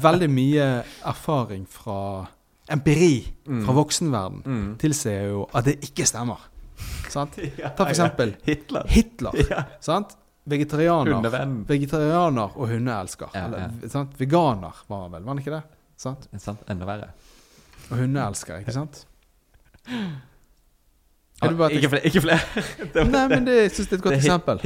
Veldig 0.00 0.28
mye 0.32 0.68
erfaring 1.04 1.66
fra 1.68 2.24
empiri 2.72 3.26
fra 3.44 3.74
voksenverden 3.76 4.40
Mm. 4.46 4.70
tilsier 4.80 5.26
jo 5.28 5.42
at 5.52 5.64
det 5.68 5.74
ikke 5.84 6.06
stemmer. 6.08 6.40
Sant? 7.12 7.36
Ta 7.60 7.74
for 7.76 7.92
eksempel 7.92 8.32
Hitler. 8.46 8.88
Hitler. 8.88 9.36
Ja. 9.52 9.66
Sant? 9.84 10.16
Vegetarianer. 10.48 11.44
Vegetarianer 11.68 12.54
og 12.56 12.70
hundeelsker. 12.72 13.34
Ja, 13.34 13.44
Eller, 13.46 13.66
ja. 13.82 13.90
Sant? 13.92 14.14
Veganer 14.20 14.80
var 14.88 15.02
han 15.04 15.12
vel, 15.16 15.22
var 15.26 15.34
han 15.34 15.42
ikke 15.42 15.54
det? 15.56 15.62
Sant? 15.98 16.28
Sant? 16.40 16.64
Enda 16.70 16.88
verre. 16.88 17.10
Og 17.90 18.00
hundeelsker, 18.02 18.62
ikke 18.62 18.74
sant? 18.76 19.04
Bare 21.40 21.70
ikke 21.72 21.88
flere. 21.92 22.04
Ikke 22.10 22.20
flere. 22.24 22.40
Var- 22.94 23.10
Nei, 23.14 23.24
men 23.30 23.46
det, 23.46 23.56
jeg 23.62 23.70
synes 23.76 23.88
det 23.88 23.94
er 23.96 24.00
et 24.00 24.04
godt 24.08 24.18
eksempel. 24.18 24.60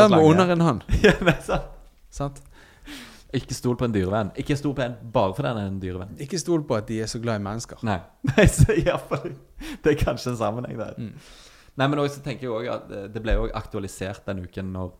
Hvem 0.00 0.12
er 0.18 0.26
ondere 0.26 0.56
enn 0.56 0.64
han? 0.66 0.82
Ja, 1.04 1.14
er 1.20 1.40
sant. 1.46 1.72
Sant? 2.10 2.42
Ikke 3.36 3.54
stol 3.54 3.76
på 3.76 3.84
en 3.88 3.92
dyrevenn. 3.94 4.30
Ikke 4.38 4.56
stol 4.56 4.74
på 4.78 4.84
en 4.86 4.94
bare 5.12 5.34
fordi 5.36 5.50
han 5.50 5.58
er 5.60 5.70
en 5.70 5.80
dyrevenn. 5.82 6.14
Ikke 6.22 6.38
stol 6.40 6.62
på 6.66 6.76
at 6.78 6.86
de 6.88 7.00
er 7.04 7.10
så 7.10 7.20
glad 7.22 7.40
i 7.40 7.44
mennesker. 7.44 7.82
Nei. 7.86 7.98
Nei 8.32 8.46
så 8.50 8.72
i 8.74 8.84
hvert 8.86 9.06
fall, 9.10 9.34
det 9.84 9.92
er 9.92 9.98
kanskje 10.00 10.32
en 10.32 10.38
sammenheng 10.40 10.78
der. 10.80 10.94
Mm. 10.98 11.12
Nei, 11.76 11.88
men 11.92 12.00
også 12.00 12.22
tenker 12.24 12.46
jeg 12.48 12.54
også 12.54 12.76
at 12.78 12.94
eh, 12.96 13.08
det 13.12 13.22
ble 13.22 13.34
jo 13.36 13.48
aktualisert 13.58 14.22
den 14.30 14.44
uken 14.46 14.70
når, 14.72 14.94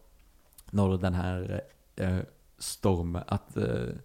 når 0.77 0.97
den 1.03 1.17
her 1.19 1.43
eh, 1.99 2.23
storme 2.63 3.23
At 3.33 3.57
eh, 3.61 3.97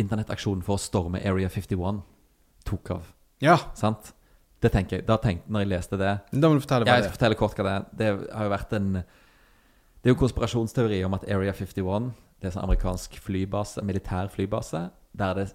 internettaksjonen 0.00 0.62
for 0.64 0.78
å 0.78 0.80
storme 0.80 1.20
Area 1.26 1.48
51 1.52 2.00
tok 2.68 2.90
av. 2.94 3.10
Ja, 3.44 3.56
Sant? 3.76 4.12
Det 4.60 4.68
tenker 4.74 4.98
jeg, 4.98 5.06
da 5.08 5.16
tenkte, 5.16 5.48
når 5.48 5.62
jeg 5.64 5.68
leste 5.70 5.96
det 5.96 6.10
da 6.36 6.48
må 6.50 6.58
du 6.58 6.60
fortelle 6.60 6.84
hva 6.84 6.92
Ja, 6.92 6.96
er. 6.98 7.00
jeg 7.00 7.02
det 7.02 7.08
skal 7.08 7.12
er. 7.12 7.16
fortelle 7.16 7.38
kort 7.40 7.54
hva 7.56 7.64
det 7.64 7.72
er. 7.72 7.84
Det 7.96 8.34
har 8.36 8.44
jo 8.44 8.50
vært 8.52 8.74
en 8.76 8.88
Det 9.00 10.08
er 10.08 10.12
jo 10.14 10.18
konspirasjonsteori 10.20 10.98
om 11.04 11.14
at 11.16 11.24
Area 11.32 11.52
51, 11.56 12.10
det 12.40 12.44
er 12.46 12.50
en 12.50 12.54
sånn 12.56 12.64
amerikansk 12.68 13.16
flybase, 13.20 13.82
militær 13.84 14.28
flybase, 14.32 14.82
der 15.16 15.34
det 15.36 15.46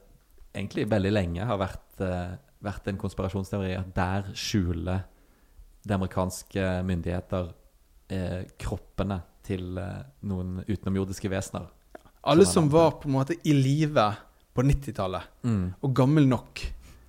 egentlig 0.54 0.86
veldig 0.90 1.12
lenge 1.14 1.46
har 1.50 1.58
vært, 1.58 2.02
eh, 2.02 2.36
vært 2.66 2.88
en 2.92 2.98
konspirasjonsteori 3.02 3.72
at 3.78 3.94
der 3.98 4.30
skjuler 4.38 5.04
de 5.86 5.94
amerikanske 5.98 6.68
myndigheter 6.86 7.50
eh, 8.10 8.44
kroppene 8.62 9.22
til 9.46 9.78
eh, 9.82 10.04
noen 10.28 10.60
utenomjordiske 10.68 11.30
vesener. 11.32 11.68
Alle 12.26 12.46
som 12.50 12.70
var 12.74 12.96
på 13.02 13.08
en 13.10 13.16
måte 13.20 13.36
i 13.46 13.54
live 13.54 14.08
på 14.56 14.64
90-tallet, 14.66 15.22
Mm. 15.46 15.74
og 15.84 15.94
gammel 15.96 16.26
nok 16.28 16.62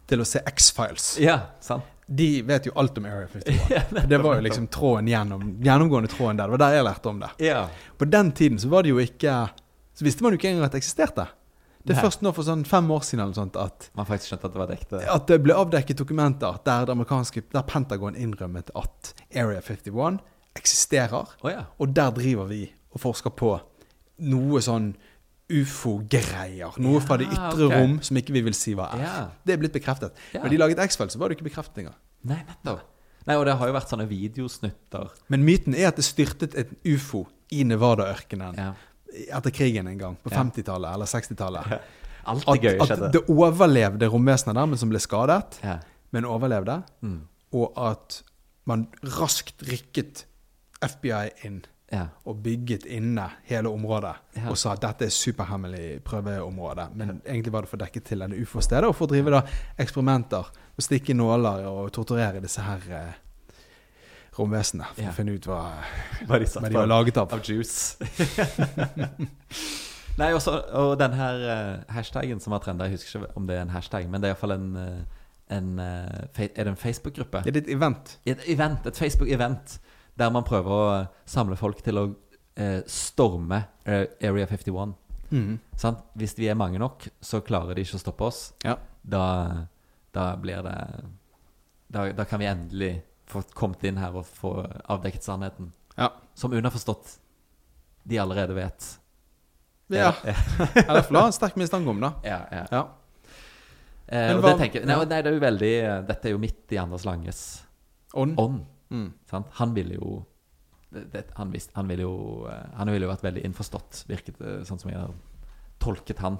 til 0.06 0.20
å 0.20 0.26
se 0.28 0.42
X-Files, 0.46 1.16
Ja, 1.22 1.38
sant? 1.60 1.84
de 2.08 2.42
vet 2.46 2.66
jo 2.68 2.72
alt 2.78 2.98
om 2.98 3.06
Area 3.08 3.26
51. 3.26 3.88
For 3.90 4.06
det 4.10 4.18
var 4.22 4.36
jo 4.36 4.42
liksom 4.46 4.66
tråden 4.70 5.08
gjennom, 5.10 5.46
gjennomgående 5.64 6.10
tråden 6.12 6.36
der. 6.38 6.46
Det 6.46 6.54
var 6.58 6.62
der 6.66 6.76
jeg 6.76 6.84
lærte 6.86 7.08
om 7.10 7.18
det. 7.24 7.30
Ja. 7.42 7.64
På 7.98 8.04
den 8.10 8.30
tiden 8.32 8.58
så 8.62 8.68
var 8.70 8.82
det 8.86 8.92
jo 8.92 9.00
ikke 9.02 9.48
Så 9.96 10.04
visste 10.04 10.22
man 10.22 10.34
jo 10.34 10.36
ikke 10.38 10.50
engang 10.52 10.66
at 10.68 10.72
det 10.76 10.82
eksisterte. 10.84 11.24
Det 11.86 11.94
er 11.94 11.96
Nei. 11.96 12.04
først 12.04 12.20
nå 12.22 12.30
for 12.36 12.42
sånn 12.44 12.64
fem 12.68 12.90
år 12.92 13.00
siden 13.06 13.22
eller 13.24 13.34
sånt 13.38 13.56
at 13.56 13.88
Man 13.96 14.06
faktisk 14.06 14.28
skjønte 14.34 14.44
at 14.50 14.52
det 14.52 14.60
var 14.60 14.72
ekte. 14.74 15.00
at 15.16 15.26
det 15.30 15.38
ble 15.42 15.54
avdekket 15.54 15.96
dokumenter 15.96 16.58
der, 16.66 16.84
det 16.86 17.44
der 17.54 17.62
Pentagon 17.62 18.14
innrømmet 18.14 18.70
at 18.76 19.14
Area 19.34 19.60
51 19.62 20.18
eksisterer. 20.56 21.28
Oh, 21.42 21.50
ja. 21.50 21.64
Og 21.78 21.92
der 21.96 22.10
driver 22.16 22.48
vi 22.50 22.64
og 22.92 23.00
forsker 23.02 23.30
på 23.36 23.54
noe 24.26 24.60
sånn 24.64 24.94
ufo-greier. 25.52 26.74
Noe 26.82 27.00
fra 27.04 27.16
det 27.20 27.28
Ja, 27.30 27.50
ytre 27.50 27.66
okay. 27.68 27.80
rom 27.82 27.96
som 28.02 28.18
ikke 28.18 28.34
vi 28.34 28.42
vil 28.46 28.56
si 28.56 28.74
hva 28.76 28.88
er. 28.96 29.02
Ja. 29.04 29.14
Det 29.46 29.54
er 29.56 29.60
blitt 29.62 29.74
bekreftet. 29.76 30.16
Ja. 30.34 30.42
Når 30.42 30.54
de 30.54 30.60
laget 30.62 30.82
X-Files, 30.86 31.14
så 31.14 31.20
var 31.20 31.28
det 31.30 31.38
ikke 31.38 31.48
bekreftet 31.50 31.82
engang. 31.84 31.96
Nei, 32.26 32.40
nettopp. 32.48 32.82
Nei, 33.26 33.34
og 33.36 33.44
det 33.48 33.56
har 33.58 33.66
jo 33.70 33.74
vært 33.74 33.90
sånne 33.90 34.06
videosnutter. 34.10 35.08
Men 35.34 35.42
myten 35.46 35.74
er 35.74 35.88
at 35.90 35.96
det 35.98 36.04
styrtet 36.06 36.54
et 36.58 36.70
ufo 36.86 37.24
i 37.54 37.62
Nevada-ørkenen 37.66 38.56
Ja. 38.58 38.72
etter 39.32 39.50
krigen 39.54 39.86
en 39.88 39.98
gang, 39.98 40.16
på 40.22 40.30
Ja. 40.30 40.42
50-tallet 40.42 40.94
eller 40.94 41.06
60-tallet. 41.06 41.80
Alt 42.26 42.44
At, 42.48 42.60
det 42.62 42.80
at, 42.82 42.90
at 42.90 43.12
det 43.12 43.22
overlevde 43.30 44.08
romvesenet 44.10 44.54
der, 44.58 44.66
men 44.66 44.78
som 44.78 44.88
ble 44.90 44.98
skadet, 44.98 45.60
Ja. 45.62 45.78
men 46.12 46.24
overlevde. 46.24 46.82
Mm. 47.02 47.20
Og 47.54 47.72
at 47.76 48.22
man 48.66 48.88
raskt 49.04 49.62
rykket 49.62 50.24
FBI 50.88 51.30
inn 51.46 51.64
Ja. 51.92 52.08
og 52.26 52.40
bygget 52.42 52.84
inne 52.90 53.28
hele 53.46 53.68
området. 53.70 54.14
Ja. 54.36 54.48
Og 54.50 54.56
sa 54.58 54.72
at 54.72 54.80
dette 54.82 55.04
er 55.06 55.08
superhemmelig 55.14 56.00
prøveområde. 56.04 56.88
Men 56.98 57.20
egentlig 57.26 57.52
var 57.52 57.60
det 57.62 57.70
for 57.70 57.76
å 57.78 57.84
dekke 57.84 58.00
til 58.04 58.18
denne 58.24 58.40
ufo-stedet, 58.42 58.84
og 58.88 58.96
for 58.98 59.06
å 59.06 59.12
drive 59.12 59.30
da 59.30 59.42
eksperimenter. 59.78 60.48
Og 60.76 60.82
stikke 60.82 61.14
nåler 61.14 61.62
og 61.70 61.92
torturere 61.94 62.40
disse 62.42 62.60
her 62.66 62.82
eh, 62.90 63.12
romvesenene. 64.38 64.88
For 64.96 65.02
Ja. 65.02 65.10
å 65.10 65.14
finne 65.14 65.36
ut 65.38 65.46
hva, 65.46 65.60
Hva 66.26 66.38
de 66.42 66.46
satt 66.46 66.62
hva 66.64 66.68
de 66.68 66.74
var 66.74 66.86
laget 66.90 67.16
av. 67.22 67.32
av 67.32 67.40
juice. 67.46 67.96
Nei, 70.16 70.30
også, 70.32 70.52
og 70.72 70.94
den 70.98 71.12
her 71.12 71.42
uh, 71.44 71.94
hashtaggen 71.94 72.40
som 72.40 72.54
har 72.56 72.62
trenda, 72.64 72.86
jeg 72.88 72.96
husker 72.96 73.20
ikke 73.26 73.36
om 73.36 73.46
det 73.48 73.58
er 73.58 73.66
en 73.66 73.72
hashtag, 73.74 74.06
men 74.08 74.22
det 74.22 74.30
er 74.30 74.34
iallfall 74.34 74.54
en, 74.54 74.68
eh, 74.80 75.02
en 75.56 75.66
eh, 75.78 76.22
fe- 76.32 76.50
Er 76.56 76.64
det 76.64 76.72
en 76.72 76.76
Facebook-gruppe? 76.80 77.42
Det 77.44 77.52
er 77.54 77.58
et 77.60 77.68
event. 77.76 78.14
Et 78.24 78.46
event, 78.48 78.86
et 78.88 78.96
Facebook-event 78.96 79.78
der 80.16 80.30
man 80.32 80.44
prøver 80.48 80.72
å 80.72 81.06
samle 81.28 81.56
folk 81.60 81.82
til 81.84 81.98
å 82.00 82.04
eh, 82.56 82.80
storme 82.88 83.62
eh, 83.84 84.06
Area 84.24 84.46
51. 84.48 84.94
Mm. 85.30 85.56
Sant? 85.76 86.04
Hvis 86.16 86.36
vi 86.38 86.48
er 86.48 86.54
mange 86.58 86.78
nok, 86.80 87.08
så 87.20 87.40
klarer 87.44 87.74
de 87.76 87.82
ikke 87.84 87.98
å 87.98 88.02
stoppe 88.04 88.28
oss. 88.28 88.40
Ja. 88.64 88.76
Da, 89.02 89.24
da 90.16 90.28
blir 90.40 90.62
det 90.66 90.76
da, 91.92 92.06
da 92.16 92.24
kan 92.26 92.40
vi 92.42 92.48
endelig 92.50 92.92
få 93.30 93.42
kommet 93.58 93.82
inn 93.86 93.98
her 93.98 94.14
og 94.18 94.26
få 94.26 94.52
avdekket 94.90 95.26
sannheten. 95.26 95.72
Ja. 95.98 96.10
Som 96.38 96.54
underforstått 96.54 97.16
de 98.06 98.18
allerede 98.22 98.54
vet. 98.56 98.86
Ja. 99.90 100.12
Eller 100.26 101.02
for 101.06 101.14
å 101.14 101.20
ha 101.24 101.28
en 101.30 101.34
sterk 101.34 101.56
mistanke 101.58 101.90
om, 101.92 102.00
det. 102.02 102.10
Ja, 102.26 102.40
ja. 102.50 102.64
Ja. 102.72 102.80
Eh, 104.06 104.32
hva- 104.38 104.52
det 104.52 104.58
tenker, 104.62 104.86
nei, 104.86 104.96
nei, 105.02 105.20
det 105.22 105.30
er 105.32 105.34
jo 105.34 105.42
veldig 105.42 105.70
Dette 106.06 106.28
er 106.28 106.34
jo 106.36 106.38
midt 106.38 106.70
i 106.74 106.78
Anders 106.78 107.02
Langes 107.06 107.40
Ånd. 108.14 108.36
Mm. 108.90 109.12
Sant? 109.30 109.48
Han 109.60 109.74
ville 109.74 109.94
jo 109.98 110.24
det, 110.90 111.24
han, 111.34 111.50
visste, 111.52 111.72
han 111.74 111.88
ville 111.90 112.04
jo 112.06 112.46
eh, 112.48 112.68
Han 112.78 112.88
ville 112.92 113.04
jo 113.04 113.10
vært 113.10 113.24
veldig 113.26 113.42
innforstått, 113.48 114.04
virket 114.08 114.38
sånn 114.68 114.78
som 114.80 114.90
jeg 114.92 115.00
har 115.00 115.12
tolket 115.82 116.22
han. 116.22 116.38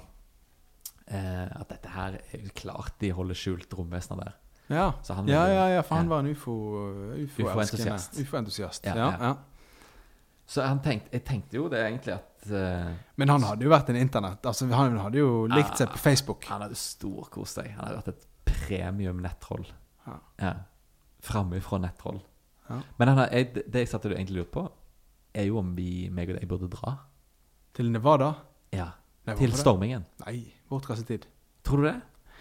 Eh, 1.07 1.43
at 1.45 1.69
dette 1.69 1.91
her 1.93 2.15
er 2.19 2.45
jo 2.47 2.53
klart 2.55 2.95
de 2.99 3.11
holder 3.15 3.37
skjult 3.37 3.73
romvesener 3.77 4.23
der. 4.23 4.37
Ja. 4.67 4.87
Så 5.03 5.13
han 5.15 5.27
ja, 5.29 5.43
ville- 5.43 5.53
ja, 5.55 5.67
ja, 5.77 5.83
for 5.83 5.95
han 5.95 6.09
var 6.11 6.19
en 6.23 6.31
ufo... 6.33 6.55
UFO-entusiast. 7.15 7.37
UFO-entusiast. 7.37 8.19
UFO-entusiast, 8.23 8.89
Ja, 8.89 9.11
ja. 9.19 9.35
Så 10.47 10.63
han 10.63 10.79
tenkte, 10.79 11.11
jeg 11.11 11.25
tenkte 11.27 11.57
jo 11.59 11.65
det 11.67 11.81
egentlig 11.83 12.13
at 12.15 12.45
eh, 12.55 12.91
Men 13.19 13.29
han 13.33 13.43
hadde 13.43 13.65
jo 13.67 13.71
vært 13.73 13.89
en 13.91 13.97
internett 13.99 14.45
Altså, 14.47 14.63
han 14.71 14.95
hadde 15.03 15.19
jo 15.19 15.41
likt 15.51 15.75
seg 15.75 15.89
på 15.91 15.99
Facebook. 15.99 16.45
Han 16.47 16.63
hadde 16.63 16.77
storkost 16.79 17.59
seg. 17.59 17.73
Han 17.75 17.83
hadde 17.83 17.97
vært 17.99 18.13
et 18.13 18.27
premium 18.47 19.19
nettroll. 19.23 19.65
Ja. 20.07 20.15
Ja. 20.39 20.53
Framifrå 21.27 21.81
nettroll. 21.83 22.21
Ja. 22.69 22.81
Men 22.99 23.13
Anna, 23.13 23.27
jeg, 23.31 23.63
det 23.65 23.85
jeg 23.85 23.89
satte 23.91 24.11
du 24.11 24.15
egentlig 24.15 24.41
lurte 24.41 24.53
på, 24.53 24.65
er 25.37 25.47
jo 25.47 25.59
om 25.61 25.73
vi, 25.77 26.09
meg 26.13 26.31
og 26.31 26.39
deg, 26.39 26.47
burde 26.49 26.69
dra. 26.73 26.97
Til 27.77 27.91
Nevada? 27.93 28.33
Ja. 28.73 28.91
Nei, 29.27 29.35
Til 29.35 29.53
stormingen. 29.53 30.05
det? 30.17 30.25
Nei, 30.25 30.53
bortkastet 30.71 31.07
tid. 31.07 31.27
Tror 31.67 31.83
du 31.83 31.89
det? 31.89 31.97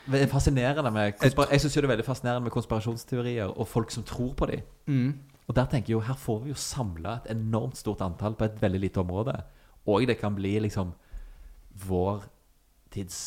Det 0.06 0.20
er 0.22 0.28
fascinerende 0.30 0.90
med 0.94 1.16
Jeg 1.18 1.32
syns 1.60 1.74
det 1.74 1.82
er 1.82 1.88
veldig 1.90 2.04
fascinerende 2.06 2.46
med 2.46 2.54
konspirasjonsteorier 2.54 3.50
og 3.50 3.66
folk 3.68 3.90
som 3.90 4.04
tror 4.06 4.34
på 4.38 4.46
dem. 4.46 4.62
Mm. 4.86 5.18
Og 5.48 5.56
der 5.56 5.66
tenker 5.70 5.90
jeg 5.90 5.96
jo, 5.96 6.00
her 6.06 6.14
får 6.14 6.38
vi 6.44 6.52
jo 6.52 6.58
samla 6.58 7.16
et 7.16 7.30
enormt 7.34 7.76
stort 7.78 8.02
antall 8.06 8.34
på 8.38 8.46
et 8.46 8.62
veldig 8.62 8.80
lite 8.80 9.02
område. 9.02 9.34
Og 9.86 10.06
det 10.06 10.18
kan 10.18 10.34
bli 10.34 10.58
liksom 10.62 10.92
vår 11.86 12.22
tids 12.90 13.18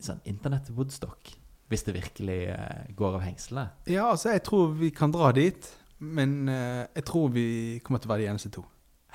sånn 0.00 0.22
internett-Woodstock. 0.24 1.34
Hvis 1.70 1.84
det 1.86 1.94
virkelig 1.94 2.38
eh, 2.50 2.84
går 2.98 3.16
av 3.20 3.22
hengslene. 3.22 3.68
Ja, 3.86 4.08
altså, 4.10 4.32
jeg 4.34 4.42
tror 4.46 4.72
vi 4.74 4.90
kan 4.90 5.12
dra 5.14 5.30
dit, 5.36 5.68
men 6.02 6.48
eh, 6.50 6.84
jeg 6.98 7.04
tror 7.06 7.28
vi 7.34 7.44
kommer 7.84 8.02
til 8.02 8.10
å 8.10 8.14
være 8.14 8.24
de 8.24 8.30
eneste 8.32 8.50
to. 8.54 8.64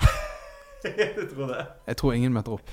du 1.16 1.24
tror 1.34 1.50
det? 1.52 1.64
Jeg 1.90 1.96
tror 2.00 2.14
ingen 2.16 2.32
møter 2.32 2.56
opp. 2.56 2.70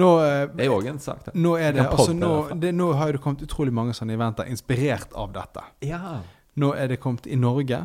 Nå, 0.00 0.08
eh, 0.22 0.44
Det 0.54 0.64
er 0.66 0.68
jo 0.68 0.76
òg 0.78 0.86
en 0.92 1.00
sak, 1.02 1.24
da. 1.26 1.32
nå, 1.34 1.54
er 1.58 1.72
det, 1.74 1.86
altså, 1.88 2.12
nå, 2.14 2.32
det, 2.62 2.74
nå 2.76 2.92
har 2.98 3.10
jo 3.10 3.16
det 3.16 3.22
kommet 3.24 3.42
utrolig 3.46 3.72
mange 3.74 3.94
sånne 3.96 4.14
eventer 4.14 4.50
inspirert 4.52 5.16
av 5.18 5.32
dette. 5.34 5.64
Ja. 5.88 6.20
Nå 6.60 6.74
er 6.76 6.92
det 6.92 7.00
kommet 7.02 7.26
i 7.26 7.38
Norge. 7.40 7.80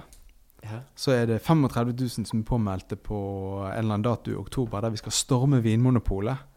ja. 0.65 0.82
Så 0.97 1.11
er 1.15 1.26
det 1.30 1.39
35 1.45 1.93
000 1.95 2.28
som 2.28 2.39
er 2.41 2.45
påmeldte 2.45 2.95
på 2.99 3.17
en 3.69 3.71
eller 3.71 3.95
annen 3.95 4.05
dato 4.05 4.32
i 4.34 4.38
oktober 4.38 4.82
der 4.86 4.93
vi 4.93 5.01
skal 5.01 5.15
storme 5.15 5.61
Vinmonopolet. 5.65 6.51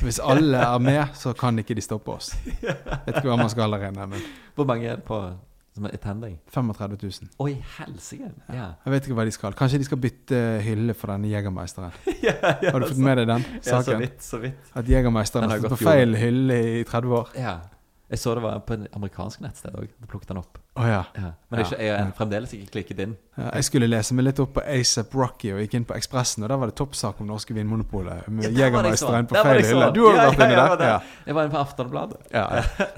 Hvis 0.00 0.20
alle 0.22 0.58
er 0.58 0.78
med, 0.82 1.14
så 1.14 1.32
kan 1.38 1.58
ikke 1.58 1.74
de 1.74 1.82
stoppe 1.84 2.12
oss. 2.12 2.34
Vet 3.06 3.16
ikke 3.16 3.28
hva 3.30 3.40
man 3.40 3.50
skal 3.52 3.72
regne 3.72 4.06
men 4.10 4.22
Hvor 4.54 4.66
mange 4.68 4.88
er 4.88 5.00
det 5.00 5.06
på 5.08 5.20
som 5.74 5.88
er 5.88 5.94
attending? 5.96 6.36
35 6.54 6.98
000. 7.02 7.30
Oi, 7.42 7.56
helsike! 7.78 8.28
Ja. 8.46 8.66
Jeg 8.84 8.92
vet 8.94 9.08
ikke 9.08 9.16
hva 9.18 9.24
de 9.26 9.32
skal. 9.34 9.56
Kanskje 9.58 9.80
de 9.82 9.86
skal 9.88 9.98
bytte 9.98 10.42
hylle 10.62 10.94
for 10.94 11.10
denne 11.10 11.26
Jegermeisteren. 11.32 11.90
Har 12.62 12.78
du 12.78 12.86
fått 12.86 13.00
med 13.02 13.18
deg 13.18 13.26
den 13.32 13.46
ja, 13.56 13.62
så 13.64 13.80
saken? 13.80 14.04
vidt, 14.04 14.20
så 14.22 14.38
vidt. 14.44 14.68
At 14.78 14.90
Jegermeisteren 14.90 15.50
har 15.50 15.58
stått 15.58 15.74
på 15.74 15.80
feil 15.82 16.14
hylle 16.20 16.60
i 16.62 16.84
30 16.86 17.16
år? 17.18 17.32
Ja. 17.34 17.56
Jeg 18.12 18.20
så 18.20 18.34
det 18.36 18.42
var 18.44 18.58
på 18.68 18.74
en 18.76 18.82
amerikansk 18.94 19.40
nettsted 19.40 19.74
òg. 19.80 19.86
Plukket 20.10 20.28
den 20.28 20.38
opp. 20.42 20.58
Oh, 20.76 20.84
ja. 20.86 21.00
Ja. 21.16 21.30
Men 21.50 21.62
jeg, 21.62 21.78
jeg 21.80 21.94
har 21.96 22.10
fremdeles 22.18 22.52
ikke 22.52 22.68
klikket 22.74 22.98
inn. 23.00 23.14
Ja, 23.38 23.46
Jeg 23.56 23.64
skulle 23.64 23.88
lese 23.88 24.14
meg 24.14 24.26
litt 24.26 24.42
opp 24.44 24.52
på 24.58 24.62
ASAP 24.66 25.14
Rocky 25.16 25.54
og 25.54 25.62
gikk 25.64 25.78
inn 25.78 25.86
på 25.88 25.96
Ekspressen, 25.96 26.44
og 26.44 26.52
der 26.52 26.60
var 26.60 26.70
det 26.70 26.76
toppsak 26.78 27.22
om 27.24 27.30
norske 27.32 27.56
Vinmonopolet 27.56 28.28
med 28.28 28.50
Ja, 28.50 28.66
Jegermeisteren 28.66 29.26
på 29.30 29.40
feil 29.40 29.64
hylle. 29.64 29.88
Du 29.96 30.02
har 30.10 30.20
vært 30.34 30.44
jeg 30.44 30.60
der? 30.60 30.86
Ja. 30.90 31.00
Jeg 31.26 31.38
var 31.38 31.48
inne 31.48 31.54
på 31.56 31.62
Aftonbladet. 31.64 32.22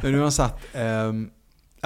Men 0.02 0.20
uansett 0.24 0.68
um, 0.74 1.24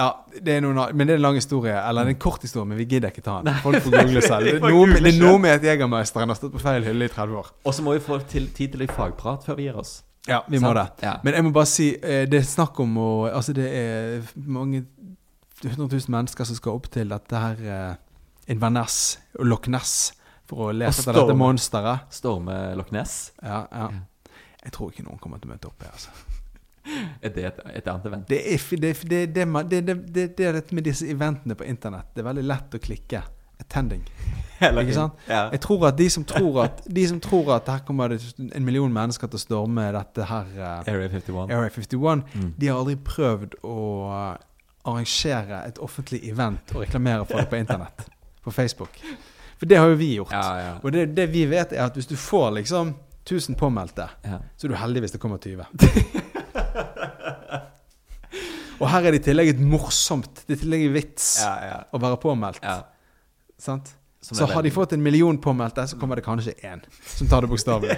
Ja, 0.01 0.09
det 0.41 0.55
er 0.57 0.61
noen, 0.65 0.79
men 0.97 1.05
det 1.07 1.13
er 1.13 1.19
en 1.21 1.25
lang 1.29 1.35
historie. 1.37 1.73
Eller 1.77 2.07
er 2.09 2.15
en 2.15 2.21
kort 2.25 2.41
historie, 2.41 2.65
men 2.65 2.79
vi 2.81 2.87
gidder 2.89 3.11
ikke 3.13 3.21
ta 3.21 3.37
den. 3.45 3.53
Folk 3.61 3.83
får 3.85 3.99
google 3.99 4.21
selv. 4.31 4.47
Det 4.49 4.55
er 4.57 4.63
noe, 4.65 4.87
det 4.97 5.11
er 5.13 5.19
noe 5.21 5.37
med 5.43 5.59
at 5.59 5.67
Jegermeisteren 5.67 6.31
har 6.33 6.39
stått 6.39 6.55
på 6.55 6.63
feil 6.63 6.87
hylle 6.89 7.05
i 7.05 7.11
30 7.11 7.37
år. 7.43 7.51
Og 7.69 7.75
så 7.77 7.85
må 7.85 7.93
vi 7.99 8.01
få 8.01 8.17
til, 8.31 8.49
tid 8.55 8.73
til 8.73 8.81
litt 8.87 8.95
fagprat 8.97 9.45
før 9.45 9.59
vi 9.61 9.67
gir 9.69 9.77
oss. 9.77 9.99
Ja, 10.27 10.43
vi 10.47 10.59
må 10.61 10.73
det. 10.77 10.85
Ja. 11.01 11.15
Men 11.23 11.33
jeg 11.33 11.45
må 11.47 11.51
bare 11.55 11.69
si, 11.69 11.87
eh, 11.97 12.23
det 12.29 12.43
er 12.43 12.45
snakk 12.45 12.79
om 12.83 12.97
å 13.01 13.09
Altså, 13.31 13.55
det 13.57 13.67
er 13.73 14.27
mange 14.45 14.83
100 15.63 15.87
000 15.87 16.13
mennesker 16.13 16.45
som 16.45 16.57
skal 16.57 16.77
opp 16.77 16.89
til 16.93 17.09
dette 17.09 17.41
her 17.41 17.61
eh, 17.61 17.95
Inverness 18.53 19.19
og 19.39 19.47
Loch 19.49 19.69
Ness 19.69 20.11
for 20.49 20.67
å 20.69 20.75
lete 20.75 21.01
etter 21.01 21.17
dette 21.17 21.37
monsteret. 21.37 22.07
Storme 22.13 22.57
Loch 22.77 22.91
Ness. 22.93 23.31
Ja, 23.41 23.63
ja. 23.71 23.89
Jeg 24.61 24.75
tror 24.75 24.91
ikke 24.91 25.05
noen 25.07 25.17
kommer 25.21 25.41
til 25.41 25.49
å 25.49 25.55
møte 25.55 25.69
opp 25.71 25.85
her, 25.85 25.95
altså. 25.95 26.13
Er 27.21 27.33
det 27.33 27.43
et, 27.45 27.59
et 27.77 27.87
annet 27.89 28.07
event? 28.09 28.25
Det 28.29 28.39
er 28.41 28.63
det, 28.81 28.93
det, 29.05 29.19
det, 29.35 29.45
det, 29.45 29.81
det, 29.85 30.25
det, 30.37 30.51
det 30.57 30.73
med 30.73 30.85
disse 30.85 31.05
eventene 31.09 31.57
på 31.57 31.65
internett. 31.69 32.09
Det 32.13 32.23
er 32.23 32.29
veldig 32.31 32.45
lett 32.45 32.77
å 32.77 32.81
klikke. 32.81 33.21
Attending. 33.61 34.03
Ikke 34.61 34.93
sant? 34.93 35.13
Ja. 35.29 35.47
Jeg 35.55 35.61
tror 35.63 35.87
at 35.87 35.95
de 35.97 36.05
som 36.13 36.23
tror 36.29 36.59
at 36.67 36.83
De 36.85 37.01
som 37.09 37.17
tror 37.23 37.47
at 37.55 37.65
her 37.71 37.79
kommer 37.87 38.11
det 38.13 38.19
en 38.37 38.61
million 38.65 38.91
mennesker 38.93 39.25
til 39.31 39.39
å 39.39 39.41
storme 39.41 39.87
dette 39.95 40.21
her 40.29 40.45
eh, 40.53 40.91
Area 40.93 41.09
51. 41.09 41.49
Area 41.49 41.69
51, 41.73 42.21
Mm. 42.35 42.51
de 42.61 42.67
har 42.69 42.77
aldri 42.81 42.95
prøvd 43.07 43.51
å 43.65 43.77
eh, 44.13 44.35
arrangere 44.85 45.63
et 45.69 45.77
offentlig 45.81 46.21
event 46.29 46.73
og 46.75 46.83
reklamere 46.85 47.25
for 47.29 47.35
det 47.41 47.49
på 47.49 47.57
internett. 47.63 48.05
På 48.45 48.51
Facebook. 48.53 48.93
For 49.61 49.65
det 49.69 49.77
har 49.77 49.87
jo 49.91 49.97
vi 49.99 50.13
gjort. 50.15 50.31
Ja, 50.33 50.53
ja. 50.61 50.71
Og 50.81 50.89
det, 50.93 51.07
det 51.17 51.27
vi 51.33 51.43
vet, 51.49 51.73
er 51.77 51.83
at 51.85 51.93
hvis 51.97 52.07
du 52.09 52.15
får 52.17 52.49
liksom 52.61 52.95
1000 53.29 53.53
påmeldte, 53.59 54.07
så 54.57 54.65
er 54.65 54.69
du 54.73 54.77
heldig 54.81 55.01
hvis 55.05 55.13
det 55.13 55.21
kommer 55.21 55.37
20. 55.37 55.61
og 58.81 58.87
her 58.89 59.05
er 59.05 59.11
det 59.13 59.19
i 59.21 59.25
tillegg 59.29 59.51
et 59.53 59.61
morsomt 59.61 60.41
Det 60.47 60.55
er 60.55 60.57
i 60.57 60.61
tillegg 60.63 60.87
vits 60.95 61.27
Ja, 61.43 61.51
ja. 61.69 61.77
å 61.93 61.97
være 62.01 62.17
påmeldt. 62.23 62.63
Sant? 63.61 63.93
Så 64.21 64.45
har 64.45 64.63
de 64.63 64.71
fått 64.71 64.93
en 64.93 65.03
million 65.03 65.37
påmeldte, 65.37 65.87
så 65.87 65.97
kommer 65.97 66.15
det 66.15 66.21
kanskje 66.25 66.53
én 66.65 66.81
som 67.05 67.27
tar 67.27 67.41
det 67.41 67.49
bokstavelig. 67.49 67.97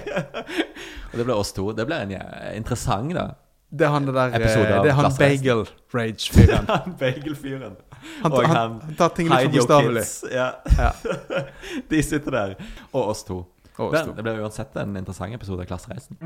Og 1.12 1.18
det 1.20 1.26
ble 1.28 1.36
oss 1.36 1.52
to. 1.56 1.70
Det 1.76 1.86
ble 1.88 2.00
en 2.06 2.14
ja, 2.16 2.24
interessant, 2.56 3.12
da. 3.16 3.34
Det 3.74 3.88
er 3.88 3.90
han 3.90 4.06
det 4.06 4.14
der 4.14 4.36
eh, 4.38 4.44
Det 4.86 4.92
er 4.92 4.98
han 5.00 5.16
Bagel 5.18 5.64
Rage-fyren. 5.94 6.68
Bagelfyren. 7.00 7.76
Han, 8.22 8.32
han, 8.32 8.56
han- 8.56 8.96
tar 9.00 9.16
ting 9.18 9.32
litt 9.32 9.48
for 9.48 9.56
bokstavelig. 9.58 10.04
Ja. 10.32 10.50
Ja. 10.78 10.92
De 11.92 12.04
sitter 12.04 12.38
der. 12.38 12.56
Og 12.92 13.08
oss 13.16 13.24
to. 13.28 13.40
Og 13.78 13.88
oss 13.88 13.96
Men 13.98 14.12
to. 14.12 14.18
det 14.20 14.28
blir 14.28 14.44
uansett 14.44 14.78
en 14.78 14.98
interessant 15.00 15.34
episode 15.34 15.66
av 15.66 15.72
Klassereisen. 15.72 16.20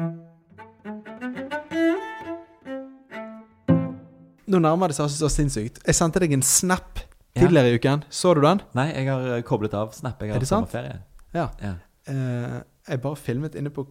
Nå 4.48 4.60
nærmer 4.64 4.92
det 4.92 4.98
seg 4.98 5.08
altså 5.08 5.24
så 5.24 5.32
sinnssykt. 5.32 5.80
Jeg 5.86 5.96
sendte 5.96 6.22
deg 6.24 6.36
en 6.36 6.44
snap. 6.44 7.07
Tidligere 7.40 7.72
i 7.72 7.78
uken. 7.80 8.04
Så 8.10 8.34
du 8.36 8.42
den? 8.42 8.62
Nei, 8.78 8.88
jeg 8.94 9.08
har 9.12 9.28
eh, 9.38 9.44
koblet 9.48 9.74
av 9.74 9.92
Snap. 9.96 10.22
Jeg 10.22 10.34
har 10.34 10.46
sommerferie. 10.50 11.00
Ja. 11.34 11.50
Ja. 11.62 11.74
Uh, 12.10 12.62
jeg 12.88 13.02
bare 13.04 13.16
filmet 13.20 13.56
inne 13.60 13.70
på 13.70 13.84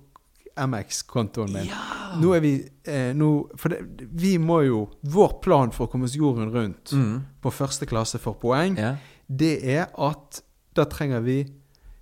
MX-kontoen 0.56 1.52
min. 1.52 1.66
Ja. 1.68 1.82
Nå 2.16 2.30
er 2.36 2.40
vi 2.40 2.52
eh, 2.88 3.10
nå, 3.16 3.26
For 3.60 3.68
det, 3.74 3.82
vi 4.16 4.36
må 4.40 4.62
jo 4.64 4.78
Vår 5.04 5.34
plan 5.44 5.72
for 5.74 5.84
å 5.86 5.90
komme 5.92 6.08
oss 6.08 6.14
jorden 6.16 6.48
rundt 6.54 6.94
Mm. 6.96 7.18
på 7.42 7.50
første 7.52 7.84
klasse 7.86 8.18
for 8.22 8.38
poeng, 8.40 8.78
Ja. 8.80 8.94
det 9.28 9.58
er 9.68 9.86
at 9.98 10.40
da 10.76 10.84
trenger 10.84 11.20
vi 11.20 11.42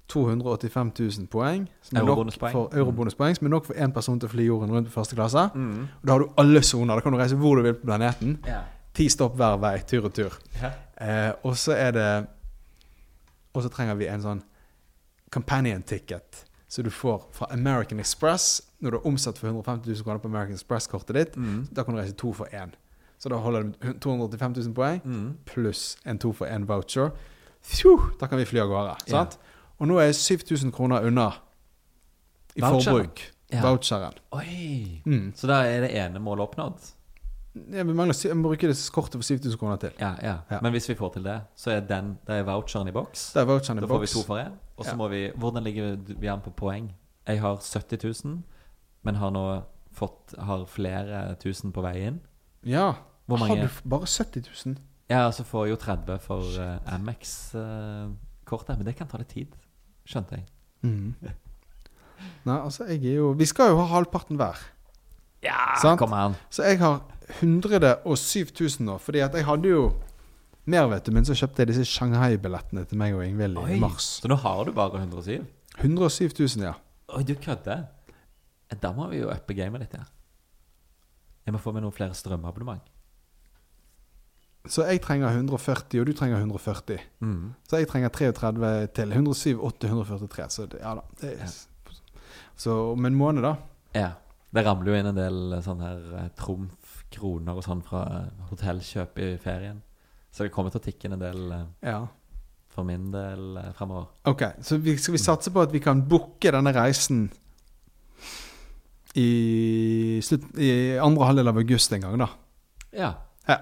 285 0.08 0.92
000 1.18 1.26
poeng. 1.32 1.66
Som 1.82 1.96
er 1.96 2.02
nok 2.02 2.08
Eurobonuspoeng. 2.18 2.52
for 2.52 2.68
eurobonuspoeng, 2.76 3.36
som 3.36 3.46
er 3.46 3.50
nok 3.50 3.64
for 3.66 3.74
én 3.74 3.92
person 3.94 4.20
til 4.20 4.28
å 4.28 4.32
fly 4.32 4.44
jorden 4.46 4.70
rundt 4.70 4.88
på 4.92 5.00
første 5.00 5.16
klasse. 5.16 5.48
Mm. 5.54 5.88
Og 6.02 6.06
da 6.06 6.12
har 6.12 6.18
du 6.20 6.28
alle 6.38 6.62
soner. 6.62 6.94
Da 6.94 7.00
kan 7.00 7.12
du 7.12 7.18
reise 7.18 7.36
hvor 7.40 7.56
du 7.56 7.62
vil 7.62 7.74
på 7.74 7.86
planeten. 7.86 8.38
Ja. 8.46 8.60
Ti 8.94 9.08
stopp 9.10 9.34
hver 9.36 9.56
vei, 9.58 9.78
tur 9.88 10.04
og 10.06 10.14
tur. 10.14 10.32
Ja. 10.62 10.70
Eh, 11.00 11.32
og 11.44 11.56
så 11.58 11.72
er 11.74 11.90
det 11.92 12.26
Og 13.54 13.62
så 13.62 13.68
trenger 13.70 13.94
vi 13.94 14.06
en 14.10 14.22
sånn 14.22 14.42
companion 15.30 15.82
ticket. 15.82 16.44
som 16.68 16.84
du 16.84 16.90
får 16.90 17.22
fra 17.32 17.46
American 17.54 18.00
Express 18.00 18.60
når 18.80 18.90
du 18.90 18.96
har 18.96 19.06
omsatt 19.06 19.38
for 19.38 19.46
150 19.46 19.86
000 19.90 20.02
kroner 20.04 20.18
på 20.18 20.26
American 20.28 20.54
Express-kortet 20.56 21.14
ditt. 21.14 21.36
Mm. 21.36 21.68
Da 21.72 21.82
kan 21.84 21.94
du 21.94 22.00
reise 22.00 22.14
to 22.18 22.32
for 22.32 22.46
én. 22.52 22.72
Så 23.18 23.28
da 23.28 23.36
holder 23.36 23.62
du 23.62 23.92
285 24.00 24.56
000 24.56 24.74
poeng 24.74 25.00
Mm. 25.04 25.36
pluss 25.46 25.96
en 26.04 26.18
to 26.18 26.32
for 26.32 26.46
én 26.46 26.66
voucher. 26.66 27.10
Phew, 27.62 28.10
da 28.20 28.26
kan 28.26 28.38
vi 28.38 28.44
fly 28.44 28.58
av 28.60 28.68
gårde. 28.68 28.96
Ja. 29.08 29.26
Og 29.78 29.86
nå 29.88 29.98
er 30.00 30.04
jeg 30.10 30.14
7000 30.14 30.72
kroner 30.72 31.06
unna 31.06 31.32
i 32.56 32.60
Voucheren. 32.60 32.82
forbruk. 32.82 33.22
Ja. 33.52 33.60
Voucheren. 33.62 34.12
Oi! 34.32 35.02
Mm. 35.06 35.32
Så 35.36 35.46
da 35.46 35.62
er 35.64 35.80
det 35.80 35.94
ene 35.94 36.18
målet 36.18 36.42
oppnådd? 36.48 36.93
Ja, 37.54 37.82
vi 37.86 37.94
mangler, 37.94 38.16
vi 38.18 38.34
må 38.34 38.48
bruke 38.50 38.66
det 38.66 38.76
kortet 38.92 39.20
for 39.20 39.22
7000 39.22 39.58
kroner 39.58 39.76
til. 39.78 39.92
Ja, 40.00 40.14
ja. 40.22 40.36
Ja. 40.50 40.58
Men 40.62 40.74
hvis 40.74 40.88
vi 40.88 40.96
får 40.98 41.12
til 41.14 41.26
det, 41.26 41.36
så 41.56 41.70
er 41.70 41.84
den 41.86 42.16
det 42.26 42.40
er 42.40 42.46
voucheren 42.48 42.88
i 42.90 42.94
boks? 42.94 43.32
Da 43.34 43.44
får 43.46 44.00
vi 44.02 44.10
to 44.10 44.22
for 44.26 44.42
én. 44.42 44.56
Og 44.76 44.84
så 44.84 44.96
må 44.98 45.08
vi 45.08 45.28
Hvordan 45.30 45.62
ligger 45.62 45.96
vi 46.18 46.26
an 46.26 46.42
på 46.42 46.50
poeng? 46.50 46.90
Jeg 47.26 47.40
har 47.40 47.56
70 47.62 48.24
000. 48.24 48.42
men 49.02 49.14
har 49.14 49.30
nå 49.30 49.62
fått 49.92 50.34
Har 50.38 50.66
flere 50.66 51.36
tusen 51.40 51.72
på 51.72 51.82
vei 51.82 52.06
inn. 52.08 52.20
Ja. 52.64 52.94
Hvor 53.26 53.38
Har 53.38 53.56
du 53.56 53.68
bare 53.88 54.06
70 54.06 54.66
000? 54.66 54.76
Ja, 55.08 55.30
så 55.30 55.44
får 55.44 55.66
jeg 55.66 55.70
jo 55.70 55.76
30 55.76 56.18
for 56.18 56.40
uh, 56.40 56.94
Amex-kortet, 56.94 58.76
men 58.78 58.86
det 58.86 58.96
kan 58.96 59.08
ta 59.08 59.20
litt 59.20 59.28
tid, 59.28 59.52
skjønte 60.08 60.38
jeg. 60.38 60.46
Mm. 60.82 61.14
Nei, 62.48 62.56
altså, 62.56 62.84
jeg 62.88 63.04
er 63.04 63.20
jo 63.20 63.32
Vi 63.32 63.44
skal 63.44 63.72
jo 63.72 63.80
ha 63.80 63.86
halvparten 63.94 64.36
hver. 64.40 64.60
Ja, 65.44 65.94
kom 66.00 66.14
an. 66.16 66.36
Så 66.50 66.64
jeg 66.66 66.80
har 66.80 67.02
107 67.40 68.52
000 68.60 68.86
nå, 68.88 68.98
fordi 69.02 69.22
at 69.24 69.34
jeg 69.36 69.46
hadde 69.48 69.68
jo 69.70 69.84
mer, 70.64 70.88
vet 70.88 71.04
du, 71.06 71.12
men 71.12 71.26
så 71.28 71.36
kjøpte 71.36 71.62
jeg 71.62 71.72
disse 71.72 71.84
Shanghai-billettene 71.92 72.86
til 72.88 73.00
meg 73.00 73.16
og 73.16 73.24
Ingvild 73.26 73.60
i 73.68 73.78
mars. 73.80 74.08
Så 74.22 74.30
nå 74.32 74.38
har 74.40 74.64
du 74.64 74.72
bare 74.76 75.02
107? 75.02 75.44
107 75.82 76.32
000, 76.38 76.64
ja. 76.64 76.74
Oi, 77.14 77.22
du 77.28 77.34
kødder? 77.36 77.84
Da 78.82 78.90
må 78.96 79.06
vi 79.12 79.20
jo 79.20 79.28
uppe 79.30 79.54
gamet 79.54 79.84
litt, 79.84 79.94
ja. 79.94 80.06
Jeg 81.44 81.54
må 81.54 81.60
få 81.60 81.74
med 81.76 81.84
noen 81.84 81.94
flere 81.94 82.16
strømabonnement. 82.16 82.82
Så 84.64 84.86
jeg 84.88 85.02
trenger 85.04 85.28
140, 85.28 86.00
og 86.00 86.06
du 86.08 86.14
trenger 86.16 86.40
140. 86.40 87.02
Mm. 87.20 87.52
Så 87.68 87.82
jeg 87.82 87.88
trenger 87.90 88.08
33 88.08 88.70
til. 88.96 89.12
107, 89.12 89.60
843. 89.60 90.46
Så 90.50 90.66
det, 90.72 90.80
ja 90.80 90.94
da. 90.96 91.04
Det 91.20 91.34
er, 91.36 91.52
Så 92.56 92.76
om 92.94 93.04
en 93.04 93.14
måned, 93.18 93.44
da. 93.44 93.54
Ja. 93.94 94.10
Det 94.54 94.62
ramler 94.66 94.92
jo 94.92 94.98
inn 95.00 95.08
en 95.10 95.16
del 95.18 95.38
eh, 95.56 95.62
sånn 95.64 95.80
her 95.82 96.28
trumfkroner 96.38 97.56
og 97.58 97.64
sånn 97.66 97.80
fra 97.86 98.04
eh, 98.20 98.44
hotellkjøp 98.52 99.18
i 99.24 99.30
ferien. 99.42 99.80
Så 100.34 100.44
det 100.46 100.52
kommer 100.54 100.70
til 100.74 100.80
å 100.82 100.84
tikke 100.84 101.08
inn 101.08 101.16
en 101.18 101.22
del 101.24 101.42
eh, 101.56 101.64
Ja. 101.90 102.00
for 102.74 102.86
min 102.86 103.10
del 103.14 103.56
eh, 103.60 103.72
fremover. 103.78 104.08
Ok, 104.30 104.44
så 104.66 104.78
vi, 104.82 104.96
skal 104.98 105.16
vi 105.18 105.22
satse 105.22 105.50
på 105.54 105.62
at 105.62 105.74
vi 105.74 105.82
kan 105.82 106.02
booke 106.10 106.50
denne 106.54 106.72
reisen 106.74 107.26
i, 109.14 110.20
slutt, 110.26 110.46
i 110.58 110.70
andre 111.02 111.28
halvdel 111.28 111.50
av 111.52 111.60
august 111.62 111.92
en 111.94 112.02
gang, 112.06 112.16
da? 112.24 112.28
Ja. 112.94 113.12
Ja. 113.46 113.60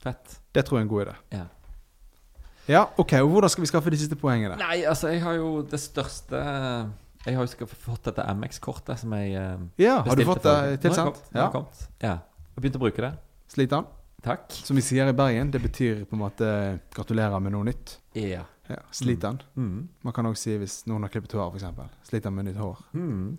Fett. 0.00 0.38
Det 0.52 0.64
tror 0.66 0.78
jeg 0.80 0.84
er 0.84 0.88
en 0.88 0.92
god 0.92 1.06
idé. 1.06 1.14
Ja. 1.36 1.46
Ja, 2.70 2.82
ok, 3.02 3.12
og 3.24 3.30
Hvordan 3.32 3.50
skal 3.50 3.64
vi 3.64 3.68
skaffe 3.70 3.90
de 3.92 3.98
siste 3.98 4.16
poengene? 4.20 4.56
Nei, 4.60 4.82
altså, 4.86 5.08
jeg 5.10 5.22
har 5.24 5.34
jo 5.40 5.62
det 5.66 5.80
største 5.82 6.40
Jeg 7.26 7.36
har 7.36 7.44
jo 7.46 7.66
fått 7.68 8.06
dette 8.08 8.24
MX-kortet 8.34 8.98
som 9.02 9.12
jeg 9.12 9.34
eh, 9.36 9.58
Ja, 9.82 9.98
har 10.06 10.16
du 10.16 10.24
fått 10.24 10.42
det 10.46 10.80
tilsendt? 10.80 11.18
nå 11.32 11.40
har 11.40 11.46
Ja. 11.46 11.50
kommet. 11.52 11.82
Ja. 12.00 12.14
Jeg 12.56 12.62
begynte 12.62 12.80
å 12.80 12.84
bruke 12.86 13.02
det. 13.04 13.12
Sliter 13.48 13.76
den? 13.82 13.86
Takk. 14.24 14.46
Som 14.52 14.76
vi 14.76 14.82
sier 14.84 15.08
i 15.08 15.12
Bergen, 15.16 15.50
det 15.50 15.60
betyr 15.62 16.04
på 16.08 16.16
en 16.16 16.22
måte 16.22 16.80
gratulerer 16.94 17.40
med 17.40 17.52
noe 17.52 17.64
nytt. 17.64 17.98
Ja. 18.14 18.44
Ja, 18.70 18.76
Sliter 18.94 19.32
den? 19.34 19.40
Mm. 19.56 19.88
Man 20.06 20.12
kan 20.12 20.26
også 20.26 20.42
si 20.46 20.56
hvis 20.60 20.86
noen 20.86 21.02
har 21.02 21.10
klippet 21.10 21.32
hår, 21.32 21.56
f.eks. 21.56 22.08
Sliter 22.08 22.30
med 22.30 22.44
nytt 22.46 22.56
hår? 22.60 22.78
Mm. 22.94 23.38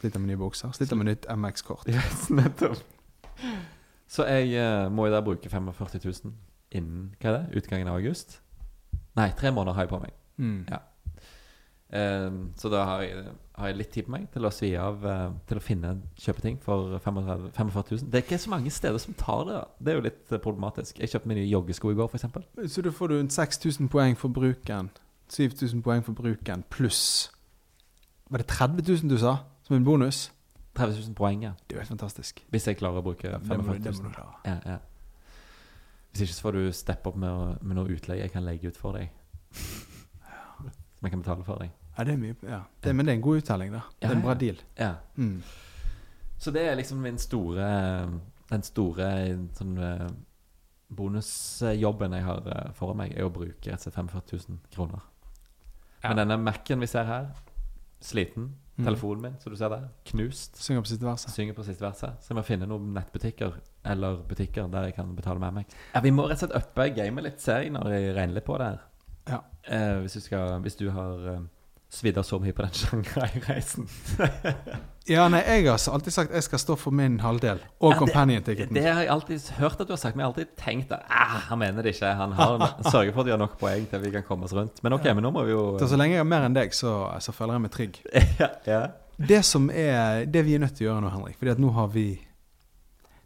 Sliter 0.00 0.20
med 0.22 0.28
nye 0.30 0.38
bukser? 0.38 0.70
Sliter 0.76 0.96
med 0.96 1.06
nytt 1.10 1.26
MX-kort? 1.28 1.88
Yes, 1.92 2.28
nettopp. 2.30 2.78
Så 4.08 4.24
jeg 4.28 4.54
uh, 4.56 4.88
må 4.92 5.06
jo 5.08 5.12
da 5.12 5.20
bruke 5.24 5.50
45 5.50 6.00
000 6.04 6.32
innen 6.78 7.08
hva 7.20 7.28
er 7.32 7.34
det, 7.48 7.58
utgangen 7.60 7.88
av 7.90 7.98
august. 7.98 8.38
Nei, 9.18 9.30
tre 9.36 9.50
måneder 9.50 9.74
har 9.76 9.84
jeg 9.88 9.90
på 9.92 10.00
meg. 10.00 10.14
Mm. 10.38 10.60
Ja. 10.70 10.78
Eh, 11.90 12.30
så 12.60 12.68
da 12.68 12.82
har 12.84 13.00
jeg, 13.02 13.22
har 13.56 13.70
jeg 13.70 13.76
litt 13.78 13.90
tid 13.94 14.04
på 14.04 14.12
meg 14.12 14.26
til 14.34 14.44
å 14.44 14.50
svi 14.52 14.74
av 14.76 15.06
eh, 15.08 15.30
Til 15.48 15.56
å 15.56 15.62
finne 15.64 15.94
kjøpeting 16.20 16.58
for 16.60 16.98
35 17.00 17.46
45 17.56 17.84
000. 18.02 18.10
Det 18.12 18.18
er 18.20 18.26
ikke 18.26 18.38
så 18.42 18.50
mange 18.52 18.70
steder 18.70 18.98
som 19.00 19.14
tar 19.16 19.44
det. 19.48 19.60
Det 19.80 19.92
er 19.94 19.96
jo 19.96 20.04
litt 20.04 20.32
eh, 20.36 20.42
problematisk. 20.44 20.98
Jeg 21.00 21.08
kjøpte 21.14 21.30
meg 21.32 21.40
nye 21.40 21.48
joggesko 21.48 21.92
i 21.94 21.96
går, 21.96 22.10
f.eks. 22.12 22.26
Så 22.74 22.84
da 22.84 22.92
får 22.92 23.08
du 23.08 23.16
en 23.22 23.30
6000 23.32 23.88
poeng 23.88 24.18
for 24.20 24.28
bruken. 24.28 24.90
7000 25.32 25.80
poeng 25.84 26.04
for 26.04 26.16
bruken 26.16 26.62
pluss 26.72 27.30
Var 28.32 28.40
det 28.40 28.46
30 28.48 28.84
000 29.04 29.08
du 29.12 29.16
sa? 29.20 29.34
Som 29.64 29.76
en 29.76 29.84
bonus? 29.84 30.30
30 30.76 31.00
000 31.08 31.14
poeng, 31.16 31.42
ja. 31.42 31.54
Det 31.66 31.72
er 31.74 31.80
jo 31.80 31.82
helt 31.86 31.90
fantastisk. 31.96 32.44
Hvis 32.52 32.68
jeg 32.68 32.76
klarer 32.78 33.00
å 33.00 33.04
bruke 33.08 33.32
må 33.32 33.48
45 33.48 33.78
du- 33.78 33.84
det 33.88 33.94
må 33.96 34.08
du 34.08 34.14
klare. 34.14 34.36
Ja, 34.44 34.58
ja. 34.74 34.78
Hvis 36.12 36.22
ikke 36.28 36.34
så 36.36 36.42
får 36.46 36.52
du 36.52 36.72
steppe 36.72 37.08
opp 37.10 37.16
med, 37.16 37.58
med 37.64 37.76
noe 37.80 37.88
utleie 37.96 38.20
jeg 38.22 38.32
kan 38.32 38.44
legge 38.44 38.68
ut 38.68 38.76
for 38.76 38.92
deg. 38.96 39.08
Som 40.98 41.06
jeg 41.06 41.14
kan 41.14 41.22
betale 41.22 41.46
for 41.46 41.62
deg. 41.62 41.70
Ja, 41.96 42.04
det 42.06 42.14
er 42.14 42.18
mye 42.20 42.36
ja. 42.46 42.60
det, 42.82 42.94
Men 42.94 43.06
det 43.06 43.12
er 43.12 43.16
en 43.18 43.22
god 43.22 43.40
uttelling, 43.40 43.72
da. 43.74 43.80
Det 43.98 44.08
er 44.08 44.14
en 44.16 44.22
bra 44.22 44.34
deal. 44.38 44.58
Ja. 44.78 44.92
Mm. 45.16 45.42
Så 46.38 46.50
det 46.54 46.62
er 46.68 46.74
liksom 46.78 47.02
min 47.02 47.18
store 47.18 47.68
Den 48.48 48.62
store 48.64 49.08
sånn 49.58 49.78
eh, 49.82 50.06
bonusjobben 50.88 52.14
jeg 52.16 52.24
har 52.24 52.46
eh, 52.48 52.70
foran 52.78 53.02
meg, 53.02 53.12
er 53.12 53.26
å 53.26 53.32
bruke 53.32 53.68
rett 53.68 53.82
og 53.82 53.84
slett 53.84 53.98
45 53.98 54.48
000 54.48 54.62
kroner. 54.72 55.02
Ja. 56.00 56.08
Men 56.08 56.22
denne 56.22 56.38
Mac-en 56.40 56.80
vi 56.80 56.88
ser 56.88 57.04
her, 57.04 57.28
sliten. 58.00 58.54
Mm. 58.78 58.86
Telefonen 58.86 59.22
min, 59.26 59.36
som 59.42 59.52
du 59.52 59.58
ser 59.58 59.72
der, 59.74 59.88
knust. 60.06 60.56
Synger 60.62 60.84
på 60.86 60.92
siste 60.92 61.04
verset. 61.04 61.34
Synger 61.34 61.56
på 61.58 61.66
siste 61.66 61.84
verset. 61.84 62.22
Så 62.22 62.32
jeg 62.32 62.38
må 62.38 62.46
finne 62.46 62.68
noen 62.70 62.92
nettbutikker 62.94 63.58
eller 63.90 64.20
butikker 64.28 64.70
der 64.70 64.88
jeg 64.88 64.96
kan 64.96 65.10
betale 65.18 65.42
med 65.42 65.58
meg. 65.60 65.78
Ja, 65.92 66.02
vi 66.04 66.12
må 66.14 66.28
rett 66.28 66.38
og 66.38 66.46
slett 66.46 66.56
uppe 66.56 66.88
gamet 66.94 67.26
litt, 67.26 67.42
ser 67.42 67.66
jeg, 67.66 67.74
når 67.74 67.90
jeg 67.92 68.14
regner 68.14 68.38
litt 68.38 68.46
på 68.46 68.56
det 68.62 68.70
her. 68.70 68.84
Ja. 69.28 69.42
Eh, 69.68 70.00
hvis, 70.04 70.12
du 70.16 70.20
skal, 70.24 70.58
hvis 70.64 70.76
du 70.80 70.86
har 70.90 71.26
eh, 71.34 71.40
svidd 71.92 72.16
av 72.20 72.24
så 72.28 72.38
mye 72.40 72.52
på 72.56 72.64
den 72.64 72.72
Shanghai-reisen. 72.82 73.88
Ja, 75.08 75.22
nei, 75.32 75.38
jeg 75.40 75.62
har 75.64 75.78
alltid 75.88 76.12
sagt 76.12 76.34
jeg 76.36 76.44
skal 76.44 76.60
stå 76.60 76.74
for 76.76 76.92
min 76.92 77.14
halvdel. 77.24 77.62
Og 77.80 77.94
Ja, 77.94 77.94
det- 77.94 77.98
companion-ticketen. 78.02 78.74
Det 78.76 78.82
har 78.84 78.98
jeg 79.00 79.08
alltid 79.08 79.46
hørt 79.56 79.80
at 79.80 79.88
du 79.88 79.94
har 79.94 80.00
sagt, 80.02 80.16
men 80.16 80.20
jeg 80.20 80.26
har 80.26 80.34
alltid 80.34 80.50
tenkt 80.60 80.90
at 80.92 81.06
ah, 81.08 81.38
han 81.48 81.58
mener 81.62 81.80
det 81.82 81.94
ikke. 81.94 82.10
Han 82.18 82.34
har 82.36 82.64
sørger 82.92 83.14
for 83.16 83.22
at 83.22 83.26
de 83.26 83.32
har 83.32 83.40
nok 83.40 83.54
poeng 83.58 83.86
til 83.88 83.96
at 83.96 84.02
vi 84.04 84.10
kan 84.12 84.22
komme 84.28 84.44
oss 84.44 84.52
rundt. 84.52 84.82
Men 84.84 84.92
ok, 84.98 85.06
men 85.16 85.24
nå 85.24 85.30
må 85.32 85.46
vi 85.48 85.54
jo 85.54 85.62
Så, 85.80 85.88
så 85.94 85.96
lenge 85.96 86.12
jeg 86.18 86.20
har 86.20 86.28
mer 86.28 86.44
enn 86.50 86.58
deg, 86.58 86.76
så, 86.76 86.92
så 87.24 87.32
føler 87.32 87.56
jeg 87.56 87.64
meg 87.64 87.72
trygg. 87.72 87.96
ja, 88.42 88.50
ja. 88.68 88.82
Det 89.18 89.40
som 89.48 89.70
er 89.72 90.26
Det 90.30 90.44
vi 90.46 90.52
er 90.54 90.60
nødt 90.62 90.76
til 90.76 90.84
å 90.86 90.90
gjøre 90.92 91.00
nå, 91.06 91.08
Henrik 91.16 91.40
Fordi 91.40 91.50
at 91.56 91.58
nå 91.64 91.72
har 91.74 91.88
vi 91.90 92.04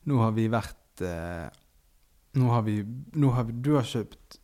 Nå 0.08 0.22
har 0.22 0.30
vi 0.38 0.46
vært 0.54 1.02
eh, 1.04 1.50
Nå 2.38 2.48
har 2.54 2.62
vi, 2.64 2.78
nå 3.20 3.32
har 3.36 3.44
vi 3.50 3.52
Du 3.58 3.74
har 3.74 3.84
kjøpt 3.90 4.38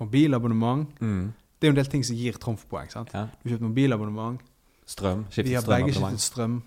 mobilabonnement. 0.00 0.88
Mm. 1.00 1.32
Det 1.60 1.66
er 1.66 1.70
jo 1.70 1.74
en 1.74 1.80
del 1.80 1.86
ting 1.92 2.04
som 2.04 2.16
gir 2.16 2.32
trumfpoeng. 2.42 2.90
sant? 2.92 3.10
ja. 3.14 3.26
Du 3.42 3.48
har 3.48 3.56
kjøpt 3.56 3.68
mobilabonnement. 3.68 4.40
Strøm. 4.86 5.24
Skiftet 5.30 5.48
Vi 5.48 5.54
har 5.54 5.62
begge 5.66 5.92
skiftet 5.94 6.20
strøm. 6.20 6.58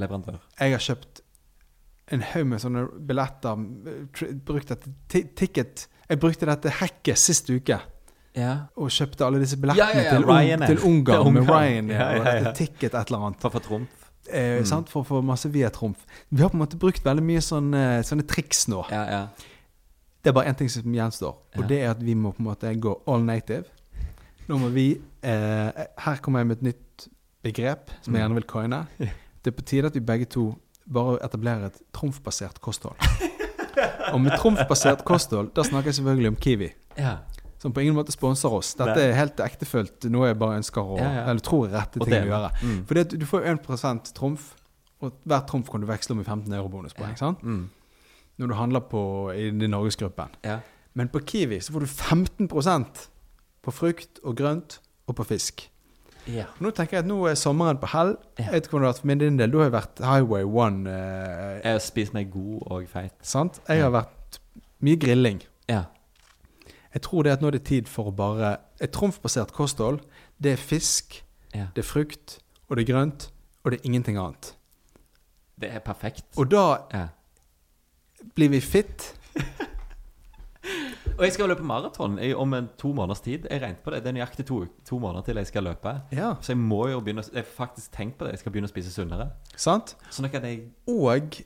Leverandør. 0.00 0.38
Jeg 0.60 0.72
har 0.74 0.82
kjøpt 0.84 1.20
en 2.14 2.22
haug 2.32 2.46
med 2.50 2.60
sånne 2.62 2.84
billetter. 3.06 3.64
eh, 3.86 4.34
Brukt 4.46 4.68
dette 4.72 4.90
ticket 5.36 5.86
Jeg 6.08 6.18
brukte 6.20 6.46
dette 6.46 6.70
hacket 6.80 7.18
sist 7.18 7.50
uke. 7.50 7.78
Ja. 8.36 8.52
Og 8.76 8.90
kjøpte 8.90 9.24
alle 9.26 9.40
disse 9.42 9.56
billettene 9.58 9.90
Ja, 9.90 10.02
ja, 10.02 10.56
til, 10.66 10.76
til 10.76 10.84
Ungarn 10.86 11.32
med 11.36 11.48
Ryan. 11.50 11.90
Ja, 11.90 12.08
Og 12.18 12.24
dette 12.24 12.54
ticket 12.58 12.94
et 12.94 13.06
eller 13.10 13.26
annet. 13.26 13.40
For 13.42 13.50
å 13.50 13.58
få 13.58 13.64
trumf. 13.68 13.88
Eh, 14.30 14.60
Mm. 14.60 14.66
sant? 14.66 14.88
For 14.88 15.02
å 15.02 15.06
få 15.06 15.22
masse 15.24 15.48
via 15.50 15.70
trumf. 15.70 15.98
Vi 16.30 16.42
har 16.42 16.50
på 16.50 16.54
en 16.58 16.60
måte 16.62 16.78
brukt 16.78 17.02
veldig 17.04 17.22
mye 17.24 17.40
sånne, 17.42 18.02
sånne 18.06 18.26
triks 18.28 18.66
nå. 18.68 18.84
Ja, 18.90 19.04
ja. 19.10 19.22
Det 20.24 20.28
er 20.30 20.32
bare 20.36 20.50
én 20.50 20.56
ting 20.58 20.68
som 20.70 20.82
gjenstår, 20.92 21.36
og 21.56 21.68
det 21.68 21.78
er 21.82 21.90
at 21.94 22.02
vi 22.04 22.14
må 22.14 22.30
på 22.36 22.42
en 22.42 22.48
måte 22.50 22.74
gå 22.80 22.94
all 23.08 23.22
native. 23.24 23.64
Nå 24.48 24.58
må 24.58 24.68
vi 24.74 25.00
eh, 25.22 25.84
Her 25.98 26.16
kommer 26.20 26.40
jeg 26.40 26.46
med 26.50 26.56
et 26.56 26.62
nytt 26.62 27.08
begrep 27.42 27.90
som 28.02 28.12
jeg 28.14 28.20
Mm. 28.20 28.24
gjerne 28.24 28.34
vil 28.34 28.44
coine. 28.50 28.86
Det 29.44 29.46
er 29.52 29.56
på 29.56 29.62
tide 29.64 29.86
at 29.86 29.94
vi 29.94 30.00
begge 30.00 30.26
to 30.28 30.54
bare 30.92 31.18
etablerer 31.24 31.66
et 31.70 31.78
trumfbasert 31.96 32.60
kosthold. 32.60 32.96
Og 34.12 34.20
med 34.20 34.32
trumfbasert 34.38 35.04
kosthold, 35.04 35.54
da 35.56 35.62
snakker 35.62 35.88
jeg 35.88 35.94
selvfølgelig 35.94 36.28
om 36.28 36.36
Kiwi. 36.36 36.72
ja. 36.98 37.16
Som 37.60 37.72
på 37.76 37.80
ingen 37.80 37.92
måte 37.94 38.08
sponser 38.12 38.48
oss. 38.56 38.70
Dette 38.74 39.00
er 39.04 39.12
helt 39.12 39.36
ektefølt 39.44 40.06
noe 40.08 40.30
jeg 40.30 40.38
bare 40.40 40.56
ønsker 40.62 40.80
å 40.80 40.94
Ja, 40.96 41.10
ja. 41.12 41.24
Eller 41.28 41.40
tror 41.44 41.66
er 41.68 41.74
rette 41.76 42.00
ting 42.00 42.14
å 42.14 42.28
gjøre. 42.30 42.50
Mm. 42.62 42.78
Fordi 42.88 43.02
du 43.20 43.26
får 43.28 43.44
1% 43.50 44.12
trumf, 44.16 44.54
og 45.04 45.12
hver 45.28 45.42
trumf 45.46 45.68
kan 45.70 45.80
du 45.82 45.86
veksle 45.86 46.14
om 46.16 46.20
i 46.22 46.24
15 46.24 46.52
euro 46.56 46.68
bonuspoeng. 46.72 47.18
sant? 47.20 47.42
Mm. 47.44 47.68
Når 48.38 48.46
du 48.46 48.54
handler 48.54 48.80
på, 48.80 49.02
i 49.36 49.50
norgesgruppen. 49.50 50.28
ja. 50.44 50.58
Men 50.94 51.08
på 51.08 51.20
Kiwi 51.22 51.60
så 51.60 51.72
får 51.72 51.80
du 51.80 51.86
15% 51.86 53.08
på 53.62 53.70
frukt 53.70 54.18
og 54.24 54.36
grønt 54.36 54.80
og 55.06 55.14
på 55.16 55.24
fisk. 55.24 55.70
ja. 56.26 56.44
Nå 56.60 56.70
tenker 56.70 56.96
jeg 56.96 57.04
at 57.04 57.08
nå 57.08 57.26
er 57.30 57.34
sommeren 57.38 57.78
på 57.78 57.86
hell. 57.92 58.16
Ja. 58.38 58.44
Jeg 58.44 58.52
vet 58.52 58.64
ikke 58.66 58.70
hvordan 58.78 58.82
det 58.82 58.88
har 58.88 58.92
vært 58.92 59.00
for 59.00 59.06
min 59.06 59.18
din 59.18 59.38
del. 59.38 59.50
Du 59.52 59.58
har 59.58 59.64
jo 59.70 59.74
vært 59.76 60.00
Highway 60.02 60.42
One. 60.42 60.90
Eh, 60.90 61.60
Jeg 61.64 61.72
har 61.72 61.78
spist 61.78 62.12
meg 62.14 62.30
god 62.32 62.62
og 62.66 62.88
feit. 62.88 63.12
sant? 63.22 63.60
Jeg 63.68 63.82
har 63.82 63.90
vært 63.90 64.40
mye 64.80 64.96
grilling. 64.96 65.42
Ja. 65.68 65.84
Jeg 66.94 67.02
tror 67.02 67.22
det 67.22 67.32
at 67.32 67.40
nå 67.40 67.46
er 67.46 67.50
det 67.58 67.64
tid 67.64 67.86
for 67.88 68.10
å 68.10 68.14
bare 68.16 68.56
Et 68.80 68.90
trumfbasert 68.90 69.52
kosthold, 69.52 70.00
det 70.42 70.52
er 70.52 70.56
fisk, 70.56 71.22
ja. 71.54 71.66
det 71.76 71.84
er 71.84 71.88
frukt, 71.88 72.38
og 72.68 72.76
det 72.76 72.88
er 72.88 72.92
grønt, 72.94 73.30
og 73.64 73.70
det 73.70 73.80
er 73.80 73.86
ingenting 73.86 74.16
annet. 74.18 74.54
Det 75.60 75.70
er 75.70 75.78
perfekt. 75.84 76.24
Og 76.36 76.50
da 76.50 76.78
ja. 76.92 77.06
Blir 78.34 78.48
vi 78.52 78.60
fit. 78.60 79.14
Og 81.18 81.24
jeg 81.26 81.32
skal 81.34 81.50
løpe 81.52 81.64
maraton 81.66 82.18
om 82.36 82.54
en 82.56 82.68
to 82.80 82.92
måneders 82.96 83.20
tid. 83.20 83.44
Jeg 83.50 83.62
regnet 83.62 83.82
på 83.84 83.92
det. 83.92 84.02
Det 84.04 84.08
er 84.08 84.16
nøyaktig 84.16 84.46
to, 84.48 84.62
to 84.88 84.98
måneder 84.98 85.26
til 85.26 85.36
jeg 85.36 85.46
skal 85.50 85.66
løpe. 85.68 85.92
Ja. 86.12 86.34
Så 86.40 86.52
jeg 86.54 86.58
må 86.58 86.86
jo 86.88 87.00
begynne 87.00 87.24
Jeg 87.32 87.42
har 87.42 87.48
faktisk 87.56 87.92
tenkt 87.92 88.18
på 88.18 88.24
det. 88.24 88.32
Jeg 88.32 88.38
skal 88.44 88.52
begynne 88.52 88.70
å 88.70 88.72
spise 88.72 88.92
sunnere. 88.92 89.30
Sant? 89.56 89.96
Sånn 90.10 90.28
at 90.30 90.38
jeg 90.40 90.70
Og 90.88 91.42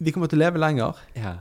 vi 0.00 0.10
kommer 0.10 0.30
til 0.32 0.40
å 0.40 0.44
leve 0.44 0.60
lenger. 0.62 0.96
Ja. 1.16 1.34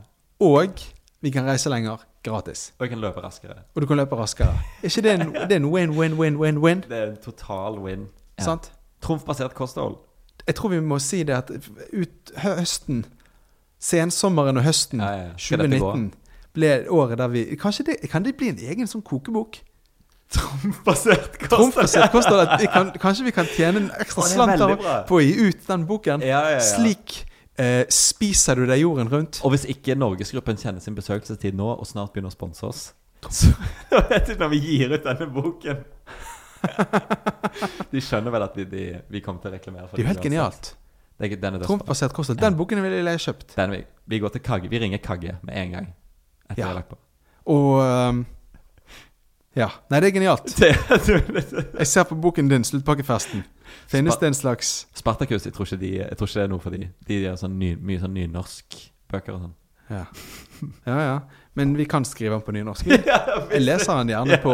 Og 0.44 0.84
vi 1.24 1.32
kan 1.32 1.48
reise 1.48 1.72
lenger 1.72 2.04
gratis. 2.24 2.74
Og 2.78 2.84
jeg 2.84 2.90
kan 2.90 3.00
løpe 3.00 3.24
raskere. 3.24 3.64
Og 3.76 3.82
du 3.82 3.88
kan 3.88 3.98
løpe 3.98 4.16
raskere. 4.20 4.60
Er 4.84 4.92
ikke 4.92 5.02
det 5.02 5.14
en, 5.16 5.34
det 5.48 5.56
er 5.56 5.62
en 5.62 5.72
win-win-win-win-win? 5.72 6.84
Det 6.90 6.98
er 6.98 7.08
en 7.14 7.18
total 7.24 7.80
win. 7.80 8.08
Ja. 8.40 8.44
Sant? 8.44 8.72
Trumfbasert 9.02 9.56
kosthold. 9.56 9.96
Jeg 10.48 10.56
tror 10.56 10.70
vi 10.70 10.80
må 10.84 11.00
si 11.00 11.24
det 11.24 11.36
at 11.36 11.52
ut 11.94 12.32
høsten 12.44 13.06
Sensommeren 13.80 14.60
og 14.60 14.66
høsten 14.66 15.00
Ja, 15.00 15.12
ja, 15.16 15.24
ja. 15.30 15.34
Skal 15.40 15.62
dette 15.64 15.80
gå? 15.80 15.92
2019 15.94 16.12
ble 16.58 16.72
året 16.92 17.20
der 17.22 17.30
vi 17.32 17.44
Kanskje 17.62 17.86
det, 17.88 17.98
Kan 18.12 18.26
det 18.26 18.34
bli 18.40 18.50
en 18.52 18.58
egen 18.60 18.90
sånn 18.92 19.04
kokebok? 19.06 19.62
Trompbasert 20.30 21.40
kosthold. 22.12 22.50
kan- 22.76 22.92
Kanskje 23.02 23.26
vi 23.26 23.32
kan 23.34 23.48
tjene 23.50 23.86
en 23.86 23.92
ekstra 24.02 24.26
det 24.28 24.36
slant 24.36 24.84
på 25.10 25.18
å 25.18 25.22
gi 25.24 25.32
ut 25.48 25.64
den 25.68 25.86
boken. 25.90 26.22
Ja, 26.22 26.44
ja, 26.52 26.60
ja. 26.60 26.66
Slik 26.66 27.16
eh, 27.58 27.86
spiser 27.90 28.60
du 28.62 28.68
deg 28.70 28.84
jorden 28.84 29.10
rundt. 29.10 29.40
Og 29.42 29.56
hvis 29.56 29.66
ikke 29.72 29.96
Norgesgruppen 29.98 30.60
kjenner 30.62 30.84
sin 30.84 30.94
besøkelsestid 30.98 31.58
nå, 31.58 31.72
og 31.80 31.88
snart 31.90 32.14
begynner 32.14 32.30
å 32.30 32.36
sponse 32.36 32.66
oss 32.68 32.84
Så 33.90 34.04
vet 34.12 34.30
du 34.30 34.36
når 34.40 34.54
vi 34.54 34.60
gir 34.68 34.94
ut 34.94 35.04
denne 35.08 35.26
boken 35.34 35.82
De 37.92 38.02
skjønner 38.04 38.32
vel 38.36 38.46
at 38.46 38.56
vi, 38.60 38.66
de, 38.70 38.84
vi 39.12 39.22
kommer 39.26 39.42
til 39.44 39.52
å 39.52 39.56
reklamere 39.58 39.88
for 39.90 39.96
Det 39.98 40.04
er 40.04 40.08
jo 40.08 40.14
helt 40.14 40.26
genialt. 40.30 40.74
Det 41.20 41.42
den 41.42 41.56
er. 41.58 41.64
Trumfbasert 41.68 42.14
kosthold. 42.16 42.40
Den 42.40 42.56
boken 42.56 42.82
ville 42.84 43.12
jeg 43.12 43.20
kjøpt. 43.20 43.56
Den 43.58 43.72
vi, 43.72 43.84
vi 44.08 44.20
går 44.24 44.30
til 44.36 44.42
Kagge. 44.42 44.70
Vi 44.72 44.80
ringer 44.80 44.98
Kagge 45.04 45.38
med 45.44 45.58
en 45.60 45.72
gang. 45.72 45.88
Etter 46.50 46.56
Ja. 46.58 46.62
jeg 46.64 46.68
har 46.68 46.74
lagt 46.80 46.90
på. 46.90 46.98
Og 47.46 47.82
um, 48.10 48.26
Ja. 49.56 49.68
Nei, 49.90 50.00
det 50.00 50.08
er 50.08 50.14
genialt. 50.14 50.54
Jeg 51.80 51.88
ser 51.88 52.04
på 52.04 52.16
boken 52.16 52.48
din, 52.50 52.62
'Sluttpakkefesten'. 52.64 53.42
Finnes 53.88 54.16
det 54.18 54.28
en 54.28 54.34
slags 54.34 54.88
Spartakus, 54.96 55.46
jeg 55.46 55.54
tror 55.54 55.66
ikke, 55.66 55.78
de, 55.82 55.90
jeg 55.98 56.18
tror 56.18 56.28
ikke 56.28 56.40
det 56.40 56.44
er 56.44 56.48
noe 56.48 56.60
for 56.60 56.70
de. 56.70 56.88
De 57.08 57.18
gjør 57.22 57.36
sånn 57.38 57.58
ny, 57.60 57.76
mye 57.76 58.00
sånn 58.00 58.14
nynorskbøker 58.14 59.34
og 59.34 59.42
sånn. 59.42 59.56
Ja. 59.90 60.06
ja, 60.86 60.98
ja. 61.02 61.20
Men 61.58 61.74
vi 61.78 61.86
kan 61.90 62.06
skrive 62.06 62.38
den 62.38 62.42
på 62.46 62.54
nynorsk. 62.54 62.86
Jeg 63.54 63.62
leser 63.62 63.98
den 64.04 64.10
gjerne 64.14 64.38
på, 64.44 64.54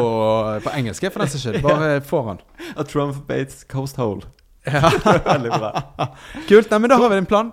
på 0.63 0.73
engelsk, 0.79 1.03
for 1.11 1.19
den 1.23 1.29
saks 1.29 1.43
skyld. 1.43 1.61
Bare 1.63 2.01
får 2.11 2.27
den. 2.31 2.41
A 2.79 2.83
Trump 2.87 3.27
Bates 3.27 3.63
Coast 3.69 3.95
Hole. 3.99 4.21
Ja. 4.65 4.89
Veldig 5.33 5.51
bra. 5.59 5.71
Kult. 6.49 6.71
Nei, 6.71 6.79
men 6.79 6.89
da 6.89 6.97
har 6.97 7.09
vi 7.13 7.19
en 7.21 7.29
plan. 7.29 7.51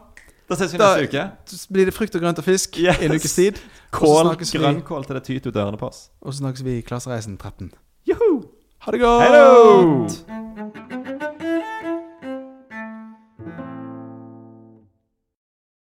Da 0.48 0.56
ses 0.58 0.72
vi 0.74 0.78
Da- 0.80 0.96
neste 0.96 1.08
uke. 1.08 1.66
Blir 1.72 1.88
det 1.88 1.94
frukt 1.96 2.14
og 2.18 2.20
grønt 2.24 2.38
og 2.40 2.44
fisk 2.44 2.78
Yes. 2.80 2.98
i 3.00 3.06
en 3.08 3.12
ukes 3.16 3.34
tid. 3.36 3.60
Kål, 3.92 4.34
grønnkål 4.40 5.04
til 5.06 5.14
det 5.20 5.24
tyter 5.28 5.52
ut 5.52 5.54
dørene 5.54 5.78
på 5.80 5.88
oss. 5.92 6.06
Og 6.22 6.32
så 6.32 6.38
snakkes 6.42 6.64
vi 6.64 6.78
i 6.78 6.82
Klassereisen 6.82 7.36
13. 7.38 7.70
Joho! 8.08 8.42
Ha 8.82 8.90
det 8.92 9.00
godt! 9.00 9.22
Hello! 9.28 10.41